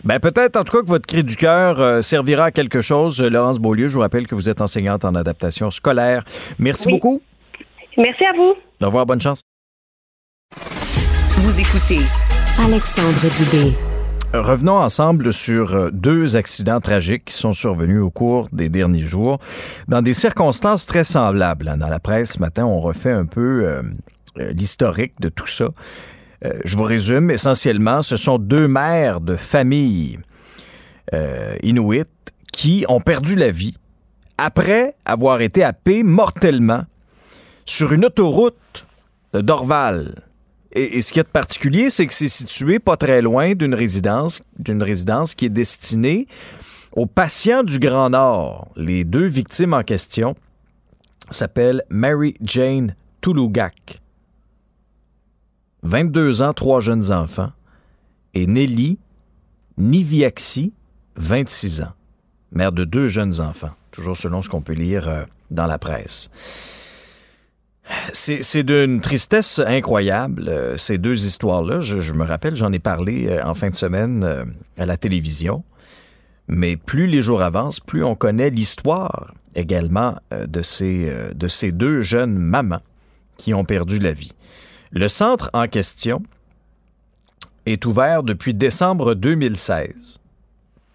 Ben 0.04 0.20
peut-être 0.20 0.56
en 0.56 0.62
tout 0.62 0.76
cas 0.76 0.82
que 0.82 0.88
votre 0.88 1.06
cri 1.06 1.24
du 1.24 1.34
cœur 1.34 2.04
servira 2.04 2.44
à 2.44 2.50
quelque 2.52 2.80
chose. 2.80 3.20
Laurence 3.20 3.58
Beaulieu, 3.58 3.88
je 3.88 3.94
vous 3.94 4.00
rappelle 4.00 4.28
que 4.28 4.36
vous 4.36 4.48
êtes 4.48 4.60
enseignante 4.60 5.04
en 5.04 5.16
adaptation 5.16 5.70
scolaire. 5.70 6.22
Merci 6.60 6.88
beaucoup. 6.88 7.20
Merci 7.96 8.24
à 8.24 8.32
vous. 8.32 8.54
Au 8.80 8.86
revoir, 8.86 9.06
bonne 9.06 9.20
chance. 9.20 9.40
Vous 11.38 11.60
écoutez 11.60 12.04
Alexandre 12.64 13.28
Dubé. 13.36 13.87
Revenons 14.34 14.76
ensemble 14.76 15.32
sur 15.32 15.90
deux 15.90 16.36
accidents 16.36 16.82
tragiques 16.82 17.24
qui 17.26 17.34
sont 17.34 17.54
survenus 17.54 18.02
au 18.02 18.10
cours 18.10 18.46
des 18.52 18.68
derniers 18.68 19.00
jours 19.00 19.38
dans 19.88 20.02
des 20.02 20.12
circonstances 20.12 20.84
très 20.84 21.02
semblables. 21.02 21.74
Dans 21.78 21.88
la 21.88 21.98
presse 21.98 22.34
ce 22.34 22.38
matin, 22.38 22.66
on 22.66 22.78
refait 22.80 23.10
un 23.10 23.24
peu 23.24 23.64
euh, 23.64 23.82
l'historique 24.36 25.14
de 25.18 25.30
tout 25.30 25.46
ça. 25.46 25.70
Euh, 26.44 26.52
je 26.62 26.76
vous 26.76 26.82
résume, 26.82 27.30
essentiellement, 27.30 28.02
ce 28.02 28.16
sont 28.16 28.38
deux 28.38 28.68
mères 28.68 29.22
de 29.22 29.34
famille 29.34 30.18
euh, 31.14 31.56
inuites 31.62 32.32
qui 32.52 32.84
ont 32.88 33.00
perdu 33.00 33.34
la 33.34 33.50
vie 33.50 33.78
après 34.36 34.94
avoir 35.06 35.40
été 35.40 35.64
happées 35.64 36.02
mortellement 36.02 36.84
sur 37.64 37.94
une 37.94 38.04
autoroute 38.04 38.84
de 39.32 39.40
Dorval. 39.40 40.27
Et, 40.72 41.00
ce 41.00 41.18
a 41.18 41.22
de 41.22 41.28
particulier, 41.28 41.90
c'est 41.90 42.06
que 42.06 42.12
c'est 42.12 42.28
situé 42.28 42.78
pas 42.78 42.96
très 42.96 43.22
loin 43.22 43.54
d'une 43.54 43.74
résidence, 43.74 44.42
d'une 44.58 44.82
résidence 44.82 45.34
qui 45.34 45.46
est 45.46 45.50
destinée 45.50 46.26
aux 46.92 47.06
patients 47.06 47.62
du 47.62 47.78
Grand 47.78 48.10
Nord. 48.10 48.68
Les 48.76 49.04
deux 49.04 49.26
victimes 49.26 49.72
en 49.72 49.82
question 49.82 50.34
s'appellent 51.30 51.82
Mary 51.88 52.34
Jane 52.42 52.94
Tulugak 53.20 54.00
22 55.82 56.42
ans, 56.42 56.52
trois 56.52 56.80
jeunes 56.80 57.12
enfants, 57.12 57.52
et 58.34 58.46
Nelly 58.46 58.98
Niviaxi, 59.78 60.72
26 61.16 61.82
ans, 61.82 61.92
mère 62.50 62.72
de 62.72 62.84
deux 62.84 63.08
jeunes 63.08 63.40
enfants, 63.40 63.70
toujours 63.92 64.16
selon 64.16 64.42
ce 64.42 64.48
qu'on 64.48 64.60
peut 64.60 64.72
lire 64.72 65.08
euh, 65.08 65.24
dans 65.50 65.66
la 65.66 65.78
presse. 65.78 66.30
C'est 68.12 68.62
d'une 68.62 69.00
tristesse 69.00 69.60
incroyable, 69.64 70.48
euh, 70.48 70.76
ces 70.76 70.98
deux 70.98 71.26
histoires-là. 71.26 71.80
Je, 71.80 72.12
me 72.12 72.24
rappelle, 72.24 72.54
j'en 72.54 72.72
ai 72.72 72.78
parlé 72.78 73.28
euh, 73.28 73.44
en 73.44 73.54
fin 73.54 73.70
de 73.70 73.74
semaine 73.74 74.24
euh, 74.24 74.44
à 74.76 74.86
la 74.86 74.96
télévision. 74.96 75.64
Mais 76.48 76.76
plus 76.76 77.06
les 77.06 77.22
jours 77.22 77.42
avancent, 77.42 77.80
plus 77.80 78.04
on 78.04 78.14
connaît 78.14 78.50
l'histoire 78.50 79.34
également 79.54 80.16
de, 80.30 80.62
ces, 80.62 81.12
de 81.34 81.46
ces 81.48 81.72
deux 81.72 82.00
jeunes 82.00 82.38
mamans 82.38 82.80
qui 83.36 83.52
ont 83.52 83.64
perdu 83.64 83.98
la 83.98 84.12
vie. 84.12 84.32
Le 84.90 85.08
centre 85.08 85.50
en 85.52 85.66
question 85.66 86.22
est 87.66 87.84
ouvert 87.84 88.22
depuis 88.22 88.54
décembre 88.54 89.14
2016. 89.14 90.20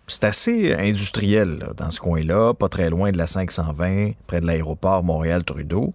C'est 0.08 0.24
assez 0.24 0.74
industriel 0.74 1.70
dans 1.78 1.92
ce 1.92 2.00
coin-là, 2.00 2.56
pas 2.56 2.70
très 2.70 2.90
loin 2.90 3.12
de 3.12 3.18
la 3.20 3.28
520, 3.28 4.14
près 4.26 4.42
de 4.42 4.48
l'aéroport 4.48 5.04
Montréal-Trudeau. 5.04 5.94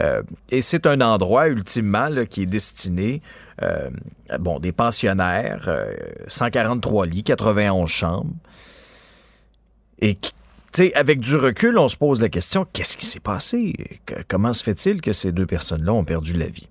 Euh, 0.00 0.22
et 0.50 0.60
c'est 0.60 0.86
un 0.86 1.00
endroit 1.00 1.48
ultimement 1.48 2.10
qui 2.28 2.42
est 2.42 2.46
destiné 2.46 3.22
euh, 3.62 3.88
bon, 4.38 4.58
des 4.58 4.72
pensionnaires, 4.72 5.64
euh, 5.68 5.92
143 6.26 7.06
lits, 7.06 7.22
91 7.22 7.88
chambres. 7.88 8.34
Et 10.00 10.18
avec 10.94 11.20
du 11.20 11.36
recul, 11.36 11.78
on 11.78 11.88
se 11.88 11.96
pose 11.96 12.20
la 12.20 12.28
question, 12.28 12.66
qu'est-ce 12.70 12.98
qui 12.98 13.06
s'est 13.06 13.20
passé? 13.20 13.74
Comment 14.28 14.52
se 14.52 14.62
fait-il 14.62 15.00
que 15.00 15.12
ces 15.12 15.32
deux 15.32 15.46
personnes-là 15.46 15.94
ont 15.94 16.04
perdu 16.04 16.34
la 16.34 16.46
vie? 16.46 16.68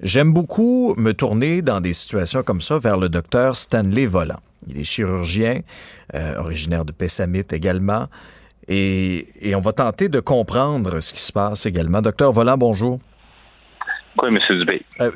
J'aime 0.00 0.32
beaucoup 0.32 0.94
me 0.96 1.12
tourner 1.12 1.60
dans 1.60 1.80
des 1.80 1.92
situations 1.92 2.42
comme 2.42 2.62
ça 2.62 2.78
vers 2.78 2.96
le 2.96 3.10
docteur 3.10 3.54
Stanley 3.54 4.06
Volant. 4.06 4.40
Il 4.68 4.78
est 4.78 4.84
chirurgien, 4.84 5.60
euh, 6.14 6.38
originaire 6.38 6.86
de 6.86 6.92
Pessamit 6.92 7.44
également, 7.52 8.08
et, 8.68 9.26
et, 9.40 9.54
on 9.54 9.60
va 9.60 9.72
tenter 9.72 10.08
de 10.08 10.20
comprendre 10.20 11.00
ce 11.00 11.12
qui 11.12 11.20
se 11.20 11.32
passe 11.32 11.66
également. 11.66 12.02
Docteur 12.02 12.32
Volant, 12.32 12.56
bonjour. 12.56 12.98
Oui, 14.22 14.28
M. 14.28 14.38
Dubé. 14.58 14.82
Euh, 15.00 15.10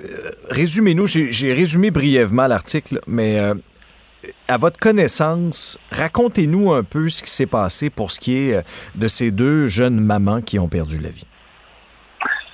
Résumez-nous, 0.50 1.06
j'ai 1.06 1.54
résumé 1.54 1.90
brièvement 1.90 2.46
l'article, 2.46 3.00
mais 3.06 3.38
euh, 3.38 3.54
à 4.48 4.56
votre 4.56 4.78
connaissance, 4.78 5.78
racontez-nous 5.92 6.72
un 6.72 6.82
peu 6.82 7.08
ce 7.08 7.22
qui 7.22 7.30
s'est 7.30 7.46
passé 7.46 7.90
pour 7.90 8.10
ce 8.10 8.18
qui 8.18 8.36
est 8.36 8.56
euh, 8.56 8.62
de 8.96 9.06
ces 9.06 9.30
deux 9.30 9.66
jeunes 9.66 10.00
mamans 10.00 10.40
qui 10.40 10.58
ont 10.58 10.68
perdu 10.68 10.98
la 10.98 11.10
vie. 11.10 11.26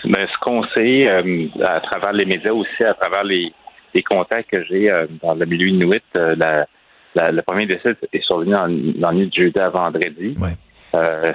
Bien, 0.04 0.26
ce 0.26 0.38
qu'on 0.42 0.62
sait 0.74 1.08
euh, 1.08 1.46
à 1.64 1.80
travers 1.80 2.12
les 2.12 2.26
médias 2.26 2.52
aussi, 2.52 2.84
à 2.84 2.92
travers 2.92 3.24
les, 3.24 3.52
les 3.94 4.02
contacts 4.02 4.50
que 4.50 4.62
j'ai 4.64 4.90
euh, 4.90 5.06
dans 5.22 5.34
le 5.34 5.46
milieu 5.46 5.68
inuit, 5.68 6.02
euh, 6.14 6.36
la, 6.36 6.66
la, 7.14 7.32
le 7.32 7.40
premier 7.40 7.66
décès 7.66 7.96
est 8.12 8.22
survenu 8.22 8.52
dans, 8.52 8.68
dans 8.68 9.10
la 9.10 9.14
nuit 9.14 9.28
de 9.28 9.32
jeudi 9.32 9.58
à 9.58 9.70
vendredi. 9.70 10.36
Ouais. 10.38 10.56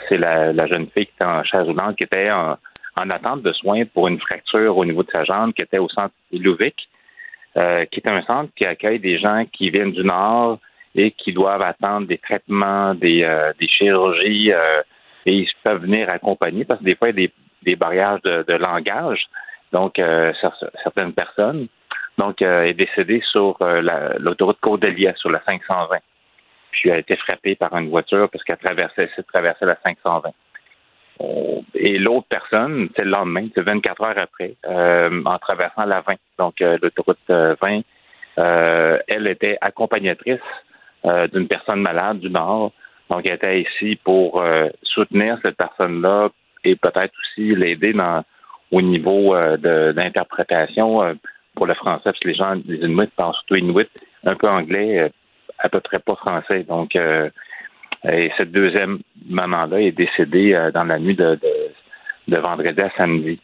C'est 0.08 0.18
la, 0.18 0.54
la, 0.54 0.68
jeune 0.68 0.88
fille 0.88 1.06
qui 1.06 1.14
était 1.16 1.26
en 1.26 1.44
chaise 1.44 1.66
roulante, 1.66 1.98
qui 1.98 2.04
était 2.04 2.32
en, 2.32 2.58
en, 2.98 3.10
attente 3.10 3.42
de 3.44 3.52
soins 3.54 3.86
pour 3.86 4.08
une 4.08 4.20
fracture 4.20 4.78
au 4.78 4.86
niveau 4.86 5.04
de 5.04 5.12
sa 5.12 5.24
jambe, 5.24 5.54
qui 5.54 5.62
était 5.62 5.78
au 5.78 5.90
centre 5.90 6.14
Ilouvik, 6.32 6.76
qui 7.56 8.00
est 8.00 8.08
un 8.08 8.22
centre 8.24 8.52
qui 8.56 8.66
accueille 8.66 9.00
des 9.00 9.20
gens 9.20 9.46
qui 9.52 9.70
viennent 9.70 9.92
du 9.92 10.04
Nord 10.04 10.60
et 10.96 11.12
qui 11.12 11.34
doivent 11.34 11.62
attendre 11.62 12.08
des 12.08 12.18
traitements, 12.18 12.94
des, 12.96 13.28
des 13.60 13.68
chirurgies, 13.68 14.52
et 15.26 15.34
ils 15.34 15.50
peuvent 15.64 15.82
venir 15.82 16.10
accompagner 16.10 16.66
parce 16.66 16.80
que 16.80 16.86
des 16.86 16.96
fois, 16.96 17.10
il 17.10 17.20
y 17.20 17.26
a 17.26 17.30
des 17.64 17.76
barrières 17.76 18.20
de, 18.24 18.54
langage. 18.54 19.28
Donc, 19.72 20.00
euh, 20.00 20.34
certaines 20.84 21.14
personnes. 21.14 21.68
Donc, 22.18 22.42
euh, 22.42 22.64
est 22.64 22.74
décédée 22.74 23.22
sur 23.32 23.56
euh, 23.62 23.82
l'autoroute 24.20 24.60
Caudelia, 24.60 25.14
sur 25.16 25.30
la 25.30 25.42
520. 25.46 25.98
Puis, 26.72 26.90
elle 26.90 26.96
a 26.96 27.00
été 27.00 27.16
frappée 27.16 27.56
par 27.56 27.76
une 27.78 27.90
voiture 27.90 28.30
parce 28.30 28.44
qu'elle 28.44 28.58
traversait, 28.58 29.10
traversait 29.32 29.66
la 29.66 29.78
520. 29.84 30.30
Et 31.76 31.98
l'autre 31.98 32.28
personne, 32.30 32.90
c'est 32.96 33.04
le 33.04 33.12
lendemain, 33.12 33.48
c'est 33.54 33.62
24 33.62 34.04
heures 34.04 34.18
après, 34.18 34.56
en 34.66 35.38
traversant 35.40 35.84
la 35.84 36.00
20, 36.00 36.16
donc 36.38 36.56
l'autoroute 36.60 37.20
20, 37.28 37.82
elle 38.38 39.28
était 39.28 39.58
accompagnatrice 39.60 40.40
d'une 41.04 41.50
personne 41.50 41.82
malade 41.82 42.20
du 42.20 42.30
Nord. 42.30 42.72
Donc, 43.10 43.24
elle 43.26 43.36
était 43.36 43.62
ici 43.62 44.00
pour 44.02 44.42
soutenir 44.84 45.38
cette 45.42 45.58
personne-là, 45.58 46.30
et 46.64 46.76
peut-être 46.76 47.14
aussi 47.20 47.54
l'aider 47.54 47.92
dans 47.92 48.24
au 48.72 48.82
niveau 48.82 49.36
euh, 49.36 49.58
d'interprétation 49.94 51.02
euh, 51.04 51.14
pour 51.56 51.66
le 51.66 51.74
français, 51.74 52.02
parce 52.06 52.20
que 52.20 52.28
les 52.28 52.36
gens, 52.36 52.54
les 52.66 52.78
Inuits 52.78 53.10
parlent 53.16 53.34
surtout 53.34 53.56
Inuit, 53.56 53.90
un 54.26 54.36
peu 54.36 54.48
anglais, 54.48 55.00
euh, 55.00 55.10
à 55.60 55.70
peu 55.70 55.80
près 55.80 56.00
pas 56.00 56.16
français. 56.16 56.64
Donc, 56.64 56.96
et 56.96 58.32
cette 58.38 58.52
deuxième 58.52 59.00
maman-là 59.28 59.82
est 59.82 59.92
décédée 59.92 60.70
dans 60.74 60.86
la 60.86 61.00
nuit 61.00 61.16
de, 61.16 61.36
de, 61.36 62.34
de, 62.34 62.38
vendredi 62.38 62.80
à 62.80 62.90
samedi. 62.98 63.40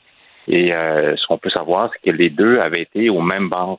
Et 0.48 0.70
ce 0.70 1.28
qu'on 1.28 1.38
peut 1.38 1.50
savoir, 1.50 1.92
c'est 1.92 2.12
que 2.12 2.16
les 2.16 2.30
deux 2.30 2.60
avaient 2.60 2.84
été 2.84 3.10
au 3.10 3.22
même 3.22 3.50
bar 3.50 3.78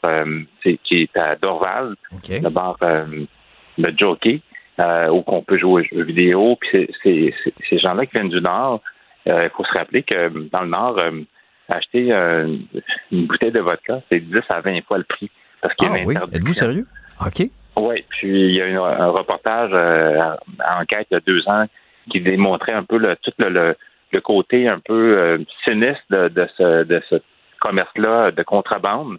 qui 0.62 1.02
est 1.02 1.16
à 1.16 1.36
Dorval, 1.36 1.94
okay. 2.12 2.40
le 2.40 2.50
bar 2.50 2.76
de 3.78 3.94
Jockey, 3.96 4.40
où 4.78 5.24
on 5.26 5.42
peut 5.42 5.56
jouer 5.58 5.82
aux 5.82 5.96
jeux 5.96 6.04
vidéo. 6.04 6.56
Puis 6.60 6.88
c'est 7.02 7.32
ces 7.70 7.78
gens-là 7.78 8.04
qui 8.04 8.12
viennent 8.12 8.28
du 8.28 8.40
Nord, 8.40 8.82
il 9.26 9.32
euh, 9.32 9.48
faut 9.50 9.64
se 9.64 9.72
rappeler 9.72 10.02
que 10.04 10.48
dans 10.50 10.62
le 10.62 10.68
Nord, 10.68 10.98
euh, 10.98 11.22
acheter 11.68 12.12
euh, 12.12 12.56
une 13.10 13.26
bouteille 13.26 13.50
de 13.50 13.58
vodka, 13.58 14.00
c'est 14.08 14.20
10 14.20 14.38
à 14.48 14.60
20 14.60 14.84
fois 14.84 14.98
le 14.98 15.04
prix. 15.04 15.30
Parce 15.60 15.74
qu'il 15.74 15.88
ah, 15.90 15.98
y 15.98 16.02
a 16.02 16.04
oui? 16.06 16.14
Êtes-vous 16.32 16.52
sérieux? 16.52 16.86
OK. 17.20 17.48
Oui, 17.76 18.04
puis 18.08 18.28
il 18.28 18.54
y 18.54 18.62
a 18.62 18.66
une, 18.66 18.78
un 18.78 19.08
reportage 19.08 19.70
euh, 19.72 20.34
à 20.60 20.80
enquête 20.80 21.06
il 21.10 21.14
y 21.14 21.16
a 21.16 21.20
deux 21.20 21.46
ans 21.48 21.66
qui 22.10 22.20
démontrait 22.20 22.72
un 22.72 22.84
peu 22.84 22.96
le, 22.96 23.16
tout 23.16 23.32
le, 23.38 23.76
le, 24.12 24.20
côté 24.20 24.68
un 24.68 24.78
peu 24.78 25.18
euh, 25.18 25.38
sinistre 25.64 26.02
de, 26.10 26.28
de, 26.28 26.48
ce, 26.56 26.84
de 26.84 27.02
ce 27.10 27.16
commerce-là 27.60 28.30
de 28.30 28.42
contrebande. 28.42 29.18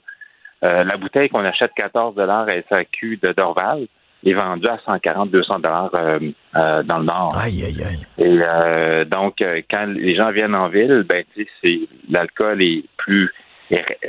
Euh, 0.63 0.83
la 0.83 0.97
bouteille 0.97 1.29
qu'on 1.29 1.45
achète 1.45 1.71
14 1.75 2.15
dollars 2.15 2.47
à 2.49 2.61
SAQ 2.67 3.19
de 3.21 3.31
Dorval 3.33 3.85
est 4.25 4.33
vendue 4.33 4.67
à 4.67 4.79
140 4.83 5.29
200 5.29 5.59
dollars 5.59 5.91
euh, 5.93 6.83
dans 6.83 6.97
le 6.97 7.05
Nord. 7.05 7.37
Aïe, 7.37 7.63
aïe, 7.63 7.83
aïe. 7.83 8.05
Et 8.17 9.05
donc, 9.05 9.35
quand 9.69 9.85
les 9.85 10.15
gens 10.15 10.31
viennent 10.31 10.55
en 10.55 10.69
ville, 10.69 11.05
ben, 11.07 11.23
c'est 11.61 11.79
l'alcool 12.09 12.63
est 12.63 12.83
plus 12.97 13.31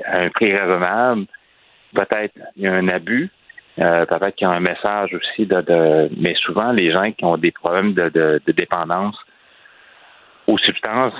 à 0.06 0.20
un 0.20 0.30
prix 0.30 0.56
raisonnable. 0.56 1.26
Peut-être 1.94 2.34
il 2.56 2.62
y 2.62 2.66
a 2.66 2.72
un 2.72 2.88
abus. 2.88 3.30
Peut-être 3.78 4.34
qu'il 4.34 4.46
y 4.46 4.50
a 4.50 4.54
un 4.54 4.60
message 4.60 5.14
aussi 5.14 5.46
de, 5.46 5.60
de, 5.60 6.10
mais 6.16 6.34
souvent 6.34 6.72
les 6.72 6.90
gens 6.90 7.10
qui 7.12 7.24
ont 7.24 7.36
des 7.36 7.52
problèmes 7.52 7.94
de, 7.94 8.08
de, 8.08 8.40
de 8.44 8.52
dépendance 8.52 9.16
aux 10.46 10.58
substances, 10.58 11.14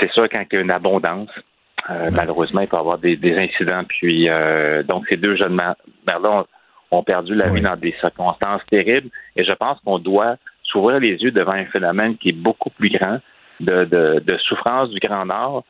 c'est 0.00 0.10
sûr 0.12 0.28
quand 0.30 0.44
il 0.50 0.54
y 0.54 0.58
a 0.58 0.60
une 0.62 0.70
abondance, 0.70 1.30
euh, 1.90 2.10
malheureusement, 2.12 2.60
il 2.60 2.68
peut 2.68 2.76
y 2.76 2.80
avoir 2.80 2.98
des, 2.98 3.38
incidents. 3.38 3.82
Puis, 3.88 4.28
euh, 4.28 4.82
donc, 4.82 5.06
ces 5.08 5.16
deux 5.16 5.36
jeunes 5.36 5.54
mères-là 5.54 6.44
ont, 6.90 7.02
perdu 7.02 7.34
la 7.34 7.48
vie 7.50 7.60
dans 7.60 7.76
des 7.76 7.94
circonstances 8.00 8.64
terribles. 8.66 9.08
Et 9.36 9.44
je 9.44 9.52
pense 9.52 9.78
qu'on 9.84 9.98
doit 9.98 10.36
s'ouvrir 10.64 11.00
les 11.00 11.16
yeux 11.16 11.30
devant 11.30 11.52
un 11.52 11.66
phénomène 11.66 12.16
qui 12.16 12.30
est 12.30 12.32
beaucoup 12.32 12.70
plus 12.70 12.90
grand 12.90 13.18
de, 13.60 13.84
de, 13.84 14.36
souffrance 14.38 14.90
du 14.90 14.98
Grand 14.98 15.26
Nord. 15.26 15.64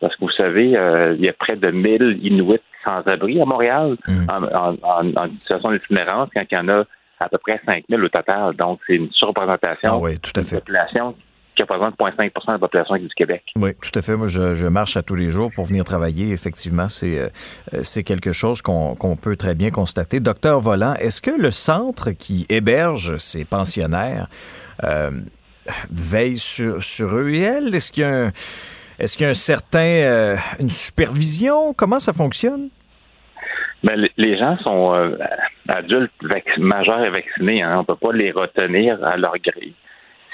Parce 0.00 0.14
que 0.16 0.24
vous 0.24 0.30
savez, 0.30 0.76
euh, 0.76 1.14
il 1.14 1.24
y 1.24 1.28
a 1.28 1.32
près 1.32 1.56
de 1.56 1.70
1000 1.70 2.20
Inuits 2.22 2.60
sans-abri 2.86 3.40
à 3.40 3.44
Montréal 3.44 3.96
mm. 4.06 4.26
en, 4.30 5.28
situation 5.40 5.72
d'itinérance, 5.72 6.30
quand 6.34 6.44
il 6.50 6.54
y 6.54 6.58
en 6.58 6.68
a 6.68 6.84
à 7.20 7.28
peu 7.28 7.38
près 7.38 7.60
5000 7.64 8.04
au 8.04 8.08
total. 8.08 8.54
Donc, 8.56 8.80
c'est 8.86 8.96
une 8.96 9.10
surreprésentation 9.12 10.04
ah 10.04 10.10
tout 10.22 10.32
à 10.36 10.42
fait. 10.42 10.56
de 10.56 10.60
population 10.60 11.14
qui 11.56 11.62
représente 11.62 11.96
0,5 11.98 12.46
de 12.46 12.52
la 12.52 12.58
population 12.58 12.96
du 12.96 13.08
Québec. 13.16 13.42
Oui, 13.56 13.70
tout 13.74 13.98
à 13.98 14.02
fait. 14.02 14.14
Moi, 14.14 14.26
je, 14.26 14.66
marche 14.66 14.96
à 14.96 15.02
tous 15.02 15.14
les 15.14 15.30
jours 15.30 15.50
pour 15.54 15.64
venir 15.64 15.84
travailler. 15.84 16.30
Effectivement, 16.30 16.88
c'est 16.88 17.18
euh, 17.72 18.02
quelque 18.04 18.32
chose 18.32 18.60
qu'on 18.60 19.16
peut 19.16 19.36
très 19.36 19.54
bien 19.54 19.70
constater. 19.70 20.20
Docteur 20.20 20.60
Volant, 20.60 20.94
est-ce 20.94 21.22
que 21.22 21.30
le 21.30 21.50
centre 21.50 22.10
qui 22.10 22.44
héberge 22.50 23.16
ces 23.16 23.46
pensionnaires 23.46 24.28
euh, 24.84 25.10
veille 25.90 26.36
sur, 26.36 26.82
sur 26.82 27.16
eux 27.16 27.30
et 27.30 27.40
elles? 27.40 27.74
Est-ce 27.74 27.90
qu'il 27.90 28.02
y 28.02 28.06
a 28.06 28.26
un, 28.26 28.32
est-ce 28.98 29.16
qu'il 29.16 29.24
y 29.24 29.26
a 29.26 29.30
un 29.30 29.34
certain, 29.34 29.78
euh, 29.78 30.36
une 30.60 30.70
supervision? 30.70 31.74
Comment 31.74 31.98
ça 31.98 32.12
fonctionne? 32.12 32.68
Ben, 33.84 34.08
les 34.16 34.38
gens 34.38 34.56
sont 34.58 35.16
adultes 35.68 36.10
majeurs 36.58 37.04
et 37.04 37.10
vaccinés. 37.10 37.62
Hein. 37.62 37.74
On 37.76 37.80
ne 37.80 37.84
peut 37.84 37.96
pas 37.96 38.12
les 38.12 38.32
retenir 38.32 39.04
à 39.04 39.16
leur 39.16 39.34
grille 39.38 39.74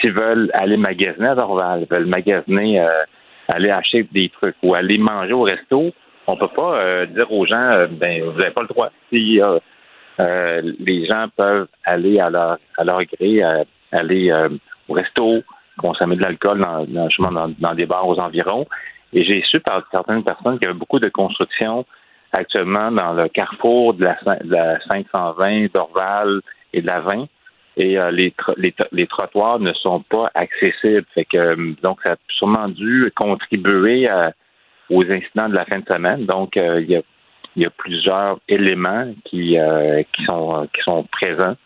s'ils 0.03 0.13
veulent 0.13 0.51
aller 0.53 0.77
magasiner 0.77 1.29
à 1.29 1.35
Dorval, 1.35 1.87
veulent 1.91 2.07
magasiner, 2.07 2.81
euh, 2.81 3.05
aller 3.49 3.71
acheter 3.71 4.07
des 4.13 4.29
trucs 4.29 4.57
ou 4.63 4.75
aller 4.75 4.99
manger 4.99 5.33
au 5.33 5.43
resto, 5.43 5.93
on 6.27 6.37
peut 6.37 6.49
pas 6.49 6.77
euh, 6.77 7.07
dire 7.07 7.31
aux 7.33 7.47
gens, 7.47 7.71
euh, 7.71 7.87
ben 7.87 8.23
vous 8.25 8.39
n'avez 8.39 8.51
pas 8.51 8.63
le 8.63 8.69
droit. 8.69 8.91
Si 9.11 9.41
les 10.19 11.07
gens 11.07 11.27
peuvent 11.37 11.69
aller 11.85 12.21
à 12.21 12.31
leur 12.31 12.59
à 12.77 12.85
leur 12.85 13.03
gré, 13.05 13.43
aller 13.91 14.33
au 14.89 14.93
resto, 14.93 15.43
consommer 15.83 16.17
de 16.17 16.23
l'alcool 16.23 16.61
dans, 16.61 16.87
dans, 17.59 17.75
des 17.75 17.87
bars 17.87 18.09
aux 18.09 18.19
environs. 18.19 18.67
Et 19.13 19.25
j'ai 19.25 19.43
su 19.43 19.61
par 19.61 19.83
certaines 19.91 20.25
personnes 20.25 20.59
qu'il 20.59 20.67
y 20.67 20.71
avait 20.71 20.79
beaucoup 20.79 20.99
de 20.99 21.11
construction 21.11 21.85
actuellement 22.33 22.91
dans 22.91 23.13
le 23.13 23.29
carrefour 23.29 23.93
de 23.95 24.05
la, 24.05 24.17
de 24.43 24.55
la 24.55 24.81
520, 24.91 25.73
d'Orval 25.75 26.41
et 26.73 26.81
de 26.81 26.87
la 26.87 27.01
20 27.01 27.27
et 27.77 27.99
euh, 27.99 28.11
les, 28.11 29.07
trottoirs 29.07 29.59
ne 29.59 29.73
sont 29.73 30.01
pas 30.01 30.31
accessibles. 30.35 31.07
Fait 31.15 31.25
que 31.25 31.37
euh, 31.37 31.75
donc 31.83 32.01
ça 32.03 32.13
a 32.13 32.17
sûrement 32.29 32.69
dû 32.69 33.11
contribuer 33.17 34.09
aux 34.91 35.05
incidents 35.05 35.49
de 35.49 35.55
la 35.55 35.65
fin 35.65 35.79
de 35.79 35.87
semaine. 35.87 36.27
Donc 36.27 36.57
euh, 36.57 36.81
il 36.81 37.63
y 37.63 37.67
a 37.67 37.71
plusieurs 37.71 38.39
éléments 38.49 39.13
qui 39.25 39.57
sont 40.25 41.05
présents 41.11 41.57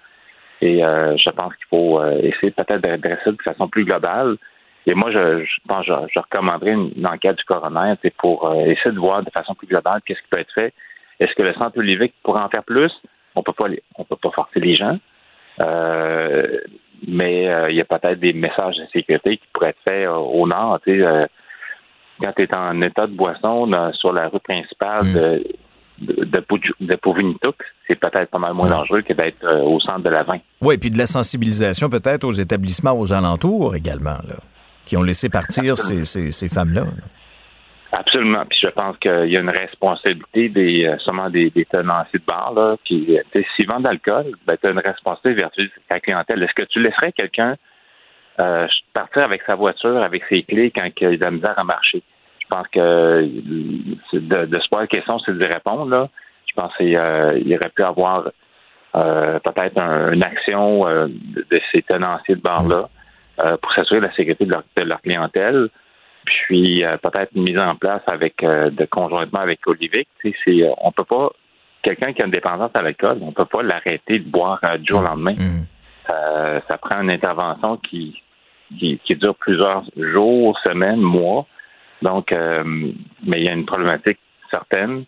et 0.62 0.78
je 0.80 1.30
pense 1.30 1.54
qu'il 1.56 1.66
faut 1.68 2.02
essayer 2.04 2.50
peut-être 2.50 2.80
d'adresser 2.80 3.32
de 3.32 3.42
façon 3.42 3.68
plus 3.68 3.84
globale. 3.84 4.36
Et 4.86 4.94
moi, 4.94 5.10
je, 5.10 5.44
je 5.44 5.56
pense 5.68 5.84
je, 5.84 5.92
je 6.14 6.20
recommanderais 6.20 6.72
une, 6.72 7.06
enquête 7.06 7.36
du 7.36 7.44
coroner 7.44 7.94
c'est 8.02 8.14
pour 8.16 8.54
essayer 8.66 8.92
de 8.92 8.98
voir 8.98 9.22
de 9.22 9.30
façon 9.30 9.54
plus 9.54 9.66
globale 9.66 10.00
qu'est-ce 10.06 10.20
qui 10.20 10.28
peut 10.28 10.38
être 10.38 10.52
fait. 10.54 10.72
Est-ce 11.20 11.34
que 11.34 11.42
le 11.42 11.54
centre 11.54 11.78
Olivier 11.78 12.12
pourrait 12.22 12.42
en 12.42 12.48
faire 12.48 12.64
plus? 12.64 12.92
On 13.34 13.42
peut 13.42 13.52
pas 13.52 13.66
on 13.96 14.04
peut 14.04 14.16
pas 14.16 14.30
forcer 14.30 14.60
les 14.60 14.76
gens. 14.76 14.98
Euh, 15.60 16.58
mais 17.06 17.48
euh, 17.48 17.70
il 17.70 17.76
y 17.76 17.80
a 17.80 17.84
peut-être 17.84 18.20
des 18.20 18.32
messages 18.32 18.76
de 18.76 18.86
sécurité 18.92 19.38
qui 19.38 19.46
pourraient 19.52 19.70
être 19.70 19.82
faits 19.84 20.06
euh, 20.06 20.14
au 20.14 20.46
nord. 20.46 20.80
Tu 20.84 21.00
sais, 21.00 21.26
quand 22.20 22.32
tu 22.32 22.42
es 22.42 22.54
en 22.54 22.80
état 22.82 23.06
de 23.06 23.12
boisson 23.12 23.70
sur 23.94 24.12
la 24.12 24.28
rue 24.28 24.40
principale 24.40 25.04
mm. 25.04 25.40
De 25.98 26.24
de, 26.24 26.44
de 26.81 26.98
c'est 27.86 27.94
peut-être 27.94 28.31
pas 28.31 28.39
mal 28.39 28.52
moins 28.55 28.68
dangereux 28.68 29.02
que 29.02 29.12
d'être 29.12 29.47
au 29.64 29.81
centre 29.81 30.02
de 30.02 30.10
la 30.10 30.23
vin. 30.24 30.39
Oui, 30.60 30.77
puis 30.78 30.90
de 30.90 30.98
la 30.98 31.06
sensibilisation 31.06 31.89
peut-être 31.89 32.24
aux 32.24 32.32
établissements 32.32 32.98
aux 32.98 33.12
alentours 33.12 33.74
également, 33.77 34.18
là, 34.28 34.36
qui 34.86 34.97
ont 34.97 35.02
laissé 35.02 35.28
partir 35.28 35.78
ces, 35.78 36.05
ces, 36.05 36.31
ces 36.31 36.48
femmes-là. 36.48 36.82
là 36.82 37.05
Absolument. 37.93 38.44
Puis 38.48 38.59
je 38.62 38.68
pense 38.68 38.97
qu'il 38.98 39.31
y 39.31 39.36
a 39.36 39.40
une 39.40 39.51
responsabilité 39.51 40.48
des 40.48 40.85
euh, 40.85 41.28
des, 41.31 41.51
des 41.51 41.64
tenanciers 41.64 42.18
de 42.18 42.24
bar 42.24 42.52
là, 42.52 42.77
qui 42.85 43.16
s'ils 43.55 43.66
vendent 43.66 43.85
de 43.85 43.89
l'alcool, 43.89 44.27
ben, 44.47 44.56
tu 44.60 44.66
as 44.66 44.70
une 44.70 44.81
responsabilité 44.81 45.43
vertu 45.43 45.70
ta 45.89 46.01
clientèle. 46.01 46.43
Est-ce 46.43 46.55
que 46.55 46.68
tu 46.68 46.82
laisserais 46.82 47.12
quelqu'un 47.12 47.56
euh, 48.39 48.66
partir 48.93 49.23
avec 49.23 49.43
sa 49.47 49.55
voiture, 49.55 50.02
avec 50.02 50.24
ses 50.28 50.43
clés 50.43 50.70
quand 50.74 50.89
il 51.01 51.06
a 51.06 51.10
de 51.16 51.20
la 51.20 51.31
misère 51.31 51.59
à 51.59 51.64
marcher? 51.64 52.02
Je 52.48 52.56
pense 52.56 52.68
que 52.68 53.23
de, 54.12 54.47
de 54.47 54.59
se 54.59 54.68
poser 54.68 54.82
la 54.82 54.86
question, 54.86 55.18
c'est 55.20 55.36
d'y 55.36 55.44
répondre. 55.44 55.86
Là. 55.86 56.09
Je 56.48 56.55
pense 56.55 56.74
qu'il 56.77 56.97
euh, 56.97 57.56
aurait 57.56 57.70
pu 57.74 57.82
avoir 57.82 58.31
euh, 58.94 59.39
peut-être 59.40 59.78
une 59.78 60.23
action 60.23 60.85
de, 60.85 61.60
ces 61.73 61.82
tenanciers 61.82 62.36
de 62.36 62.40
bar-là 62.40 62.89
pour 63.60 63.73
s'assurer 63.73 64.01
de 64.01 64.06
la 64.06 64.14
sécurité 64.14 64.47
de 64.47 64.52
leur, 64.52 64.62
de 64.77 64.82
leur 64.82 65.02
clientèle 65.02 65.68
puis 66.27 66.85
euh, 66.85 66.97
peut-être 66.98 67.31
une 67.35 67.44
mise 67.44 67.59
en 67.59 67.74
place 67.77 68.02
avec 68.06 68.43
euh, 68.43 68.68
de 68.70 68.85
conjointement 68.85 69.40
avec 69.40 69.60
Olivier. 69.66 70.06
C'est, 70.23 70.35
euh, 70.48 70.70
on 70.78 70.93
peut 70.93 71.05
pas 71.05 71.31
quelqu'un 71.82 72.12
qui 72.12 72.20
a 72.20 72.27
une 72.27 72.32
dépendance 72.32 72.73
à 72.74 72.82
l'alcool, 72.82 73.18
on 73.23 73.32
peut 73.32 73.47
pas 73.47 73.62
l'arrêter 73.62 74.18
de 74.18 74.28
boire 74.28 74.60
du 74.78 74.86
jour 74.89 75.01
au 75.01 75.05
lendemain. 75.05 75.35
Mmh. 75.35 75.66
ça 76.68 76.78
prend 76.78 77.01
une 77.01 77.10
intervention 77.10 77.77
qui, 77.77 78.20
qui, 78.77 78.98
dure 79.14 79.36
plusieurs 79.36 79.85
jours, 79.97 80.59
semaines, 80.64 81.01
mois. 81.01 81.47
Donc, 82.02 82.31
mais 82.32 83.40
il 83.40 83.44
y 83.44 83.48
a 83.48 83.52
une 83.52 83.66
problématique 83.66 84.18
certaine. 84.51 85.05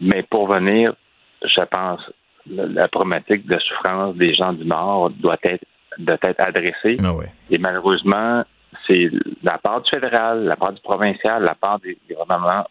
Mais 0.00 0.22
pour 0.22 0.48
venir, 0.48 0.94
je 1.42 1.62
pense, 1.62 2.00
la, 2.46 2.88
problématique 2.88 3.46
de 3.46 3.58
souffrance 3.58 4.16
des 4.16 4.32
gens 4.34 4.52
du 4.52 4.64
Nord 4.64 5.10
doit 5.10 5.38
être 5.42 5.64
doit 5.98 6.18
être 6.22 6.40
adressée. 6.40 6.96
Ah 7.02 7.12
Et 7.50 7.58
malheureusement, 7.58 8.44
c'est 8.86 9.10
la 9.42 9.58
part 9.58 9.82
du 9.82 9.90
fédéral, 9.90 10.44
la 10.44 10.56
part 10.56 10.72
du 10.72 10.80
provincial, 10.80 11.42
la 11.42 11.54
part 11.54 11.80
des, 11.80 11.98
gouvernements 12.08 12.66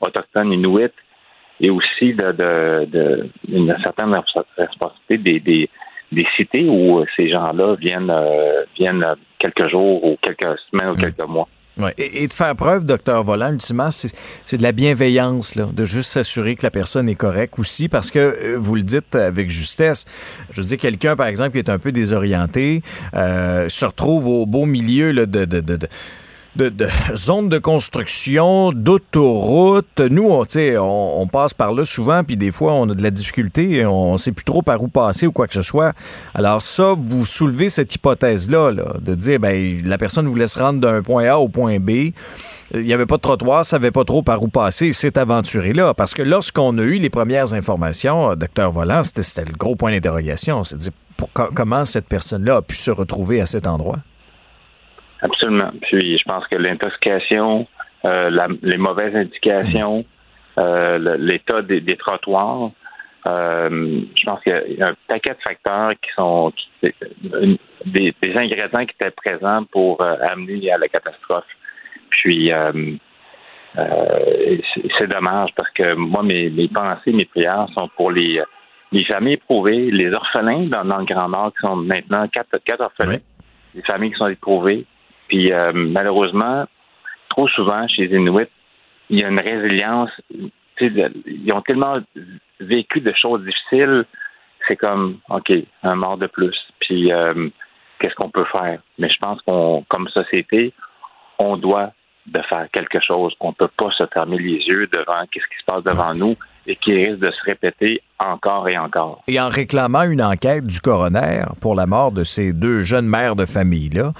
autochtones 0.00 0.52
inuits 0.52 0.92
et 1.60 1.70
aussi 1.70 2.14
de, 2.14 2.32
de, 2.32 2.84
de 2.86 3.28
une 3.48 3.76
certaine 3.82 4.14
responsabilité 4.56 5.18
des, 5.18 5.40
des, 5.40 5.70
des 6.12 6.26
cités 6.36 6.66
où 6.68 7.04
ces 7.16 7.28
gens-là 7.28 7.74
viennent, 7.76 8.10
euh, 8.10 8.64
viennent 8.76 9.04
quelques 9.38 9.68
jours 9.68 10.04
ou 10.04 10.16
quelques 10.22 10.58
semaines 10.70 10.90
ou 10.90 10.94
quelques 10.94 11.28
mois. 11.28 11.48
Ouais. 11.76 11.92
Et, 11.98 12.28
de 12.28 12.32
faire 12.32 12.54
preuve, 12.54 12.84
docteur 12.84 13.24
Volant, 13.24 13.52
ultimement, 13.52 13.90
c'est 13.90 14.56
de 14.56 14.62
la 14.62 14.72
bienveillance, 14.72 15.56
là, 15.56 15.68
de 15.72 15.84
juste 15.84 16.10
s'assurer 16.10 16.54
que 16.54 16.62
la 16.62 16.70
personne 16.70 17.08
est 17.08 17.16
correcte 17.16 17.58
aussi, 17.58 17.88
parce 17.88 18.12
que 18.12 18.18
euh, 18.18 18.56
vous 18.58 18.76
le 18.76 18.82
dites 18.82 19.14
avec 19.16 19.50
justesse. 19.50 20.04
Je 20.50 20.60
veux 20.60 20.66
dire, 20.66 20.78
quelqu'un, 20.78 21.16
par 21.16 21.26
exemple, 21.26 21.52
qui 21.52 21.58
est 21.58 21.70
un 21.70 21.78
peu 21.78 21.90
désorienté, 21.90 22.82
euh, 23.14 23.68
se 23.68 23.84
retrouve 23.84 24.28
au 24.28 24.46
beau 24.46 24.66
milieu 24.66 25.10
là, 25.10 25.26
de, 25.26 25.44
de, 25.44 25.60
de 25.60 25.78
de, 26.56 26.68
de 26.68 26.86
zones 27.14 27.48
de 27.48 27.58
construction, 27.58 28.72
d'autoroutes. 28.72 30.00
Nous, 30.00 30.28
on, 30.28 30.44
on, 30.56 31.14
on 31.20 31.26
passe 31.26 31.54
par 31.54 31.72
là 31.72 31.84
souvent, 31.84 32.24
puis 32.24 32.36
des 32.36 32.52
fois, 32.52 32.74
on 32.74 32.88
a 32.88 32.94
de 32.94 33.02
la 33.02 33.10
difficulté, 33.10 33.84
on 33.86 34.12
ne 34.12 34.16
sait 34.16 34.32
plus 34.32 34.44
trop 34.44 34.62
par 34.62 34.82
où 34.82 34.88
passer 34.88 35.26
ou 35.26 35.32
quoi 35.32 35.46
que 35.46 35.54
ce 35.54 35.62
soit. 35.62 35.92
Alors 36.34 36.62
ça, 36.62 36.94
vous 36.96 37.26
soulevez 37.26 37.68
cette 37.68 37.94
hypothèse-là, 37.94 38.72
de 39.00 39.14
dire, 39.14 39.40
ben, 39.40 39.82
la 39.84 39.98
personne 39.98 40.26
vous 40.26 40.36
laisse 40.36 40.56
rendre 40.56 40.80
d'un 40.80 41.02
point 41.02 41.26
A 41.26 41.38
au 41.38 41.48
point 41.48 41.78
B. 41.78 42.12
Il 42.72 42.80
n'y 42.80 42.92
avait 42.92 43.06
pas 43.06 43.16
de 43.16 43.22
trottoir, 43.22 43.64
savait 43.64 43.90
pas 43.90 44.04
trop 44.04 44.22
par 44.22 44.42
où 44.42 44.48
passer, 44.48 44.92
c'est 44.92 45.18
aventuré 45.18 45.72
là. 45.72 45.94
Parce 45.94 46.14
que 46.14 46.22
lorsqu'on 46.22 46.76
a 46.78 46.82
eu 46.82 46.98
les 46.98 47.10
premières 47.10 47.52
informations, 47.54 48.30
euh, 48.30 48.36
docteur 48.36 48.72
Volant, 48.72 49.02
c'était 49.02 49.44
le 49.44 49.56
gros 49.56 49.76
point 49.76 49.92
d'interrogation. 49.92 50.64
C'est 50.64 50.76
dire 50.76 50.92
comment 51.32 51.84
cette 51.84 52.06
personne-là 52.08 52.56
a 52.56 52.62
pu 52.62 52.74
se 52.74 52.90
retrouver 52.90 53.40
à 53.40 53.46
cet 53.46 53.66
endroit? 53.66 53.98
Absolument. 55.24 55.70
Puis 55.82 56.18
je 56.18 56.24
pense 56.24 56.46
que 56.48 56.56
l'intoxication, 56.56 57.66
euh, 58.04 58.48
les 58.62 58.76
mauvaises 58.76 59.16
indications, 59.16 60.04
euh, 60.58 61.16
l'état 61.18 61.62
des, 61.62 61.96
trottoirs 61.96 62.70
Euh, 63.26 64.02
je 64.14 64.24
pense 64.26 64.42
qu'il 64.42 64.76
y 64.76 64.82
a 64.82 64.88
un 64.88 64.96
paquet 65.08 65.30
de 65.30 65.42
facteurs 65.42 65.92
qui 65.92 66.10
sont 66.14 66.52
qui, 66.54 66.94
des, 67.86 68.12
des, 68.20 68.36
ingrédients 68.36 68.84
qui 68.84 68.94
étaient 69.00 69.10
présents 69.12 69.64
pour 69.72 70.02
amener 70.02 70.70
à 70.70 70.76
la 70.76 70.88
catastrophe. 70.88 71.52
Puis 72.10 72.52
c'est 74.98 75.06
dommage 75.08 75.50
parce 75.56 75.70
que 75.70 75.94
moi, 75.94 76.22
mes, 76.22 76.50
mes 76.50 76.68
pensées, 76.68 77.12
mes 77.12 77.24
prières 77.24 77.66
sont 77.72 77.88
pour 77.96 78.10
les, 78.10 78.42
les 78.92 79.04
familles 79.06 79.40
éprouvées, 79.40 79.90
les 79.90 80.12
orphelins 80.12 80.66
dans, 80.66 80.84
dans 80.84 80.98
le 80.98 81.06
Grand 81.06 81.30
Nord 81.30 81.52
qui 81.54 81.66
sont 81.66 81.76
maintenant 81.76 82.28
quatre, 82.28 82.58
quatre 82.58 82.82
orphelins, 82.82 83.22
les 83.74 83.82
familles 83.82 84.12
qui 84.12 84.18
sont 84.18 84.28
éprouvées. 84.28 84.84
Puis 85.28 85.52
malheureusement, 85.74 86.66
trop 87.30 87.48
souvent 87.48 87.86
chez 87.88 88.06
les 88.06 88.16
Inuits, 88.16 88.48
il 89.10 89.20
y 89.20 89.24
a 89.24 89.28
une 89.28 89.40
résilience. 89.40 90.10
Ils 90.80 91.52
ont 91.52 91.62
tellement 91.62 92.00
vécu 92.60 93.00
de 93.00 93.12
choses 93.12 93.44
difficiles, 93.44 94.04
c'est 94.66 94.76
comme, 94.76 95.18
OK, 95.28 95.52
un 95.82 95.94
mort 95.94 96.16
de 96.16 96.26
plus. 96.26 96.56
Puis, 96.80 97.12
euh, 97.12 97.48
qu'est-ce 97.98 98.14
qu'on 98.14 98.30
peut 98.30 98.46
faire? 98.50 98.80
Mais 98.98 99.08
je 99.08 99.18
pense 99.18 99.40
qu'on, 99.42 99.84
comme 99.88 100.08
société, 100.08 100.72
on 101.38 101.56
doit 101.56 101.92
de 102.26 102.40
faire 102.48 102.66
quelque 102.72 103.00
chose. 103.00 103.34
On 103.40 103.48
ne 103.48 103.54
peut 103.54 103.70
pas 103.76 103.90
se 103.96 104.04
fermer 104.12 104.38
les 104.38 104.58
yeux 104.66 104.86
devant 104.86 105.24
qu'est-ce 105.30 105.46
qui 105.46 105.60
se 105.60 105.64
passe 105.66 105.84
devant 105.84 106.14
nous 106.14 106.36
et 106.66 106.76
qui 106.76 106.94
risque 106.94 107.18
de 107.18 107.30
se 107.30 107.44
répéter 107.44 108.02
encore 108.18 108.68
et 108.68 108.78
encore. 108.78 109.22
Et 109.28 109.38
en 109.38 109.48
réclamant 109.48 110.02
une 110.02 110.22
enquête 110.22 110.66
du 110.66 110.80
coroner 110.80 111.42
pour 111.60 111.74
la 111.74 111.86
mort 111.86 112.12
de 112.12 112.24
ces 112.24 112.52
deux 112.52 112.80
jeunes 112.80 113.06
mères 113.06 113.36
de 113.36 113.44
famille-là, 113.44 114.12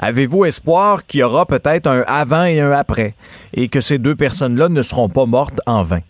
avez-vous 0.00 0.44
espoir 0.44 1.06
qu'il 1.06 1.20
y 1.20 1.22
aura 1.22 1.46
peut-être 1.46 1.86
un 1.86 2.02
avant 2.06 2.44
et 2.44 2.60
un 2.60 2.72
après 2.72 3.14
et 3.54 3.68
que 3.68 3.80
ces 3.80 3.98
deux 3.98 4.16
personnes-là 4.16 4.68
ne 4.68 4.82
seront 4.82 5.08
pas 5.08 5.26
mortes 5.26 5.60
en 5.66 5.82
vain? 5.82 6.00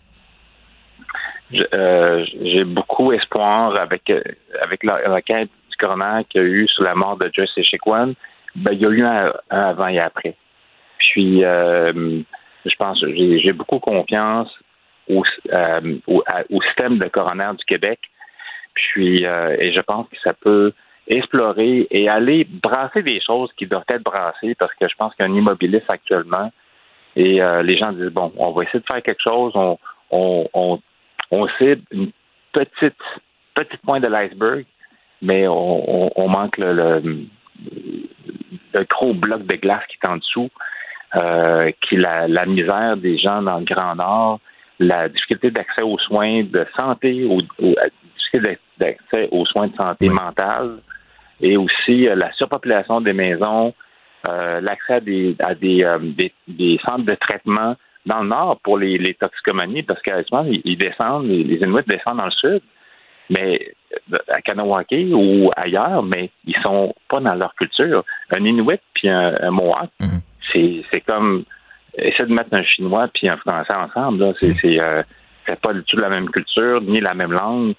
Euh, 1.73 2.25
j'ai 2.41 2.63
beaucoup 2.63 3.11
espoir 3.11 3.75
avec 3.75 4.09
euh, 4.09 4.21
avec 4.61 4.83
l'enquête 4.83 5.49
du 5.69 5.77
coroner 5.77 6.23
qu'il 6.29 6.41
y 6.41 6.43
a 6.43 6.47
eu 6.47 6.67
sur 6.67 6.83
la 6.83 6.95
mort 6.95 7.17
de 7.17 7.29
Joyce 7.31 7.51
Echequan. 7.57 8.13
Ben, 8.55 8.71
il 8.71 8.79
y 8.79 8.85
a 8.85 8.89
eu 8.89 9.03
un, 9.03 9.31
avant 9.49 9.87
et 9.87 9.99
après. 9.99 10.35
Puis, 11.11 11.43
euh, 11.43 12.21
je 12.65 12.75
pense, 12.77 12.99
j'ai 12.99 13.53
beaucoup 13.53 13.79
confiance 13.79 14.49
au, 15.07 15.23
au, 16.07 16.61
système 16.63 16.97
de 16.97 17.07
coroner 17.07 17.51
du 17.57 17.65
Québec. 17.65 17.99
Puis, 18.73 19.23
et 19.23 19.71
je 19.71 19.81
pense 19.81 20.07
que 20.09 20.17
ça 20.23 20.33
peut 20.33 20.73
explorer 21.07 21.87
et 21.91 22.09
aller 22.09 22.45
brasser 22.45 23.03
des 23.03 23.21
choses 23.21 23.51
qui 23.55 23.67
doivent 23.67 23.83
être 23.89 24.03
brassées 24.03 24.55
parce 24.55 24.73
que 24.73 24.87
je 24.87 24.95
pense 24.95 25.13
qu'il 25.15 25.25
immobiliste 25.27 25.89
actuellement. 25.89 26.51
Et 27.15 27.39
les 27.63 27.77
gens 27.77 27.91
disent 27.93 28.09
bon, 28.09 28.33
on 28.37 28.51
va 28.51 28.63
essayer 28.63 28.79
de 28.79 28.85
faire 28.85 29.03
quelque 29.03 29.21
chose, 29.21 29.53
on, 29.55 29.77
on, 30.11 30.81
on 31.31 31.47
cible 31.57 31.81
une 31.91 32.11
petite, 32.51 33.01
petite 33.53 33.81
pointe 33.81 34.03
de 34.03 34.07
l'iceberg, 34.07 34.65
mais 35.21 35.47
on, 35.47 36.27
manque 36.27 36.57
le, 36.57 37.27
gros 38.89 39.13
bloc 39.13 39.45
de 39.45 39.55
glace 39.55 39.85
qui 39.87 39.97
est 40.01 40.07
en 40.07 40.17
dessous, 40.17 40.49
euh, 41.15 41.71
qui 41.81 41.97
la, 41.97 42.27
la 42.27 42.45
misère 42.45 42.97
des 42.97 43.17
gens 43.17 43.41
dans 43.41 43.59
le 43.59 43.65
Grand 43.65 43.95
Nord, 43.95 44.39
la 44.79 45.09
difficulté 45.09 45.51
d'accès 45.51 45.81
aux 45.81 45.97
soins 45.99 46.43
de 46.43 46.65
santé, 46.77 47.25
ou, 47.25 47.41
la 47.59 47.87
difficulté 48.17 48.59
d'accès 48.77 49.29
aux 49.31 49.45
soins 49.45 49.67
de 49.67 49.75
santé 49.75 50.09
mentale, 50.09 50.79
et 51.41 51.57
aussi 51.57 52.07
euh, 52.07 52.15
la 52.15 52.31
surpopulation 52.33 53.01
des 53.01 53.13
maisons, 53.13 53.73
euh, 54.27 54.59
l'accès 54.61 54.93
à 54.93 54.99
des, 54.99 55.35
à 55.39 55.53
des, 55.53 56.31
des, 56.47 56.79
centres 56.83 57.05
de 57.05 57.15
traitement 57.15 57.75
dans 58.05 58.21
le 58.21 58.29
nord 58.29 58.59
pour 58.63 58.77
les, 58.77 58.97
les 58.97 59.13
toxicomanies, 59.13 59.83
parce 59.83 60.01
qu'actuellement, 60.01 60.49
ils, 60.63 60.77
descendent, 60.77 61.27
les, 61.27 61.57
Inuits 61.57 61.83
descendent 61.87 62.17
dans 62.17 62.25
le 62.25 62.31
sud, 62.31 62.61
mais 63.29 63.73
euh, 64.13 64.17
à 64.27 64.41
Kanawake 64.41 64.95
ou 65.13 65.51
ailleurs, 65.55 66.03
mais 66.03 66.29
ils 66.45 66.57
sont 66.61 66.93
pas 67.09 67.19
dans 67.19 67.35
leur 67.35 67.55
culture. 67.55 68.03
Un 68.31 68.43
Inuit 68.43 68.81
puis 68.93 69.09
un, 69.09 69.51
Mohawk, 69.51 69.89
mhm. 69.99 70.14
C'est 70.53 71.01
comme 71.05 71.43
essayer 71.97 72.25
de 72.25 72.33
mettre 72.33 72.53
un 72.53 72.63
Chinois 72.63 73.07
puis 73.13 73.29
un 73.29 73.37
Français 73.37 73.73
ensemble. 73.73 74.19
Là, 74.19 74.33
c'est 74.39 74.79
euh, 74.79 75.03
pas 75.61 75.73
du 75.73 75.83
tout 75.83 75.97
la 75.97 76.09
même 76.09 76.29
culture, 76.29 76.81
ni 76.81 76.99
la 76.99 77.13
même 77.13 77.31
langue, 77.31 77.73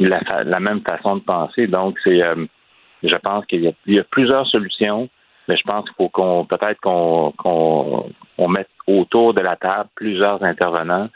ni 0.00 0.06
la, 0.06 0.20
la 0.44 0.60
même 0.60 0.80
façon 0.80 1.16
de 1.16 1.22
penser. 1.22 1.66
Donc, 1.66 1.98
c'est 2.04 2.22
euh, 2.22 2.46
je 3.02 3.16
pense 3.16 3.44
qu'il 3.46 3.64
y, 3.64 3.92
y, 3.92 3.98
a 3.98 4.04
plusieurs 4.04 4.46
solutions, 4.46 5.08
mais 5.48 5.56
je 5.56 5.62
pense 5.62 5.84
qu'il 5.84 5.94
faut 5.96 6.08
qu'on 6.08 6.46
peut-être 6.46 6.80
qu'on 6.80 7.32
qu'on 7.36 8.48
mette 8.48 8.68
autour 8.86 9.34
de 9.34 9.40
la 9.40 9.56
table 9.56 9.88
plusieurs 9.94 10.42
intervenants 10.42 11.08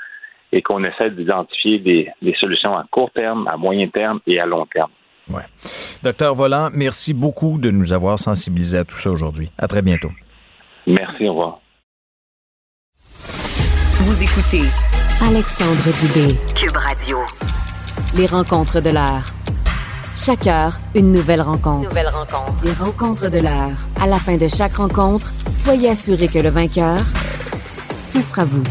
et 0.52 0.62
qu'on 0.62 0.82
essaie 0.84 1.10
d'identifier 1.10 1.78
des, 1.78 2.34
solutions 2.40 2.76
à 2.76 2.84
court 2.90 3.10
terme, 3.10 3.46
à 3.48 3.56
moyen 3.56 3.88
terme 3.88 4.20
et 4.26 4.40
à 4.40 4.46
long 4.46 4.66
terme. 4.66 4.90
Ouais. 5.30 5.42
Docteur 6.02 6.34
Volant, 6.34 6.70
merci 6.72 7.12
beaucoup 7.12 7.58
de 7.58 7.70
nous 7.70 7.92
avoir 7.92 8.18
sensibilisés 8.18 8.78
à 8.78 8.84
tout 8.84 8.96
ça 8.96 9.10
aujourd'hui. 9.10 9.50
À 9.58 9.68
très 9.68 9.82
bientôt. 9.82 10.08
Merci, 10.88 11.28
au 11.28 11.32
revoir. 11.32 11.60
Vous 14.00 14.22
écoutez 14.22 14.62
Alexandre 15.22 15.84
Dubé, 16.00 16.34
Cube 16.54 16.76
Radio. 16.76 17.18
Les 18.16 18.26
rencontres 18.26 18.80
de 18.80 18.88
l'heure. 18.88 19.26
Chaque 20.16 20.46
heure, 20.46 20.78
une 20.94 21.12
nouvelle 21.12 21.42
rencontre. 21.42 21.90
Nouvelle 21.90 22.08
rencontre. 22.08 22.64
Les 22.64 22.72
rencontres 22.72 23.30
de 23.30 23.38
l'heure. 23.38 23.76
À 24.00 24.06
la 24.06 24.16
fin 24.16 24.38
de 24.38 24.48
chaque 24.48 24.76
rencontre, 24.76 25.30
soyez 25.54 25.90
assurés 25.90 26.28
que 26.28 26.38
le 26.38 26.48
vainqueur 26.48 27.02
ce 28.08 28.22
sera 28.22 28.44
vous. 28.44 28.62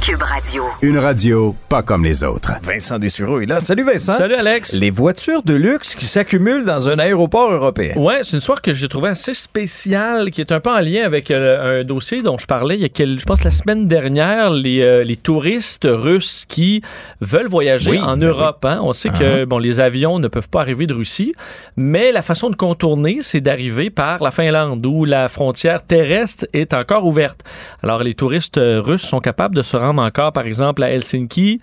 Cube 0.00 0.22
Radio. 0.22 0.64
Une 0.80 0.96
radio 0.96 1.54
pas 1.68 1.82
comme 1.82 2.04
les 2.04 2.24
autres. 2.24 2.52
Vincent 2.62 2.98
Dessureau 2.98 3.40
est 3.40 3.46
là. 3.46 3.60
Salut 3.60 3.82
Vincent. 3.82 4.14
Salut 4.14 4.34
Alex. 4.34 4.72
Les 4.80 4.88
voitures 4.88 5.42
de 5.42 5.52
luxe 5.52 5.94
qui 5.94 6.06
s'accumulent 6.06 6.64
dans 6.64 6.88
un 6.88 6.98
aéroport 6.98 7.52
européen. 7.52 7.92
Ouais, 7.96 8.20
c'est 8.22 8.32
une 8.32 8.38
histoire 8.38 8.62
que 8.62 8.72
j'ai 8.72 8.88
trouvée 8.88 9.10
assez 9.10 9.34
spéciale, 9.34 10.30
qui 10.30 10.40
est 10.40 10.52
un 10.52 10.60
peu 10.60 10.70
en 10.70 10.80
lien 10.80 11.04
avec 11.04 11.30
euh, 11.30 11.80
un 11.80 11.84
dossier 11.84 12.22
dont 12.22 12.38
je 12.38 12.46
parlais 12.46 12.76
il 12.76 12.80
y 12.80 12.84
a 12.84 12.88
quelques, 12.88 13.20
je 13.20 13.26
pense 13.26 13.44
la 13.44 13.50
semaine 13.50 13.88
dernière, 13.88 14.50
les, 14.50 14.80
euh, 14.80 15.04
les 15.04 15.18
touristes 15.18 15.86
russes 15.90 16.46
qui 16.48 16.80
veulent 17.20 17.48
voyager 17.48 18.00
en 18.00 18.16
ben 18.16 18.28
Europe. 18.28 18.64
Hein. 18.64 18.80
On 18.82 18.94
sait 18.94 19.10
que 19.10 19.42
uh-huh. 19.42 19.44
bon, 19.44 19.58
les 19.58 19.80
avions 19.80 20.18
ne 20.18 20.28
peuvent 20.28 20.48
pas 20.48 20.62
arriver 20.62 20.86
de 20.86 20.94
Russie, 20.94 21.34
mais 21.76 22.10
la 22.10 22.22
façon 22.22 22.48
de 22.48 22.56
contourner, 22.56 23.18
c'est 23.20 23.42
d'arriver 23.42 23.90
par 23.90 24.22
la 24.22 24.30
Finlande, 24.30 24.86
où 24.86 25.04
la 25.04 25.28
frontière 25.28 25.82
terrestre 25.82 26.46
est 26.54 26.72
encore 26.72 27.04
ouverte. 27.04 27.40
Alors 27.82 28.02
les 28.02 28.14
touristes 28.14 28.56
euh, 28.56 28.80
russes 28.80 29.02
sont 29.02 29.20
capables 29.20 29.54
de 29.54 29.62
se 29.62 29.76
rendre 29.76 29.89
encore, 29.98 30.32
par 30.32 30.46
exemple, 30.46 30.82
à 30.82 30.90
Helsinki 30.90 31.60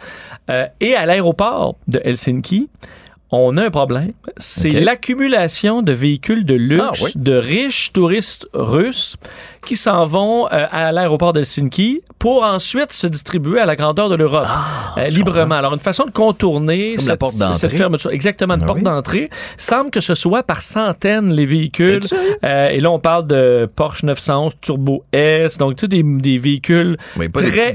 euh, 0.49 0.65
et 0.79 0.95
à 0.95 1.05
l'aéroport 1.05 1.75
de 1.87 2.01
Helsinki 2.03 2.69
on 3.31 3.57
a 3.57 3.65
un 3.65 3.69
problème. 3.69 4.13
C'est 4.37 4.69
l'accumulation 4.69 5.81
de 5.81 5.91
véhicules 5.91 6.45
de 6.45 6.53
luxe 6.53 7.13
ah, 7.15 7.19
de 7.19 7.33
riches 7.33 7.91
touristes 7.91 8.47
russes 8.53 9.17
qui 9.67 9.75
s'en 9.75 10.05
vont 10.05 10.47
euh, 10.47 10.65
à 10.71 10.93
l'aéroport 10.93 11.33
d'Helsinki 11.33 12.01
pour 12.19 12.43
ensuite 12.43 12.93
se 12.93 13.05
distribuer 13.05 13.59
à 13.59 13.65
la 13.65 13.75
grandeur 13.75 14.07
de 14.07 14.15
l'Europe 14.15 14.45
ah, 14.47 14.95
euh, 14.97 15.07
librement. 15.09 15.55
Alors, 15.55 15.73
une 15.73 15.81
façon 15.81 16.05
de 16.05 16.11
contourner 16.11 16.97
cette, 16.97 17.21
cette, 17.51 17.73
fermeture, 17.73 18.11
exactement, 18.11 18.55
une 18.55 18.63
ah 18.63 18.65
porte 18.65 18.81
d'entrée, 18.81 19.29
semble 19.57 19.91
que 19.91 19.99
ce 19.99 20.15
soit 20.15 20.43
par 20.43 20.61
centaines 20.61 21.33
les 21.33 21.45
véhicules. 21.45 21.99
Euh, 22.45 22.69
et 22.69 22.79
là, 22.79 22.91
on 22.91 22.99
parle 22.99 23.27
de 23.27 23.69
Porsche 23.75 24.03
911 24.03 24.53
Turbo 24.61 25.03
S, 25.11 25.57
donc 25.57 25.75
tu 25.75 25.81
sais, 25.81 25.87
des, 25.89 26.03
des 26.03 26.37
véhicules 26.37 26.97
très, 27.33 27.73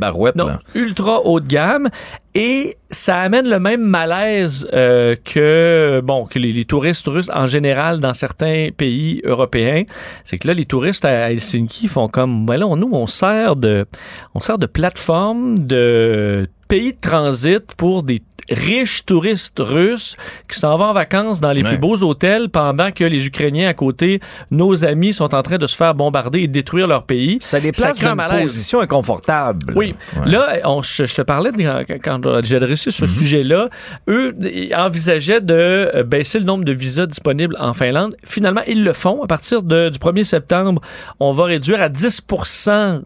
ultra 0.74 1.20
haut 1.26 1.40
de 1.40 1.46
gamme. 1.46 1.90
Et 2.34 2.78
ça 2.92 3.20
amène 3.20 3.46
le 3.46 3.58
même 3.58 3.82
malaise 3.82 4.66
euh, 4.72 5.16
que 5.22 6.00
bon 6.02 6.24
que 6.24 6.38
les, 6.38 6.64
touristes 6.64 7.06
russes 7.06 7.30
en 7.32 7.46
général 7.46 8.00
dans 8.00 8.14
certains 8.14 8.68
pays 8.74 9.20
européens. 9.24 9.84
C'est 10.24 10.38
que 10.38 10.48
là, 10.48 10.54
les 10.54 10.64
touristes 10.64 11.04
à 11.04 11.30
Helsinki 11.30 11.81
font 11.88 12.08
comme 12.08 12.46
ben 12.46 12.56
là, 12.56 12.66
nous 12.76 12.90
on 12.92 13.06
sert 13.06 13.56
de 13.56 13.86
on 14.34 14.40
sert 14.40 14.58
de 14.58 14.66
plateforme 14.66 15.58
de 15.58 16.48
pays 16.68 16.92
de 16.92 17.00
transit 17.00 17.74
pour 17.76 18.02
des 18.02 18.22
riches 18.50 19.04
touristes 19.04 19.60
russes 19.60 20.16
qui 20.48 20.58
s'en 20.58 20.76
vont 20.76 20.86
en 20.86 20.92
vacances 20.92 21.40
dans 21.40 21.52
les 21.52 21.62
plus 21.62 21.78
beaux 21.78 22.02
hôtels 22.02 22.48
pendant 22.48 22.90
que 22.90 23.04
les 23.04 23.26
Ukrainiens 23.26 23.68
à 23.68 23.74
côté, 23.74 24.20
nos 24.50 24.84
amis, 24.84 25.14
sont 25.14 25.34
en 25.34 25.42
train 25.42 25.58
de 25.58 25.66
se 25.66 25.76
faire 25.76 25.94
bombarder 25.94 26.40
et 26.40 26.48
détruire 26.48 26.86
leur 26.86 27.04
pays. 27.04 27.38
Ça 27.40 27.58
les 27.58 27.72
place 27.72 28.00
dans 28.00 28.12
une 28.12 28.42
position 28.42 28.80
inconfortable. 28.80 29.72
Oui. 29.76 29.94
Là, 30.26 30.58
on, 30.64 30.82
je, 30.82 31.04
te 31.04 31.22
parlais 31.22 31.52
de, 31.52 31.98
quand 31.98 32.42
j'ai 32.42 32.56
adressé 32.56 32.90
ce 32.90 33.04
mhm. 33.04 33.10
sujet-là, 33.10 33.68
eux 34.08 34.34
envisageaient 34.74 35.40
de 35.40 35.54
euh, 35.54 36.02
baisser 36.02 36.38
le 36.38 36.44
nombre 36.44 36.64
de 36.64 36.72
visas 36.72 37.06
disponibles 37.06 37.56
en 37.58 37.72
Finlande. 37.72 38.16
Finalement, 38.24 38.62
ils 38.66 38.82
le 38.82 38.92
font. 38.92 39.22
À 39.22 39.26
partir 39.26 39.62
de, 39.62 39.88
du 39.88 39.98
1er 39.98 40.24
septembre, 40.24 40.80
on 41.20 41.32
va 41.32 41.44
réduire 41.44 41.80
à 41.80 41.88
10 41.88 42.26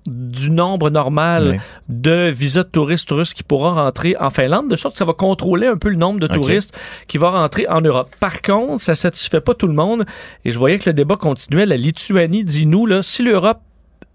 du 0.07 0.51
nombre 0.51 0.91
normal 0.91 1.61
de 1.89 2.31
visas 2.31 2.65
de 2.65 2.69
touristes 2.69 3.11
russes 3.11 3.35
qui 3.35 3.43
pourront 3.43 3.75
rentrer 3.75 4.17
en 4.19 4.31
Finlande, 4.31 4.69
de 4.69 4.77
sorte 4.77 4.95
que 4.95 4.99
ça 4.99 5.05
va 5.05 5.13
contrôler 5.27 5.66
un 5.66 5.77
peu 5.77 5.89
le 5.89 5.97
nombre 5.97 6.20
de 6.20 6.27
touristes 6.28 6.73
qui 7.09 7.19
vont 7.19 7.31
rentrer 7.31 7.66
en 7.69 7.81
Europe. 7.81 8.09
Par 8.20 8.43
contre, 8.43 8.81
ça 8.82 8.94
satisfait 8.94 9.40
pas 9.40 9.55
tout 9.55 9.66
le 9.66 9.73
monde 9.74 10.05
et 10.44 10.53
je 10.53 10.59
voyais 10.59 10.78
que 10.78 10.89
le 10.89 10.94
débat 10.94 11.16
continuait. 11.16 11.66
La 11.66 11.77
Lituanie 11.77 12.44
dit 12.44 12.66
nous, 12.66 12.86
là, 12.86 13.03
si 13.03 13.23
l'Europe 13.23 13.61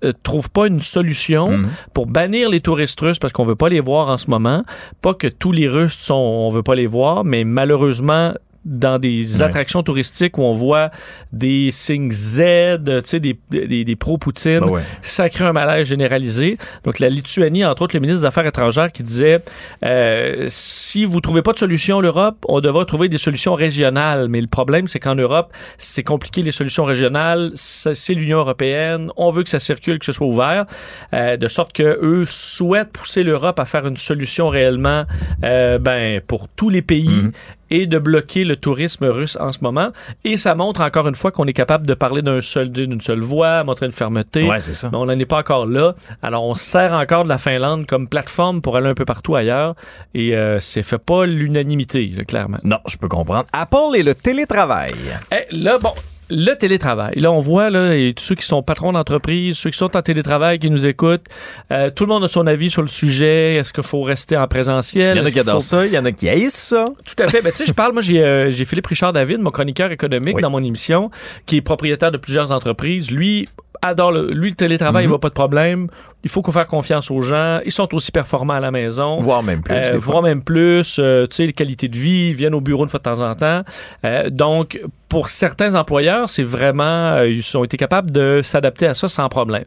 euh, 0.04 0.14
trouve 0.24 0.50
pas 0.50 0.68
une 0.68 0.82
solution 0.82 1.52
Mhm. 1.52 1.68
pour 1.94 2.08
bannir 2.08 2.50
les 2.50 2.62
touristes 2.62 3.00
russes 3.02 3.20
parce 3.20 3.34
qu'on 3.34 3.44
veut 3.46 3.56
pas 3.56 3.70
les 3.70 3.80
voir 3.82 4.10
en 4.10 4.18
ce 4.18 4.30
moment. 4.30 4.64
Pas 5.02 5.14
que 5.14 5.28
tous 5.28 5.52
les 5.52 5.68
Russes 5.68 5.98
sont, 5.98 6.16
on 6.16 6.50
veut 6.50 6.64
pas 6.64 6.74
les 6.76 6.88
voir, 6.88 7.24
mais 7.24 7.44
malheureusement 7.44 8.34
dans 8.66 9.00
des 9.00 9.38
Ouais. 9.38 9.44
attractions 9.44 9.82
touristiques 9.84 10.38
où 10.38 10.42
on 10.44 10.54
voit 10.54 10.92
des 11.34 11.70
signes 11.72 12.12
Z, 12.12 12.42
tu 12.86 12.92
sais, 13.06 13.20
des, 13.20 13.38
des, 13.50 13.84
des 13.86 13.96
pro-Poutine, 13.96 14.60
Ben 14.60 14.70
ouais. 14.70 14.82
ça 15.02 15.30
crée 15.30 15.46
un 15.46 15.54
malaise 15.54 15.88
généralisé. 15.88 16.58
Donc, 16.84 17.00
la 17.00 17.10
Lituanie, 17.10 17.66
entre 17.66 17.82
autres, 17.84 17.96
le 17.96 18.00
ministre 18.02 18.22
des 18.22 18.26
Affaires 18.28 18.46
étrangères 18.46 18.92
qui 18.92 19.04
disait 19.04 19.40
euh, 19.84 20.46
si 20.50 21.06
vous 21.06 21.22
trouvez 21.22 21.42
pas 21.42 21.54
de 21.54 21.58
solution, 21.58 22.02
l'Europe, 22.02 22.38
on 22.48 22.60
devra 22.62 22.86
trouver 22.86 23.10
des 23.10 23.18
solutions 23.18 23.56
régionales. 23.56 24.28
Mais 24.30 24.42
le 24.42 24.48
problème, 24.48 24.88
c'est 24.88 25.00
qu'en 25.00 25.16
Europe, 25.16 25.52
c'est 25.78 26.04
compliqué 26.04 26.42
les 26.42 26.52
solutions 26.52 26.84
régionales. 26.84 27.52
C'est 27.56 28.14
l'Union 28.14 28.40
européenne. 28.40 29.10
On 29.18 29.32
veut 29.32 29.44
que 29.44 29.50
ça 29.50 29.60
circule, 29.60 29.98
que 30.00 30.06
ce 30.06 30.12
soit 30.14 30.28
ouvert, 30.28 30.66
euh, 31.14 31.38
de 31.38 31.48
sorte 31.48 31.74
que 31.74 31.98
eux 32.02 32.26
souhaitent 32.26 32.92
pousser 32.92 33.24
l'Europe 33.24 33.60
à 33.60 33.66
faire 33.66 33.88
une 33.88 33.98
solution 33.98 34.50
réellement, 34.50 35.06
euh, 35.44 35.78
ben, 35.80 36.22
pour 36.22 36.48
tous 36.48 36.70
les 36.70 36.82
pays. 36.82 37.08
Mhm. 37.10 37.32
Et 37.72 37.88
de 37.88 37.98
bloquer 37.98 38.44
le 38.44 38.58
tourisme 38.58 39.06
russe 39.06 39.38
en 39.40 39.52
ce 39.52 39.60
moment. 39.62 39.90
Et 40.24 40.38
ça 40.38 40.54
montre 40.56 40.82
encore 40.82 41.08
une 41.08 41.16
fois 41.16 41.32
qu'on 41.32 41.46
est 41.46 41.54
capable 41.54 41.88
de 41.88 41.94
parler 41.94 42.22
d'un 42.22 42.42
seul 42.42 42.70
d'une 42.70 43.02
seule 43.02 43.22
voix, 43.22 43.64
montrer 43.64 43.88
une 43.88 43.92
fermeté. 43.92 44.48
Ouais, 44.48 44.60
c'est 44.60 44.74
ça. 44.74 44.90
Mais 44.92 44.98
on 44.98 45.06
n'en 45.06 45.18
est 45.18 45.26
pas 45.26 45.40
encore 45.40 45.66
là. 45.66 45.96
Alors, 46.22 46.44
on 46.44 46.56
sert 46.56 46.94
encore 46.94 47.24
de 47.24 47.30
la 47.30 47.38
Finlande 47.38 47.88
comme 47.88 48.08
plateforme 48.08 48.62
pour 48.62 48.78
aller 48.78 48.90
un 48.90 48.94
peu 48.94 49.06
partout 49.06 49.36
ailleurs. 49.36 49.76
Et 50.14 50.36
euh, 50.36 50.60
c'est 50.60 50.84
fait 50.84 50.98
pas 50.98 51.26
l'unanimité, 51.26 52.12
clairement. 52.28 52.60
Non, 52.64 52.80
je 52.88 52.98
peux 52.98 53.08
comprendre. 53.08 53.46
Apple 53.54 53.96
et 53.96 54.04
le 54.04 54.16
télétravail. 54.16 54.94
Eh, 55.32 55.56
là, 55.56 55.78
bon. 55.80 55.94
Le 56.34 56.54
télétravail. 56.54 57.20
Là, 57.20 57.32
on 57.32 57.40
voit 57.40 57.70
là, 57.70 57.94
et 57.96 58.14
tous 58.14 58.24
ceux 58.24 58.36
qui 58.36 58.46
sont 58.46 58.64
patrons 58.64 58.94
d'entreprise, 58.94 59.58
ceux 59.58 59.70
qui 59.70 59.78
sont 59.78 59.96
en 59.98 60.02
télétravail, 60.02 60.60
qui 60.60 60.70
nous 60.70 60.86
écoutent, 60.86 61.26
euh, 61.72 61.90
tout 61.90 62.06
le 62.06 62.10
monde 62.14 62.24
a 62.24 62.28
son 62.30 62.48
avis 62.48 62.70
sur 62.72 62.82
le 62.82 62.88
sujet. 62.88 63.56
Est-ce 63.56 63.74
qu'il 63.74 63.84
faut 63.84 64.02
rester 64.02 64.38
en 64.38 64.48
présentiel? 64.48 65.18
Il 65.18 65.20
y 65.20 65.22
en 65.24 65.26
a 65.26 65.30
qui 65.30 65.34
faut- 65.36 65.40
adorent 65.42 65.62
ça, 65.62 65.86
il 65.86 65.92
y 65.94 65.98
en 65.98 66.06
a 66.06 66.12
qui 66.14 66.30
haïssent 66.30 66.54
ça. 66.56 66.86
tout 67.06 67.22
à 67.22 67.28
fait. 67.28 67.42
Ben, 67.42 67.52
tu 67.52 67.58
sais, 67.58 67.66
je 67.66 67.74
parle, 67.74 67.92
moi, 67.94 68.02
j'ai 68.02 68.24
euh, 68.24 68.50
j'ai 68.50 68.64
Philippe 68.66 68.88
Richard 68.88 69.12
David, 69.14 69.40
mon 69.40 69.52
chroniqueur 69.52 69.92
économique 69.92 70.36
Oui. 70.38 70.42
dans 70.42 70.50
mon 70.50 70.64
émission, 70.64 71.12
qui 71.46 71.58
est 71.58 71.62
propriétaire 71.62 72.12
de 72.12 72.18
plusieurs 72.18 72.52
entreprises. 72.52 73.12
Lui 73.12 73.48
adore 73.82 74.12
le, 74.12 74.32
lui, 74.32 74.52
le 74.52 74.56
télétravail, 74.56 75.04
Mhm. 75.04 75.08
il 75.08 75.10
voit 75.10 75.20
pas 75.20 75.30
de 75.30 75.34
problème. 75.34 75.88
Il 76.24 76.30
faut 76.30 76.42
qu'on 76.42 76.52
fasse 76.52 76.68
confiance 76.68 77.10
aux 77.10 77.22
gens. 77.22 77.60
Ils 77.66 77.72
sont 77.72 77.94
aussi 77.96 78.12
performants 78.12 78.54
à 78.54 78.60
la 78.60 78.72
maison. 78.72 79.20
Voire 79.20 79.42
même 79.42 79.62
plus. 79.64 79.76
Euh, 79.76 79.98
voire 79.98 80.22
même 80.22 80.44
plus, 80.44 80.98
euh, 81.00 81.26
tu 81.28 81.38
sais, 81.38 81.46
les 81.46 81.54
qualités 81.54 81.88
de 81.88 81.98
vie, 81.98 82.30
ils 82.30 82.36
viennent 82.36 82.54
au 82.54 82.62
bureau 82.62 82.84
une 82.84 82.90
fois 82.90 83.00
de 83.00 83.04
temps 83.04 83.22
en 83.22 83.34
temps. 83.34 83.64
Euh, 84.06 84.30
donc, 84.30 84.80
pour 85.10 85.30
certains 85.30 85.76
employeurs, 85.76 86.30
c'est 86.30 86.44
vraiment, 86.44 86.84
euh, 87.14 87.28
ils 87.28 87.58
ont 87.58 87.64
été 87.64 87.76
capables 87.76 88.12
de 88.12 88.42
s'adapter 88.44 88.88
à 88.88 88.94
ça 88.94 89.08
sans 89.08 89.28
problème. 89.30 89.66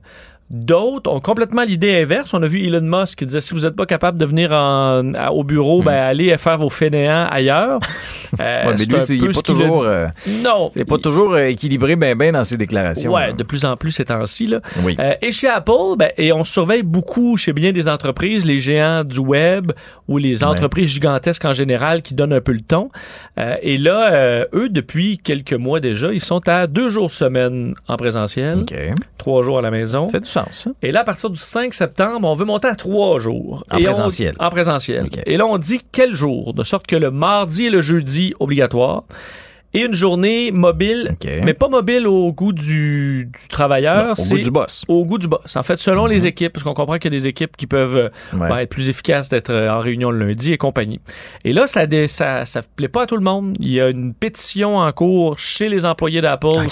D'autres 0.51 1.11
ont 1.11 1.21
complètement 1.21 1.62
l'idée 1.65 2.03
inverse. 2.03 2.33
On 2.35 2.43
a 2.43 2.47
vu 2.47 2.62
Elon 2.62 2.83
Musk 2.83 3.19
qui 3.19 3.27
disait 3.27 3.41
si 3.41 3.55
vous 3.55 3.61
n'êtes 3.61 3.75
pas 3.75 3.87
capable 3.87 4.19
de 4.19 4.27
venir 4.27 4.53
en- 4.53 5.12
à- 5.15 5.33
au 5.33 5.43
bureau, 5.43 5.83
ben 5.83 5.95
allez 5.95 6.37
faire 6.39 6.59
vos 6.59 6.71
fainéants 6.71 7.27
ailleurs. 7.31 7.79
Euh, 8.41 8.65
Hmm. 8.65 8.66
Ouais, 8.69 8.75
mais 8.77 8.85
lui, 8.87 9.01
c'est- 9.01 9.15
il 9.15 9.21
peu 9.23 9.31
est 9.31 9.33
ce 9.33 9.39
pas 9.39 9.43
toujours, 9.43 9.77
dit. 9.83 9.87
euh, 9.87 10.07
non, 10.43 10.73
il 10.75 10.81
est 10.83 10.85
pas 10.85 10.99
toujours 10.99 11.35
euh, 11.35 11.45
équilibré 11.47 11.95
ben 11.95 12.19
ben 12.19 12.33
dans 12.33 12.43
ses 12.43 12.57
déclarations. 12.57 13.12
Ouais, 13.12 13.29
là. 13.29 13.33
de 13.33 13.43
plus 13.45 13.65
en 13.65 13.77
plus 13.77 13.93
ces 13.93 14.07
temps-ci. 14.07 14.49
Là. 14.49 14.59
Oui. 14.83 14.97
Euh, 14.99 15.12
et 15.23 15.31
chez 15.31 15.47
Apple, 15.49 15.95
ben, 15.97 16.11
et 16.19 16.33
on 16.33 16.43
surveille 16.43 16.83
beaucoup 16.83 17.37
chez 17.37 17.53
bien 17.53 17.71
des 17.71 17.87
entreprises, 17.87 18.45
les 18.45 18.59
géants 18.59 19.05
du 19.05 19.21
web 19.21 19.71
ou 20.09 20.19
les 20.19 20.43
entreprises 20.43 20.89
gigantesques 20.89 21.45
en 21.45 21.53
général 21.53 22.03
qui 22.03 22.15
donnent 22.15 22.33
un 22.33 22.41
peu 22.41 22.51
le 22.51 22.61
ton. 22.62 22.89
Euh, 23.39 23.55
et 23.62 23.79
là, 23.79 24.12
euh, 24.12 24.45
eux, 24.53 24.69
depuis 24.69 25.19
quelques 25.19 25.53
mois 25.53 25.79
déjà, 25.79 26.12
ils 26.12 26.21
sont 26.21 26.41
à 26.49 26.66
deux 26.66 26.89
jours 26.89 27.12
semaine 27.12 27.75
en 27.87 27.97
présentiel, 27.97 28.62
trois 29.16 29.45
jours 29.45 29.59
à 29.61 29.62
la 29.62 29.71
maison. 29.71 30.09
Sens. 30.35 30.66
hein? 30.69 30.74
Et 30.82 30.93
là, 30.93 31.01
à 31.01 31.05
partir 31.05 31.31
du 31.31 31.39
5 31.39 31.73
septembre, 31.73 32.28
on 32.28 32.35
veut 32.35 32.44
monter 32.44 32.69
à 32.69 32.74
trois 32.74 33.19
jours. 33.19 33.65
En 33.70 33.78
Et 33.78 33.82
on- 33.82 33.85
présentiel. 33.93 34.35
en 34.39 34.51
présentiel. 34.51 35.09
Et 35.27 35.36
là, 35.36 35.47
on 35.47 35.59
dit 35.59 35.81
quel 35.93 36.15
jour, 36.15 36.52
de 36.55 36.62
sorte 36.62 36.86
que 36.86 36.97
le 36.97 37.11
mardi 37.11 37.66
et 37.66 37.70
le 37.70 37.81
jeudi, 37.81 38.35
obligatoire. 38.40 39.05
Et 39.75 39.81
une 39.81 39.93
journée 39.95 40.51
mobile, 40.53 41.17
mais 41.45 41.53
pas 41.55 41.69
mobile 41.69 42.07
au 42.07 42.33
goût 42.33 42.53
du, 42.53 43.27
du 43.27 43.49
travailleur. 43.49 44.07
Non, 44.07 44.13
au 44.13 44.29
goût 44.29 44.39
du 44.39 44.51
boss. 44.51 44.85
Au 44.89 45.05
goût 45.05 45.19
du 45.19 45.29
boss. 45.29 45.57
En 45.57 45.63
fait, 45.63 45.77
selon 45.77 46.07
les 46.07 46.27
équipes, 46.27 46.53
parce 46.53 46.63
qu'on 46.65 46.75
comprend 46.75 46.95
qu'il 46.99 47.13
y 47.13 47.17
a 47.17 47.19
des 47.19 47.27
équipes 47.27 47.57
qui 47.57 47.67
peuvent 47.67 47.97
euh, 47.97 48.09
Ouais. 48.33 48.49
ben, 48.49 48.59
être 48.59 48.71
plus 48.71 48.89
efficaces 48.89 49.29
d'être 49.29 49.51
euh, 49.51 49.69
en 49.71 49.81
réunion 49.81 50.11
le 50.11 50.27
lundi 50.27 50.53
et 50.53 50.57
compagnie. 50.59 51.01
Et 51.45 51.53
là, 51.53 51.67
ça 51.67 51.87
ne 51.87 52.07
ça, 52.07 52.47
ça 52.47 52.61
plaît 52.77 52.89
pas 52.89 53.03
à 53.03 53.07
tout 53.07 53.17
le 53.17 53.23
monde. 53.23 53.57
Il 53.61 53.71
y 53.71 53.81
a 53.81 53.89
une 53.91 54.15
pétition 54.15 54.79
en 54.79 54.93
cours 54.93 55.39
chez 55.39 55.69
les 55.69 55.85
employés 55.85 56.21
d'Apple 56.21 56.69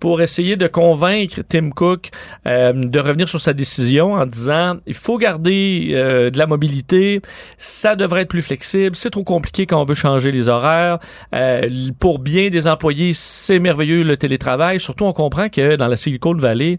pour 0.00 0.22
essayer 0.22 0.56
de 0.56 0.66
convaincre 0.66 1.40
Tim 1.48 1.70
Cook 1.70 2.08
euh, 2.46 2.72
de 2.72 2.98
revenir 3.00 3.28
sur 3.28 3.40
sa 3.40 3.52
décision 3.52 4.12
en 4.14 4.26
disant 4.26 4.76
il 4.86 4.94
faut 4.94 5.18
garder 5.18 5.90
euh, 5.92 6.30
de 6.30 6.38
la 6.38 6.46
mobilité, 6.46 7.20
ça 7.58 7.96
devrait 7.96 8.22
être 8.22 8.28
plus 8.28 8.42
flexible, 8.42 8.94
c'est 8.96 9.10
trop 9.10 9.24
compliqué 9.24 9.66
quand 9.66 9.80
on 9.80 9.84
veut 9.84 9.94
changer 9.94 10.30
les 10.32 10.48
horaires. 10.48 10.98
Euh, 11.34 11.68
pour 11.98 12.18
bien 12.18 12.43
des 12.50 12.66
employés, 12.66 13.12
c'est 13.14 13.58
merveilleux 13.58 14.02
le 14.02 14.16
télétravail. 14.16 14.80
Surtout, 14.80 15.04
on 15.04 15.12
comprend 15.12 15.48
que 15.48 15.76
dans 15.76 15.88
la 15.88 15.96
Silicon 15.96 16.34
Valley, 16.34 16.78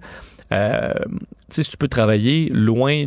euh, 0.52 0.94
si 1.50 1.64
tu 1.64 1.78
peux 1.78 1.88
travailler 1.88 2.50
loin 2.54 3.06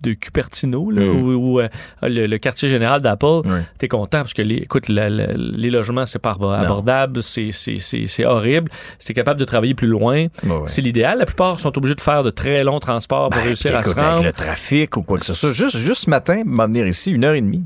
de 0.00 0.12
Cupertino, 0.12 0.92
là, 0.92 1.02
Mm. 1.02 1.34
ou, 1.34 1.58
euh, 1.58 1.68
le, 2.02 2.26
le 2.28 2.38
quartier 2.38 2.68
général 2.68 3.00
d'Apple, 3.02 3.26
Ouais. 3.44 3.62
t'es 3.78 3.88
content 3.88 4.18
parce 4.18 4.32
que, 4.32 4.42
les, 4.42 4.54
écoute, 4.54 4.88
la- 4.88 5.10
la- 5.10 5.32
les 5.34 5.70
logements, 5.70 6.06
c'est 6.06 6.20
pas 6.20 6.36
abordable, 6.40 7.20
c'est- 7.20 7.50
c'est 7.50 7.78
c'est- 7.80 8.06
c'est 8.06 8.24
horrible. 8.24 8.70
C'est 9.00 9.12
capable 9.12 9.40
de 9.40 9.44
travailler 9.44 9.74
plus 9.74 9.88
loin. 9.88 10.26
Ouais. 10.44 10.62
C'est 10.66 10.82
l'idéal. 10.82 11.18
La 11.18 11.26
plupart 11.26 11.58
sont 11.58 11.76
obligés 11.76 11.96
de 11.96 12.00
faire 12.00 12.22
de 12.22 12.30
très 12.30 12.62
longs 12.62 12.78
transports 12.78 13.28
pour 13.30 13.40
Ben, 13.40 13.48
réussir 13.48 13.76
à 13.76 13.82
se 13.82 13.90
écoute, 13.90 13.98
avec 14.00 14.10
rendre. 14.12 14.24
le 14.24 14.32
trafic 14.32 14.96
ou 14.96 15.02
quoi 15.02 15.18
que 15.18 15.26
ce 15.26 15.34
soit. 15.34 15.50
Juste, 15.52 15.76
juste 15.78 16.04
ce 16.04 16.10
matin, 16.10 16.42
m'en 16.46 16.66
venir 16.66 16.86
ici, 16.86 17.10
une 17.10 17.24
heure 17.24 17.34
et 17.34 17.40
demie. 17.40 17.64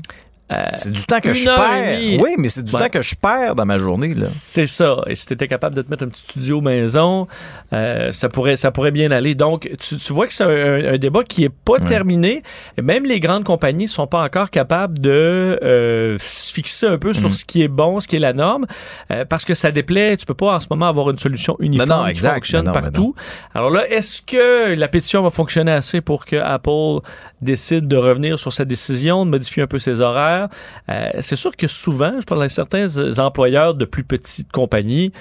Euh, 0.53 0.63
C'est 0.75 0.91
du 0.91 1.03
temps 1.05 1.19
que 1.19 1.33
je 1.33 1.45
perds. 1.45 2.19
Oui, 2.21 2.31
mais 2.37 2.47
c'est 2.49 2.63
du 2.63 2.73
Ouais. 2.75 2.81
temps 2.81 2.89
que 2.89 3.01
je 3.01 3.15
perds 3.15 3.55
dans 3.55 3.65
ma 3.65 3.77
journée. 3.77 4.13
Là. 4.13 4.25
C'est 4.25 4.67
ça. 4.67 4.97
Et 5.07 5.15
si 5.15 5.25
tu 5.25 5.33
étais 5.33 5.47
capable 5.47 5.75
de 5.75 5.81
te 5.81 5.89
mettre 5.89 6.03
un 6.03 6.07
petit 6.09 6.21
studio 6.21 6.61
maison, 6.61 7.27
euh, 7.73 8.11
ça, 8.11 8.29
pourrait, 8.29 8.57
ça 8.57 8.71
pourrait 8.71 8.91
bien 8.91 9.11
aller. 9.11 9.35
Donc, 9.35 9.69
tu, 9.79 9.97
tu 9.97 10.13
vois 10.13 10.27
que 10.27 10.33
c'est 10.33 10.43
un, 10.43 10.93
un 10.93 10.97
débat 10.97 11.23
qui 11.23 11.43
est 11.43 11.49
pas 11.49 11.79
terminé. 11.79 12.41
Et 12.77 12.81
même 12.81 13.05
les 13.05 13.19
grandes 13.19 13.43
compagnies 13.43 13.87
sont 13.87 14.07
pas 14.07 14.21
encore 14.23 14.49
capables 14.49 14.99
de 14.99 15.59
euh, 15.63 16.17
se 16.19 16.53
fixer 16.53 16.87
un 16.87 16.97
peu 16.97 17.09
Mm. 17.09 17.13
sur 17.15 17.33
ce 17.33 17.45
qui 17.45 17.61
est 17.63 17.67
bon, 17.67 17.99
ce 17.99 18.07
qui 18.07 18.15
est 18.15 18.19
la 18.19 18.33
norme, 18.33 18.65
euh, 19.11 19.25
parce 19.25 19.45
que 19.45 19.53
ça 19.53 19.71
déplaît. 19.71 20.17
Tu 20.17 20.25
peux 20.25 20.33
pas 20.33 20.55
en 20.55 20.59
ce 20.59 20.67
moment 20.69 20.87
avoir 20.87 21.09
une 21.09 21.17
solution 21.19 21.55
uniforme 21.59 21.89
non, 21.89 22.03
qui 22.05 22.11
exact. 22.11 22.33
fonctionne 22.35 22.65
non, 22.65 22.71
mais 22.75 22.81
partout. 22.81 23.15
Alors 23.53 23.69
là, 23.69 23.87
est-ce 23.89 24.21
que 24.21 24.73
la 24.75 24.87
pétition 24.87 25.21
va 25.23 25.29
fonctionner 25.29 25.71
assez 25.71 26.01
pour 26.01 26.25
que 26.25 26.35
Apple 26.35 27.05
décide 27.41 27.87
de 27.87 27.97
revenir 27.97 28.39
sur 28.39 28.51
sa 28.53 28.65
décision, 28.65 29.25
de 29.25 29.31
modifier 29.31 29.63
un 29.63 29.67
peu 29.67 29.79
ses 29.79 30.01
horaires? 30.01 30.42
Euh, 30.89 31.09
c'est 31.19 31.35
sûr 31.35 31.55
que 31.55 31.67
souvent, 31.67 32.13
je 32.19 32.25
parle 32.25 32.43
à 32.43 32.49
certains 32.49 32.97
euh, 32.97 33.13
employeurs 33.17 33.73
de 33.73 33.85
plus 33.85 34.03
petites 34.03 34.51
compagnies, 34.51 35.11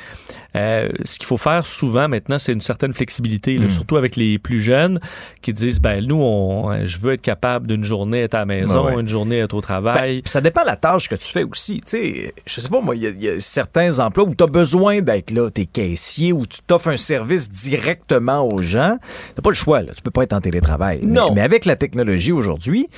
euh, 0.56 0.88
ce 1.04 1.18
qu'il 1.18 1.26
faut 1.26 1.36
faire 1.36 1.66
souvent 1.66 2.08
maintenant, 2.08 2.38
c'est 2.38 2.52
une 2.52 2.60
certaine 2.60 2.92
flexibilité, 2.92 3.56
là, 3.58 3.66
Mm. 3.66 3.70
surtout 3.70 3.96
avec 3.96 4.16
les 4.16 4.38
plus 4.38 4.60
jeunes 4.60 5.00
qui 5.40 5.52
disent, 5.52 5.80
ben 5.80 6.04
nous, 6.04 6.20
on, 6.20 6.70
euh, 6.70 6.84
je 6.84 6.98
veux 6.98 7.12
être 7.14 7.22
capable 7.22 7.66
d'une 7.66 7.84
journée 7.84 8.20
être 8.20 8.34
à 8.34 8.40
la 8.40 8.46
maison, 8.46 8.86
ouais. 8.86 9.00
une 9.00 9.08
journée 9.08 9.38
être 9.38 9.54
au 9.54 9.58
Ben, 9.58 9.62
travail. 9.62 10.22
ça 10.24 10.40
dépend 10.40 10.62
de 10.62 10.66
la 10.66 10.76
tâche 10.76 11.08
que 11.08 11.14
tu 11.14 11.28
fais 11.32 11.44
aussi. 11.44 11.76
Tu 11.80 11.82
sais, 11.86 12.34
je 12.46 12.60
sais 12.60 12.68
pas, 12.68 12.80
moi, 12.80 12.94
il 12.96 13.02
y 13.02 13.06
a- 13.06 13.10
il 13.10 13.22
y, 13.22 13.28
a 13.28 13.40
certains 13.40 13.98
emplois 13.98 14.24
où 14.24 14.34
tu 14.34 14.44
as 14.44 14.46
besoin 14.46 15.00
d'être 15.00 15.30
là. 15.30 15.50
Tu 15.54 15.62
es 15.62 15.66
caissier 15.66 16.32
ou 16.32 16.46
tu 16.46 16.58
t'offres 16.66 16.88
un 16.88 16.96
service 16.96 17.50
directement 17.50 18.46
aux 18.48 18.60
gens. 18.62 18.96
Tu 19.34 19.42
pas 19.42 19.50
le 19.50 19.54
choix. 19.56 19.82
Là. 19.82 19.92
Tu 19.94 20.02
peux 20.02 20.10
pas 20.10 20.22
être 20.24 20.32
en 20.32 20.40
télétravail. 20.40 21.00
Non. 21.04 21.32
Mais, 21.34 21.40
avec 21.40 21.64
la 21.64 21.76
technologie 21.76 22.32
aujourd'hui, 22.32 22.88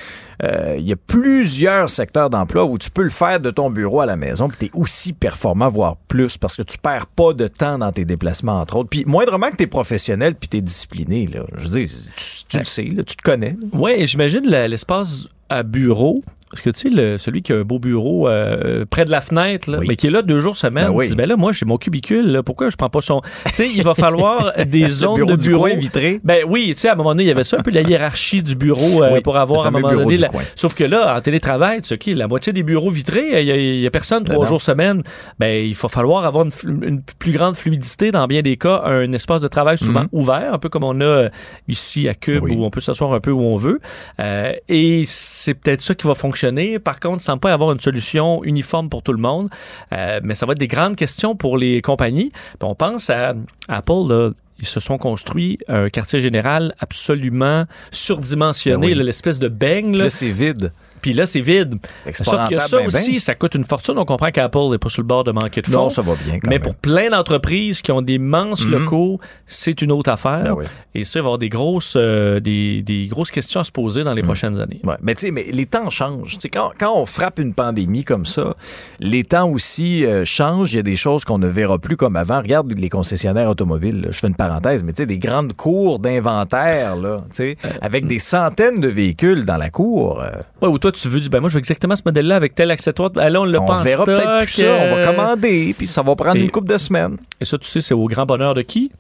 euh, 0.42 0.74
il 0.78 0.86
y 0.86 0.92
a 0.92 0.96
plusieurs 0.96 1.88
secteurs 1.88 2.28
d'emploi 2.30 2.64
où 2.64 2.76
tu 2.78 2.90
peux 2.90 3.02
le 3.04 3.10
faire 3.10 3.38
de 3.40 3.50
ton 3.50 3.70
bureau 3.70 4.00
à 4.00 4.06
la 4.06 4.16
maison 4.16 4.48
puis 4.48 4.56
tu 4.58 4.66
es 4.66 4.70
aussi 4.74 5.12
performant, 5.12 5.68
voire 5.68 5.96
plus, 6.08 6.36
parce 6.36 6.56
que 6.56 6.62
tu 6.62 6.76
perds 6.78 7.06
pas 7.06 7.32
de 7.32 7.43
temps 7.48 7.78
dans 7.78 7.92
tes 7.92 8.04
déplacements, 8.04 8.60
entre 8.60 8.76
autres. 8.76 8.90
Puis 8.90 9.04
moindrement 9.06 9.50
que 9.50 9.56
tu 9.56 9.64
es 9.64 9.66
professionnel 9.66 10.34
puis 10.34 10.48
tu 10.48 10.56
es 10.58 10.60
discipliné. 10.60 11.26
Là. 11.26 11.44
Je 11.56 11.68
veux 11.68 11.80
dire, 11.80 11.88
tu, 12.16 12.44
tu 12.48 12.58
le 12.58 12.64
sais, 12.64 12.84
là, 12.84 13.02
tu 13.02 13.16
te 13.16 13.22
connais. 13.22 13.56
Oui, 13.72 14.06
j'imagine 14.06 14.46
l'espace 14.46 15.28
à 15.48 15.62
bureau. 15.62 16.22
Parce 16.54 16.62
que, 16.62 16.70
tu 16.70 16.88
sais, 16.88 16.94
le- 16.94 17.18
celui 17.18 17.42
qui 17.42 17.52
a 17.52 17.56
un 17.56 17.62
beau 17.62 17.80
bureau 17.80 18.28
euh, 18.28 18.84
près 18.88 19.04
de 19.04 19.10
la 19.10 19.20
fenêtre, 19.20 19.68
là, 19.70 19.78
Oui. 19.80 19.86
mais 19.88 19.96
qui 19.96 20.06
est 20.06 20.10
là 20.10 20.22
deux 20.22 20.38
jours 20.38 20.56
semaine, 20.56 20.86
Ben 20.86 20.92
oui. 20.94 21.08
dit, 21.08 21.16
ben 21.16 21.28
là, 21.28 21.36
moi, 21.36 21.50
j'ai 21.50 21.66
mon 21.66 21.78
cubicule, 21.78 22.30
là, 22.30 22.42
pourquoi 22.44 22.70
je 22.70 22.76
prends 22.76 22.88
pas 22.90 23.00
son... 23.00 23.20
Tu 23.46 23.52
sais, 23.54 23.68
il 23.74 23.82
va 23.82 23.94
falloir 23.94 24.52
des 24.66 24.88
zones 24.88 25.16
bureau 25.16 25.36
de 25.36 25.42
bureau. 25.42 25.62
coin 25.64 25.74
vitré. 25.74 26.20
Ben 26.22 26.44
oui, 26.48 26.66
tu 26.68 26.74
sais, 26.74 26.88
à 26.88 26.92
un 26.92 26.94
moment 26.94 27.10
donné, 27.10 27.24
il 27.24 27.26
y 27.26 27.32
avait 27.32 27.42
ça, 27.42 27.56
un 27.58 27.62
peu 27.62 27.72
la 27.72 27.80
hiérarchie 27.82 28.42
du 28.42 28.54
bureau 28.54 29.02
euh, 29.02 29.10
Oui, 29.14 29.20
pour 29.20 29.36
avoir 29.36 29.64
à 29.64 29.68
un 29.68 29.70
moment 29.72 29.88
bureau 29.88 30.04
donné... 30.04 30.16
la-. 30.16 30.30
Sauf 30.54 30.74
que 30.76 30.84
là, 30.84 31.16
en 31.16 31.20
télétravail, 31.20 31.82
tu 31.82 31.88
sais, 31.88 31.94
OK, 31.96 32.06
la 32.16 32.28
moitié 32.28 32.52
des 32.52 32.62
bureaux 32.62 32.90
vitrés, 32.90 33.42
il 33.42 33.80
y 33.80 33.86
a, 33.86 33.90
personne 33.90 34.22
trois 34.22 34.44
non. 34.44 34.48
jours 34.50 34.60
semaine. 34.60 35.02
Ben, 35.40 35.64
il 35.66 35.74
va 35.74 35.88
falloir 35.88 36.24
avoir 36.24 36.46
une, 36.64 37.02
plus 37.18 37.32
grande 37.32 37.56
fluidité, 37.56 38.12
dans 38.12 38.26
bien 38.28 38.42
des 38.42 38.56
cas, 38.56 38.82
un 38.84 39.10
espace 39.12 39.40
de 39.40 39.48
travail 39.48 39.76
souvent 39.78 40.02
Mhm. 40.02 40.08
ouvert, 40.12 40.54
un 40.54 40.58
peu 40.58 40.68
comme 40.68 40.84
on 40.84 41.00
a 41.00 41.04
euh, 41.04 41.28
ici 41.68 42.08
à 42.08 42.14
Cube, 42.14 42.44
où 42.44 42.64
on 42.64 42.70
peut 42.70 42.80
s'asseoir 42.80 43.12
un 43.12 43.20
peu 43.20 43.32
où 43.32 43.40
on 43.40 43.56
veut. 43.56 43.80
Euh, 44.20 44.52
et 44.68 45.04
c'est 45.06 45.54
peut-être 45.54 45.82
ça 45.82 45.94
qui 45.94 46.06
va 46.06 46.14
fonctionner 46.14 46.43
Par 46.78 47.00
contre, 47.00 47.22
il 47.22 47.24
semble 47.24 47.40
pas 47.40 47.52
avoir 47.52 47.72
une 47.72 47.80
solution 47.80 48.42
uniforme 48.44 48.88
pour 48.88 49.02
tout 49.02 49.12
le 49.12 49.18
monde. 49.18 49.48
Euh, 49.92 50.20
mais 50.22 50.34
ça 50.34 50.46
va 50.46 50.52
être 50.52 50.58
des 50.58 50.68
grandes 50.68 50.96
questions 50.96 51.36
pour 51.36 51.56
les 51.58 51.82
compagnies. 51.82 52.32
On 52.60 52.74
pense 52.74 53.10
à 53.10 53.34
Apple, 53.68 54.08
là, 54.08 54.30
ils 54.64 54.68
se 54.68 54.80
sont 54.80 54.98
construits 54.98 55.58
un 55.68 55.88
quartier 55.90 56.18
général 56.18 56.74
absolument 56.80 57.64
surdimensionné, 57.90 58.88
Ben 58.94 58.98
oui. 58.98 59.04
l'espèce 59.04 59.38
de 59.38 59.48
beigne. 59.48 59.96
là. 59.96 60.04
Là, 60.04 60.10
c'est 60.10 60.30
vide. 60.30 60.72
Puis 61.00 61.12
là, 61.12 61.26
c'est 61.26 61.42
vide. 61.42 61.74
Sauf 62.12 62.48
que 62.48 62.58
ça 62.58 62.78
ben, 62.78 62.86
aussi, 62.86 63.12
ben. 63.12 63.18
ça 63.18 63.34
coûte 63.34 63.54
une 63.56 63.64
fortune. 63.64 63.98
On 63.98 64.06
comprend 64.06 64.30
qu'Apple 64.30 64.70
n'est 64.70 64.78
pas 64.78 64.88
sur 64.88 65.02
le 65.02 65.06
bord 65.06 65.22
de 65.22 65.32
manquer 65.32 65.60
de 65.60 65.66
fonds. 65.66 65.82
Non, 65.82 65.88
ça 65.90 66.00
va 66.00 66.14
bien 66.24 66.38
quand 66.40 66.48
Mais 66.48 66.54
même. 66.58 66.62
pour 66.62 66.74
plein 66.76 67.10
d'entreprises 67.10 67.82
qui 67.82 67.92
ont 67.92 68.00
des 68.00 68.14
immenses 68.14 68.64
Mhm. 68.64 68.70
locaux, 68.72 69.20
c'est 69.44 69.82
une 69.82 69.92
autre 69.92 70.08
affaire. 70.10 70.44
Ben 70.44 70.52
oui. 70.54 70.64
Et 70.94 71.04
ça, 71.04 71.18
il 71.18 71.22
va 71.22 71.26
y 71.26 71.28
avoir 71.28 71.38
des 71.38 71.50
grosses, 71.50 71.94
euh, 71.98 72.40
des, 72.40 72.80
des 72.80 73.06
grosses 73.06 73.30
questions 73.30 73.60
à 73.60 73.64
se 73.64 73.70
poser 73.72 74.02
dans 74.02 74.14
les 74.14 74.22
Mhm. 74.22 74.28
prochaines 74.28 74.60
années. 74.60 74.80
Ouais, 74.82 74.94
mais 75.02 75.14
tu 75.14 75.26
sais, 75.26 75.30
mais 75.30 75.44
les 75.52 75.66
temps 75.66 75.90
changent. 75.90 76.38
Quand, 76.50 76.70
quand 76.78 76.96
on 76.98 77.04
frappe 77.04 77.38
une 77.38 77.52
pandémie 77.52 78.04
comme 78.04 78.24
ça, 78.24 78.56
les 78.98 79.24
temps 79.24 79.50
aussi 79.50 80.06
euh, 80.06 80.24
changent. 80.24 80.72
Il 80.72 80.76
y 80.76 80.78
a 80.78 80.82
des 80.82 80.96
choses 80.96 81.26
qu'on 81.26 81.38
ne 81.38 81.48
verra 81.48 81.78
plus 81.78 81.98
comme 81.98 82.16
avant. 82.16 82.38
Regarde 82.40 82.72
les 82.78 82.88
concessionnaires 82.88 83.50
automobiles. 83.50 84.00
là. 84.00 84.08
Je 84.10 84.18
fais 84.20 84.28
une 84.28 84.34
parenthèse, 84.36 84.53
mais 84.62 84.92
tu 84.92 85.02
sais, 85.02 85.06
des 85.06 85.18
grandes 85.18 85.52
cours 85.54 85.98
d'inventaire, 85.98 86.96
là, 86.96 87.18
tu 87.30 87.36
sais, 87.36 87.56
avec 87.80 88.06
des 88.06 88.18
centaines 88.18 88.80
de 88.80 88.88
véhicules 88.88 89.44
dans 89.44 89.56
la 89.56 89.70
cour. 89.70 90.20
euh, 90.22 90.30
Ouais, 90.62 90.68
ou 90.68 90.78
toi, 90.78 90.92
tu 90.92 91.08
veux, 91.08 91.20
du, 91.20 91.28
ben 91.28 91.40
moi, 91.40 91.48
je 91.48 91.54
veux 91.54 91.58
exactement 91.60 91.96
ce 91.96 92.02
modèle-là 92.04 92.36
avec 92.36 92.54
tel 92.54 92.70
accessoire. 92.70 93.10
Ben 93.10 93.28
là, 93.28 93.40
on 93.40 93.44
l'a 93.44 93.60
on 93.60 93.74
verra 93.82 94.04
peut-être 94.04 94.38
plus 94.44 94.48
ça. 94.48 94.62
On 94.66 94.94
va 94.94 94.96
euh, 94.96 95.04
commander, 95.06 95.74
puis 95.76 95.86
ça 95.86 96.02
va 96.02 96.14
prendre 96.14 96.36
et- 96.36 96.40
une 96.44 96.50
couple 96.50 96.68
de 96.68 96.78
semaines. 96.78 97.16
Et 97.40 97.44
ça, 97.44 97.58
tu 97.58 97.68
sais, 97.68 97.80
c'est 97.80 97.94
au 97.94 98.06
grand 98.06 98.26
bonheur 98.26 98.54
de 98.54 98.62
qui? 98.62 98.90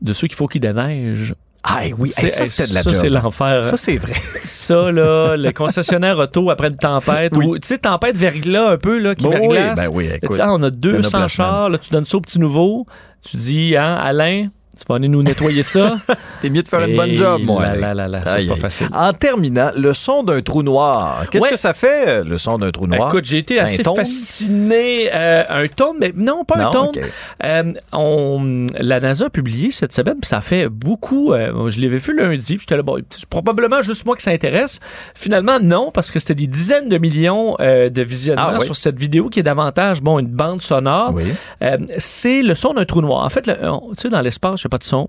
De 0.00 0.12
ceux 0.12 0.28
qu'il 0.28 0.36
faut 0.36 0.46
qu'il 0.46 0.60
déneige. 0.60 1.34
Ah 1.62 1.80
oui, 1.98 2.10
hey, 2.16 2.26
ça, 2.26 2.46
c'était 2.46 2.70
de 2.70 2.74
la 2.74 2.82
ça, 2.82 2.88
job. 2.90 2.98
c'est 3.02 3.08
l'enfer. 3.10 3.62
Ça, 3.66 3.76
c'est 3.76 3.98
vrai. 3.98 4.14
Ça, 4.18 4.90
là, 4.90 5.36
le 5.36 5.52
concessionnaire 5.52 6.18
auto 6.18 6.48
après 6.48 6.68
une 6.68 6.76
tempête, 6.76 7.36
ou, 7.36 7.58
tu 7.58 7.68
sais, 7.68 7.76
tempête 7.76 8.16
verglas 8.16 8.70
un 8.70 8.76
peu, 8.78 8.96
là, 8.98 9.14
qui 9.14 9.24
Bon, 9.24 9.30
oui, 9.46 9.56
verglace. 9.58 9.76
ben 9.88 9.94
oui, 9.94 10.08
Là, 10.08 10.16
écoute, 10.16 10.30
tu 10.30 10.36
sais, 10.36 10.42
ah, 10.42 10.54
on 10.54 10.62
a 10.62 10.68
un 10.68 10.70
200 10.70 11.18
placement. 11.18 11.28
chars, 11.28 11.68
là, 11.68 11.76
tu 11.76 11.90
donnes 11.90 12.06
ça 12.06 12.16
au 12.16 12.22
petit 12.22 12.38
nouveau, 12.38 12.86
tu 13.20 13.36
dis, 13.36 13.76
hein, 13.76 13.94
Alain, 13.94 14.46
tu 14.84 14.92
vas 14.92 14.96
venir 14.96 15.10
nous 15.10 15.22
nettoyer 15.22 15.62
ça? 15.62 15.98
T'es 16.40 16.50
mieux 16.50 16.62
de 16.62 16.68
faire 16.68 16.80
une 16.82 16.96
bonne 16.96 17.14
job, 17.14 17.42
moi. 17.44 17.64
là, 17.66 17.76
là, 17.76 17.94
là, 17.94 18.08
là, 18.08 18.24
ça, 18.24 18.36
c'est 18.40 18.46
pas 18.46 18.56
facile. 18.56 18.88
En 18.92 19.12
terminant, 19.12 19.70
le 19.76 19.92
son 19.92 20.22
d'un 20.22 20.40
trou 20.42 20.62
noir. 20.62 21.24
Qu'est-ce 21.30 21.44
Ouais. 21.44 21.50
que 21.50 21.56
ça 21.56 21.72
fait, 21.74 22.08
euh, 22.08 22.24
le 22.24 22.38
son 22.38 22.58
d'un 22.58 22.70
trou 22.70 22.86
noir? 22.86 23.08
Écoute, 23.10 23.24
j'ai 23.24 23.38
été 23.38 23.60
Un 23.60 23.64
assez 23.64 23.82
fasciné. 23.82 25.10
euh, 25.14 25.42
un 25.48 25.66
ton, 25.68 25.94
mais 25.98 26.12
non, 26.16 26.44
pas 26.44 26.58
un 26.58 26.70
ok. 26.70 27.00
Euh, 27.44 27.72
on, 27.92 28.66
la 28.78 29.00
NASA 29.00 29.26
a 29.26 29.30
publié 29.30 29.70
cette 29.70 29.92
semaine, 29.92 30.16
puis 30.20 30.28
ça 30.28 30.40
fait 30.40 30.68
beaucoup. 30.68 31.32
euh, 31.32 31.70
je 31.70 31.80
l'avais 31.80 31.98
vu 31.98 32.16
lundi, 32.16 32.56
puis 32.56 32.60
j'étais 32.60 32.76
là, 32.76 32.82
bon, 32.82 33.00
c'est 33.10 33.26
probablement 33.26 33.82
juste 33.82 34.06
moi 34.06 34.16
qui 34.16 34.22
ça 34.22 34.30
intéresse. 34.30 34.80
Finalement, 35.14 35.58
non, 35.60 35.90
parce 35.92 36.10
que 36.10 36.18
c'était 36.18 36.34
des 36.34 36.46
dizaines 36.46 36.88
de 36.88 36.98
millions 36.98 37.56
euh, 37.60 37.88
de 37.90 38.02
visionnements 38.02 38.50
Ah, 38.52 38.56
oui. 38.58 38.64
sur 38.64 38.76
cette 38.76 38.98
vidéo 38.98 39.28
qui 39.28 39.40
est 39.40 39.44
davantage, 39.44 40.00
bon, 40.02 40.18
une 40.18 40.28
bande 40.28 40.62
sonore. 40.62 41.12
Oui. 41.14 41.24
Euh, 41.62 41.76
c'est 41.98 42.42
le 42.42 42.54
son 42.54 42.74
d'un 42.74 42.84
trou 42.84 43.00
noir. 43.00 43.24
En 43.24 43.28
fait, 43.28 43.46
le- 43.46 43.56
on- 43.68 43.90
tu 43.94 44.02
sais, 44.02 44.08
dans 44.08 44.20
l'espace, 44.20 44.60
pas 44.70 44.78
de 44.78 44.84
son. 44.84 45.08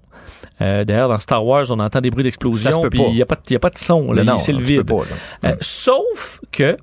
Euh, 0.62 0.84
D'ailleurs, 0.84 1.10
dans 1.10 1.18
Star 1.20 1.46
Wars, 1.46 1.66
on 1.70 1.80
entend 1.80 2.02
des 2.02 2.10
bruits 2.12 2.24
d'explosion, 2.24 2.70
puis 2.90 3.00
il 3.10 3.14
n'y 3.16 3.22
a, 3.22 3.26
a 3.26 3.60
pas 3.60 3.70
de 3.70 3.78
son. 3.78 4.12
Là, 4.12 4.24
c'est 4.40 4.52
le 4.52 4.60
vide. 4.64 4.84
pas. 4.84 5.48
Euh, 5.48 5.56
sauf 5.62 6.42
que 6.52 6.78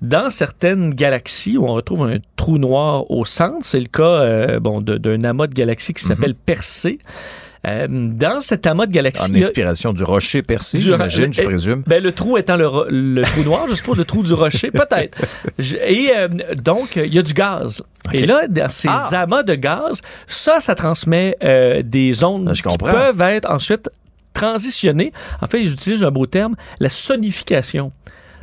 dans 0.00 0.30
certaines 0.30 0.94
galaxies 0.94 1.58
où 1.58 1.64
on 1.66 1.72
retrouve 1.74 2.04
un 2.04 2.18
trou 2.36 2.56
noir 2.58 3.10
au 3.10 3.24
centre, 3.24 3.58
c'est 3.62 3.80
le 3.80 3.86
cas 3.88 4.02
euh, 4.02 4.60
bon, 4.60 4.80
de- 4.80 4.96
d'un 4.96 5.24
amas 5.24 5.48
de 5.48 5.54
galaxies 5.54 5.92
qui 5.92 6.04
s'appelle 6.04 6.34
Persée. 6.36 6.98
Euh, 7.66 7.86
dans 7.90 8.40
cet 8.40 8.66
amas 8.66 8.86
de 8.86 8.92
galaxies, 8.92 9.30
En 9.30 9.34
inspiration 9.34 9.92
du 9.92 10.04
rocher 10.04 10.42
percé, 10.42 10.78
j'imagine, 10.78 11.34
je 11.34 11.42
eh, 11.42 11.44
présume. 11.44 11.82
Ben, 11.86 12.02
le 12.02 12.12
trou 12.12 12.38
étant 12.38 12.56
le, 12.56 12.68
le 12.88 13.22
trou 13.22 13.42
noir, 13.42 13.66
je 13.68 13.74
suppose, 13.74 13.98
le 13.98 14.04
trou 14.04 14.22
du 14.22 14.32
rocher, 14.32 14.70
peut-être. 14.70 15.18
Et 15.86 16.10
euh, 16.16 16.28
donc, 16.56 16.94
il 16.96 17.12
y 17.12 17.18
a 17.18 17.22
du 17.22 17.32
gaz. 17.34 17.82
Et 18.12 18.26
là, 18.26 18.46
dans 18.48 18.70
ces 18.70 18.88
Ah! 18.88 19.08
amas 19.22 19.42
de 19.42 19.54
gaz, 19.56 20.00
ça, 20.28 20.60
ça 20.60 20.74
transmet 20.76 21.36
euh, 21.42 21.82
des 21.82 22.22
ondes 22.22 22.46
Ah, 22.50 22.54
je 22.54 22.62
qui 22.62 22.68
comprends. 22.68 22.90
peuvent 22.90 23.20
être 23.22 23.50
ensuite 23.50 23.90
transitionnées. 24.32 25.12
En 25.42 25.46
fait, 25.46 25.64
j'utilise 25.64 26.04
un 26.04 26.10
beau 26.12 26.26
terme, 26.26 26.54
la 26.78 26.88
sonification. 26.88 27.92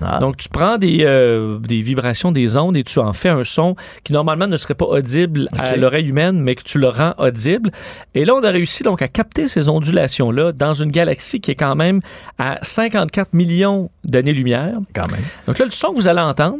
Ah. 0.01 0.19
Donc, 0.19 0.37
tu 0.37 0.49
prends 0.49 0.77
des, 0.77 0.99
euh, 1.01 1.59
des 1.59 1.81
vibrations, 1.81 2.31
des 2.31 2.57
ondes 2.57 2.75
et 2.75 2.83
tu 2.83 2.99
en 2.99 3.13
fais 3.13 3.29
un 3.29 3.43
son 3.43 3.75
qui 4.03 4.13
normalement 4.13 4.47
ne 4.47 4.57
serait 4.57 4.73
pas 4.73 4.85
audible 4.85 5.47
à 5.57 5.75
l'oreille 5.75 6.07
humaine, 6.07 6.39
mais 6.39 6.55
que 6.55 6.63
tu 6.63 6.79
le 6.79 6.89
rends 6.89 7.13
audible. 7.17 7.71
Et 8.13 8.25
là, 8.25 8.35
on 8.35 8.43
a 8.43 8.49
réussi 8.49 8.83
donc 8.83 9.01
à 9.01 9.07
capter 9.07 9.47
ces 9.47 9.69
ondulations-là 9.69 10.51
dans 10.51 10.73
une 10.73 10.91
galaxie 10.91 11.39
qui 11.39 11.51
est 11.51 11.55
quand 11.55 11.75
même 11.75 12.01
à 12.37 12.59
54 12.61 13.33
millions 13.33 13.89
d'années-lumière. 14.03 14.77
Quand 14.93 15.09
même. 15.09 15.21
Donc 15.47 15.59
là, 15.59 15.65
le 15.65 15.71
son 15.71 15.91
que 15.91 15.95
vous 15.95 16.07
allez 16.07 16.21
entendre, 16.21 16.57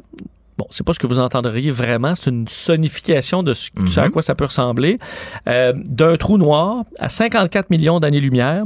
bon, 0.58 0.68
c'est 0.70 0.86
pas 0.86 0.94
ce 0.94 1.00
que 1.00 1.08
vous 1.08 1.20
entendriez 1.20 1.72
vraiment, 1.72 2.16
c'est 2.16 2.30
une 2.30 2.48
sonification 2.48 3.44
de 3.44 3.54
ce, 3.54 3.70
à 4.00 4.10
quoi 4.10 4.22
ça 4.22 4.36
peut 4.36 4.46
ressembler, 4.46 5.00
euh, 5.48 5.74
d'un 5.76 6.16
trou 6.16 6.38
noir 6.38 6.84
à 7.00 7.10
54 7.10 7.70
millions 7.70 8.00
d'années-lumière 8.00 8.64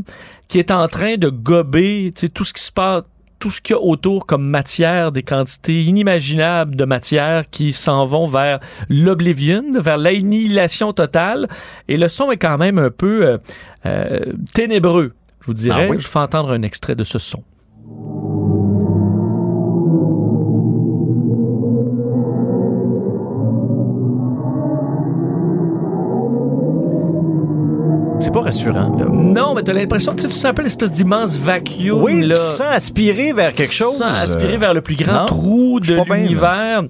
qui 0.47 0.57
est 0.57 0.71
en 0.71 0.87
train 0.87 1.17
de 1.17 1.29
gober 1.29 2.11
tout 2.33 2.43
ce 2.43 2.53
qui 2.53 2.63
se 2.63 2.71
passe 2.71 3.03
tout 3.39 3.49
ce 3.49 3.61
qu'il 3.61 3.75
y 3.75 3.79
a 3.79 3.81
autour 3.81 4.25
comme 4.25 4.47
matière, 4.47 5.11
des 5.11 5.23
quantités 5.23 5.81
inimaginables 5.81 6.75
de 6.75 6.85
matière 6.85 7.49
qui 7.49 7.73
s'en 7.73 8.05
vont 8.05 8.25
vers 8.25 8.59
l'oblivion, 8.89 9.63
vers 9.79 9.97
l'annihilation 9.97 10.93
totale. 10.93 11.47
Et 11.87 11.97
le 11.97 12.07
son 12.09 12.31
est 12.31 12.37
quand 12.37 12.57
même 12.57 12.77
un 12.77 12.91
peu 12.91 13.25
euh, 13.25 13.37
euh, 13.85 14.33
ténébreux, 14.53 15.13
je 15.41 15.45
vous 15.47 15.53
dirais. 15.53 15.85
Ah 15.87 15.91
oui? 15.91 15.97
Je 15.99 16.05
vous 16.05 16.11
fais 16.11 16.19
entendre 16.19 16.51
un 16.51 16.61
extrait 16.61 16.95
de 16.95 17.03
ce 17.03 17.17
son. 17.17 17.43
Rassurant, 28.49 28.95
là. 28.97 29.05
Non, 29.09 29.53
mais 29.53 29.63
tu 29.63 29.71
as 29.71 29.73
l'impression 29.73 30.11
que 30.13 30.17
tu 30.17 30.21
sais, 30.23 30.27
tu 30.29 30.33
sens 30.33 30.45
un 30.45 30.53
peu 30.53 30.63
l'espèce 30.63 30.91
d'immense 30.91 31.37
vacuum. 31.37 32.01
Oui, 32.03 32.25
là. 32.25 32.35
tu 32.35 32.45
te 32.45 32.49
sens 32.51 32.61
aspiré 32.61 33.33
vers 33.33 33.53
quelque 33.53 33.73
chose. 33.73 33.93
Tu 33.93 33.99
te 33.99 34.03
sens 34.03 34.17
aspiré 34.23 34.55
euh, 34.55 34.57
vers 34.57 34.73
le 34.73 34.81
plus 34.81 34.95
grand 34.95 35.21
non, 35.21 35.25
trou 35.25 35.79
de 35.79 36.13
l'univers. 36.13 36.83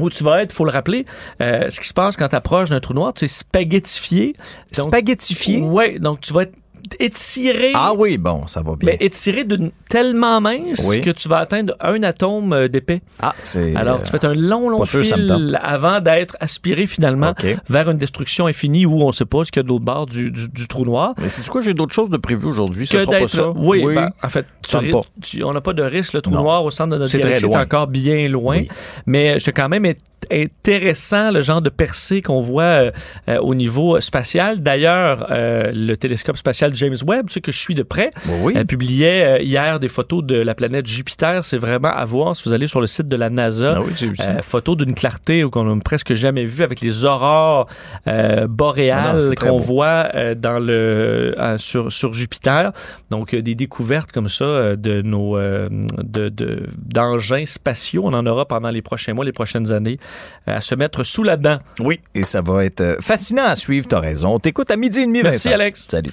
Où 0.00 0.08
tu 0.08 0.24
vas 0.24 0.42
être, 0.42 0.52
faut 0.52 0.64
le 0.64 0.70
rappeler, 0.70 1.04
euh, 1.42 1.68
ce 1.68 1.78
qui 1.78 1.86
se 1.86 1.92
passe 1.92 2.16
quand 2.16 2.28
tu 2.28 2.34
approches 2.34 2.70
d'un 2.70 2.80
trou 2.80 2.94
noir, 2.94 3.12
tu 3.12 3.26
es 3.26 3.28
spaghettifié. 3.28 4.34
Donc- 4.76 4.86
Spaghettifié? 4.88 5.60
Ouais, 5.60 5.98
donc 5.98 6.20
tu 6.20 6.32
vas 6.32 6.42
être 6.44 6.54
étiré. 6.98 7.72
Ah 7.74 7.92
oui, 7.96 8.18
bon, 8.18 8.46
ça 8.46 8.60
va 8.62 8.76
bien. 8.76 8.90
Mais 8.92 8.96
étiré 9.04 9.44
d'une 9.44 9.70
tellement 9.88 10.40
mince 10.40 10.84
Oui. 10.88 11.00
que 11.00 11.10
tu 11.10 11.28
vas 11.28 11.38
atteindre 11.38 11.74
un 11.80 12.02
atome 12.02 12.52
euh, 12.52 12.68
d'épais. 12.68 13.02
Ah, 13.20 13.34
c'est. 13.42 13.74
Alors, 13.76 13.96
euh, 14.00 14.02
tu 14.04 14.10
fais 14.10 14.24
un 14.24 14.34
long, 14.34 14.68
long 14.70 14.84
sûr, 14.84 15.04
fil 15.04 15.58
avant 15.62 16.00
d'être 16.00 16.36
aspiré 16.40 16.86
finalement 16.86 17.34
vers 17.68 17.90
une 17.90 17.96
destruction 17.98 18.46
infinie 18.46 18.86
où 18.86 19.02
on 19.02 19.08
ne 19.08 19.12
sait 19.12 19.24
pas 19.24 19.44
ce 19.44 19.52
qu'il 19.52 19.60
y 19.60 19.62
a 19.62 19.64
de 19.64 19.68
l'autre 19.68 19.84
bord 19.84 20.06
du, 20.06 20.30
du, 20.30 20.48
du 20.48 20.68
trou 20.68 20.84
noir. 20.84 21.14
Mais 21.20 21.28
c'est 21.28 21.46
quoi, 21.48 21.60
j'ai 21.60 21.74
d'autres 21.74 21.94
choses 21.94 22.10
de 22.10 22.16
prévues 22.16 22.48
aujourd'hui? 22.48 22.86
Ce 22.86 22.98
sera 22.98 23.18
pas 23.18 23.28
ça? 23.28 23.50
Oui, 23.56 23.84
ben, 23.84 24.10
en 24.22 24.28
fait, 24.28 24.46
tu 24.66 24.76
tu- 25.22 25.44
on 25.44 25.52
n'a 25.52 25.60
pas 25.60 25.72
de 25.72 25.82
risque. 25.82 26.12
Le 26.14 26.20
trou 26.22 26.32
Non. 26.32 26.42
noir 26.42 26.64
au 26.64 26.70
centre 26.70 26.90
de 26.94 26.98
notre 26.98 27.16
galaxie 27.18 27.44
est 27.44 27.56
encore 27.56 27.86
bien 27.86 28.28
loin. 28.28 28.58
Oui. 28.58 28.68
Mais 29.06 29.38
c'est 29.40 29.52
quand 29.52 29.68
même 29.68 29.84
int- 29.84 29.96
intéressant 30.30 31.30
le 31.30 31.40
genre 31.40 31.60
de 31.62 31.68
percée 31.70 32.22
qu'on 32.22 32.40
voit 32.40 32.62
euh, 32.64 32.90
euh, 33.28 33.38
au 33.40 33.54
niveau 33.54 34.00
spatial. 34.00 34.60
D'ailleurs, 34.62 35.26
euh, 35.30 35.70
le 35.74 35.96
télescope 35.96 36.36
spatial 36.36 36.71
James 36.74 36.96
Webb, 37.06 37.26
tu 37.28 37.34
sais, 37.34 37.40
que 37.40 37.52
je 37.52 37.58
suis 37.58 37.74
de 37.74 37.82
près, 37.82 38.10
Oui, 38.42 38.54
euh, 38.56 38.64
publiait 38.64 39.24
euh, 39.24 39.42
hier 39.42 39.78
des 39.80 39.88
photos 39.88 40.24
de 40.24 40.36
la 40.36 40.54
planète 40.54 40.86
Jupiter. 40.86 41.44
C'est 41.44 41.58
vraiment 41.58 41.90
à 41.90 42.04
voir 42.04 42.34
si 42.36 42.48
vous 42.48 42.54
allez 42.54 42.66
sur 42.66 42.80
le 42.80 42.86
site 42.86 43.08
de 43.08 43.16
la 43.16 43.30
NASA. 43.30 43.74
Ah 43.76 43.80
oui. 43.80 44.12
Euh, 44.20 44.42
photo 44.42 44.76
d'une 44.76 44.94
clarté 44.94 45.42
qu'on 45.50 45.64
n'a 45.64 45.80
presque 45.80 46.14
jamais 46.14 46.44
vue 46.44 46.62
avec 46.64 46.80
les 46.80 47.04
aurores 47.04 47.66
euh, 48.06 48.42
Ah 48.42 48.46
boréales 48.46 49.34
très 49.34 49.48
qu'on 49.48 49.56
voit 49.58 50.08
euh, 50.14 50.34
dans 50.34 50.58
le 50.58 51.32
sur, 51.58 51.92
sur 51.92 52.12
Jupiter. 52.12 52.72
Donc 53.10 53.34
des 53.34 53.54
découvertes 53.54 54.12
comme 54.12 54.28
ça 54.28 54.76
de 54.76 55.02
nos 55.02 55.36
de, 55.38 56.28
de- 56.28 56.66
d'engins 56.78 57.44
spatiaux. 57.46 58.02
On 58.04 58.12
en 58.14 58.26
aura 58.26 58.46
pendant 58.46 58.70
les 58.70 58.82
prochains 58.82 59.14
mois, 59.14 59.24
les 59.24 59.32
prochaines 59.32 59.72
années 59.72 59.98
à 60.46 60.60
se 60.60 60.74
mettre 60.74 61.02
sous 61.04 61.22
la 61.22 61.36
dent. 61.36 61.58
Oui, 61.80 62.00
et 62.14 62.24
ça 62.24 62.40
va 62.40 62.64
être 62.64 62.96
fascinant 63.00 63.44
à 63.44 63.56
suivre, 63.56 63.86
t'as 63.88 64.00
raison. 64.00 64.34
On 64.34 64.38
t'écoute 64.38 64.70
à 64.70 64.76
midi 64.76 65.00
et 65.00 65.06
demi, 65.06 65.22
Merci 65.22 65.48
Vincent. 65.48 65.54
Alex. 65.54 65.86
Salut. 65.88 66.10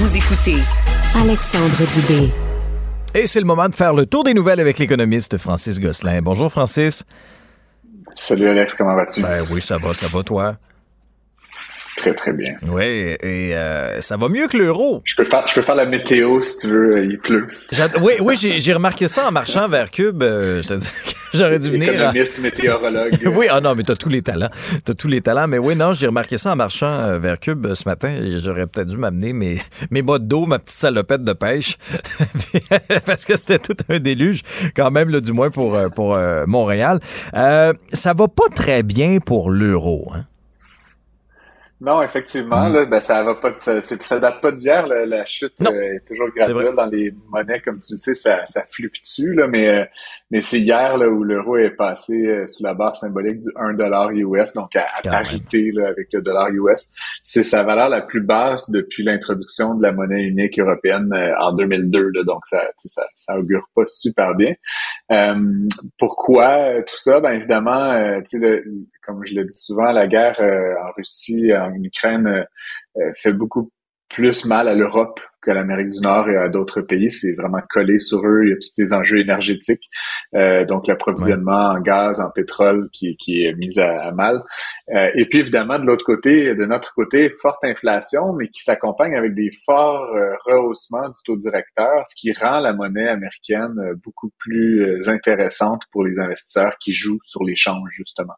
Vous 0.00 0.16
écoutez 0.16 0.54
Alexandre 1.20 1.76
Dubé. 1.92 2.30
Et 3.16 3.26
c'est 3.26 3.40
le 3.40 3.46
moment 3.46 3.68
de 3.68 3.74
faire 3.74 3.92
le 3.92 4.06
tour 4.06 4.22
des 4.22 4.32
nouvelles 4.32 4.60
avec 4.60 4.78
l'économiste 4.78 5.38
Francis 5.38 5.80
Gosselin. 5.80 6.22
Bonjour, 6.22 6.52
Francis. 6.52 7.02
Salut 8.14 8.48
Alex, 8.48 8.74
comment 8.74 8.94
vas-tu? 8.94 9.22
Ben 9.22 9.44
oui, 9.50 9.60
ça 9.60 9.76
va, 9.76 9.92
ça 9.94 10.06
va, 10.06 10.22
toi? 10.22 10.54
Très, 11.98 12.14
très 12.14 12.32
bien. 12.32 12.54
Oui, 12.62 12.84
et 12.84 13.56
euh, 13.56 14.00
ça 14.00 14.16
va 14.16 14.28
mieux 14.28 14.46
que 14.46 14.56
l'euro. 14.56 15.02
Je 15.04 15.16
peux 15.16 15.24
faire, 15.24 15.44
je 15.48 15.54
peux 15.54 15.62
faire 15.62 15.74
la 15.74 15.84
météo 15.84 16.40
si 16.40 16.58
tu 16.58 16.68
veux, 16.68 17.04
il 17.04 17.18
pleut. 17.18 17.48
Oui, 18.00 18.12
oui, 18.20 18.36
j'ai 18.36 18.72
remarqué 18.72 19.08
ça 19.08 19.26
en 19.26 19.32
marchant 19.32 19.68
vers 19.68 19.90
Cube. 19.90 20.22
Euh, 20.22 20.62
je 20.62 20.68
te 20.68 20.74
dis 20.74 20.90
j'aurais 21.34 21.58
dû 21.58 21.72
venir. 21.72 21.92
Économiste, 21.92 22.38
météorologue. 22.38 23.18
oui, 23.36 23.46
ah 23.50 23.60
non, 23.60 23.74
mais 23.74 23.82
t'as 23.82 23.96
tous 23.96 24.10
les 24.10 24.22
talents. 24.22 24.50
T'as 24.84 24.94
tous 24.94 25.08
les 25.08 25.20
talents. 25.20 25.48
Mais 25.48 25.58
oui, 25.58 25.74
non, 25.74 25.92
j'ai 25.92 26.06
remarqué 26.06 26.38
ça 26.38 26.52
en 26.52 26.56
marchant 26.56 26.86
euh, 26.86 27.18
vers 27.18 27.40
Cube 27.40 27.74
ce 27.74 27.88
matin. 27.88 28.16
J'aurais 28.36 28.68
peut-être 28.68 28.86
dû 28.86 28.96
m'amener 28.96 29.32
mes, 29.32 29.58
mes 29.90 30.02
bottes 30.02 30.28
d'eau, 30.28 30.46
ma 30.46 30.60
petite 30.60 30.78
salopette 30.78 31.24
de 31.24 31.32
pêche. 31.32 31.78
Parce 33.06 33.24
que 33.24 33.36
c'était 33.36 33.58
tout 33.58 33.76
un 33.88 33.98
déluge, 33.98 34.42
quand 34.76 34.92
même, 34.92 35.10
là, 35.10 35.20
du 35.20 35.32
moins 35.32 35.50
pour, 35.50 35.76
pour 35.96 36.16
Montréal. 36.46 37.00
ça 37.34 38.12
va 38.14 38.28
pas 38.28 38.48
très 38.54 38.84
bien 38.84 39.18
pour 39.18 39.50
l'euro, 39.50 40.12
hein? 40.14 40.27
Non, 41.80 42.02
effectivement, 42.02 42.68
mm. 42.68 42.72
là, 42.72 42.84
ben, 42.86 42.98
ça 42.98 43.22
va 43.22 43.36
pas, 43.36 43.54
ça, 43.58 43.80
ça 43.80 44.18
date 44.18 44.40
pas 44.40 44.50
d'hier. 44.50 44.88
La 44.88 45.24
chute 45.24 45.54
euh, 45.62 45.94
est 45.94 46.04
toujours 46.08 46.28
graduelle 46.34 46.74
dans 46.74 46.86
les 46.86 47.14
monnaies, 47.28 47.60
comme 47.60 47.78
tu 47.78 47.92
le 47.92 47.98
sais, 47.98 48.16
ça, 48.16 48.44
ça 48.46 48.64
fluctue 48.68 49.34
là, 49.34 49.46
mais 49.46 49.68
euh, 49.68 49.84
mais 50.32 50.40
c'est 50.40 50.58
hier 50.58 50.98
là 50.98 51.08
où 51.08 51.22
l'euro 51.22 51.56
est 51.56 51.70
passé 51.70 52.14
euh, 52.14 52.48
sous 52.48 52.64
la 52.64 52.74
barre 52.74 52.96
symbolique 52.96 53.38
du 53.38 53.48
1 53.54 53.74
dollar 53.74 54.10
US, 54.10 54.54
donc 54.54 54.74
à, 54.74 54.86
parité 55.04 55.70
là, 55.72 55.88
avec 55.88 56.08
le 56.12 56.20
dollar 56.20 56.48
US. 56.50 56.88
C'est 57.22 57.44
sa 57.44 57.62
valeur 57.62 57.88
la 57.88 58.00
plus 58.00 58.22
basse 58.22 58.70
depuis 58.70 59.04
l'introduction 59.04 59.76
de 59.76 59.82
la 59.84 59.92
monnaie 59.92 60.24
unique 60.24 60.58
européenne 60.58 61.12
en 61.38 61.52
2002. 61.52 62.10
Là, 62.12 62.24
donc 62.24 62.40
ça, 62.46 62.60
ça, 62.86 63.06
ça 63.14 63.38
augure 63.38 63.68
pas 63.76 63.84
super 63.86 64.34
bien. 64.34 64.54
pourquoi 65.96 66.82
tout 66.82 66.98
ça? 66.98 67.20
Ben 67.20 67.30
évidemment, 67.30 68.20
tu 68.28 68.40
sais, 68.40 68.62
comme 69.06 69.24
je 69.24 69.34
le 69.34 69.44
dis 69.44 69.58
souvent, 69.58 69.92
la 69.92 70.08
guerre 70.08 70.40
en 70.40 70.90
Russie, 70.96 71.52
en 71.56 71.67
Ukraine, 71.76 72.44
fait 73.16 73.32
beaucoup 73.32 73.70
plus 74.08 74.46
mal 74.46 74.68
à 74.68 74.74
l'Europe 74.74 75.20
qu'à 75.44 75.54
l'Amérique 75.54 75.90
du 75.90 76.00
Nord 76.00 76.28
et 76.28 76.36
à 76.36 76.48
d'autres 76.48 76.80
pays. 76.80 77.10
C'est 77.10 77.34
vraiment 77.34 77.60
collé 77.70 77.98
sur 77.98 78.26
eux. 78.26 78.42
Il 78.44 78.50
y 78.50 78.52
a 78.52 78.56
tous 78.56 78.72
les 78.78 78.92
enjeux 78.92 79.18
énergétiques, 79.18 79.88
euh, 80.34 80.64
donc 80.64 80.86
l'approvisionnement 80.86 81.70
en 81.70 81.80
gaz, 81.80 82.20
en 82.20 82.30
pétrole 82.30 82.88
qui, 82.92 83.16
est 83.28 83.54
mis 83.54 83.78
à, 83.78 84.10
mal. 84.12 84.42
Euh, 84.88 85.08
et 85.14 85.26
puis 85.26 85.40
évidemment, 85.40 85.78
de 85.78 85.86
l'autre 85.86 86.04
côté, 86.04 86.54
de 86.54 86.64
notre 86.64 86.92
côté, 86.94 87.30
forte 87.40 87.64
inflation, 87.64 88.32
mais 88.32 88.48
qui 88.48 88.62
s'accompagne 88.62 89.14
avec 89.14 89.34
des 89.34 89.50
forts 89.64 90.14
euh, 90.16 90.34
rehaussements 90.46 91.08
du 91.08 91.18
taux 91.24 91.36
directeur, 91.36 92.06
ce 92.06 92.14
qui 92.16 92.32
rend 92.32 92.60
la 92.60 92.72
monnaie 92.72 93.08
américaine 93.08 93.78
euh, 93.78 93.94
beaucoup 94.02 94.30
plus 94.38 94.82
euh, 94.82 95.08
intéressante 95.08 95.82
pour 95.92 96.04
les 96.04 96.18
investisseurs 96.18 96.76
qui 96.80 96.92
jouent 96.92 97.20
sur 97.24 97.44
l'échange, 97.44 97.90
justement. 97.92 98.34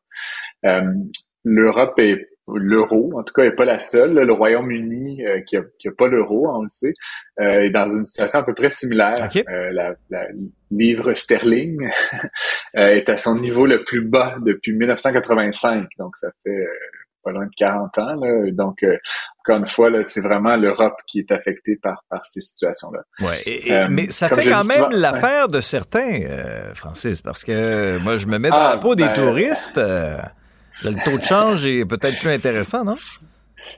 L'Europe 1.43 1.99
est 1.99 2.29
l'euro, 2.57 3.13
en 3.19 3.23
tout 3.23 3.33
cas, 3.33 3.43
n'est 3.43 3.55
pas 3.55 3.65
la 3.65 3.79
seule. 3.79 4.15
Le 4.15 4.33
Royaume-Uni, 4.33 5.25
euh, 5.27 5.41
qui, 5.41 5.57
a, 5.57 5.63
pas 5.97 6.09
l'euro, 6.09 6.49
on 6.49 6.63
le 6.63 6.69
sait, 6.69 6.95
euh, 7.41 7.63
est 7.63 7.71
dans 7.71 7.89
une 7.89 8.05
situation 8.05 8.41
à 8.41 8.43
peu 8.43 8.55
près 8.55 8.71
similaire. 8.71 9.29
Euh, 9.49 9.71
la, 9.73 10.27
livre 10.71 11.15
sterling 11.15 11.91
est 12.75 13.09
à 13.09 13.19
son 13.19 13.41
niveau 13.41 13.67
le 13.67 13.83
plus 13.83 14.03
bas 14.03 14.37
depuis 14.41 14.73
1985, 14.73 15.89
donc 15.99 16.17
ça 16.17 16.29
fait 16.45 16.65
pas 17.25 17.33
loin 17.33 17.47
de 17.47 17.55
40 17.57 17.99
ans. 17.99 18.21
Donc, 18.53 18.85
encore 19.41 19.57
une 19.57 19.67
fois, 19.67 19.91
c'est 20.05 20.21
vraiment 20.21 20.57
l'Europe 20.57 20.95
qui 21.09 21.19
est 21.19 21.33
affectée 21.33 21.77
par, 21.83 22.05
par 22.09 22.25
ces 22.25 22.41
situations-là. 22.41 23.03
Ouais, 23.21 23.89
mais 23.91 24.11
ça 24.11 24.29
fait 24.29 24.49
quand 24.49 24.65
même 24.65 24.93
l'affaire 24.93 25.49
de 25.49 25.61
certains, 25.61 26.21
Francis, 26.75 27.21
parce 27.21 27.43
que 27.43 27.99
moi, 27.99 28.15
je 28.15 28.27
me 28.29 28.39
mets 28.39 28.51
dans 28.51 28.57
ah, 28.57 28.75
la 28.75 28.79
peau 28.79 28.95
des 28.95 29.03
ben, 29.03 29.13
touristes. 29.13 29.81
Le 30.83 31.05
taux 31.05 31.19
de 31.19 31.23
change 31.23 31.67
est 31.67 31.85
peut-être 31.85 32.19
plus 32.19 32.31
intéressant, 32.31 32.85
non? 32.85 32.97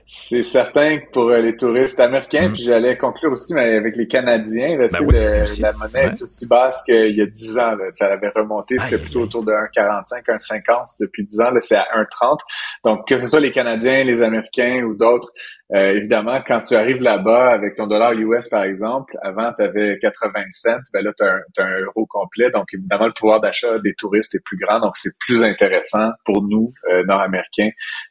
C'est 0.07 0.43
certain 0.43 0.99
que 0.99 1.11
pour 1.11 1.29
euh, 1.29 1.41
les 1.41 1.57
touristes 1.57 2.01
américains, 2.01 2.49
mm. 2.49 2.53
puis 2.53 2.63
j'allais 2.65 2.97
conclure 2.97 3.33
aussi 3.33 3.55
mais 3.55 3.77
avec 3.77 3.97
les 3.97 4.07
Canadiens, 4.07 4.77
là, 4.77 4.89
ben 4.89 5.45
la 5.61 5.73
monnaie 5.73 6.05
est 6.05 6.23
aussi 6.23 6.47
basse 6.47 6.83
qu'il 6.83 7.17
y 7.17 7.23
a 7.23 7.27
10 7.27 7.59
ans. 7.59 7.77
Ça 7.93 8.07
avait 8.07 8.29
remonté, 8.29 8.79
c'était 8.79 8.99
plutôt 8.99 9.23
autour 9.23 9.45
de 9.45 9.53
1,45, 9.53 10.25
1,50 10.25 10.87
depuis 11.01 11.25
10 11.25 11.41
ans. 11.41 11.51
Là, 11.51 11.61
c'est 11.61 11.77
à 11.77 11.87
1,30. 11.97 12.39
Donc, 12.85 13.09
que 13.09 13.19
ce 13.19 13.29
soit 13.29 13.41
les 13.41 13.53
Canadiens, 13.53 14.05
les 14.05 14.23
Américains 14.23 14.83
ou 14.83 14.95
d'autres, 14.95 15.31
euh, 15.75 15.93
évidemment, 15.93 16.41
quand 16.47 16.61
tu 16.61 16.75
arrives 16.75 17.03
là-bas 17.03 17.51
avec 17.51 17.77
ton 17.77 17.87
dollar 17.87 18.13
US, 18.13 18.49
par 18.49 18.65
exemple, 18.65 19.17
avant, 19.23 19.53
tu 19.55 19.63
avais 19.63 19.99
80 20.01 20.45
cents, 20.51 20.77
ben 20.93 21.03
là, 21.03 21.13
tu 21.17 21.25
as, 21.25 21.65
un 21.65 21.81
euro 21.81 22.07
complet. 22.07 22.51
Donc, 22.51 22.67
évidemment, 22.73 23.07
le 23.07 23.13
pouvoir 23.13 23.41
d'achat 23.41 23.79
des 23.79 23.95
touristes 23.95 24.35
est 24.35 24.45
plus 24.45 24.59
grand. 24.59 24.81
Donc, 24.81 24.97
c'est 24.97 25.17
plus 25.19 25.43
intéressant 25.43 26.11
pour 26.25 26.43
nous, 26.43 26.75
euh, 26.91 27.05
Nord-Américains, 27.05 27.71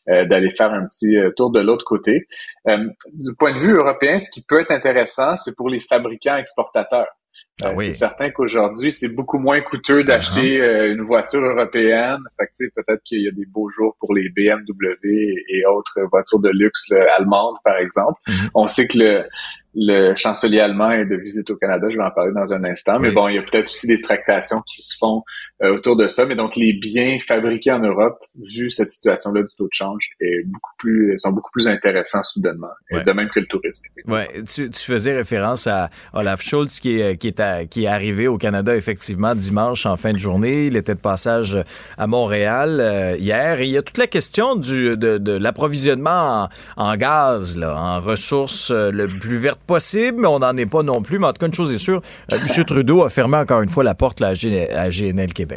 euh, 0.09 0.25
d'aller 0.25 0.49
faire 0.49 0.71
un 0.71 0.85
petit 0.85 1.15
tour 1.35 1.51
de 1.51 1.61
l'autre 1.61 1.85
côté. 1.85 2.27
du 2.65 3.35
point 3.37 3.53
de 3.53 3.59
vue 3.59 3.75
européen, 3.75 4.17
ce 4.19 4.29
qui 4.29 4.43
peut 4.43 4.61
être 4.61 4.71
intéressant, 4.71 5.35
c'est 5.37 5.55
pour 5.55 5.69
les 5.69 5.79
fabricans 5.79 6.37
exportateurs. 6.37 7.07
Ah 7.63 7.69
euh, 7.69 7.75
c'est 7.77 7.91
certain 7.91 8.29
qu'aujourd'hui, 8.31 8.91
c'est 8.91 9.15
beaucoup 9.15 9.37
moins 9.37 9.61
coûteux 9.61 10.03
d'acheter 10.03 10.59
uh-huh. 10.59 10.61
euh, 10.61 10.93
une 10.93 11.01
voiture 11.01 11.41
européenne. 11.41 12.19
Fait 12.39 12.69
peut-être 12.75 13.01
qu'il 13.03 13.21
y 13.21 13.27
a 13.27 13.31
des 13.31 13.45
beaux 13.45 13.69
jours 13.69 13.95
pour 13.99 14.13
les 14.13 14.29
BMW 14.29 15.35
et 15.47 15.65
autres 15.65 15.99
voitures 16.11 16.39
de 16.39 16.49
luxe 16.49 16.91
allemandes, 17.17 17.57
par 17.63 17.77
exemple. 17.77 18.19
Mm-hmm. 18.27 18.49
On 18.55 18.67
sait 18.67 18.87
que 18.87 18.97
le, 18.97 19.23
le 19.73 20.15
chancelier 20.15 20.59
allemand 20.59 20.91
est 20.91 21.05
de 21.05 21.15
visite 21.15 21.49
au 21.49 21.55
Canada. 21.55 21.87
Je 21.89 21.97
vais 21.97 22.03
en 22.03 22.11
parler 22.11 22.33
dans 22.33 22.51
un 22.51 22.63
instant. 22.63 22.99
Mais 22.99 23.11
bon, 23.11 23.27
il 23.27 23.35
y 23.35 23.39
a 23.39 23.43
peut-être 23.43 23.69
aussi 23.69 23.87
des 23.87 24.01
tractations 24.01 24.61
qui 24.61 24.81
se 24.81 24.97
font 24.97 25.23
euh, 25.63 25.75
autour 25.75 25.95
de 25.95 26.07
ça. 26.07 26.25
Mais 26.25 26.35
donc, 26.35 26.55
les 26.55 26.73
biens 26.73 27.17
fabriqués 27.19 27.71
en 27.71 27.79
Europe, 27.79 28.19
vu 28.35 28.69
cette 28.69 28.91
situation-là 28.91 29.43
du 29.43 29.55
taux 29.55 29.67
de 29.67 29.73
change, 29.73 30.09
est 30.19 30.43
beaucoup 30.45 30.71
plus, 30.77 31.15
sont 31.19 31.31
beaucoup 31.31 31.51
plus 31.51 31.67
intéressants 31.67 32.23
soudainement. 32.23 32.71
De 32.91 33.11
même 33.11 33.29
que 33.29 33.39
le 33.39 33.47
tourisme. 33.47 33.83
Ouais. 34.07 34.29
Tu, 34.43 34.69
tu, 34.69 34.79
faisais 34.83 35.15
référence 35.15 35.67
à 35.67 35.89
Olaf 36.13 36.41
Schultz 36.41 36.79
qui 36.79 36.99
est, 36.99 37.17
qui, 37.17 37.27
est 37.27 37.67
qui 37.69 37.85
est 37.85 37.87
arrivé 37.87 38.27
au 38.27 38.37
Canada 38.37 38.75
effectivement 38.75 39.35
dimanche 39.35 39.85
en 39.85 39.97
fin 39.97 40.13
de 40.13 40.17
journée. 40.17 40.67
Il 40.67 40.77
était 40.77 40.95
de 40.95 40.99
passage 40.99 41.57
à 41.97 42.07
Montréal 42.07 42.79
euh, 42.79 43.15
hier. 43.17 43.59
Et 43.61 43.65
il 43.65 43.71
y 43.71 43.77
a 43.77 43.81
toute 43.81 43.97
la 43.97 44.07
question 44.07 44.55
du, 44.55 44.97
de, 44.97 45.17
de 45.17 45.31
l'approvisionnement 45.31 46.49
en, 46.77 46.89
en, 46.91 46.95
gaz, 46.95 47.57
là, 47.57 47.75
en 47.75 47.99
ressources 47.99 48.71
euh, 48.71 48.91
le 48.91 49.07
plus 49.07 49.37
vertes 49.37 49.61
possible, 49.65 50.19
mais 50.21 50.27
on 50.27 50.39
n'en 50.39 50.55
est 50.57 50.65
pas 50.65 50.83
non 50.83 51.01
plus. 51.01 51.19
Mais 51.19 51.27
en 51.27 51.33
tout 51.33 51.39
cas, 51.39 51.47
une 51.47 51.53
chose 51.53 51.73
est 51.73 51.77
sûre, 51.77 52.01
euh, 52.31 52.37
M. 52.37 52.65
Trudeau 52.65 53.03
a 53.03 53.09
fermé 53.09 53.37
encore 53.37 53.61
une 53.61 53.69
fois 53.69 53.83
la 53.83 53.95
porte 53.95 54.21
à, 54.21 54.33
GNL 54.33 55.33
Québec. 55.33 55.50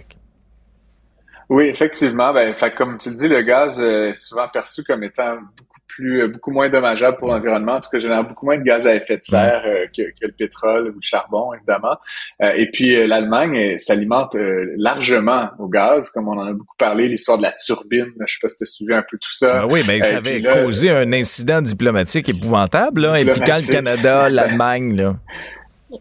Oui, 1.49 1.66
effectivement. 1.66 2.33
Ben, 2.33 2.55
comme 2.77 2.99
tu 2.99 3.11
le 3.11 3.15
dis, 3.15 3.29
le 3.29 3.43
gaz 3.43 3.81
est 3.81 4.15
souvent 4.15 4.49
perçu 4.49 4.83
comme 4.83 5.03
étant 5.05 5.37
beaucoup 5.37 5.81
plus, 5.89 6.23
euh, 6.23 6.29
beaucoup 6.29 6.51
moins 6.51 6.69
dommageable 6.69 7.19
pour 7.19 7.29
l'environnement. 7.29 7.75
En 7.75 7.81
tout 7.81 7.91
cas, 7.91 7.99
génère 7.99 8.25
beaucoup 8.25 8.47
moins 8.47 8.59
de 8.59 8.62
gaz 8.62 8.87
à 8.87 8.95
effet 8.95 9.19
de 9.19 9.25
serre 9.25 9.62
euh, 9.66 9.87
que, 9.97 10.03
le 10.21 10.33
pétrole 10.33 10.89
ou 10.89 10.95
le 10.95 11.03
charbon, 11.03 11.53
évidemment. 11.55 11.97
Euh, 12.43 12.53
et 12.57 12.71
puis, 12.71 13.07
l'Allemagne 13.07 13.79
s'alimente 13.79 14.37
largement 14.77 15.51
au 15.59 15.69
gaz, 15.69 16.11
comme 16.11 16.29
on 16.29 16.39
en 16.39 16.47
a 16.47 16.53
beaucoup 16.53 16.77
parlé, 16.79 17.09
l'histoire 17.09 17.39
de 17.39 17.43
la 17.43 17.53
turbine. 17.53 18.07
Je 18.27 18.33
sais 18.33 18.39
pas 18.41 18.49
si 18.49 18.57
tu 18.57 18.65
as 18.65 18.66
suivi 18.66 18.95
un 18.95 19.05
peu 19.09 19.19
tout 19.19 19.35
ça. 19.35 19.61
Ben 19.61 19.69
oui, 19.71 19.83
mais 19.87 20.01
ça 20.01 20.16
avait 20.16 20.43
causé 20.43 20.91
un 20.91 21.12
incident 21.12 21.61
diplomatique 21.62 22.29
épouvantable, 22.29 23.03
là, 23.03 23.15
impliquant 23.15 23.57
le 23.57 23.73
Canada, 23.73 24.29
l'Allemagne, 24.31 24.97
là. 24.97 25.16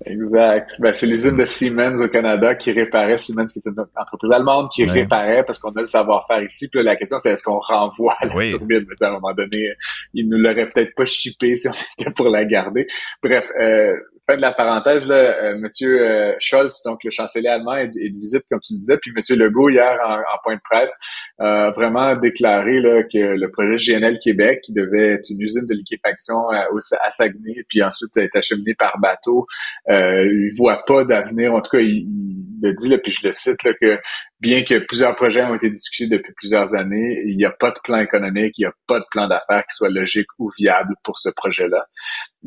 Exact. 0.05 0.75
Ben, 0.79 0.91
c'est 0.91 1.07
l'usine 1.07 1.37
de 1.37 1.45
Siemens 1.45 2.01
au 2.01 2.07
Canada 2.07 2.55
qui 2.55 2.71
réparait, 2.71 3.17
Siemens 3.17 3.45
qui 3.45 3.59
est 3.59 3.69
une 3.69 3.75
entreprise 3.95 4.31
allemande 4.31 4.69
qui 4.73 4.85
réparait 4.85 5.43
parce 5.43 5.59
qu'on 5.59 5.71
a 5.71 5.81
le 5.81 5.87
savoir-faire 5.87 6.41
ici. 6.43 6.67
Puis 6.69 6.83
la 6.83 6.95
question 6.95 7.17
c'est 7.19 7.31
est-ce 7.31 7.43
qu'on 7.43 7.59
renvoie 7.59 8.15
la 8.21 8.45
turbine? 8.45 8.85
à 9.01 9.07
un 9.07 9.11
moment 9.11 9.33
donné, 9.33 9.73
ils 10.13 10.27
nous 10.27 10.37
l'auraient 10.37 10.69
peut-être 10.69 10.95
pas 10.95 11.05
chippé 11.05 11.55
si 11.55 11.67
on 11.67 11.71
était 11.99 12.11
pour 12.11 12.29
la 12.29 12.45
garder. 12.45 12.87
Bref, 13.21 13.51
euh, 13.59 13.93
fin 14.25 14.35
de 14.35 14.41
la 14.41 14.51
parenthèse, 14.51 15.07
là, 15.07 15.15
euh, 15.15 15.57
Monsieur 15.57 16.01
euh, 16.01 16.33
Scholz, 16.39 16.81
donc 16.85 17.03
le 17.03 17.11
chancelier 17.11 17.47
allemand, 17.47 17.75
est, 17.75 17.87
de 17.87 18.17
visite, 18.17 18.43
comme 18.49 18.59
tu 18.61 18.73
disais, 18.75 18.97
puis 18.97 19.11
Monsieur 19.15 19.35
Legault, 19.35 19.69
hier, 19.69 19.97
en, 20.05 20.37
point 20.43 20.55
de 20.55 20.61
presse, 20.61 20.95
a 21.39 21.71
vraiment 21.71 22.13
déclaré 22.15 22.79
là, 22.79 23.03
que 23.03 23.17
le 23.17 23.51
projet 23.51 23.75
GNL 23.75 24.19
Québec, 24.19 24.61
qui 24.63 24.73
devait 24.73 25.13
être 25.13 25.29
une 25.29 25.41
usine 25.41 25.65
de 25.65 25.73
liquéfaction 25.73 26.49
à, 26.49 26.67
à 27.03 27.11
Saguenay, 27.11 27.63
puis 27.67 27.83
ensuite 27.83 28.15
être 28.17 28.35
acheminé 28.35 28.73
par 28.75 28.99
bateau, 28.99 29.45
euh, 29.89 30.25
il 30.25 30.51
voit 30.57 30.83
pas 30.85 31.03
d'avenir. 31.03 31.53
En 31.53 31.61
tout 31.61 31.77
cas, 31.77 31.81
il, 31.83 32.07
il 32.07 32.52
le 32.63 32.73
dit, 32.73 32.89
là, 32.89 32.97
puis 32.97 33.11
je 33.11 33.27
le 33.27 33.33
cite, 33.33 33.63
là, 33.63 33.73
que 33.79 33.99
bien 34.39 34.63
que 34.63 34.79
plusieurs 34.79 35.15
projets 35.15 35.43
ont 35.43 35.53
été 35.53 35.69
discutés 35.69 36.07
depuis 36.07 36.33
plusieurs 36.33 36.75
années, 36.75 37.21
il 37.25 37.37
n'y 37.37 37.45
a 37.45 37.51
pas 37.51 37.71
de 37.71 37.79
plan 37.83 37.99
économique, 37.99 38.57
il 38.57 38.61
n'y 38.61 38.67
a 38.67 38.73
pas 38.87 38.99
de 38.99 39.05
plan 39.11 39.27
d'affaires 39.27 39.63
qui 39.69 39.75
soit 39.75 39.89
logique 39.89 40.27
ou 40.39 40.49
viable 40.57 40.95
pour 41.03 41.19
ce 41.19 41.29
projet-là. 41.29 41.85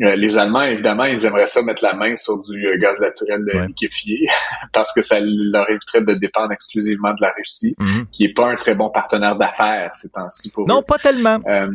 Euh, 0.03 0.17
les 0.17 0.37
Allemands, 0.37 0.63
évidemment, 0.63 1.05
ils 1.05 1.25
aimeraient 1.25 1.47
ça 1.47 1.63
mettre 1.63 1.85
la 1.85 1.95
main 1.95 2.17
sur 2.17 2.43
du 2.43 2.67
euh, 2.67 2.79
gaz 2.79 2.99
naturel 3.01 3.43
liquéfié 3.67 4.27
parce 4.73 4.93
que 4.93 5.03
ça 5.03 5.19
leur 5.21 5.69
éviterait 5.71 6.03
de 6.03 6.15
dépendre 6.15 6.53
exclusivement 6.53 7.13
de 7.13 7.21
la 7.21 7.33
Russie, 7.37 7.75
mhm. 7.79 8.07
qui 8.11 8.25
est 8.25 8.35
pas 8.35 8.49
un 8.49 8.57
très 8.57 8.75
bon 8.75 8.91
partenaire 8.91 9.37
d'affaires 9.37 9.95
ces 9.95 10.11
temps-ci 10.11 10.51
pour 10.51 10.67
Non, 10.67 10.83
pas 10.83 10.99
tellement. 10.99 11.39
Euh, 11.47 11.71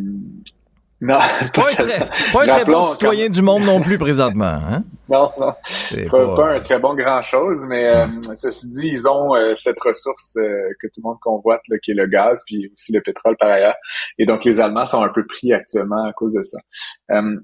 Non, 1.01 1.17
pas, 1.55 1.63
un 1.63 1.73
très, 1.73 1.99
pas 2.31 2.43
un 2.43 2.47
très 2.47 2.65
bon 2.65 2.81
citoyen 2.83 3.27
du 3.27 3.41
monde 3.41 3.63
non 3.63 3.81
plus 3.81 3.97
présentement. 3.97 4.45
Hein? 4.45 4.83
Non, 5.09 5.29
non. 5.37 5.51
Pas, 6.09 6.35
pas, 6.37 6.53
un 6.53 6.59
très 6.61 6.79
bon 6.79 6.95
grand-chose, 6.95 7.65
mais 7.67 7.85
euh, 7.85 8.05
ceci 8.33 8.69
dit, 8.69 8.87
ils 8.87 9.09
ont 9.09 9.35
euh, 9.35 9.55
cette 9.57 9.77
ressource 9.81 10.37
euh, 10.37 10.69
que 10.79 10.87
tout 10.87 11.01
le 11.03 11.09
monde 11.09 11.17
convoite, 11.19 11.59
là, 11.67 11.77
qui 11.79 11.91
est 11.91 11.95
le 11.95 12.07
gaz, 12.07 12.41
puis 12.45 12.71
aussi 12.73 12.93
le 12.93 13.01
pétrole 13.01 13.35
par 13.37 13.49
ailleurs. 13.49 13.75
Et 14.17 14.25
donc, 14.25 14.45
les 14.45 14.61
Allemands 14.61 14.85
sont 14.85 15.03
un 15.03 15.09
peu 15.09 15.25
pris 15.27 15.51
actuellement 15.51 16.05
à 16.05 16.13
cause 16.13 16.33
de 16.33 16.43
ça. 16.43 16.59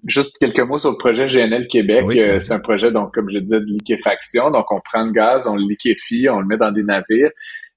juste 0.05 0.37
quelques 0.39 0.61
mots 0.61 0.77
sur 0.77 0.91
le 0.91 0.97
projet 0.97 1.25
GNL 1.25 1.67
Québec. 1.67 2.05
c'est 2.39 2.53
un 2.53 2.59
projet, 2.59 2.89
donc, 2.89 3.13
comme 3.13 3.27
je 3.27 3.39
disais, 3.39 3.59
de 3.59 3.65
liquéfaction. 3.65 4.49
Donc, 4.49 4.71
on 4.71 4.79
prend 4.79 5.03
le 5.03 5.11
gaz, 5.11 5.45
on 5.45 5.55
le 5.55 5.67
liquéfie, 5.67 6.29
on 6.29 6.39
le 6.39 6.47
met 6.47 6.57
dans 6.57 6.71
des 6.71 6.83
navires 6.83 7.31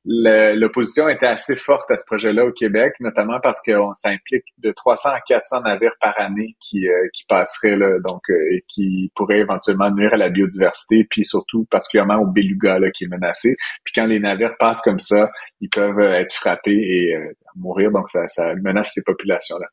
l'opposition 0.05 1.09
était 1.09 1.27
assez 1.27 1.57
forte 1.57 1.91
à 1.91 1.97
ce 1.97 2.05
projet-là 2.07 2.47
au 2.47 2.53
Québec, 2.53 2.95
notamment 3.01 3.39
parce 3.43 3.61
qu'on 3.61 3.93
s'implique 3.93 4.45
de 4.59 4.73
300 4.73 5.11
à 5.11 5.21
400 5.21 5.63
navires 5.63 5.95
par 6.01 6.19
année 6.19 6.57
qui, 6.61 6.89
euh, 6.89 7.09
qui 7.13 7.25
passeraient 7.25 7.77
là, 7.77 7.99
donc 8.03 8.23
euh, 8.31 8.55
et 8.55 8.65
qui 8.67 9.13
pourraient 9.15 9.41
éventuellement 9.41 9.91
nuire 9.91 10.15
à 10.15 10.17
la 10.17 10.31
biodiversité, 10.31 11.07
puis 11.09 11.25
surtout 11.25 11.67
particulièrement 11.67 12.17
au 12.17 12.27
beluga 12.27 12.79
là, 12.79 12.91
qui 12.91 13.05
est 13.05 13.09
menacé. 13.09 13.57
Puis 13.85 13.93
quand 13.95 14.07
les 14.07 14.21
navires 14.21 14.57
passent 14.59 14.81
comme 14.81 15.01
ça, 15.01 15.31
ils 15.61 15.69
peuvent 15.69 15.99
euh, 15.99 16.19
être 16.19 16.33
frappés 16.33 16.71
et 16.71 17.15
mourir, 17.57 17.91
donc 17.91 18.09
ça, 18.09 18.27
ça 18.29 18.55
menace 18.55 18.93
ces 18.95 19.03
populations-là. 19.03 19.67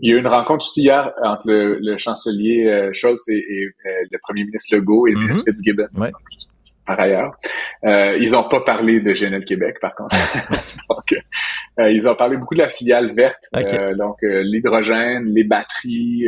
il 0.00 0.10
y 0.10 0.12
a 0.12 0.16
eu 0.16 0.18
une 0.18 0.28
rencontre 0.28 0.64
aussi 0.64 0.82
hier 0.82 1.12
entre 1.24 1.46
le, 1.48 1.98
chancelier 1.98 2.90
Scholz 2.92 3.28
et, 3.28 3.66
le 3.84 4.18
premier 4.22 4.44
ministre 4.44 4.76
Legault 4.76 5.08
et 5.08 5.10
le 5.10 5.16
mm-hmm. 5.16 5.22
ministre 5.22 5.50
Fitzgibbon 5.50 5.88
par 6.96 7.04
ailleurs. 7.04 7.32
Euh, 7.84 8.18
ils 8.20 8.32
n'ont 8.32 8.44
pas 8.44 8.60
parlé 8.60 9.00
de 9.00 9.12
GNL 9.12 9.44
Québec, 9.44 9.76
par 9.80 9.94
contre. 9.94 10.16
donc, 10.88 11.22
euh, 11.78 11.90
ils 11.90 12.08
ont 12.08 12.14
parlé 12.14 12.36
beaucoup 12.36 12.54
de 12.54 12.60
la 12.60 12.68
filiale 12.68 13.14
verte, 13.14 13.44
euh, 13.54 13.94
donc 13.94 14.16
l'hydrogène, 14.22 15.24
les 15.26 15.44
batteries, 15.44 16.24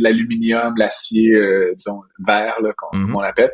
l'aluminium, 0.00 0.74
l'acier, 0.76 1.32
disons 1.76 2.00
vert, 2.26 2.56
comme 2.76 3.00
mhm. 3.00 3.16
on 3.16 3.20
l'appelle. 3.20 3.52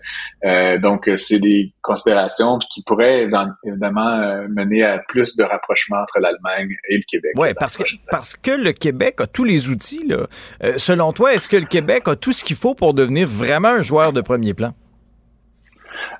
donc, 0.80 1.10
c'est 1.16 1.38
des 1.38 1.72
considérations 1.82 2.58
qui 2.70 2.82
pourraient 2.82 3.28
évidemment 3.64 4.46
mener 4.48 4.82
à 4.82 4.98
plus 5.08 5.36
de 5.36 5.44
rapprochement 5.44 5.98
entre 5.98 6.20
l'Allemagne 6.20 6.74
et 6.88 6.96
le 6.96 7.02
Québec. 7.06 7.32
Oui, 7.36 7.48
parce 7.58 7.76
que, 7.76 7.84
parce 8.10 8.34
que 8.34 8.50
le 8.50 8.72
Québec 8.72 9.20
a 9.20 9.26
tous 9.26 9.44
les 9.44 9.68
outils. 9.68 10.06
Là. 10.06 10.26
selon 10.78 11.12
toi, 11.12 11.34
est-ce 11.34 11.48
que 11.48 11.56
le 11.56 11.66
Québec 11.66 12.04
a 12.06 12.16
tout 12.16 12.32
ce 12.32 12.42
qu'il 12.42 12.56
faut 12.56 12.74
pour 12.74 12.94
devenir 12.94 13.28
vraiment 13.28 13.68
un 13.68 13.82
joueur 13.82 14.12
de 14.12 14.22
premier 14.22 14.54
plan? 14.54 14.72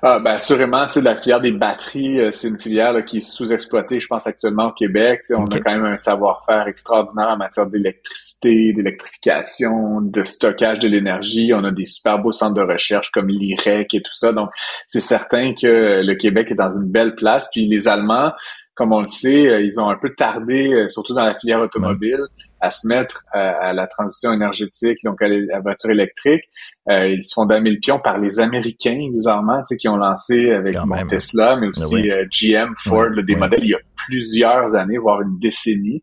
Ah, 0.01 0.19
ben 0.19 0.31
assurément, 0.31 0.85
tu 0.87 0.93
sais, 0.93 1.01
la 1.01 1.15
filière 1.15 1.41
des 1.41 1.51
batteries, 1.51 2.19
euh, 2.19 2.31
c'est 2.31 2.47
une 2.47 2.59
filière 2.59 2.93
qui 3.05 3.17
est 3.17 3.21
sous-exploitée, 3.21 3.99
je 3.99 4.07
pense, 4.07 4.27
actuellement 4.27 4.67
au 4.67 4.71
Québec. 4.71 5.21
on 5.31 5.45
a 5.45 5.59
quand 5.59 5.71
même 5.71 5.85
un 5.85 5.97
savoir-faire 5.97 6.67
extraordinaire 6.67 7.29
en 7.29 7.37
matière 7.37 7.67
d'électricité, 7.67 8.73
d'électrification, 8.73 10.01
de 10.01 10.23
stockage 10.23 10.79
de 10.79 10.87
l'énergie. 10.87 11.51
On 11.53 11.63
a 11.63 11.71
des 11.71 11.85
super 11.85 12.19
beaux 12.19 12.31
centres 12.31 12.55
de 12.55 12.61
recherche 12.61 13.11
comme 13.11 13.29
l'IREC 13.29 13.93
et 13.93 14.01
tout 14.01 14.13
ça. 14.13 14.33
Donc, 14.33 14.49
c'est 14.87 14.99
certain 14.99 15.53
que 15.53 16.01
le 16.03 16.15
Québec 16.15 16.51
est 16.51 16.55
dans 16.55 16.71
une 16.71 16.89
belle 16.89 17.15
place. 17.15 17.49
Puis 17.51 17.67
les 17.67 17.87
Allemands, 17.87 18.31
comme 18.73 18.93
on 18.93 19.01
le 19.01 19.07
sait, 19.07 19.47
euh, 19.47 19.61
ils 19.61 19.79
ont 19.79 19.89
un 19.89 19.97
peu 19.97 20.13
tardé, 20.15 20.73
euh, 20.73 20.89
surtout 20.89 21.13
dans 21.13 21.25
la 21.25 21.37
filière 21.37 21.61
automobile 21.61 22.19
à 22.61 22.69
se 22.69 22.87
mettre 22.87 23.23
à, 23.31 23.73
la 23.73 23.87
transition 23.87 24.31
énergétique, 24.31 24.99
donc 25.03 25.21
à 25.21 25.27
la 25.27 25.59
voiture 25.59 25.89
électrique. 25.89 26.43
Euh, 26.89 27.07
ils 27.07 27.23
se 27.23 27.33
font 27.33 27.45
damer 27.45 27.71
le 27.71 27.79
pion 27.79 27.99
par 27.99 28.19
les 28.19 28.39
Américains, 28.39 29.07
bizarrement, 29.11 29.63
qui 29.79 29.87
ont 29.87 29.97
lancé 29.97 30.51
avec 30.51 30.75
Tesla, 31.09 31.55
mais 31.55 31.67
aussi 31.67 32.11
euh, 32.11 32.25
GM, 32.29 32.73
Ford, 32.77 33.09
des 33.23 33.35
modèles 33.35 33.63
il 33.63 33.71
y 33.71 33.75
a 33.75 33.79
plusieurs 34.07 34.75
années, 34.75 34.97
voire 34.97 35.21
une 35.21 35.39
décennie. 35.39 36.01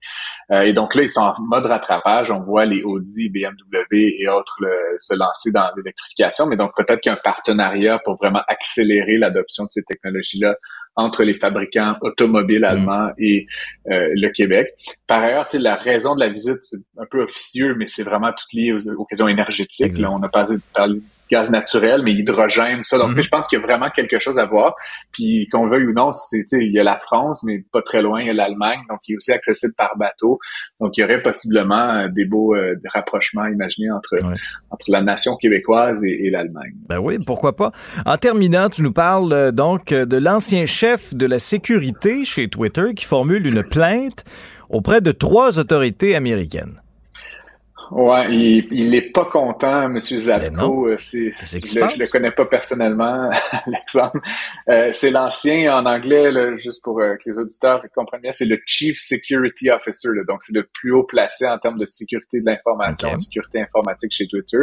Euh, 0.50 0.62
et 0.62 0.72
donc 0.72 0.94
là, 0.94 1.02
ils 1.02 1.08
sont 1.08 1.20
en 1.20 1.34
mode 1.40 1.66
rattrapage. 1.66 2.30
On 2.30 2.40
voit 2.40 2.64
les 2.64 2.82
Audi, 2.82 3.28
BMW 3.28 4.14
et 4.18 4.28
autres 4.28 4.58
se 4.98 5.14
lancer 5.14 5.52
dans 5.52 5.70
l'électrification, 5.76 6.46
mais 6.46 6.56
donc 6.56 6.72
peut-être 6.76 7.00
qu'un 7.00 7.18
partenariat 7.22 8.00
pour 8.04 8.16
vraiment 8.16 8.42
accélérer 8.48 9.18
l'adoption 9.18 9.64
de 9.64 9.68
ces 9.70 9.84
technologies-là 9.84 10.56
entre 10.98 11.22
les 11.22 11.34
fabricants 11.34 11.94
automobiles 12.02 12.60
mm. 12.60 12.64
allemands 12.64 13.10
et 13.18 13.46
euh, 13.90 14.08
le 14.14 14.28
Québec. 14.30 14.68
Par 15.06 15.22
ailleurs, 15.22 15.46
la 15.54 15.76
raison 15.76 16.14
de 16.14 16.20
la 16.20 16.28
visite, 16.28 16.58
c'est 16.62 16.80
un 16.98 17.06
peu 17.10 17.22
officieux, 17.22 17.74
mais 17.78 17.86
c'est 17.86 18.02
vraiment 18.02 18.32
tout 18.32 18.46
lié 18.52 18.72
aux, 18.72 18.88
aux 18.88 19.04
questions 19.04 19.28
énergétiques. 19.28 19.98
Là, 19.98 20.12
on 20.12 20.22
a 20.22 20.28
parlé, 20.28 20.56
parlé 20.74 21.00
gaz 21.30 21.50
naturel, 21.50 22.02
mais 22.02 22.12
hydrogène, 22.12 22.84
ça. 22.84 22.98
Donc, 22.98 23.10
mm 23.10 23.18
je 23.28 23.28
pense 23.28 23.48
qu'il 23.48 23.58
y 23.58 23.62
a 23.62 23.64
vraiment 23.64 23.90
quelque 23.90 24.18
chose 24.18 24.38
à 24.38 24.46
voir. 24.46 24.74
Puis, 25.12 25.48
qu'on 25.50 25.68
veuille 25.68 25.86
ou 25.86 25.92
non, 25.92 26.12
c'est, 26.12 26.46
il 26.52 26.72
y 26.72 26.78
a 26.78 26.84
la 26.84 26.98
France, 26.98 27.42
mais 27.44 27.64
pas 27.72 27.82
très 27.82 28.00
loin, 28.00 28.20
il 28.20 28.28
y 28.28 28.30
a 28.30 28.34
l'Allemagne, 28.34 28.80
donc 28.88 29.00
il 29.06 29.14
est 29.14 29.16
aussi 29.16 29.32
accessible 29.32 29.74
par 29.76 29.96
bateau. 29.98 30.38
Donc, 30.80 30.96
il 30.96 31.00
y 31.00 31.04
aurait 31.04 31.20
possiblement 31.20 31.90
euh, 31.90 32.08
des 32.08 32.24
beaux 32.24 32.54
euh, 32.54 32.74
rapprochements 32.92 33.46
imaginés 33.46 33.90
entre, 33.90 34.16
entre 34.70 34.86
la 34.88 35.02
nation 35.02 35.36
québécoise 35.36 36.00
et, 36.04 36.30
l'Allemagne. 36.30 36.72
Ben 36.88 36.98
oui, 36.98 37.18
pourquoi 37.24 37.56
pas. 37.56 37.72
En 38.06 38.16
terminant, 38.16 38.68
tu 38.68 38.82
nous 38.82 38.92
parles 38.92 39.32
euh, 39.32 39.50
donc 39.50 39.92
de 39.92 40.16
l'ancien 40.16 40.66
chef 40.66 41.14
de 41.14 41.26
la 41.26 41.38
sécurité 41.38 42.24
chez 42.24 42.48
Twitter 42.48 42.94
qui 42.94 43.04
formule 43.04 43.46
une 43.46 43.62
plainte 43.62 44.24
auprès 44.68 45.00
de 45.00 45.12
trois 45.12 45.58
autorités 45.58 46.14
américaines. 46.14 46.80
Ouais, 47.90 48.26
il, 48.30 48.68
il 48.70 48.94
est 48.94 49.12
pas 49.12 49.24
content, 49.24 49.84
M. 49.84 49.98
Zadko. 49.98 50.88
Euh, 50.88 50.96
c'est, 50.98 51.30
je, 51.32 51.78
le, 51.78 51.98
le 51.98 52.06
connais 52.06 52.30
pas 52.30 52.44
personnellement, 52.44 53.30
Alexandre. 53.66 54.20
Euh, 54.68 54.90
c'est 54.92 55.10
l'ancien 55.10 55.74
en 55.74 55.86
anglais, 55.86 56.30
là, 56.30 56.54
juste 56.56 56.82
pour 56.82 57.00
euh, 57.00 57.14
que 57.16 57.30
les 57.30 57.38
auditeurs 57.38 57.82
comprennent 57.94 58.20
bien, 58.20 58.32
c'est 58.32 58.44
le 58.44 58.58
Chief 58.66 58.98
Security 59.00 59.70
Officer. 59.70 60.08
Là, 60.14 60.22
donc, 60.28 60.42
c'est 60.42 60.54
le 60.54 60.64
plus 60.64 60.92
haut 60.92 61.04
placé 61.04 61.46
en 61.46 61.58
termes 61.58 61.78
de 61.78 61.86
sécurité 61.86 62.40
de 62.40 62.46
l'information, 62.46 63.14
sécurité 63.16 63.62
informatique 63.62 64.12
chez 64.12 64.26
Twitter. 64.26 64.58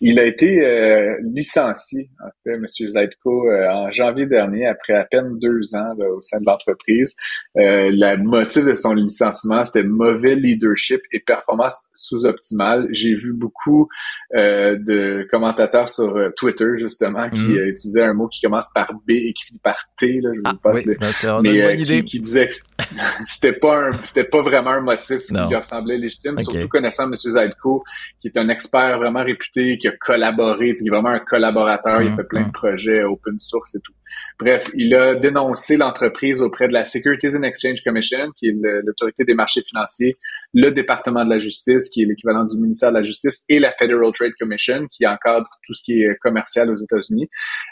Il 0.00 0.18
a 0.18 0.24
été 0.24 0.66
euh, 0.66 1.16
licencié, 1.22 2.10
en 2.20 2.30
fait, 2.42 2.54
M. 2.54 2.66
Zadko, 2.66 3.52
en 3.52 3.92
janvier 3.92 4.26
dernier, 4.26 4.66
après 4.66 4.94
à 4.94 5.04
peine 5.04 5.38
deux 5.38 5.74
ans 5.76 5.94
au 5.98 6.20
sein 6.20 6.40
de 6.40 6.46
l'entreprise. 6.46 7.14
le 7.54 8.16
motif 8.16 8.64
de 8.64 8.74
son 8.74 8.94
licenciement, 8.94 9.62
c'était 9.64 9.84
mauvais 9.84 10.34
leadership 10.34 11.00
et 11.12 11.20
performance 11.20 11.84
sous-optimale 11.92 12.63
j'ai 12.90 13.14
vu 13.14 13.32
beaucoup 13.32 13.88
euh, 14.34 14.76
de 14.78 15.26
commentateurs 15.30 15.88
sur 15.88 16.16
euh, 16.16 16.30
Twitter 16.36 16.66
justement 16.78 17.28
qui 17.30 17.38
mm. 17.38 17.68
utilisaient 17.68 18.04
un 18.04 18.14
mot 18.14 18.28
qui 18.28 18.40
commence 18.40 18.70
par 18.74 18.92
B 19.06 19.10
et 19.10 19.32
qui 19.32 19.46
finit 19.46 19.60
par 19.62 19.76
T. 19.96 20.20
Là, 20.20 20.30
je 20.34 20.40
ah, 20.44 20.54
pas 20.62 20.72
oui, 20.72 20.84
ben, 20.86 21.40
mais 21.42 21.62
euh, 21.62 21.76
qui, 21.76 22.04
qui, 22.04 22.20
disait 22.20 22.48
que 22.48 22.54
c'était 23.26 23.52
pas 23.52 23.92
c'était 24.04 24.24
pas 24.24 24.42
vraiment 24.42 24.70
un 24.70 24.80
motif 24.80 25.26
qui 25.26 25.34
lui 25.34 25.56
ressemblait 25.56 25.98
légitime. 25.98 26.38
Surtout 26.38 26.68
connaissant 26.68 27.04
M. 27.04 27.14
Zaidko, 27.14 27.84
qui 28.20 28.28
est 28.28 28.38
un 28.38 28.48
expert 28.48 28.98
vraiment 28.98 29.24
réputé, 29.24 29.78
qui 29.78 29.88
a 29.88 29.92
collaboré, 29.92 30.74
qui 30.74 30.86
est 30.86 30.90
vraiment 30.90 31.10
un 31.10 31.20
collaborateur. 31.20 32.02
il 32.02 32.10
mm, 32.10 32.16
fait 32.16 32.24
plein 32.24 32.46
de 32.46 32.52
projets 32.52 33.04
open 33.04 33.38
source 33.40 33.74
et 33.74 33.80
tout. 33.80 33.92
Bref, 34.38 34.70
il 34.74 34.94
a 34.94 35.14
dénoncé 35.14 35.76
l'entreprise 35.76 36.42
auprès 36.42 36.68
de 36.68 36.72
la 36.72 36.84
Securities 36.84 37.36
and 37.36 37.42
Exchange 37.44 37.82
Commission, 37.82 38.28
qui 38.36 38.48
est 38.48 38.56
l'autorité 38.84 39.24
des 39.24 39.34
marchés 39.34 39.62
financiers, 39.62 40.16
le 40.52 40.70
département 40.70 41.24
de 41.24 41.30
la 41.30 41.38
justice, 41.38 41.88
qui 41.88 42.02
est 42.02 42.06
l'équivalent 42.06 42.44
du 42.44 42.53
ministère 42.58 42.90
de 42.90 42.98
la 42.98 43.02
Justice, 43.02 43.44
et 43.48 43.58
la 43.58 43.72
Federal 43.72 44.12
Trade 44.12 44.32
Commission, 44.38 44.86
qui 44.88 45.06
encadre 45.06 45.48
tout 45.64 45.74
ce 45.74 45.82
qui 45.82 46.02
est 46.02 46.16
commercial 46.20 46.70
aux 46.70 46.76
États-Unis. 46.76 47.28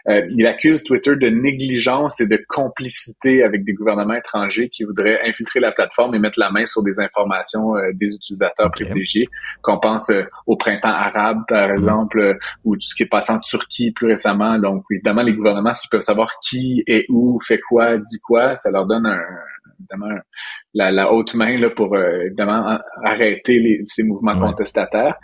Euh, 0.08 0.22
il 0.36 0.46
accuse 0.46 0.84
Twitter 0.84 1.16
de 1.16 1.28
négligence 1.28 2.20
et 2.20 2.26
de 2.26 2.42
complicité 2.48 3.42
avec 3.42 3.64
des 3.64 3.72
gouvernements 3.72 4.14
étrangers 4.14 4.68
qui 4.68 4.84
voudraient 4.84 5.20
infiltrer 5.26 5.60
la 5.60 5.72
plateforme 5.72 6.14
et 6.14 6.18
mettre 6.18 6.38
la 6.38 6.50
main 6.50 6.66
sur 6.66 6.82
des 6.82 7.00
informations 7.00 7.76
euh, 7.76 7.90
des 7.94 8.14
utilisateurs 8.14 8.70
privilégiés. 8.72 9.28
Qu'on 9.62 9.78
pense 9.78 10.10
euh, 10.10 10.22
au 10.46 10.56
printemps 10.56 10.88
arabe, 10.88 11.42
par 11.48 11.68
mm-hmm. 11.68 11.72
exemple, 11.72 12.38
ou 12.64 12.76
tout 12.76 12.86
ce 12.86 12.94
qui 12.94 13.04
est 13.04 13.06
passé 13.06 13.32
en 13.32 13.38
Turquie 13.38 13.92
plus 13.92 14.06
récemment. 14.06 14.58
Donc, 14.58 14.84
évidemment, 14.90 15.22
les 15.22 15.34
gouvernements, 15.34 15.72
s'ils 15.72 15.90
peuvent 15.90 16.00
savoir 16.00 16.38
qui 16.40 16.82
est 16.86 17.06
où, 17.08 17.38
fait 17.40 17.60
quoi, 17.60 17.96
dit 17.96 18.20
quoi, 18.22 18.56
ça 18.56 18.70
leur 18.70 18.86
donne 18.86 19.06
un, 19.06 19.20
évidemment 19.78 20.18
la, 20.74 21.12
haute 21.12 21.34
main 21.34 21.58
là, 21.58 21.70
pour 21.70 21.94
euh, 21.94 22.26
évidemment 22.26 22.78
arrêter 23.04 23.82
ces 23.86 24.02
mouvements 24.04 24.38
contestataires. 24.38 25.16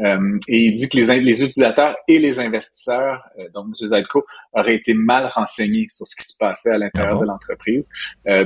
Euh, 0.00 0.38
et 0.48 0.66
il 0.66 0.72
dit 0.72 0.88
que 0.88 0.96
les, 0.98 1.20
les 1.20 1.42
utilisateurs 1.42 1.96
et 2.06 2.18
les 2.18 2.38
investisseurs, 2.38 3.22
euh, 3.38 3.48
donc 3.54 3.66
M. 3.68 3.88
Zalco, 3.88 4.24
auraient 4.52 4.74
été 4.74 4.94
mal 4.94 5.26
renseignés 5.26 5.86
sur 5.90 6.06
ce 6.06 6.14
qui 6.16 6.24
se 6.24 6.36
passait 6.38 6.70
à 6.70 6.78
l'intérieur 6.78 7.18
ah 7.18 7.20
de 7.20 7.26
l'entreprise. 7.26 7.88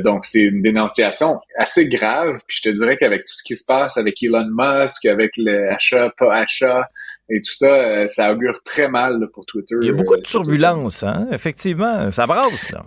donc 0.03 0.25
c'est 0.25 0.43
une 0.43 0.63
dénonciation 0.63 1.41
assez 1.57 1.89
grave. 1.89 2.41
Puis 2.47 2.59
je 2.63 2.71
te 2.71 2.77
dirais 2.77 2.97
qu'avec 2.97 3.25
tout 3.25 3.35
ce 3.35 3.43
qui 3.45 3.57
se 3.57 3.65
passe 3.65 3.97
avec 3.97 4.23
Elon 4.23 4.47
Musk, 4.51 5.05
avec 5.07 5.33
le 5.37 5.71
achat, 5.73 6.11
pas 6.19 6.37
achat 6.37 6.89
et 7.29 7.41
tout 7.41 7.53
ça, 7.53 8.09
ça 8.09 8.33
augure 8.33 8.63
très 8.65 8.89
mal 8.89 9.29
pour 9.33 9.47
Twitter. 9.47 9.77
Il 9.83 9.87
y 9.87 9.91
a 9.91 9.93
beaucoup 9.93 10.17
de 10.17 10.23
turbulences, 10.23 11.05
hein? 11.05 11.29
effectivement. 11.31 12.11
Ça 12.11 12.27
brasse, 12.27 12.71
là. 12.73 12.83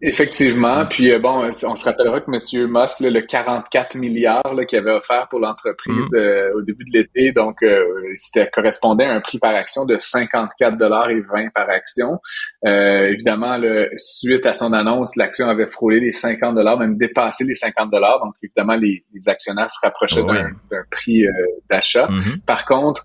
Effectivement. 0.00 0.86
Puis 0.86 1.12
euh, 1.12 1.18
bon, 1.18 1.44
on 1.44 1.76
se 1.76 1.84
rappellera 1.84 2.20
que 2.20 2.30
M. 2.30 2.68
Musk, 2.70 3.00
le 3.00 3.20
44 3.20 3.96
milliards 3.96 4.42
qu'il 4.66 4.78
avait 4.78 4.92
offert 4.92 5.28
pour 5.28 5.40
l'entreprise 5.40 6.12
mhm. 6.12 6.20
euh, 6.20 6.54
au 6.54 6.62
début 6.62 6.84
de 6.84 6.98
l'été, 6.98 7.32
donc 7.32 7.62
euh, 7.62 7.84
c'était 8.14 8.48
correspondait 8.50 9.04
à 9.04 9.12
un 9.12 9.20
prix 9.20 9.38
par 9.38 9.54
action 9.54 9.84
de 9.84 9.98
54 9.98 10.78
dollars 10.78 11.10
et 11.10 11.20
20 11.20 11.50
par 11.54 11.68
action. 11.68 12.18
évidemment, 12.64 13.58
le, 13.58 13.90
suite 13.96 14.46
à 14.46 14.54
son 14.54 14.72
annonce, 14.72 15.16
l'action 15.16 15.48
avait 15.48 15.68
frôlé 15.68 16.00
les 16.00 16.12
50 16.12 16.54
dollars, 16.54 16.78
même 16.78 16.96
dépassé 16.96 17.44
les 17.44 17.54
50 17.54 17.90
dollars. 17.90 18.20
Donc 18.24 18.34
évidemment, 18.42 18.76
les, 18.76 19.04
actionnaires 19.26 19.70
se 19.70 19.78
rapprochaient 19.82 20.22
d'un 20.22 20.82
prix 20.90 21.26
d'achat. 21.68 22.06
Mhm. 22.08 22.40
Par 22.46 22.64
contre, 22.64 23.04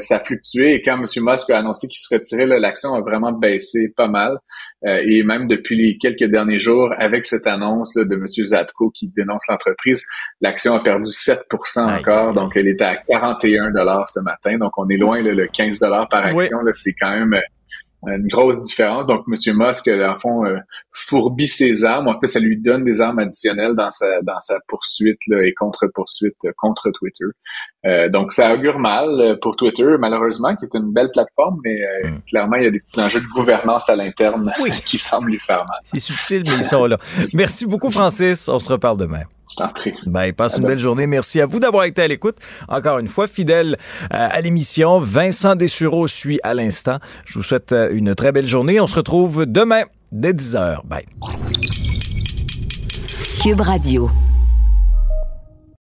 ça 0.00 0.16
a 0.16 0.20
fluctué 0.20 0.74
et 0.74 0.82
quand 0.82 0.94
M. 0.94 1.04
Musk 1.04 1.50
a 1.50 1.58
annoncé 1.58 1.88
qu'il 1.88 1.98
se 1.98 2.14
retirait, 2.14 2.46
l'action 2.46 2.94
a 2.94 3.00
vraiment 3.00 3.32
baissé 3.32 3.92
pas 3.94 4.08
mal. 4.08 4.38
et 4.84 5.22
même 5.24 5.46
depuis 5.48 5.76
les 5.76 5.97
quelques 5.98 6.24
derniers 6.24 6.58
jours, 6.58 6.92
avec 6.98 7.24
cette 7.24 7.46
annonce 7.46 7.94
de 7.94 8.14
M. 8.14 8.26
Zadko 8.26 8.90
qui 8.90 9.08
dénonce 9.08 9.46
l'entreprise, 9.48 10.04
l'action 10.40 10.74
a 10.74 10.82
perdu 10.82 11.08
7% 11.10 11.98
encore, 11.98 12.32
donc 12.32 12.56
elle 12.56 12.68
était 12.68 12.84
à 12.84 12.96
41 12.96 13.70
dollars 13.70 14.08
ce 14.08 14.20
matin. 14.20 14.56
Donc 14.58 14.72
on 14.76 14.88
est 14.88 14.96
loin 14.96 15.20
le 15.22 15.46
15 15.46 15.78
dollars 15.78 16.08
par 16.08 16.24
action. 16.24 16.58
C'est 16.72 16.94
quand 16.94 17.10
même 17.10 17.38
une 18.06 18.28
grosse 18.28 18.62
différence. 18.62 19.06
Donc, 19.06 19.24
M. 19.26 19.34
Musk, 19.56 19.88
en 19.88 20.18
fond, 20.18 20.44
euh, 20.44 20.58
fourbit 20.92 21.48
ses 21.48 21.84
armes. 21.84 22.08
En 22.08 22.18
fait, 22.20 22.28
ça 22.28 22.38
lui 22.38 22.56
donne 22.56 22.84
des 22.84 23.00
armes 23.00 23.18
additionnelles 23.18 23.74
dans 23.74 23.90
sa 23.90 24.22
dans 24.22 24.38
sa 24.40 24.58
poursuite 24.68 25.18
là, 25.26 25.42
et 25.44 25.52
contre-poursuite 25.54 26.36
euh, 26.44 26.52
contre 26.56 26.90
Twitter. 26.90 27.24
Euh, 27.86 28.08
donc, 28.08 28.32
ça 28.32 28.54
augure 28.54 28.78
mal 28.78 29.38
pour 29.42 29.56
Twitter, 29.56 29.96
malheureusement, 29.98 30.54
qui 30.54 30.64
est 30.64 30.74
une 30.74 30.92
belle 30.92 31.10
plateforme, 31.12 31.60
mais 31.64 31.80
hmm. 32.04 32.20
clairement, 32.28 32.56
il 32.56 32.64
y 32.64 32.68
a 32.68 32.70
des 32.70 32.80
petits 32.80 33.00
enjeux 33.00 33.20
de 33.20 33.26
gouvernance 33.26 33.88
à 33.88 33.96
l'interne 33.96 34.52
qui 34.86 34.98
semblent 34.98 35.30
lui 35.30 35.40
faire 35.40 35.64
mal. 35.68 35.80
C'est 35.84 36.00
subtil, 36.00 36.42
mais 36.46 36.56
ils 36.56 36.64
sont 36.64 36.84
là. 36.86 36.98
Merci 37.32 37.66
beaucoup, 37.66 37.90
Francis. 37.90 38.48
On 38.48 38.58
se 38.58 38.70
reparle 38.70 38.98
demain. 38.98 39.22
Ben, 40.06 40.32
passe 40.32 40.58
une 40.58 40.66
belle 40.66 40.78
journée. 40.78 41.06
Merci 41.06 41.40
à 41.40 41.46
vous 41.46 41.60
d'avoir 41.60 41.84
été 41.84 42.02
à 42.02 42.08
l'écoute. 42.08 42.36
Encore 42.68 42.98
une 42.98 43.08
fois, 43.08 43.26
fidèle 43.26 43.76
euh, 44.02 44.28
à 44.30 44.40
l'émission. 44.40 45.00
Vincent 45.00 45.56
Dessureau 45.56 46.06
suit 46.06 46.40
à 46.42 46.54
l'instant. 46.54 46.98
Je 47.26 47.38
vous 47.38 47.44
souhaite 47.44 47.72
euh, 47.72 47.88
une 47.92 48.14
très 48.14 48.32
belle 48.32 48.46
journée. 48.46 48.80
On 48.80 48.86
se 48.86 48.96
retrouve 48.96 49.46
demain 49.46 49.82
dès 50.12 50.32
10h. 50.32 50.80
Bye. 50.84 51.06
Cube 53.42 53.60
Radio. 53.60 54.10